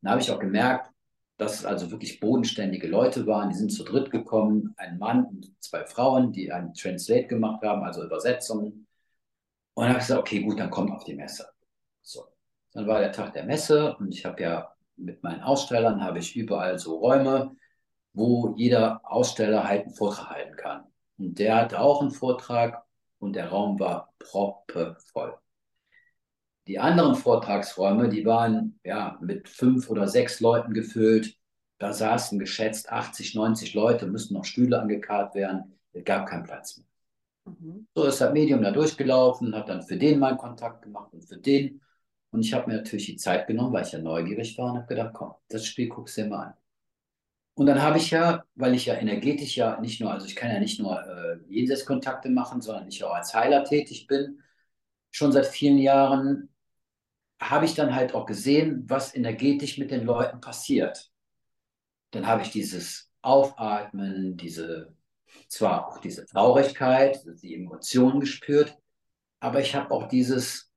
Dann 0.00 0.12
habe 0.12 0.22
ich 0.22 0.30
auch 0.30 0.38
gemerkt, 0.38 0.91
dass 1.42 1.60
es 1.60 1.64
also 1.64 1.90
wirklich 1.90 2.20
bodenständige 2.20 2.86
Leute 2.86 3.26
waren. 3.26 3.50
Die 3.50 3.56
sind 3.56 3.70
zu 3.72 3.84
dritt 3.84 4.10
gekommen, 4.10 4.74
ein 4.76 4.98
Mann 4.98 5.24
und 5.26 5.52
zwei 5.60 5.84
Frauen, 5.84 6.32
die 6.32 6.52
ein 6.52 6.74
Translate 6.74 7.26
gemacht 7.26 7.62
haben, 7.62 7.82
also 7.82 8.04
Übersetzungen. 8.04 8.86
Und 9.74 9.84
dann 9.84 9.88
habe 9.90 9.98
ich 9.98 10.06
gesagt, 10.06 10.20
okay, 10.20 10.42
gut, 10.42 10.58
dann 10.58 10.70
kommt 10.70 10.92
auf 10.92 11.04
die 11.04 11.14
Messe. 11.14 11.48
So. 12.02 12.26
Dann 12.72 12.86
war 12.86 13.00
der 13.00 13.12
Tag 13.12 13.32
der 13.34 13.44
Messe 13.44 13.96
und 13.96 14.12
ich 14.14 14.24
habe 14.24 14.42
ja 14.42 14.74
mit 14.96 15.22
meinen 15.22 15.42
Ausstellern 15.42 16.02
habe 16.02 16.18
ich 16.18 16.36
überall 16.36 16.78
so 16.78 16.96
Räume, 16.98 17.56
wo 18.12 18.54
jeder 18.56 19.00
Aussteller 19.04 19.64
halt 19.64 19.84
einen 19.84 19.94
Vortrag 19.94 20.30
halten 20.30 20.56
kann. 20.56 20.84
Und 21.18 21.38
der 21.38 21.56
hatte 21.56 21.80
auch 21.80 22.02
einen 22.02 22.10
Vortrag 22.10 22.84
und 23.18 23.34
der 23.34 23.48
Raum 23.48 23.78
war 23.80 24.12
proppevoll. 24.18 25.38
Die 26.66 26.78
anderen 26.78 27.14
Vortragsräume, 27.14 28.08
die 28.08 28.24
waren 28.24 28.78
ja 28.84 29.18
mit 29.20 29.48
fünf 29.48 29.90
oder 29.90 30.06
sechs 30.06 30.40
Leuten 30.40 30.72
gefüllt. 30.72 31.36
Da 31.78 31.92
saßen 31.92 32.38
geschätzt 32.38 32.90
80, 32.90 33.34
90 33.34 33.74
Leute, 33.74 34.06
müssten 34.06 34.34
noch 34.34 34.44
Stühle 34.44 34.80
angekarrt 34.80 35.34
werden. 35.34 35.78
Es 35.92 36.04
gab 36.04 36.28
keinen 36.28 36.44
Platz 36.44 36.76
mehr. 36.76 36.86
Mhm. 37.44 37.88
So 37.94 38.04
ist 38.04 38.20
das 38.20 38.32
Medium 38.32 38.62
da 38.62 38.70
durchgelaufen, 38.70 39.54
hat 39.54 39.68
dann 39.68 39.82
für 39.82 39.96
den 39.96 40.20
mal 40.20 40.36
Kontakt 40.36 40.82
gemacht 40.82 41.12
und 41.12 41.24
für 41.24 41.38
den. 41.38 41.80
Und 42.30 42.40
ich 42.44 42.54
habe 42.54 42.70
mir 42.70 42.76
natürlich 42.78 43.06
die 43.06 43.16
Zeit 43.16 43.46
genommen, 43.46 43.72
weil 43.72 43.84
ich 43.84 43.92
ja 43.92 43.98
neugierig 43.98 44.56
war 44.58 44.70
und 44.72 44.78
habe 44.78 44.86
gedacht, 44.86 45.12
komm, 45.14 45.34
das 45.48 45.66
Spiel 45.66 45.88
guckst 45.88 46.16
du 46.16 46.22
dir 46.22 46.28
mal 46.28 46.46
an. 46.46 46.54
Und 47.54 47.66
dann 47.66 47.82
habe 47.82 47.98
ich 47.98 48.10
ja, 48.10 48.44
weil 48.54 48.74
ich 48.74 48.86
ja 48.86 48.94
energetisch 48.94 49.56
ja 49.56 49.78
nicht 49.80 50.00
nur, 50.00 50.10
also 50.10 50.26
ich 50.26 50.36
kann 50.36 50.50
ja 50.50 50.58
nicht 50.58 50.80
nur 50.80 50.98
äh, 51.04 51.38
Jenseitskontakte 51.48 52.30
machen, 52.30 52.62
sondern 52.62 52.88
ich 52.88 53.04
auch 53.04 53.14
als 53.14 53.34
Heiler 53.34 53.64
tätig 53.64 54.06
bin, 54.06 54.40
schon 55.10 55.32
seit 55.32 55.46
vielen 55.46 55.78
Jahren, 55.78 56.48
habe 57.50 57.64
ich 57.64 57.74
dann 57.74 57.94
halt 57.94 58.14
auch 58.14 58.26
gesehen, 58.26 58.84
was 58.88 59.14
energetisch 59.14 59.78
mit 59.78 59.90
den 59.90 60.04
Leuten 60.04 60.40
passiert. 60.40 61.10
Dann 62.10 62.26
habe 62.26 62.42
ich 62.42 62.50
dieses 62.50 63.10
Aufatmen, 63.22 64.36
diese, 64.36 64.94
zwar 65.48 65.88
auch 65.88 65.98
diese 65.98 66.26
Traurigkeit, 66.26 67.24
die 67.42 67.54
Emotionen 67.54 68.20
gespürt, 68.20 68.76
aber 69.40 69.60
ich 69.60 69.74
habe 69.74 69.90
auch 69.90 70.08
dieses 70.08 70.70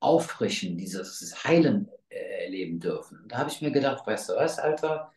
Auffrischen, 0.00 0.76
dieses 0.76 1.44
Heilen 1.44 1.88
äh, 2.10 2.44
erleben 2.44 2.80
dürfen. 2.80 3.24
Da 3.28 3.38
habe 3.38 3.50
ich 3.50 3.62
mir 3.62 3.70
gedacht, 3.70 4.06
weißt 4.06 4.28
du 4.28 4.34
was, 4.34 4.58
Alter, 4.58 5.12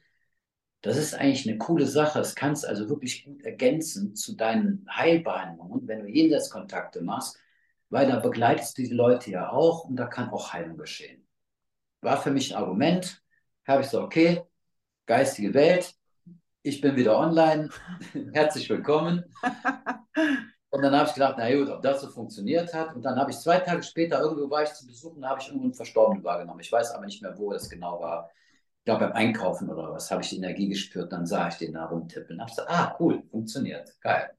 das 0.82 0.98
ist 0.98 1.14
eigentlich 1.14 1.48
eine 1.48 1.58
coole 1.58 1.86
Sache. 1.86 2.20
Das 2.20 2.36
kannst 2.36 2.66
also 2.66 2.88
wirklich 2.88 3.26
gut 3.26 3.44
ergänzen 3.44 4.16
zu 4.16 4.36
deinen 4.36 4.88
Heilbehandlungen, 4.90 5.88
wenn 5.88 6.00
du 6.04 6.08
Jenseitskontakte 6.08 7.02
machst, 7.02 7.38
weil 7.90 8.08
da 8.08 8.20
begleitest 8.20 8.78
du 8.78 8.84
die 8.84 8.94
Leute 8.94 9.32
ja 9.32 9.52
auch 9.52 9.86
und 9.86 9.96
da 9.96 10.06
kann 10.08 10.30
auch 10.30 10.54
Heilung 10.54 10.78
geschehen. 10.78 11.28
War 12.02 12.22
für 12.22 12.32
mich 12.32 12.54
ein 12.54 12.62
Argument. 12.62 13.24
Habe 13.68 13.82
ich 13.82 13.88
so, 13.88 14.02
okay, 14.02 14.44
geistige 15.06 15.54
Welt, 15.54 15.94
ich 16.62 16.82
bin 16.82 16.96
wieder 16.96 17.18
online. 17.18 17.70
Herzlich 18.34 18.70
willkommen. 18.70 19.24
Und 20.70 20.82
dann 20.82 20.94
habe 20.94 21.08
ich 21.08 21.14
gedacht, 21.14 21.36
na 21.38 21.50
gut, 21.56 21.70
ob 21.70 21.82
das 21.82 22.02
so 22.02 22.10
funktioniert 22.10 22.74
hat. 22.74 22.94
Und 22.94 23.04
dann 23.04 23.18
habe 23.18 23.32
ich 23.32 23.38
zwei 23.38 23.60
Tage 23.60 23.82
später, 23.84 24.20
irgendwo 24.20 24.50
war 24.50 24.64
ich 24.64 24.74
zu 24.74 24.86
besuchen, 24.86 25.22
da 25.22 25.30
habe 25.30 25.42
ich 25.42 25.48
irgendeinen 25.48 25.74
Verstorbenen 25.74 26.24
wahrgenommen. 26.26 26.60
Ich 26.60 26.72
weiß 26.72 26.92
aber 26.92 27.06
nicht 27.06 27.22
mehr, 27.22 27.38
wo 27.38 27.54
das 27.54 27.70
genau 27.70 28.02
war. 28.02 28.30
Ich 28.80 28.84
glaube, 28.84 29.06
beim 29.06 29.14
Einkaufen 29.14 29.70
oder 29.70 29.94
was 29.94 30.12
habe 30.12 30.22
ich 30.22 30.30
die 30.30 30.38
Energie 30.38 30.68
gespürt. 30.68 31.12
Dann 31.14 31.26
sah 31.26 31.48
ich 31.48 31.56
den 31.56 31.74
da 31.74 31.86
rumtippeln. 31.86 32.38
Und 32.38 32.42
habe 32.42 32.52
gesagt, 32.52 32.70
ah, 32.70 32.96
cool, 33.00 33.24
funktioniert, 33.32 33.98
geil. 34.02 34.30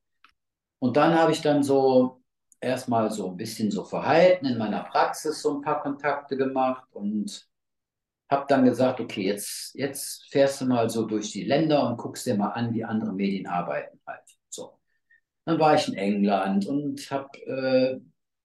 Und 0.80 0.98
dann 0.98 1.14
habe 1.14 1.32
ich 1.32 1.40
dann 1.40 1.62
so 1.62 2.17
erstmal 2.60 3.10
so 3.10 3.30
ein 3.30 3.36
bisschen 3.36 3.70
so 3.70 3.84
verhalten 3.84 4.46
in 4.46 4.58
meiner 4.58 4.84
Praxis, 4.84 5.42
so 5.42 5.56
ein 5.56 5.62
paar 5.62 5.82
Kontakte 5.82 6.36
gemacht 6.36 6.84
und 6.92 7.48
habe 8.30 8.46
dann 8.48 8.64
gesagt, 8.64 9.00
okay, 9.00 9.22
jetzt, 9.22 9.74
jetzt 9.74 10.30
fährst 10.30 10.60
du 10.60 10.66
mal 10.66 10.90
so 10.90 11.06
durch 11.06 11.32
die 11.32 11.44
Länder 11.44 11.88
und 11.88 11.96
guckst 11.96 12.26
dir 12.26 12.36
mal 12.36 12.50
an, 12.50 12.74
wie 12.74 12.84
andere 12.84 13.12
Medien 13.12 13.46
arbeiten 13.46 14.00
halt. 14.06 14.20
Dann 15.48 15.58
war 15.58 15.74
ich 15.74 15.88
in 15.88 15.94
England 15.94 16.66
und 16.66 17.10
habe 17.10 17.38
äh, 17.46 18.00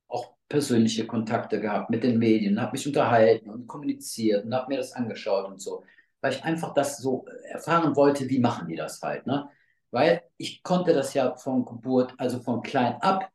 auch 0.07 0.35
persönliche 0.47 1.05
Kontakte 1.05 1.59
gehabt 1.59 1.89
mit 1.89 2.01
den 2.01 2.17
Medien, 2.17 2.61
habe 2.61 2.71
mich 2.71 2.87
unterhalten 2.87 3.49
und 3.49 3.67
kommuniziert 3.67 4.45
und 4.45 4.53
habe 4.55 4.69
mir 4.69 4.77
das 4.77 4.93
angeschaut 4.93 5.45
und 5.47 5.61
so, 5.61 5.83
weil 6.21 6.31
ich 6.31 6.41
einfach 6.45 6.73
das 6.73 6.99
so 6.99 7.25
erfahren 7.51 7.97
wollte, 7.97 8.29
wie 8.29 8.39
machen 8.39 8.69
die 8.69 8.77
das 8.77 9.01
halt, 9.01 9.27
ne? 9.27 9.49
Weil 9.91 10.23
ich 10.37 10.63
konnte 10.63 10.93
das 10.93 11.13
ja 11.13 11.35
von 11.35 11.65
Geburt, 11.65 12.13
also 12.17 12.39
von 12.39 12.61
klein 12.61 12.93
ab, 13.01 13.29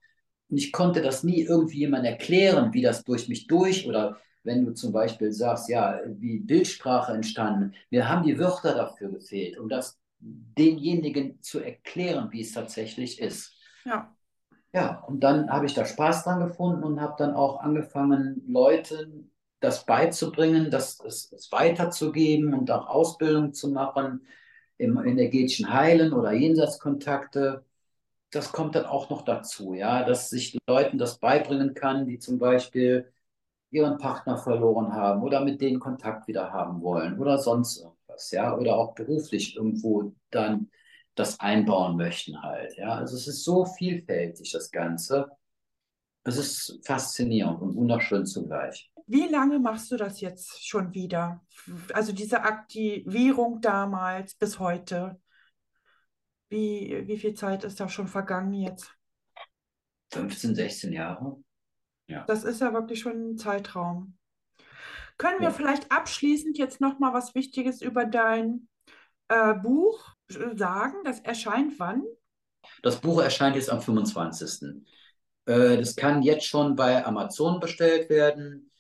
und 0.51 0.57
ich 0.57 0.73
konnte 0.73 1.03
das 1.03 1.25
nie 1.25 1.43
irgendwie 1.43 1.79
jemand 1.79 2.07
erklären, 2.07 2.73
wie 2.73 2.83
das 2.83 3.05
durch 3.05 3.29
mich 3.29 3.47
durch 3.47 3.87
oder 3.87 4.19
wenn 4.45 4.65
du 4.65 4.73
zum 4.73 4.93
Beispiel 4.93 5.33
sagst, 5.33 5.69
ja, 5.69 6.01
wie 6.07 6.39
Bildsprache 6.39 7.13
entstanden, 7.13 7.75
mir 7.91 8.09
haben 8.09 8.25
die 8.25 8.39
Wörter 8.39 8.75
dafür 8.75 9.11
gefehlt, 9.11 9.59
um 9.59 9.69
das 9.69 9.99
denjenigen 10.21 11.43
zu 11.43 11.61
erklären, 11.61 12.29
wie 12.33 12.41
es 12.41 12.53
tatsächlich 12.53 13.21
ist. 13.21 13.53
Ja. 13.85 14.15
Ja, 14.73 15.03
und 15.07 15.21
dann 15.21 15.51
habe 15.51 15.67
ich 15.67 15.75
da 15.75 15.85
Spaß 15.85 16.25
dran 16.25 16.47
gefunden 16.47 16.83
und 16.85 17.01
habe 17.01 17.15
dann 17.19 17.35
auch 17.35 17.61
angefangen, 17.61 18.43
Leuten 18.47 19.31
das 19.61 19.85
beizubringen, 19.87 20.71
das, 20.71 21.01
es, 21.05 21.33
es 21.33 21.51
weiterzugeben 21.51 22.55
und 22.55 22.71
auch 22.71 22.87
Ausbildung 22.87 23.53
zu 23.55 23.71
machen 23.71 24.27
im 24.77 24.99
energetischen 25.05 25.73
Heilen 25.73 26.13
oder 26.13 26.33
Jenseitskontakte. 26.33 27.65
Das 28.31 28.53
kommt 28.53 28.75
dann 28.75 28.85
auch 28.85 29.09
noch 29.11 29.23
dazu, 29.23 29.73
ja, 29.75 30.05
dass 30.05 30.29
sich 30.29 30.59
Leuten 30.67 30.99
das 30.99 31.19
beibringen 31.19 31.75
kann, 31.75 32.07
die 32.07 32.19
zum 32.19 32.39
Beispiel 32.39 33.11
ihren 33.71 33.99
Partner 33.99 34.39
verloren 34.39 34.93
haben 34.93 35.23
oder 35.23 35.41
mit 35.41 35.61
denen 35.61 35.81
Kontakt 35.81 36.27
wieder 36.27 36.53
haben 36.53 36.83
wollen 36.83 37.19
oder 37.19 37.39
sonst 37.39 37.79
irgendwas, 37.79 38.31
ja, 38.31 38.57
oder 38.57 38.77
auch 38.77 38.95
beruflich 38.95 39.57
irgendwo 39.57 40.13
dann 40.31 40.71
das 41.15 41.41
einbauen 41.41 41.97
möchten 41.97 42.43
halt. 42.43 42.77
Ja, 42.77 42.95
also 42.95 43.17
es 43.17 43.27
ist 43.27 43.45
so 43.45 43.65
vielfältig, 43.65 44.53
das 44.53 44.71
Ganze. 44.71 45.31
Es 46.25 46.37
ist 46.37 46.79
faszinierend 46.85 47.61
und 47.61 47.75
wunderschön 47.75 48.27
zugleich. 48.27 48.91
Wie 49.07 49.27
lange 49.27 49.59
machst 49.59 49.91
du 49.91 49.97
das 49.97 50.21
jetzt 50.21 50.67
schon 50.67 50.93
wieder? 50.93 51.43
Also 51.95 52.13
diese 52.13 52.43
Aktivierung 52.43 53.61
damals 53.61 54.35
bis 54.35 54.59
heute. 54.59 55.19
Wie, 56.49 57.05
wie 57.07 57.19
viel 57.19 57.35
Zeit 57.35 57.65
ist 57.65 57.79
da 57.81 57.89
schon 57.89 58.09
vergangen 58.09 58.55
jetzt? 58.55 58.95
15, 60.13 60.55
16 60.55 60.93
Jahre. 60.93 61.43
Ja. 62.07 62.25
Das 62.27 62.45
ist 62.45 62.61
ja 62.61 62.73
wirklich 62.73 63.01
schon 63.01 63.33
ein 63.33 63.39
Zeitraum. 63.39 64.17
Können 65.19 65.41
wir 65.41 65.49
ja. 65.49 65.55
vielleicht 65.55 65.91
abschließend 65.93 66.57
jetzt 66.59 66.81
noch 66.81 66.99
mal 66.99 67.13
was 67.13 67.35
Wichtiges 67.35 67.83
über 67.83 68.05
dein 68.05 68.69
äh, 69.29 69.55
Buch 69.55 70.15
sagen? 70.29 70.97
Das 71.05 71.21
erscheint 71.21 71.79
wann? 71.79 72.05
Das 72.83 73.01
Buch 73.01 73.21
erscheint 73.21 73.57
jetzt 73.57 73.71
am 73.71 73.83
25. 73.83 74.85
Äh, 75.47 75.77
das 75.77 75.97
kann 75.97 76.23
jetzt 76.23 76.47
schon 76.47 76.77
bei 76.77 77.05
Amazon 77.05 77.61
bestellt 77.61 78.09
werden. 78.09 78.71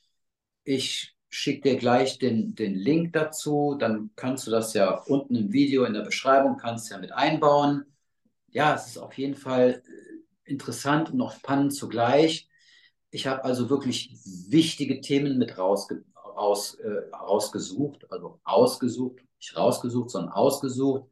Ich 0.64 1.17
schicke 1.28 1.70
dir 1.70 1.76
gleich 1.76 2.18
den, 2.18 2.54
den 2.54 2.74
Link 2.74 3.12
dazu. 3.12 3.76
Dann 3.78 4.10
kannst 4.16 4.46
du 4.46 4.50
das 4.50 4.74
ja 4.74 4.90
unten 4.90 5.34
im 5.34 5.52
Video 5.52 5.84
in 5.84 5.92
der 5.94 6.02
Beschreibung 6.02 6.56
kannst 6.56 6.90
ja 6.90 6.98
mit 6.98 7.12
einbauen. 7.12 7.84
Ja, 8.48 8.74
es 8.74 8.86
ist 8.86 8.98
auf 8.98 9.12
jeden 9.14 9.34
Fall 9.34 9.82
äh, 9.86 10.50
interessant 10.50 11.10
und 11.10 11.20
auch 11.20 11.32
spannend 11.32 11.74
zugleich. 11.74 12.48
Ich 13.10 13.26
habe 13.26 13.44
also 13.44 13.70
wirklich 13.70 14.14
wichtige 14.48 15.00
Themen 15.00 15.38
mit 15.38 15.58
rausge 15.58 16.04
raus, 16.38 16.74
äh, 16.74 17.14
rausgesucht, 17.14 18.10
also 18.10 18.40
ausgesucht, 18.44 19.20
nicht 19.38 19.56
rausgesucht, 19.56 20.10
sondern 20.10 20.32
ausgesucht, 20.32 21.10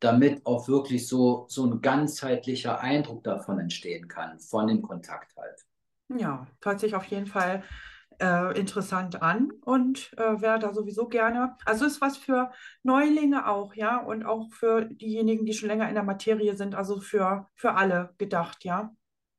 damit 0.00 0.44
auch 0.46 0.68
wirklich 0.68 1.08
so, 1.08 1.46
so 1.48 1.64
ein 1.66 1.80
ganzheitlicher 1.80 2.80
Eindruck 2.80 3.24
davon 3.24 3.58
entstehen 3.58 4.08
kann, 4.08 4.38
von 4.38 4.66
dem 4.66 4.82
Kontakt 4.82 5.34
halt. 5.36 5.64
Ja, 6.08 6.46
hört 6.62 6.80
sich 6.80 6.94
auf 6.94 7.04
jeden 7.06 7.26
Fall 7.26 7.62
äh, 8.20 8.58
interessant 8.58 9.22
an 9.22 9.50
und 9.62 10.12
äh, 10.16 10.40
wäre 10.40 10.58
da 10.58 10.72
sowieso 10.72 11.08
gerne. 11.08 11.56
Also 11.64 11.84
ist 11.84 12.00
was 12.00 12.16
für 12.16 12.52
Neulinge 12.82 13.48
auch, 13.48 13.74
ja, 13.74 13.98
und 13.98 14.24
auch 14.24 14.50
für 14.52 14.84
diejenigen, 14.84 15.44
die 15.44 15.54
schon 15.54 15.68
länger 15.68 15.88
in 15.88 15.94
der 15.94 16.04
Materie 16.04 16.56
sind, 16.56 16.74
also 16.74 17.00
für, 17.00 17.48
für 17.54 17.74
alle 17.74 18.14
gedacht, 18.18 18.64
ja. 18.64 18.94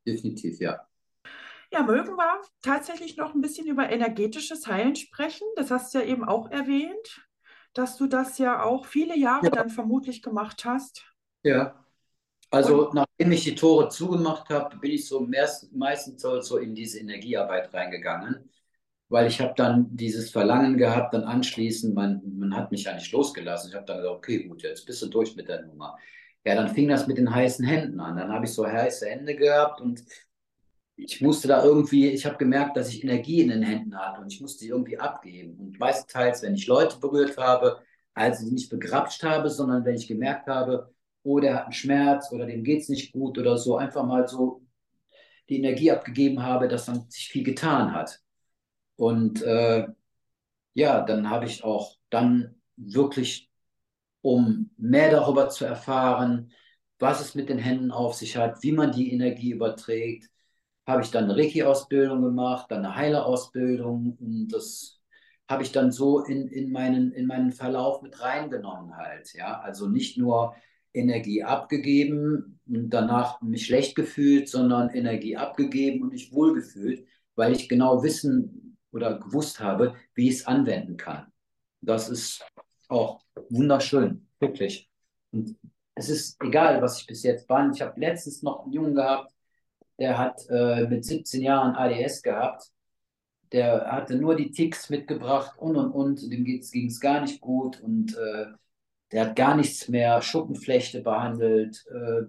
Definitiv, 0.05 0.59
ja. 0.59 0.81
Ja, 1.71 1.83
mögen 1.83 2.15
wir 2.17 2.41
tatsächlich 2.61 3.15
noch 3.15 3.33
ein 3.33 3.41
bisschen 3.41 3.67
über 3.67 3.89
energetisches 3.89 4.67
Heilen 4.67 4.95
sprechen. 4.95 5.47
Das 5.55 5.71
hast 5.71 5.93
du 5.93 5.99
ja 5.99 6.05
eben 6.05 6.25
auch 6.25 6.51
erwähnt 6.51 7.21
dass 7.73 7.97
du 7.97 8.07
das 8.07 8.37
ja 8.37 8.63
auch 8.63 8.85
viele 8.85 9.17
Jahre 9.17 9.45
ja. 9.45 9.51
dann 9.51 9.69
vermutlich 9.69 10.21
gemacht 10.21 10.65
hast. 10.65 11.05
Ja. 11.43 11.77
Also 12.49 12.87
Und, 12.87 12.95
nachdem 12.95 13.31
ich 13.31 13.43
die 13.43 13.55
Tore 13.55 13.87
zugemacht 13.89 14.49
habe, 14.49 14.75
bin 14.77 14.91
ich 14.91 15.07
so 15.07 15.25
meistens 15.71 16.21
so 16.21 16.57
in 16.57 16.75
diese 16.75 16.99
Energiearbeit 16.99 17.73
reingegangen, 17.73 18.49
weil 19.11 19.27
ich 19.27 19.41
habe 19.41 19.53
dann 19.57 19.89
dieses 19.91 20.31
Verlangen 20.31 20.77
gehabt, 20.77 21.13
dann 21.13 21.25
anschließend, 21.25 21.93
man, 21.93 22.21
man 22.37 22.55
hat 22.55 22.71
mich 22.71 22.85
ja 22.85 22.93
nicht 22.93 23.11
losgelassen. 23.11 23.69
Ich 23.69 23.75
habe 23.75 23.85
dann 23.85 23.97
gesagt, 23.97 24.15
okay, 24.15 24.43
gut, 24.43 24.63
jetzt 24.63 24.85
bist 24.85 25.01
du 25.01 25.07
durch 25.07 25.35
mit 25.35 25.49
der 25.49 25.65
Nummer. 25.65 25.97
Ja, 26.45 26.55
dann 26.55 26.73
fing 26.73 26.87
das 26.87 27.07
mit 27.07 27.17
den 27.17 27.33
heißen 27.33 27.65
Händen 27.65 27.99
an. 27.99 28.15
Dann 28.15 28.31
habe 28.31 28.45
ich 28.45 28.53
so 28.53 28.65
heiße 28.65 29.05
Hände 29.07 29.35
gehabt 29.35 29.81
und 29.81 30.01
ich 30.95 31.19
musste 31.19 31.49
da 31.49 31.61
irgendwie, 31.61 32.07
ich 32.07 32.25
habe 32.25 32.37
gemerkt, 32.37 32.77
dass 32.77 32.87
ich 32.87 33.03
Energie 33.03 33.41
in 33.41 33.49
den 33.49 33.63
Händen 33.63 33.97
hatte 33.97 34.21
und 34.21 34.31
ich 34.31 34.39
musste 34.39 34.63
die 34.63 34.69
irgendwie 34.69 34.97
abgeben. 34.97 35.57
Und 35.59 35.77
meistenteils, 35.77 36.41
wenn 36.41 36.55
ich 36.55 36.67
Leute 36.67 36.97
berührt 36.97 37.37
habe, 37.37 37.79
also 38.13 38.47
nicht 38.47 38.69
begrapscht 38.69 39.23
habe, 39.23 39.49
sondern 39.49 39.83
wenn 39.83 39.95
ich 39.95 40.07
gemerkt 40.07 40.47
habe, 40.47 40.93
oh, 41.23 41.41
der 41.41 41.55
hat 41.55 41.63
einen 41.65 41.73
Schmerz 41.73 42.31
oder 42.31 42.45
dem 42.45 42.63
geht 42.63 42.83
es 42.83 42.89
nicht 42.89 43.11
gut 43.11 43.37
oder 43.37 43.57
so, 43.57 43.75
einfach 43.75 44.05
mal 44.05 44.25
so 44.25 44.61
die 45.49 45.57
Energie 45.57 45.91
abgegeben 45.91 46.41
habe, 46.41 46.69
dass 46.69 46.85
dann 46.85 47.09
sich 47.09 47.27
viel 47.27 47.43
getan 47.43 47.93
hat. 47.93 48.21
Und 49.01 49.41
äh, 49.41 49.87
ja, 50.75 51.01
dann 51.01 51.27
habe 51.31 51.45
ich 51.45 51.63
auch 51.63 51.97
dann 52.11 52.61
wirklich, 52.75 53.49
um 54.21 54.69
mehr 54.77 55.09
darüber 55.09 55.49
zu 55.49 55.65
erfahren, 55.65 56.51
was 56.99 57.19
es 57.19 57.33
mit 57.33 57.49
den 57.49 57.57
Händen 57.57 57.89
auf 57.91 58.13
sich 58.13 58.37
hat, 58.37 58.61
wie 58.61 58.71
man 58.71 58.91
die 58.91 59.11
Energie 59.11 59.53
überträgt, 59.53 60.29
habe 60.85 61.01
ich 61.01 61.09
dann 61.09 61.23
eine 61.23 61.35
Reiki-Ausbildung 61.35 62.21
gemacht, 62.21 62.67
dann 62.69 62.85
eine 62.85 62.95
Heilerausbildung 62.95 64.17
und 64.19 64.49
das 64.49 65.01
habe 65.49 65.63
ich 65.63 65.71
dann 65.71 65.91
so 65.91 66.19
in, 66.19 66.47
in, 66.49 66.71
meinen, 66.71 67.11
in 67.11 67.25
meinen 67.25 67.51
Verlauf 67.51 68.03
mit 68.03 68.21
reingenommen 68.21 68.95
halt. 68.97 69.33
Ja? 69.33 69.61
Also 69.61 69.89
nicht 69.89 70.19
nur 70.19 70.55
Energie 70.93 71.43
abgegeben 71.43 72.59
und 72.67 72.91
danach 72.91 73.41
mich 73.41 73.65
schlecht 73.65 73.95
gefühlt, 73.95 74.47
sondern 74.47 74.89
Energie 74.89 75.37
abgegeben 75.37 76.03
und 76.03 76.09
mich 76.11 76.31
wohlgefühlt, 76.31 77.03
weil 77.33 77.53
ich 77.53 77.67
genau 77.67 78.03
wissen 78.03 78.70
oder 78.91 79.19
gewusst 79.19 79.59
habe, 79.59 79.95
wie 80.15 80.29
ich 80.29 80.35
es 80.35 80.47
anwenden 80.47 80.97
kann. 80.97 81.31
Das 81.81 82.09
ist 82.09 82.45
auch 82.87 83.21
wunderschön, 83.49 84.27
wirklich. 84.39 84.89
Und 85.31 85.57
es 85.95 86.09
ist 86.09 86.41
egal, 86.43 86.81
was 86.81 87.01
ich 87.01 87.07
bis 87.07 87.23
jetzt 87.23 87.47
war. 87.49 87.71
Ich 87.71 87.81
habe 87.81 87.99
letztens 87.99 88.43
noch 88.43 88.63
einen 88.63 88.73
Jungen 88.73 88.95
gehabt, 88.95 89.31
der 89.99 90.17
hat 90.17 90.41
äh, 90.49 90.87
mit 90.87 91.05
17 91.05 91.41
Jahren 91.41 91.75
ADS 91.75 92.23
gehabt. 92.23 92.71
Der 93.51 93.91
hatte 93.91 94.15
nur 94.15 94.35
die 94.35 94.51
Ticks 94.51 94.89
mitgebracht 94.89 95.57
und 95.57 95.75
und 95.75 95.91
und. 95.91 96.31
Dem 96.31 96.43
ging 96.43 96.87
es 96.87 96.99
gar 96.99 97.21
nicht 97.21 97.41
gut 97.41 97.79
und 97.81 98.15
äh, 98.17 98.45
der 99.11 99.27
hat 99.27 99.35
gar 99.35 99.55
nichts 99.55 99.89
mehr, 99.89 100.21
Schuppenflechte 100.21 101.01
behandelt, 101.01 101.85
äh, 101.91 102.23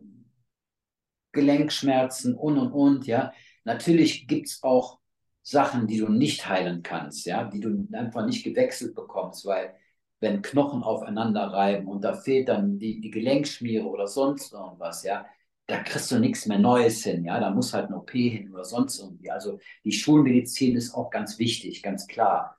Gelenkschmerzen 1.33 2.35
und 2.35 2.59
und 2.59 2.73
und. 2.73 3.07
Ja, 3.07 3.33
natürlich 3.65 4.27
gibt 4.27 4.49
es 4.49 4.63
auch 4.63 4.99
Sachen, 5.43 5.87
die 5.87 5.99
du 5.99 6.09
nicht 6.09 6.49
heilen 6.49 6.83
kannst, 6.83 7.27
ja, 7.27 7.45
die 7.45 7.61
du 7.61 7.87
einfach 7.93 8.25
nicht 8.27 8.45
gewechselt 8.45 8.95
bekommst, 8.95 9.45
weil 9.47 9.75
wenn 10.21 10.41
Knochen 10.43 10.83
aufeinander 10.85 11.49
reiben 11.53 11.89
und 11.89 12.03
da 12.03 12.15
fehlt 12.15 12.49
dann 12.49 12.79
die, 12.79 13.01
die 13.01 13.11
Gelenkschmiere 13.11 13.87
oder 13.87 14.07
sonst 14.07 14.53
irgendwas, 14.53 15.03
ja, 15.03 15.27
da 15.67 15.83
kriegst 15.83 16.11
du 16.13 16.19
nichts 16.19 16.47
mehr 16.47 16.59
Neues 16.59 17.03
hin, 17.05 17.25
ja, 17.25 17.41
da 17.41 17.51
muss 17.51 17.73
halt 17.75 17.87
eine 17.87 17.97
OP 17.99 18.11
hin 18.29 18.53
oder 18.53 18.65
sonst 18.65 18.99
irgendwie. 19.01 19.31
Also 19.31 19.59
die 19.85 19.93
Schulmedizin 19.93 20.77
ist 20.77 20.95
auch 20.95 21.11
ganz 21.11 21.39
wichtig, 21.39 21.83
ganz 21.83 22.07
klar. 22.07 22.59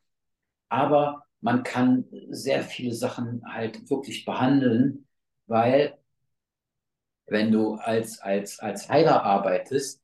Aber 0.69 1.25
man 1.41 1.63
kann 1.63 2.05
sehr 2.29 2.63
viele 2.63 2.93
Sachen 2.93 3.43
halt 3.53 3.89
wirklich 3.89 4.25
behandeln, 4.25 5.07
weil 5.47 5.97
wenn 7.27 7.51
du 7.51 7.75
als, 7.75 8.19
als, 8.19 8.59
als 8.59 8.89
Heiler 8.89 9.23
arbeitest, 9.23 10.01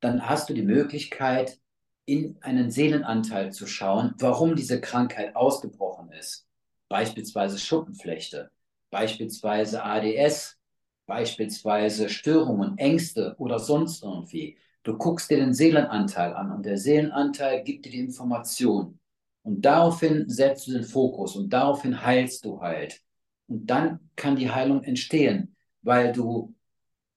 dann 0.00 0.28
hast 0.28 0.48
du 0.48 0.54
die 0.54 0.62
Möglichkeit, 0.62 1.60
in 2.06 2.36
einen 2.42 2.70
Seelenanteil 2.70 3.52
zu 3.52 3.66
schauen, 3.66 4.14
warum 4.18 4.56
diese 4.56 4.80
Krankheit 4.80 5.34
ausgebrochen 5.36 6.12
ist. 6.12 6.46
Beispielsweise 6.88 7.58
Schuppenflechte, 7.58 8.50
beispielsweise 8.90 9.82
ADS, 9.82 10.58
beispielsweise 11.06 12.08
Störungen, 12.08 12.78
Ängste 12.78 13.34
oder 13.38 13.58
sonst 13.58 14.02
irgendwie. 14.02 14.58
Du 14.82 14.96
guckst 14.96 15.30
dir 15.30 15.38
den 15.38 15.54
Seelenanteil 15.54 16.34
an 16.34 16.52
und 16.52 16.64
der 16.66 16.76
Seelenanteil 16.78 17.62
gibt 17.64 17.86
dir 17.86 17.92
die 17.92 18.00
Information. 18.00 18.98
Und 19.42 19.62
daraufhin 19.62 20.28
setzt 20.28 20.66
du 20.66 20.72
den 20.72 20.84
Fokus 20.84 21.36
und 21.36 21.50
daraufhin 21.50 22.02
heilst 22.04 22.44
du 22.44 22.60
halt. 22.60 23.02
Und 23.46 23.66
dann 23.66 24.10
kann 24.16 24.36
die 24.36 24.50
Heilung 24.50 24.82
entstehen, 24.84 25.56
weil 25.82 26.12
du, 26.12 26.54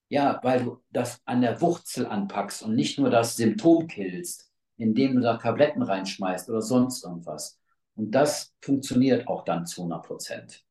ja, 0.09 0.39
weil 0.43 0.63
du 0.63 0.81
das 0.91 1.21
an 1.25 1.41
der 1.41 1.61
Wurzel 1.61 2.05
anpackst 2.05 2.63
und 2.63 2.75
nicht 2.75 2.99
nur 2.99 3.09
das 3.09 3.35
Symptom 3.37 3.87
killst, 3.87 4.46
indem 4.77 5.15
du 5.15 5.21
da 5.21 5.37
Tabletten 5.37 5.81
reinschmeißt 5.81 6.49
oder 6.49 6.61
sonst 6.61 7.03
irgendwas. 7.03 7.59
Und 7.95 8.11
das 8.11 8.55
funktioniert 8.61 9.27
auch 9.27 9.43
dann 9.43 9.65
zu 9.65 9.81
100 9.81 10.05
Prozent. 10.05 10.63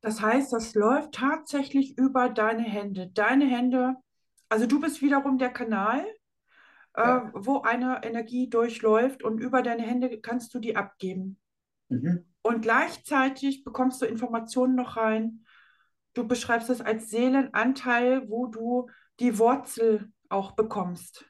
Das 0.00 0.22
heißt, 0.22 0.52
das 0.52 0.74
läuft 0.74 1.12
tatsächlich 1.12 1.98
über 1.98 2.30
deine 2.30 2.62
Hände. 2.62 3.10
Deine 3.12 3.46
Hände, 3.46 3.96
also 4.48 4.66
du 4.66 4.80
bist 4.80 5.02
wiederum 5.02 5.38
der 5.38 5.50
Kanal 5.50 6.04
äh, 6.94 7.02
Ja. 7.02 7.30
wo 7.34 7.60
eine 7.62 8.02
Energie 8.02 8.48
durchläuft 8.48 9.22
und 9.22 9.38
über 9.38 9.62
deine 9.62 9.82
Hände 9.82 10.20
kannst 10.20 10.54
du 10.54 10.58
die 10.58 10.76
abgeben. 10.76 11.38
Mhm. 11.88 12.24
Und 12.42 12.62
gleichzeitig 12.62 13.64
bekommst 13.64 14.00
du 14.02 14.06
Informationen 14.06 14.74
noch 14.74 14.96
rein. 14.96 15.44
Du 16.14 16.26
beschreibst 16.26 16.70
es 16.70 16.80
als 16.80 17.10
Seelenanteil, 17.10 18.28
wo 18.28 18.46
du 18.46 18.88
die 19.20 19.38
Wurzel 19.38 20.10
auch 20.28 20.52
bekommst 20.52 21.29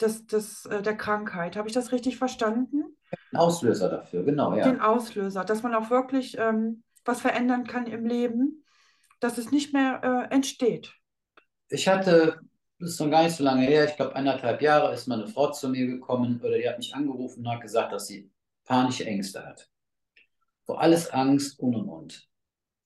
des, 0.00 0.26
des, 0.26 0.66
äh, 0.66 0.82
der 0.82 0.96
Krankheit. 0.96 1.56
Habe 1.56 1.68
ich 1.68 1.74
das 1.74 1.92
richtig 1.92 2.16
verstanden? 2.16 2.96
Ein 3.32 3.38
Auslöser 3.38 3.88
dafür, 3.88 4.24
genau, 4.24 4.52
Den 4.52 4.76
ja. 4.76 4.88
Auslöser, 4.88 5.44
dass 5.44 5.62
man 5.62 5.74
auch 5.74 5.90
wirklich 5.90 6.36
ähm, 6.38 6.82
was 7.04 7.20
verändern 7.20 7.66
kann 7.66 7.86
im 7.86 8.06
Leben, 8.06 8.64
dass 9.20 9.38
es 9.38 9.50
nicht 9.50 9.72
mehr 9.72 10.28
äh, 10.30 10.34
entsteht. 10.34 10.92
Ich 11.68 11.88
hatte, 11.88 12.40
das 12.78 12.90
ist 12.90 13.00
noch 13.00 13.10
gar 13.10 13.24
nicht 13.24 13.36
so 13.36 13.44
lange 13.44 13.66
her, 13.66 13.84
ich 13.84 13.96
glaube 13.96 14.16
anderthalb 14.16 14.62
Jahre, 14.62 14.92
ist 14.92 15.06
mal 15.06 15.20
eine 15.20 15.28
Frau 15.28 15.50
zu 15.50 15.68
mir 15.68 15.86
gekommen 15.86 16.40
oder 16.42 16.56
die 16.56 16.68
hat 16.68 16.78
mich 16.78 16.94
angerufen 16.94 17.40
und 17.40 17.52
hat 17.52 17.60
gesagt, 17.60 17.92
dass 17.92 18.06
sie 18.06 18.30
panische 18.64 19.06
Ängste 19.06 19.44
hat. 19.44 19.68
Vor 20.64 20.80
alles 20.80 21.10
Angst 21.10 21.58
und 21.60 21.74
und 21.74 21.88
und. 21.88 22.28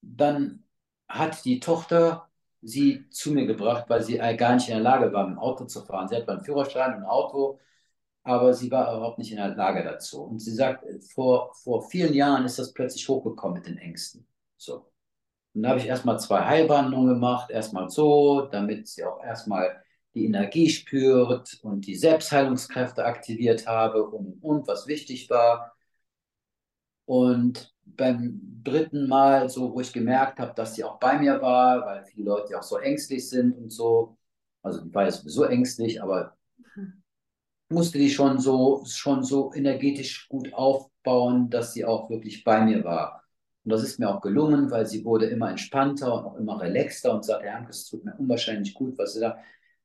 Dann 0.00 0.64
hat 1.09 1.44
die 1.44 1.61
Tochter 1.61 2.28
sie 2.62 3.09
zu 3.11 3.32
mir 3.32 3.46
gebracht, 3.46 3.84
weil 3.88 4.02
sie 4.02 4.18
gar 4.36 4.54
nicht 4.54 4.68
in 4.68 4.74
der 4.74 4.82
Lage 4.82 5.12
war, 5.12 5.26
mit 5.26 5.36
dem 5.36 5.38
Auto 5.38 5.64
zu 5.64 5.84
fahren. 5.84 6.09
Sie 6.09 6.16
hat 6.16 6.26
beim 6.26 6.40
Führerschein 6.42 6.94
ein 6.94 7.04
Auto, 7.04 7.59
aber 8.22 8.52
sie 8.54 8.70
war 8.70 8.94
überhaupt 8.94 9.18
nicht 9.18 9.30
in 9.30 9.38
der 9.38 9.54
Lage 9.54 9.84
dazu. 9.84 10.22
Und 10.22 10.40
sie 10.40 10.52
sagt, 10.52 10.84
vor, 11.14 11.54
vor 11.54 11.88
vielen 11.88 12.14
Jahren 12.14 12.44
ist 12.44 12.59
das 12.59 12.72
plötzlich 12.72 13.09
hochgekommen 13.09 13.59
mit 13.59 13.66
den 13.66 13.78
Ängsten. 13.78 14.26
So. 14.56 14.90
Und 15.54 15.62
da 15.62 15.70
habe 15.70 15.80
ich 15.80 15.86
erstmal 15.86 16.20
zwei 16.20 16.44
Heilbehandlungen 16.44 17.14
gemacht, 17.14 17.50
erstmal 17.50 17.90
so, 17.90 18.42
damit 18.42 18.88
sie 18.88 19.04
auch 19.04 19.22
erstmal 19.22 19.82
die 20.14 20.26
Energie 20.26 20.68
spürt 20.70 21.59
und 21.62 21.86
die 21.86 21.96
Selbstheilungskräfte 21.96 23.04
aktiviert 23.04 23.66
habe 23.66 24.04
und, 24.04 24.42
und 24.42 24.66
was 24.68 24.86
wichtig 24.86 25.30
war. 25.30 25.74
Und 27.06 27.74
beim 27.97 28.61
dritten 28.64 29.09
Mal, 29.09 29.49
so 29.49 29.72
wo 29.72 29.80
ich 29.80 29.93
gemerkt 29.93 30.39
habe, 30.41 30.53
dass 30.55 30.74
sie 30.74 30.84
auch 30.84 30.99
bei 30.99 31.18
mir 31.18 31.41
war, 31.41 31.84
weil 31.86 32.05
viele 32.05 32.26
Leute 32.26 32.53
ja 32.53 32.59
auch 32.59 32.62
so 32.62 32.78
ängstlich 32.78 33.28
sind 33.28 33.57
und 33.57 33.70
so, 33.72 34.16
also 34.62 34.82
die 34.82 34.95
war 34.95 35.05
ja 35.05 35.11
sowieso 35.11 35.45
ängstlich, 35.45 36.03
aber 36.03 36.36
musste 37.70 37.99
die 37.99 38.11
schon 38.11 38.39
so, 38.39 38.82
schon 38.86 39.22
so 39.22 39.53
energetisch 39.55 40.28
gut 40.28 40.53
aufbauen, 40.55 41.51
dass 41.51 41.72
sie 41.74 41.84
auch 41.84 42.09
wirklich 42.11 42.45
bei 42.45 42.64
mir 42.64 42.84
war. 42.84 43.22
Und 43.64 43.72
das 43.72 43.82
ist 43.82 43.99
mir 43.99 44.09
auch 44.09 44.22
gelungen, 44.22 44.70
weil 44.70 44.86
sie 44.86 45.05
wurde 45.05 45.26
immer 45.26 45.51
entspannter 45.51 46.14
und 46.14 46.24
auch 46.24 46.36
immer 46.36 46.61
relaxter 46.61 47.14
und 47.14 47.24
sagte, 47.24 47.47
Herr 47.47 47.66
es 47.68 47.86
tut 47.86 48.05
mir 48.05 48.14
unwahrscheinlich 48.16 48.72
gut, 48.74 48.97
was 48.97 49.14
Sie 49.14 49.20
da 49.20 49.39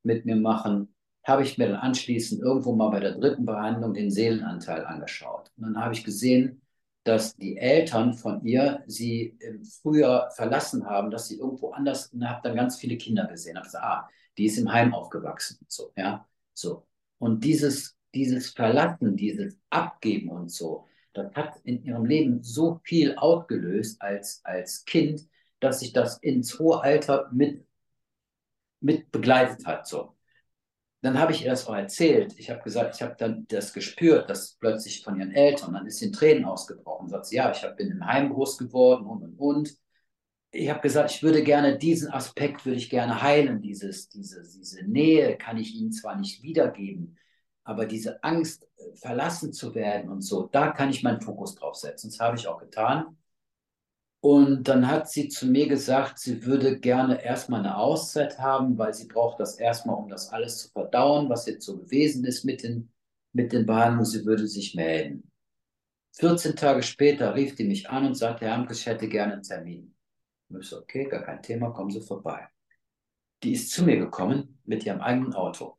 mit 0.04 0.26
mir 0.26 0.38
machen. 0.38 0.95
Habe 1.26 1.43
ich 1.43 1.58
mir 1.58 1.68
dann 1.68 1.78
anschließend 1.78 2.41
irgendwo 2.41 2.74
mal 2.74 2.89
bei 2.89 2.99
der 3.01 3.18
dritten 3.18 3.45
Behandlung 3.45 3.93
den 3.93 4.12
Seelenanteil 4.12 4.86
angeschaut. 4.86 5.51
Und 5.58 5.64
dann 5.64 5.78
habe 5.84 5.93
ich 5.93 6.04
gesehen, 6.04 6.62
dass 7.04 7.36
die 7.36 7.58
Eltern 7.58 8.14
von 8.14 8.43
ihr 8.45 8.84
sie 8.88 9.38
im 9.39 9.64
Frühjahr 9.64 10.32
verlassen 10.32 10.86
haben, 10.86 11.12
dass 11.12 11.28
sie 11.28 11.38
irgendwo 11.38 11.72
anders, 11.72 12.08
und 12.08 12.28
habe 12.28 12.41
dann 12.43 12.56
ganz 12.56 12.78
viele 12.78 12.97
Kinder 12.97 13.28
gesehen. 13.28 13.58
Habe 13.58 13.66
gesagt, 13.66 13.84
ah, 13.84 14.10
die 14.38 14.45
ist 14.45 14.58
im 14.58 14.72
Heim 14.72 14.93
aufgewachsen 14.93 15.58
und 15.62 15.72
so, 15.72 15.91
ja, 15.97 16.28
so. 16.54 16.88
Und 17.20 17.43
dieses, 17.43 17.97
dieses 18.14 18.49
Verlassen, 18.51 19.16
dieses 19.18 19.58
Abgeben 19.70 20.30
und 20.30 20.51
so, 20.51 20.88
das 21.14 21.34
hat 21.36 21.60
in 21.64 21.84
ihrem 21.84 22.06
Leben 22.06 22.41
so 22.43 22.80
viel 22.84 23.16
ausgelöst 23.16 24.01
als, 24.01 24.41
als 24.43 24.86
Kind, 24.86 25.28
dass 25.60 25.82
sich 25.82 25.93
das 25.93 26.18
ins 26.18 26.58
hohe 26.60 26.82
Alter 26.82 27.30
mit, 27.32 27.66
mit 28.80 29.12
begleitet 29.12 29.66
hat, 29.66 29.88
so 29.88 30.12
dann 31.04 31.20
habe 31.20 31.34
ich 31.34 31.43
ihr 31.43 31.49
das 31.49 31.68
auch 31.68 31.76
erzählt. 31.76 32.34
Ich 32.38 32.49
habe 32.49 32.62
gesagt, 32.62 32.95
ich 32.95 33.01
habe 33.01 33.16
dann 33.18 33.45
das 33.49 33.74
gespürt, 33.74 34.30
dass 34.30 34.54
plötzlich 34.54 35.04
von 35.04 35.20
ihren 35.20 35.32
Eltern, 35.32 35.74
dann 35.74 35.86
ist 35.86 35.99
sie 35.99 36.06
in 36.06 36.14
Tränen 36.14 36.45
ausgebrochen. 36.45 37.10
Sagt 37.10 37.26
sie, 37.26 37.36
ja, 37.36 37.51
ich 37.51 37.62
hab, 37.64 37.76
bin 37.76 37.91
im 37.91 38.06
Heim 38.06 38.32
groß 38.32 38.58
geworden 38.58 39.06
und 39.06 39.22
und 39.22 39.38
und. 39.38 39.78
Ich 40.51 40.70
habe 40.70 40.82
gesagt, 40.82 41.12
ich 41.12 41.22
würde 41.22 41.43
gerne 41.43 41.78
diesen 41.78 42.12
Aspekt, 42.12 42.66
würde 42.66 42.78
ich 42.78 42.89
gerne 42.89 43.22
heilen. 43.22 43.62
Dieses, 43.62 44.08
diese, 44.10 44.43
diese 44.43 44.84
Nähe 44.86 45.38
kann 45.38 45.58
ich 45.58 45.76
ihnen 45.76 45.91
zwar 45.91 46.16
nicht 46.16 46.41
wiedergeben, 46.41 47.18
aber 47.64 47.86
diese 47.86 48.24
Angst, 48.24 48.66
verlassen 48.95 49.54
zu 49.54 49.76
werden 49.76 50.10
und 50.10 50.22
so, 50.22 50.47
da 50.51 50.72
kann 50.72 50.89
ich 50.89 51.04
meinen 51.04 51.22
Fokus 51.22 51.56
drauf 51.56 51.76
setzen. 51.76 52.10
Das 52.10 52.20
habe 52.20 52.38
ich 52.38 52.47
auch 52.47 52.60
getan. 52.60 53.18
Und 54.24 54.69
dann 54.69 54.88
hat 54.88 55.09
sie 55.09 55.28
zu 55.28 55.47
mir 55.47 55.67
gesagt, 55.67 56.17
sie 56.17 56.45
würde 56.45 56.80
gerne 56.80 57.21
erstmal 57.21 57.59
eine 57.59 57.76
Auszeit 57.76 58.39
haben, 58.39 58.78
weil 58.78 58.93
sie 58.93 59.09
braucht 59.09 59.41
das 59.41 59.59
erstmal, 59.59 59.97
um 59.97 60.07
das 60.07 60.30
alles 60.30 60.59
zu 60.59 60.69
verdauen, 60.69 61.28
was 61.28 61.45
jetzt 61.45 61.65
so 61.65 61.78
gewesen 61.78 62.24
ist 62.24 62.45
mit 62.45 62.63
den, 62.63 62.89
mit 63.34 63.51
den 63.51 63.65
Behandlungen. 63.65 64.05
Sie 64.05 64.24
würde 64.26 64.47
sich 64.47 64.76
melden. 64.76 65.30
14 66.13 66.55
Tage 66.55 66.84
später 66.84 67.36
rief 67.36 67.55
die 67.55 67.65
mich 67.65 67.89
an 67.89 68.05
und 68.05 68.15
sagte, 68.15 68.45
Herr 68.45 68.53
Amkes, 68.53 68.80
ich 68.80 68.86
hätte 68.86 69.09
gerne 69.09 69.34
einen 69.34 69.43
Termin. 69.43 69.93
Ich 70.57 70.69
so, 70.69 70.78
okay, 70.78 71.03
gar 71.03 71.24
kein 71.24 71.41
Thema, 71.41 71.71
kommen 71.71 71.91
Sie 71.91 71.99
vorbei. 71.99 72.47
Die 73.43 73.51
ist 73.51 73.71
zu 73.71 73.84
mir 73.84 73.97
gekommen 73.97 74.57
mit 74.63 74.86
ihrem 74.86 75.01
eigenen 75.01 75.34
Auto. 75.34 75.78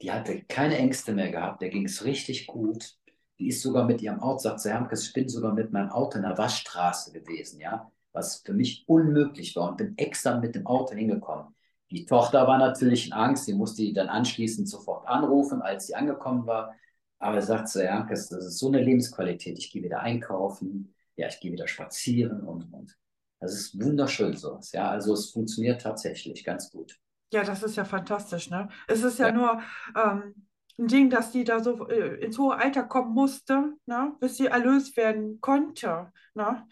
Die 0.00 0.12
hatte 0.12 0.44
keine 0.44 0.78
Ängste 0.78 1.12
mehr 1.12 1.32
gehabt, 1.32 1.60
der 1.60 1.70
ging 1.70 1.86
es 1.86 2.04
richtig 2.04 2.46
gut. 2.46 2.99
Die 3.40 3.48
ist 3.48 3.62
sogar 3.62 3.86
mit 3.86 4.02
ihrem 4.02 4.20
Auto, 4.20 4.38
sagt 4.40 4.60
sie, 4.60 4.70
Hermkes, 4.70 5.06
ich 5.06 5.12
bin 5.14 5.26
sogar 5.26 5.54
mit 5.54 5.72
meinem 5.72 5.88
Auto 5.88 6.18
in 6.18 6.24
der 6.24 6.36
Waschstraße 6.36 7.10
gewesen, 7.10 7.58
ja, 7.58 7.90
was 8.12 8.42
für 8.44 8.52
mich 8.52 8.84
unmöglich 8.86 9.56
war 9.56 9.70
und 9.70 9.78
bin 9.78 9.96
extra 9.96 10.38
mit 10.38 10.54
dem 10.54 10.66
Auto 10.66 10.94
hingekommen. 10.94 11.54
Die 11.90 12.04
Tochter 12.04 12.46
war 12.46 12.58
natürlich 12.58 13.06
in 13.06 13.14
Angst, 13.14 13.46
sie 13.46 13.54
musste 13.54 13.80
die 13.80 13.94
dann 13.94 14.10
anschließend 14.10 14.68
sofort 14.68 15.08
anrufen, 15.08 15.62
als 15.62 15.86
sie 15.86 15.94
angekommen 15.94 16.46
war. 16.46 16.74
Aber 17.18 17.40
sagt 17.40 17.68
sie, 17.68 17.82
Hermkes, 17.82 18.28
das 18.28 18.44
ist 18.44 18.58
so 18.58 18.68
eine 18.68 18.82
Lebensqualität, 18.82 19.58
ich 19.58 19.72
gehe 19.72 19.82
wieder 19.82 20.00
einkaufen, 20.00 20.94
ja, 21.16 21.26
ich 21.28 21.40
gehe 21.40 21.50
wieder 21.50 21.66
spazieren 21.66 22.42
und, 22.42 22.72
und. 22.74 22.98
Das 23.40 23.54
ist 23.54 23.82
wunderschön 23.82 24.36
sowas, 24.36 24.72
ja, 24.72 24.90
also 24.90 25.14
es 25.14 25.30
funktioniert 25.30 25.80
tatsächlich 25.80 26.44
ganz 26.44 26.70
gut. 26.70 27.00
Ja, 27.32 27.42
das 27.42 27.62
ist 27.62 27.76
ja 27.76 27.86
fantastisch, 27.86 28.50
ne? 28.50 28.68
Es 28.86 29.02
ist 29.02 29.18
ja, 29.18 29.28
ja. 29.28 29.32
nur 29.32 29.62
ähm, 29.96 30.34
ein 30.78 30.86
Ding, 30.86 31.10
dass 31.10 31.30
die 31.30 31.44
da 31.44 31.62
so 31.62 31.88
äh, 31.88 32.22
ins 32.24 32.38
hohe 32.38 32.56
Alter 32.56 32.84
kommen 32.84 33.14
musste, 33.14 33.74
ne, 33.86 34.12
bis 34.20 34.36
sie 34.36 34.46
erlöst 34.46 34.96
werden 34.96 35.40
konnte. 35.40 36.12
Ne? 36.34 36.66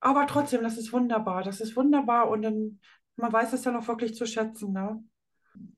Aber 0.00 0.26
trotzdem, 0.26 0.62
das 0.62 0.78
ist 0.78 0.92
wunderbar. 0.92 1.42
Das 1.42 1.60
ist 1.60 1.76
wunderbar 1.76 2.28
und 2.28 2.42
dann, 2.42 2.80
man 3.16 3.32
weiß 3.32 3.52
es 3.52 3.64
ja 3.64 3.72
noch 3.72 3.86
wirklich 3.88 4.14
zu 4.14 4.26
schätzen. 4.26 4.72
Ne? 4.72 5.02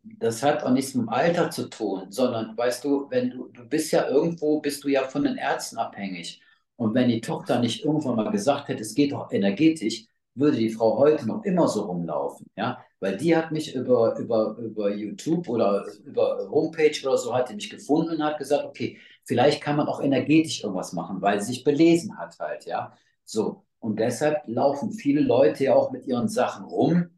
Das 0.02 0.42
hat 0.42 0.62
auch 0.62 0.70
nichts 0.70 0.94
mit 0.94 1.06
dem 1.06 1.08
Alter 1.10 1.50
zu 1.50 1.68
tun, 1.68 2.10
sondern 2.10 2.56
weißt 2.56 2.84
du, 2.84 3.10
wenn 3.10 3.30
du, 3.30 3.48
du 3.48 3.64
bist 3.64 3.92
ja 3.92 4.08
irgendwo, 4.08 4.60
bist 4.60 4.84
du 4.84 4.88
ja 4.88 5.04
von 5.04 5.24
den 5.24 5.36
Ärzten 5.36 5.78
abhängig. 5.78 6.40
Und 6.76 6.94
wenn 6.94 7.08
die 7.08 7.20
Tochter 7.20 7.60
nicht 7.60 7.84
irgendwann 7.84 8.16
mal 8.16 8.30
gesagt 8.30 8.68
hätte, 8.68 8.82
es 8.82 8.94
geht 8.94 9.12
doch 9.12 9.30
energetisch, 9.30 10.06
würde 10.35 10.56
die 10.56 10.70
Frau 10.70 10.98
heute 10.98 11.27
noch 11.27 11.44
immer 11.44 11.69
so 11.69 11.82
rumlaufen, 11.85 12.47
ja, 12.56 12.78
weil 13.01 13.16
die 13.16 13.36
hat 13.36 13.52
mich 13.52 13.74
über, 13.74 14.16
über, 14.19 14.56
über 14.59 14.94
YouTube 14.94 15.48
oder 15.48 15.86
über 16.05 16.48
Homepage 16.51 16.97
oder 17.05 17.19
so 17.19 17.35
hat 17.35 17.51
die 17.51 17.55
mich 17.55 17.70
gefunden 17.70 18.16
und 18.16 18.24
hat 18.24 18.39
gesagt, 18.39 18.65
okay, 18.65 18.98
vielleicht 19.24 19.62
kann 19.62 19.77
man 19.77 19.86
auch 19.89 20.01
energetisch 20.01 20.62
irgendwas 20.62 20.93
machen, 20.93 21.23
weil 21.23 21.40
sie 21.40 21.52
sich 21.52 21.65
belesen 21.65 22.19
hat 22.19 22.39
halt, 22.39 22.65
ja, 22.66 22.97
so. 23.24 23.65
Und 23.78 24.01
deshalb 24.01 24.43
laufen 24.47 24.93
viele 24.93 25.20
Leute 25.20 25.65
ja 25.65 25.74
auch 25.74 25.90
mit 25.93 26.06
ihren 26.06 26.28
Sachen 26.28 26.65
rum, 26.65 27.11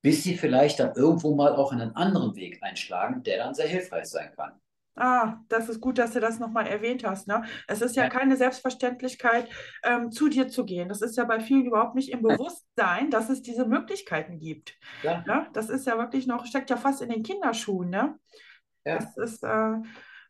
bis 0.00 0.22
sie 0.22 0.36
vielleicht 0.36 0.78
dann 0.78 0.94
irgendwo 0.94 1.34
mal 1.34 1.56
auch 1.56 1.72
einen 1.72 1.96
anderen 1.96 2.36
Weg 2.36 2.62
einschlagen, 2.62 3.22
der 3.24 3.38
dann 3.38 3.54
sehr 3.54 3.66
hilfreich 3.66 4.06
sein 4.06 4.30
kann. 4.36 4.52
Ah, 4.96 5.38
das 5.48 5.68
ist 5.68 5.80
gut, 5.80 5.98
dass 5.98 6.12
du 6.12 6.20
das 6.20 6.38
nochmal 6.38 6.66
erwähnt 6.66 7.04
hast. 7.04 7.26
Ne? 7.26 7.42
Es 7.66 7.82
ist 7.82 7.96
ja, 7.96 8.04
ja. 8.04 8.08
keine 8.08 8.36
Selbstverständlichkeit, 8.36 9.48
ähm, 9.82 10.12
zu 10.12 10.28
dir 10.28 10.48
zu 10.48 10.64
gehen. 10.64 10.88
Das 10.88 11.02
ist 11.02 11.16
ja 11.16 11.24
bei 11.24 11.40
vielen 11.40 11.66
überhaupt 11.66 11.96
nicht 11.96 12.10
im 12.10 12.22
Bewusstsein, 12.22 13.10
dass 13.10 13.28
es 13.28 13.42
diese 13.42 13.66
Möglichkeiten 13.66 14.38
gibt. 14.38 14.76
Ja. 15.02 15.24
Ne? 15.26 15.48
Das 15.52 15.68
ist 15.68 15.86
ja 15.86 15.98
wirklich 15.98 16.26
noch, 16.26 16.46
steckt 16.46 16.70
ja 16.70 16.76
fast 16.76 17.02
in 17.02 17.08
den 17.08 17.24
Kinderschuhen. 17.24 17.90
Ne? 17.90 18.18
Ja. 18.84 18.98
Das 18.98 19.16
ist, 19.16 19.42
äh, 19.42 19.74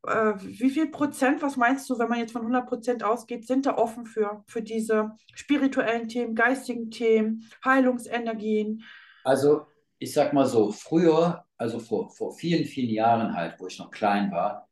äh, 0.07 0.35
wie 0.39 0.71
viel 0.71 0.91
Prozent, 0.91 1.43
was 1.43 1.57
meinst 1.57 1.89
du, 1.91 1.99
wenn 1.99 2.09
man 2.09 2.19
jetzt 2.19 2.33
von 2.33 2.43
100 2.43 2.67
Prozent 2.67 3.05
ausgeht, 3.05 3.47
sind 3.47 3.67
da 3.67 3.77
offen 3.77 4.07
für, 4.07 4.45
für 4.47 4.63
diese 4.63 5.13
spirituellen 5.35 6.09
Themen, 6.09 6.35
geistigen 6.35 6.91
Themen, 6.91 7.49
Heilungsenergien? 7.65 8.83
Also, 9.25 9.67
ich 9.99 10.13
sag 10.13 10.33
mal 10.33 10.47
so, 10.47 10.73
früher 10.73 11.44
also 11.57 11.79
vor, 11.79 12.11
vor 12.11 12.33
vielen, 12.33 12.65
vielen 12.65 12.91
Jahren 12.91 13.35
halt, 13.35 13.59
wo 13.59 13.67
ich 13.67 13.79
noch 13.79 13.91
klein 13.91 14.31
war, 14.31 14.69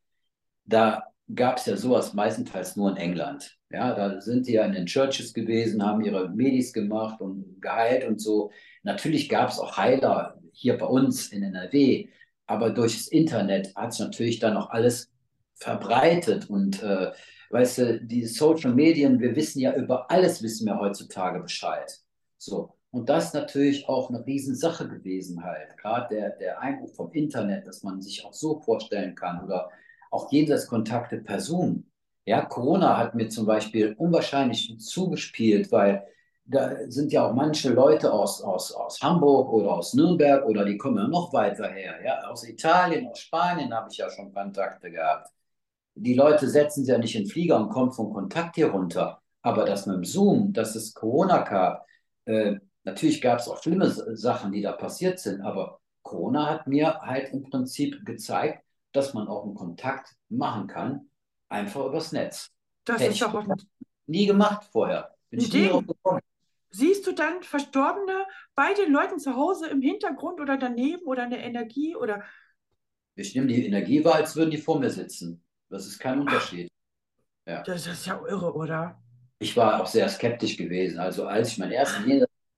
da 0.64 1.04
gab 1.34 1.58
es 1.58 1.66
ja 1.66 1.76
sowas 1.76 2.14
meistenteils 2.14 2.76
nur 2.76 2.90
in 2.90 2.96
England. 2.96 3.58
Ja, 3.70 3.94
da 3.94 4.20
sind 4.20 4.46
die 4.46 4.52
ja 4.52 4.64
in 4.64 4.72
den 4.72 4.86
Churches 4.86 5.32
gewesen, 5.32 5.84
haben 5.84 6.02
ihre 6.02 6.28
Medis 6.30 6.72
gemacht 6.72 7.20
und 7.20 7.60
geheilt 7.60 8.06
und 8.06 8.20
so. 8.20 8.50
Natürlich 8.82 9.28
gab 9.28 9.50
es 9.50 9.58
auch 9.58 9.76
Heiler 9.76 10.38
hier 10.52 10.76
bei 10.76 10.86
uns 10.86 11.28
in 11.28 11.42
NRW, 11.42 12.08
aber 12.46 12.70
durch 12.70 12.96
das 12.96 13.08
Internet 13.08 13.74
hat 13.74 13.92
es 13.92 13.98
natürlich 13.98 14.40
dann 14.40 14.56
auch 14.56 14.70
alles 14.70 15.10
verbreitet 15.54 16.50
und 16.50 16.82
äh, 16.82 17.12
weißt 17.50 17.78
du, 17.78 18.00
die 18.02 18.26
Social 18.26 18.74
Medien, 18.74 19.20
wir 19.20 19.36
wissen 19.36 19.60
ja 19.60 19.74
über 19.74 20.10
alles, 20.10 20.42
wissen 20.42 20.66
wir 20.66 20.78
heutzutage 20.78 21.40
Bescheid. 21.40 21.98
So. 22.38 22.74
Und 22.92 23.08
das 23.08 23.26
ist 23.26 23.34
natürlich 23.34 23.88
auch 23.88 24.10
eine 24.10 24.24
Riesensache 24.24 24.86
gewesen 24.86 25.42
halt. 25.42 25.76
Gerade 25.78 26.14
der, 26.14 26.30
der 26.36 26.60
Einbruch 26.60 26.94
vom 26.94 27.10
Internet, 27.12 27.66
dass 27.66 27.82
man 27.82 28.02
sich 28.02 28.24
auch 28.24 28.34
so 28.34 28.60
vorstellen 28.60 29.14
kann 29.14 29.42
oder 29.42 29.70
auch 30.10 30.30
jenseits 30.30 30.66
Kontakte 30.66 31.16
per 31.18 31.40
Zoom. 31.40 31.86
Ja, 32.26 32.44
Corona 32.44 32.98
hat 32.98 33.14
mir 33.14 33.28
zum 33.30 33.46
Beispiel 33.46 33.94
unwahrscheinlich 33.98 34.78
zugespielt, 34.78 35.72
weil 35.72 36.06
da 36.44 36.76
sind 36.88 37.12
ja 37.12 37.26
auch 37.26 37.32
manche 37.34 37.70
Leute 37.70 38.12
aus, 38.12 38.42
aus, 38.42 38.72
aus 38.72 39.00
Hamburg 39.00 39.50
oder 39.52 39.72
aus 39.72 39.94
Nürnberg 39.94 40.44
oder 40.44 40.64
die 40.64 40.76
kommen 40.76 40.98
ja 40.98 41.08
noch 41.08 41.32
weiter 41.32 41.68
her. 41.68 41.94
Ja? 42.04 42.28
Aus 42.28 42.46
Italien, 42.46 43.08
aus 43.08 43.20
Spanien 43.20 43.72
habe 43.74 43.88
ich 43.90 43.96
ja 43.96 44.10
schon 44.10 44.34
Kontakte 44.34 44.90
gehabt. 44.90 45.30
Die 45.94 46.14
Leute 46.14 46.46
setzen 46.48 46.84
sich 46.84 46.92
ja 46.92 46.98
nicht 46.98 47.14
in 47.14 47.24
den 47.24 47.30
Flieger 47.30 47.56
und 47.58 47.70
kommen 47.70 47.92
von 47.92 48.12
Kontakt 48.12 48.56
hier 48.56 48.70
runter. 48.70 49.22
Aber 49.40 49.64
das 49.64 49.86
mit 49.86 49.96
dem 49.96 50.04
Zoom, 50.04 50.52
dass 50.52 50.74
es 50.74 50.92
Corona 50.94 51.42
gab, 51.42 51.86
äh, 52.26 52.56
natürlich 52.84 53.20
gab 53.20 53.38
es 53.38 53.48
auch 53.48 53.62
schlimme 53.62 53.90
Sachen, 53.90 54.52
die 54.52 54.62
da 54.62 54.72
passiert 54.72 55.18
sind, 55.18 55.40
aber 55.40 55.80
Corona 56.02 56.48
hat 56.48 56.66
mir 56.66 57.00
halt 57.00 57.32
im 57.32 57.42
Prinzip 57.42 58.04
gezeigt, 58.04 58.64
dass 58.92 59.14
man 59.14 59.28
auch 59.28 59.44
einen 59.44 59.54
Kontakt 59.54 60.14
machen 60.28 60.66
kann, 60.66 61.08
einfach 61.48 61.86
übers 61.86 62.12
Netz. 62.12 62.50
Das 62.84 63.00
Hätte 63.00 63.12
ist 63.12 63.22
auch 63.22 63.44
nie 64.06 64.26
gemacht 64.26 64.68
vorher. 64.70 65.14
Bin 65.30 65.40
ich 65.40 65.52
nie 65.52 65.68
gekommen. 65.68 66.20
Siehst 66.70 67.06
du 67.06 67.12
dann 67.12 67.42
Verstorbene 67.42 68.24
bei 68.54 68.72
den 68.74 68.92
Leuten 68.92 69.18
zu 69.18 69.36
Hause 69.36 69.68
im 69.68 69.82
Hintergrund 69.82 70.40
oder 70.40 70.56
daneben 70.56 71.04
oder 71.04 71.24
eine 71.24 71.42
Energie 71.42 71.94
oder? 71.94 72.22
Ich 73.14 73.34
nehme 73.34 73.46
die 73.46 73.66
Energie 73.66 74.02
wahr, 74.04 74.16
als 74.16 74.34
würden 74.36 74.50
die 74.50 74.58
vor 74.58 74.78
mir 74.78 74.88
sitzen. 74.88 75.44
Das 75.68 75.86
ist 75.86 75.98
kein 75.98 76.20
Unterschied. 76.20 76.70
Ja. 77.46 77.62
Das 77.62 77.86
ist 77.86 78.06
ja 78.06 78.20
irre, 78.26 78.54
oder? 78.54 79.02
Ich 79.38 79.56
war 79.56 79.82
auch 79.82 79.86
sehr 79.86 80.08
skeptisch 80.08 80.56
gewesen. 80.56 80.98
Also 80.98 81.26
als 81.26 81.52
ich 81.52 81.58
meinen 81.58 81.72
ersten 81.72 82.04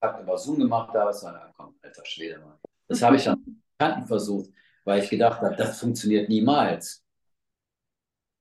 Jenseitskontakt 0.04 0.22
über 0.22 0.38
Zoom 0.38 0.58
gemacht 0.58 0.94
habe, 0.94 1.12
so, 1.12 1.28
na 1.28 1.52
komm, 1.56 1.74
alter 1.82 2.04
Schwede, 2.04 2.38
Mann. 2.38 2.58
Das 2.88 3.02
habe 3.02 3.16
ich 3.16 3.24
dann 3.24 3.62
Kanten 3.78 4.06
versucht, 4.06 4.50
weil 4.84 5.02
ich 5.02 5.10
gedacht 5.10 5.40
habe, 5.40 5.56
das 5.56 5.80
funktioniert 5.80 6.28
niemals. 6.28 7.02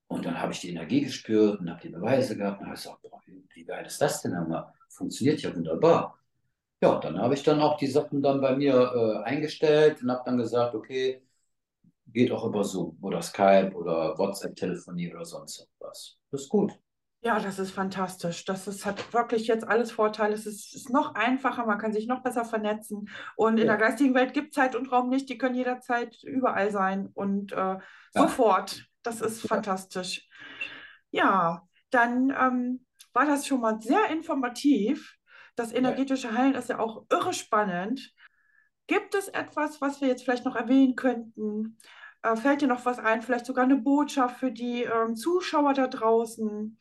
Und 0.07 0.26
dann 0.26 0.40
habe 0.40 0.52
ich 0.52 0.60
die 0.60 0.69
Energie 0.69 1.02
gespürt 1.02 1.60
und 1.60 1.69
habe 1.69 1.81
die 1.81 1.90
Beweise 1.90 2.38
gehabt 2.38 2.60
und 2.60 2.68
habe 2.68 2.76
gesagt, 2.76 3.02
boah, 3.02 3.19
wie 3.26 3.65
geil 3.65 3.85
ist 3.85 4.02
das 4.02 4.22
denn? 4.22 4.34
Immer? 4.34 4.73
Funktioniert 4.90 5.41
ja 5.41 5.56
wunderbar. 5.56 6.19
Ja, 6.81 6.99
dann 6.99 7.18
habe 7.18 7.34
ich 7.34 7.44
dann 7.44 7.61
auch 7.61 7.77
die 7.77 7.88
Sachen 7.88 8.22
dann 8.22 8.41
bei 8.41 8.56
mir 8.56 8.76
äh, 8.76 9.23
eingestellt 9.23 10.03
und 10.03 10.11
habe 10.11 10.23
dann 10.26 10.38
gesagt, 10.38 10.76
okay, 10.76 11.23
geht 12.07 12.31
auch 12.31 12.45
über 12.45 12.64
Zoom 12.64 12.98
oder 13.02 13.22
Skype 13.22 13.72
oder 13.73 14.18
WhatsApp-Telefonie 14.18 15.14
oder 15.14 15.26
sonst 15.26 15.68
was. 15.80 16.18
Das 16.30 16.41
ist 16.41 16.49
gut. 16.49 16.73
Ja, 17.23 17.39
das 17.39 17.57
ist 17.57 17.71
fantastisch. 17.71 18.43
Das 18.43 18.67
ist, 18.67 18.85
hat 18.85 19.13
wirklich 19.13 19.47
jetzt 19.47 19.65
alles 19.65 19.93
Vorteile. 19.93 20.33
Es 20.33 20.45
ist, 20.45 20.75
ist 20.75 20.89
noch 20.89 21.15
einfacher, 21.15 21.65
man 21.65 21.77
kann 21.77 21.93
sich 21.93 22.05
noch 22.05 22.21
besser 22.21 22.43
vernetzen. 22.43 23.09
Und 23.37 23.57
in 23.59 23.65
ja. 23.65 23.77
der 23.77 23.87
geistigen 23.87 24.13
Welt 24.13 24.33
gibt 24.33 24.49
es 24.49 24.55
Zeit 24.55 24.75
und 24.75 24.91
Raum 24.91 25.07
nicht. 25.07 25.29
Die 25.29 25.37
können 25.37 25.55
jederzeit 25.55 26.21
überall 26.23 26.69
sein 26.69 27.09
und 27.13 27.53
äh, 27.53 27.55
ja. 27.55 27.79
sofort. 28.13 28.85
Das 29.03 29.21
ist 29.21 29.41
ja. 29.43 29.47
fantastisch. 29.47 30.27
Ja, 31.11 31.65
dann 31.91 32.35
ähm, 32.37 32.85
war 33.13 33.25
das 33.25 33.47
schon 33.47 33.61
mal 33.61 33.79
sehr 33.81 34.09
informativ. 34.09 35.15
Das 35.55 35.71
energetische 35.71 36.35
Heilen 36.37 36.55
ist 36.55 36.69
ja 36.69 36.79
auch 36.79 37.05
irre 37.09 37.31
spannend. 37.31 38.13
Gibt 38.87 39.15
es 39.15 39.29
etwas, 39.29 39.79
was 39.79 40.01
wir 40.01 40.09
jetzt 40.09 40.23
vielleicht 40.23 40.43
noch 40.43 40.57
erwähnen 40.57 40.97
könnten? 40.97 41.77
Äh, 42.21 42.35
fällt 42.35 42.59
dir 42.59 42.67
noch 42.67 42.85
was 42.85 42.99
ein? 42.99 43.21
Vielleicht 43.21 43.45
sogar 43.45 43.63
eine 43.63 43.77
Botschaft 43.77 44.39
für 44.39 44.51
die 44.51 44.83
ähm, 44.83 45.15
Zuschauer 45.15 45.73
da 45.73 45.87
draußen? 45.87 46.77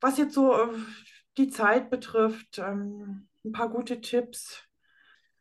Was 0.00 0.18
jetzt 0.18 0.34
so 0.34 0.52
äh, 0.52 0.68
die 1.38 1.48
Zeit 1.48 1.90
betrifft, 1.90 2.58
ähm, 2.58 3.28
ein 3.44 3.52
paar 3.52 3.70
gute 3.70 4.00
Tipps. 4.00 4.62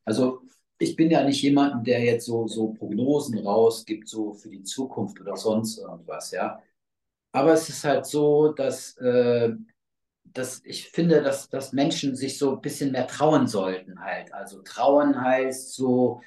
Also 0.05 0.41
ich 0.77 0.95
bin 0.95 1.09
ja 1.09 1.23
nicht 1.23 1.41
jemand, 1.41 1.87
der 1.87 2.01
jetzt 2.03 2.25
so, 2.25 2.47
so 2.47 2.73
Prognosen 2.73 3.39
rausgibt, 3.39 4.07
so 4.07 4.33
für 4.33 4.49
die 4.49 4.63
Zukunft 4.63 5.19
oder 5.21 5.35
sonst 5.37 5.77
irgendwas, 5.77 6.31
ja. 6.31 6.61
Aber 7.31 7.53
es 7.53 7.69
ist 7.69 7.83
halt 7.83 8.05
so, 8.05 8.53
dass, 8.53 8.97
äh, 8.97 9.53
dass 10.23 10.61
ich 10.63 10.89
finde, 10.89 11.21
dass, 11.21 11.49
dass 11.49 11.73
Menschen 11.73 12.15
sich 12.15 12.37
so 12.37 12.55
ein 12.55 12.61
bisschen 12.61 12.91
mehr 12.91 13.07
trauen 13.07 13.47
sollten 13.47 13.99
halt. 13.99 14.33
Also 14.33 14.61
trauen 14.61 15.19
heißt 15.19 15.73
so, 15.73 16.21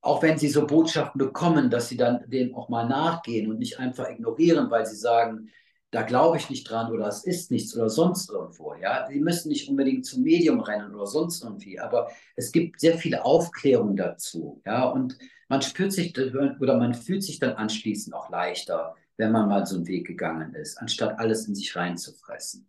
auch 0.00 0.22
wenn 0.22 0.38
sie 0.38 0.48
so 0.48 0.66
Botschaften 0.66 1.18
bekommen, 1.18 1.70
dass 1.70 1.88
sie 1.88 1.96
dann 1.96 2.28
dem 2.28 2.54
auch 2.54 2.68
mal 2.68 2.86
nachgehen 2.86 3.50
und 3.50 3.58
nicht 3.58 3.78
einfach 3.78 4.08
ignorieren, 4.10 4.70
weil 4.70 4.84
sie 4.86 4.96
sagen, 4.96 5.50
da 5.94 6.02
glaube 6.02 6.36
ich 6.38 6.50
nicht 6.50 6.68
dran 6.68 6.92
oder 6.92 7.06
es 7.06 7.24
ist 7.24 7.50
nichts 7.52 7.76
oder 7.76 7.88
sonst 7.88 8.28
irgendwo. 8.30 8.74
Ja, 8.74 9.06
sie 9.06 9.20
müssen 9.20 9.48
nicht 9.48 9.68
unbedingt 9.68 10.04
zum 10.04 10.22
Medium 10.22 10.60
rennen 10.60 10.94
oder 10.94 11.06
sonst 11.06 11.42
irgendwie, 11.44 11.78
aber 11.78 12.10
es 12.34 12.50
gibt 12.50 12.80
sehr 12.80 12.98
viele 12.98 13.24
Aufklärungen 13.24 13.96
dazu. 13.96 14.60
Ja, 14.66 14.88
und 14.88 15.16
man 15.48 15.62
spürt 15.62 15.92
sich 15.92 16.16
oder 16.18 16.78
man 16.78 16.94
fühlt 16.94 17.22
sich 17.22 17.38
dann 17.38 17.52
anschließend 17.52 18.14
auch 18.14 18.28
leichter, 18.28 18.96
wenn 19.16 19.30
man 19.30 19.48
mal 19.48 19.66
so 19.66 19.76
einen 19.76 19.86
Weg 19.86 20.06
gegangen 20.06 20.54
ist, 20.54 20.78
anstatt 20.78 21.18
alles 21.20 21.46
in 21.46 21.54
sich 21.54 21.76
reinzufressen. 21.76 22.68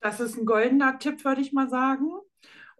Das 0.00 0.18
ist 0.18 0.38
ein 0.38 0.46
goldener 0.46 0.98
Tipp, 0.98 1.24
würde 1.26 1.42
ich 1.42 1.52
mal 1.52 1.68
sagen. 1.68 2.10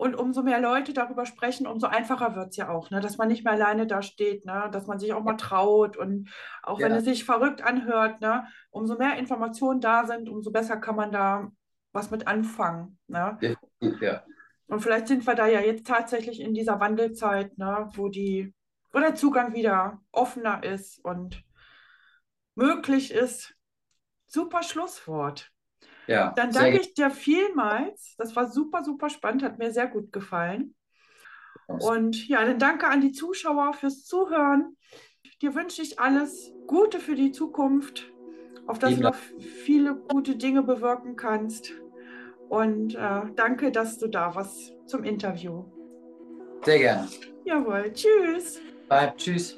Und 0.00 0.14
umso 0.14 0.42
mehr 0.42 0.62
Leute 0.62 0.94
darüber 0.94 1.26
sprechen, 1.26 1.66
umso 1.66 1.86
einfacher 1.86 2.34
wird 2.34 2.48
es 2.52 2.56
ja 2.56 2.70
auch, 2.70 2.90
ne? 2.90 3.00
dass 3.00 3.18
man 3.18 3.28
nicht 3.28 3.44
mehr 3.44 3.52
alleine 3.52 3.86
da 3.86 4.00
steht, 4.00 4.46
ne? 4.46 4.70
dass 4.72 4.86
man 4.86 4.98
sich 4.98 5.12
auch 5.12 5.22
mal 5.22 5.36
traut 5.36 5.98
und 5.98 6.30
auch 6.62 6.80
ja. 6.80 6.86
wenn 6.86 6.96
es 6.96 7.04
sich 7.04 7.26
verrückt 7.26 7.60
anhört, 7.60 8.22
ne? 8.22 8.46
umso 8.70 8.96
mehr 8.96 9.18
Informationen 9.18 9.82
da 9.82 10.06
sind, 10.06 10.30
umso 10.30 10.52
besser 10.52 10.78
kann 10.78 10.96
man 10.96 11.12
da 11.12 11.52
was 11.92 12.10
mit 12.10 12.26
anfangen. 12.26 12.98
Ne? 13.08 13.38
Ja. 14.00 14.22
Und 14.68 14.80
vielleicht 14.80 15.06
sind 15.06 15.26
wir 15.26 15.34
da 15.34 15.46
ja 15.46 15.60
jetzt 15.60 15.86
tatsächlich 15.86 16.40
in 16.40 16.54
dieser 16.54 16.80
Wandelzeit, 16.80 17.58
ne? 17.58 17.90
wo, 17.92 18.08
die, 18.08 18.54
wo 18.92 19.00
der 19.00 19.16
Zugang 19.16 19.52
wieder 19.52 20.00
offener 20.12 20.64
ist 20.64 21.04
und 21.04 21.44
möglich 22.54 23.10
ist. 23.10 23.54
Super 24.26 24.62
Schlusswort. 24.62 25.52
Ja, 26.10 26.32
Dann 26.34 26.50
danke 26.50 26.80
ich 26.80 26.94
dir 26.94 27.10
vielmals. 27.10 28.14
Das 28.18 28.34
war 28.34 28.50
super, 28.50 28.82
super 28.82 29.08
spannend, 29.08 29.44
hat 29.44 29.58
mir 29.58 29.70
sehr 29.70 29.86
gut 29.86 30.12
gefallen. 30.12 30.74
Und 31.66 32.26
ja, 32.28 32.44
dann 32.44 32.58
danke 32.58 32.88
an 32.88 33.00
die 33.00 33.12
Zuschauer 33.12 33.74
fürs 33.74 34.04
Zuhören. 34.04 34.76
Dir 35.40 35.54
wünsche 35.54 35.82
ich 35.82 36.00
alles 36.00 36.52
Gute 36.66 36.98
für 36.98 37.14
die 37.14 37.30
Zukunft, 37.30 38.10
auf 38.66 38.78
dass 38.80 38.96
du 38.96 39.02
noch 39.02 39.14
viele 39.64 39.94
gute 39.94 40.36
Dinge 40.36 40.62
bewirken 40.64 41.14
kannst. 41.14 41.72
Und 42.48 42.96
äh, 42.96 43.22
danke, 43.36 43.70
dass 43.70 43.98
du 43.98 44.08
da 44.08 44.34
warst 44.34 44.72
zum 44.86 45.04
Interview. 45.04 45.64
Sehr 46.64 46.78
gerne. 46.80 47.08
Jawohl. 47.44 47.92
Tschüss. 47.92 48.60
Bye. 48.88 49.14
Tschüss. 49.16 49.56